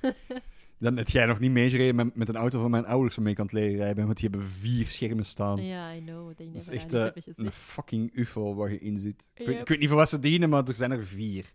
Dan 0.78 0.96
heb 0.96 1.08
jij 1.08 1.26
nog 1.26 1.38
niet 1.38 1.50
meegereden 1.50 1.94
met, 1.94 2.14
met 2.14 2.28
een 2.28 2.36
auto 2.36 2.60
van 2.60 2.70
mijn 2.70 2.86
ouders 2.86 3.18
ik 3.18 3.38
aan 3.38 3.44
het 3.44 3.52
leren 3.52 3.76
rijden 3.76 4.04
want 4.04 4.18
die 4.18 4.28
hebben 4.28 4.48
vier 4.48 4.86
schermen 4.86 5.24
staan. 5.24 5.64
Ja, 5.64 5.94
I 5.94 6.00
know. 6.00 6.28
Dat, 6.36 6.46
is 6.54 6.68
echt 6.68 6.92
eh, 6.92 7.06
een 7.34 7.52
fucking 7.52 8.16
ufo 8.16 8.54
waar 8.54 8.70
je 8.70 8.78
in 8.78 8.96
zit. 8.96 9.30
Ik, 9.34 9.46
weet, 9.46 9.60
ik 9.60 9.68
weet 9.68 9.78
niet 9.78 9.88
voor 9.88 9.98
wat 9.98 10.08
ze 10.08 10.18
dienen, 10.18 10.48
maar 10.48 10.68
er 10.68 10.74
zijn 10.74 10.90
er 10.90 11.06
vier. 11.06 11.52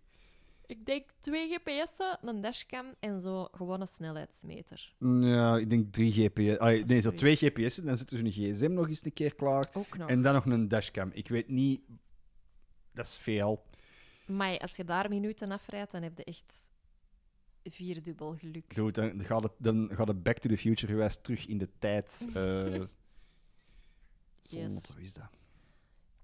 Ik 0.66 0.86
denk 0.86 1.10
twee 1.20 1.48
GPS'en, 1.48 2.18
een 2.20 2.40
dashcam 2.40 2.94
en 3.00 3.20
zo 3.20 3.48
gewoon 3.50 3.80
een 3.80 3.86
snelheidsmeter. 3.86 4.94
Ja, 5.20 5.56
ik 5.56 5.70
denk 5.70 5.92
drie 5.92 6.12
GPS. 6.12 6.84
Nee, 6.86 7.00
zo 7.00 7.10
twee 7.10 7.36
GPS'en. 7.36 7.84
Dan 7.84 7.96
zit 7.96 8.08
dus 8.08 8.20
een 8.20 8.30
gsm 8.30 8.72
nog 8.72 8.88
eens 8.88 9.04
een 9.04 9.12
keer 9.12 9.34
klaar. 9.34 9.68
Ook 9.72 9.98
nog. 9.98 10.08
En 10.08 10.22
dan 10.22 10.34
nog 10.34 10.46
een 10.46 10.68
dashcam. 10.68 11.10
Ik 11.12 11.28
weet 11.28 11.48
niet... 11.48 11.80
Dat 12.92 13.06
is 13.06 13.14
veel. 13.14 13.64
Maar 14.26 14.58
als 14.58 14.76
je 14.76 14.84
daar 14.84 15.08
minuten 15.08 15.50
afrijdt, 15.50 15.92
dan 15.92 16.02
heb 16.02 16.16
je 16.16 16.24
echt 16.24 16.70
vierdubbel 17.62 18.36
geluk. 18.36 18.74
Dude, 18.74 18.92
dan 18.92 19.24
gaat 19.24 19.42
het, 19.42 19.52
dan 19.58 19.90
gaat 19.92 20.08
het 20.08 20.22
Back 20.22 20.38
to 20.38 20.48
the 20.48 20.56
Future 20.56 20.92
gewijs 20.92 21.18
terug 21.22 21.46
in 21.46 21.58
de 21.58 21.68
tijd. 21.78 22.26
eh 22.34 22.82
Yes. 24.48 24.72
Zonde, 24.72 25.02
is 25.02 25.12
dat. 25.12 25.30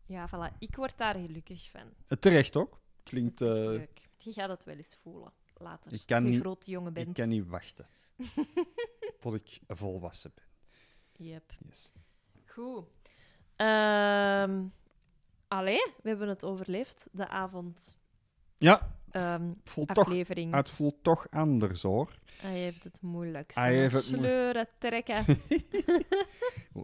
Ja, 0.07 0.29
voilà. 0.29 0.59
Ik 0.59 0.77
word 0.77 0.99
daar 0.99 1.15
gelukkig 1.15 1.71
van. 1.71 1.93
Eh, 2.07 2.19
Terecht 2.19 2.57
ook. 2.57 2.71
Dat 2.71 2.81
Klinkt... 3.03 3.41
is 3.41 3.49
echt 3.49 3.57
eh, 3.59 3.65
leuk. 3.65 4.11
Je 4.25 4.33
gaat 4.33 4.49
het 4.49 4.65
wel 4.65 4.77
eens 4.77 4.97
voelen. 5.03 5.33
Later. 5.57 5.93
Ik 5.93 6.13
als 6.13 6.23
je 6.23 6.29
niet- 6.29 6.41
grote 6.41 6.71
jongen 6.71 6.93
bent. 6.93 7.09
ik 7.09 7.15
kan 7.15 7.29
niet 7.29 7.47
wachten. 7.47 7.87
tot 9.21 9.35
ik 9.35 9.61
volwassen 9.69 10.33
ben. 10.35 10.45
Yep. 11.27 11.53
Yes. 11.69 11.93
Goed. 12.47 12.85
Ehm 13.57 14.63
allee, 15.49 15.93
we 16.03 16.09
hebben 16.09 16.29
het 16.29 16.45
overleefd. 16.45 17.09
De 17.13 17.29
avond. 17.29 17.97
Ja, 18.59 18.97
ehm, 19.11 19.49
het 19.61 19.71
voelt, 19.71 19.95
toch, 19.95 20.05
aflevering. 20.05 20.55
het 20.55 20.71
voelt 20.71 21.03
toch 21.03 21.27
anders, 21.31 21.83
hoor. 21.83 22.19
Hij 22.37 22.59
heeft 22.59 22.85
het 22.85 23.03
moeilijk. 23.03 23.55
Hij 23.55 23.75
heeft 23.77 23.95
het 23.95 24.05
Sleuren, 24.05 24.69
trekken. 24.79 25.25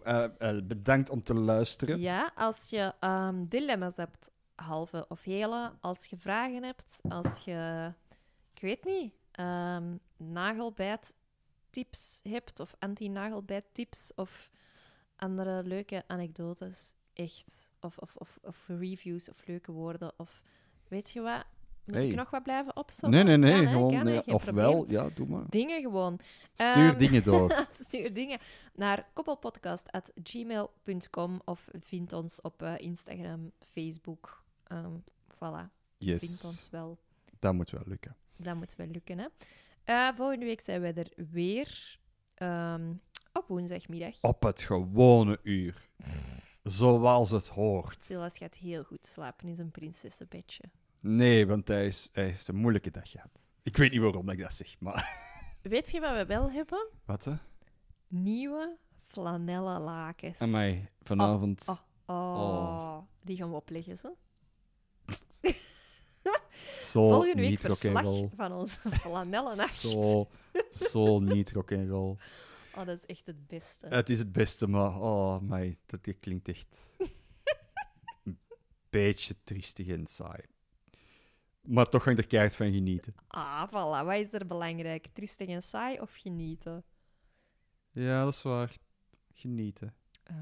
Eh, 0.03 0.25
eh, 0.39 0.65
bedankt 0.65 1.11
om 1.11 1.23
te 1.23 1.35
luisteren. 1.35 2.01
Ja, 2.01 2.33
als 2.35 2.71
je 2.71 2.93
ehm, 3.01 3.45
dilemma's 3.45 3.97
hebt, 3.97 4.31
halve 4.65 5.05
of 5.09 5.23
hele, 5.23 5.73
als 5.81 6.07
je 6.07 6.17
vragen 6.17 6.63
hebt, 6.63 7.01
als 7.09 7.45
je, 7.45 7.93
ik 8.55 8.61
weet 8.61 8.85
niet, 8.85 9.13
ehm 9.31 9.97
nagelbijt 10.17 11.15
tips 11.71 12.21
hebt 12.23 12.61
of 12.61 12.75
anti-nagelbijt 12.79 13.65
tips 13.73 14.13
of 14.15 14.51
andere 15.17 15.63
leuke 15.63 16.05
anekdotes, 16.07 16.95
echt, 17.13 17.73
of, 17.81 17.99
of, 17.99 18.17
of, 18.17 18.39
of 18.43 18.65
reviews 18.67 19.29
of 19.31 19.47
leuke 19.47 19.73
woorden, 19.73 20.13
of 20.17 20.43
weet 20.89 21.11
je 21.11 21.21
wat? 21.21 21.45
Moet 21.85 21.97
Hey. 21.97 22.09
ik 22.09 22.15
nog 22.15 22.31
wat 22.31 22.43
blijven 22.43 22.77
opzoeken? 22.77 23.25
Nee, 23.25 23.37
nee, 23.37 23.53
nee. 23.53 23.63
Kan, 23.65 23.73
gewoon, 23.73 24.05
nee, 24.05 24.23
geen 24.23 24.35
of 24.35 24.43
probleem. 24.45 24.65
wel, 24.65 24.85
ja, 24.91 25.09
doe 25.15 25.27
maar. 25.29 25.45
Dingen 25.49 25.81
gewoon. 25.83 26.19
Stuur 26.53 26.89
Ehm, 26.89 26.99
dingen 26.99 27.23
door. 27.23 27.67
Stuur 27.85 28.13
dingen 28.15 28.39
naar 28.75 29.09
koppelpodcast.gmail.com 29.15 31.41
of 31.45 31.69
vind 31.81 32.13
ons 32.13 32.41
op 32.41 32.63
eh, 32.63 32.75
Instagram, 32.79 33.51
Facebook. 33.59 34.43
Ehm 34.69 34.95
voilà, 35.35 35.71
Yes, 35.99 36.45
ons 36.45 36.69
wel. 36.71 36.99
dat 37.39 37.55
moet 37.55 37.71
wel 37.71 37.83
lukken. 37.87 38.17
Dat 38.37 38.57
moet 38.57 38.75
wel 38.77 38.87
lukken, 38.87 39.19
hè. 39.19 39.27
Eh, 39.85 40.09
volgende 40.17 40.45
week 40.45 40.61
zijn 40.61 40.81
wij 40.81 40.95
er 40.95 41.13
weer 41.31 41.99
ehm, 42.35 42.93
op 43.33 43.45
woensdagmiddag. 43.49 44.23
Op 44.23 44.43
het 44.43 44.61
gewone 44.61 45.41
uur. 45.43 45.89
Zoals 46.63 47.31
het 47.31 47.49
hoort. 47.49 48.05
Silas 48.05 48.39
gaat 48.39 48.55
heel 48.57 48.83
goed 48.83 49.07
slapen 49.07 49.49
in 49.49 49.57
zijn 49.57 49.71
prinsessenbedje. 49.71 50.63
Nee, 51.01 51.47
want 51.47 51.69
hij, 51.69 51.87
is, 51.87 52.09
hij 52.13 52.25
heeft 52.25 52.49
een 52.49 52.57
moeilijke 52.57 52.91
dag 52.91 53.11
gehad. 53.11 53.47
Ik 53.63 53.77
weet 53.77 53.91
niet 53.91 54.01
waarom 54.01 54.27
dat 54.27 54.35
ik 54.35 54.41
dat 54.41 54.53
zeg, 54.53 54.81
maar... 54.81 55.27
Weet 55.63 55.91
je 55.91 56.01
wat 56.01 56.13
we 56.15 56.27
wel 56.27 56.51
hebben? 56.51 56.89
Wat, 57.05 57.25
hè? 57.25 57.35
Nieuwe 58.09 58.77
flanellen 59.07 59.81
lakens. 59.81 60.39
En 60.39 60.51
mij 60.51 60.91
vanavond... 61.03 61.69
Oh, 61.69 61.77
oh, 62.07 62.41
Oh. 62.41 62.99
Die 63.23 63.37
gaan 63.37 63.51
we 63.51 63.57
opleggen, 63.57 63.97
zo. 63.99 64.17
Zo 66.93 67.11
Volgende 67.11 67.35
week 67.41 67.51
niet 67.51 67.61
verslag 67.61 68.03
rock'n'roll. 68.03 68.31
van 68.37 68.53
onze 68.53 68.81
flanellennacht. 69.01 69.75
Zo, 69.79 70.29
zo 70.71 71.19
niet 71.21 71.53
rock'n'roll. 71.53 72.17
Oh, 72.75 72.87
dat 72.87 72.99
is 72.99 73.07
echt 73.07 73.27
het 73.27 73.47
beste. 73.47 73.87
Het 73.87 74.09
is 74.09 74.19
het 74.19 74.33
beste, 74.33 74.67
maar... 74.67 75.01
Oh, 75.01 75.41
mij, 75.41 75.77
dat 75.87 76.05
dit 76.05 76.17
klinkt 76.21 76.49
echt... 76.49 76.79
een 78.25 78.39
beetje 78.91 79.35
triestig 79.45 79.87
en 79.89 80.07
saai. 80.07 80.41
Maar 81.61 81.89
toch 81.89 82.03
ga 82.03 82.11
ik 82.11 82.19
er 82.19 82.27
keihard 82.27 82.57
van 82.57 82.73
genieten. 82.73 83.15
Ah, 83.27 83.69
voilà. 83.69 84.05
Wat 84.07 84.15
is 84.17 84.33
er 84.33 84.47
belangrijk? 84.47 85.07
Triestig 85.13 85.49
en 85.49 85.63
saai 85.63 86.01
of 86.01 86.15
genieten? 86.15 86.85
Ja, 87.91 88.25
dat 88.25 88.33
is 88.33 88.43
waar. 88.43 88.73
Genieten. 89.33 89.95
Ah, 90.25 90.37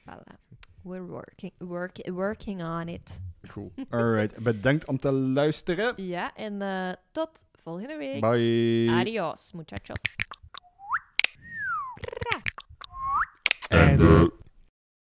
voilà. 0.00 0.56
We're 0.82 1.06
working, 1.06 1.52
work, 1.58 1.98
working 2.10 2.62
on 2.62 2.88
it. 2.88 3.20
Goed. 3.50 3.70
Alright. 3.90 4.42
Bedankt 4.42 4.86
om 4.86 4.98
te 4.98 5.12
luisteren. 5.12 5.92
Ja, 5.96 6.34
en 6.34 6.62
eh, 6.62 6.92
tot 7.12 7.30
volgende 7.62 7.96
week. 7.96 8.20
Bye. 8.20 8.90
Adios, 8.90 9.52
muchachos. 9.52 10.00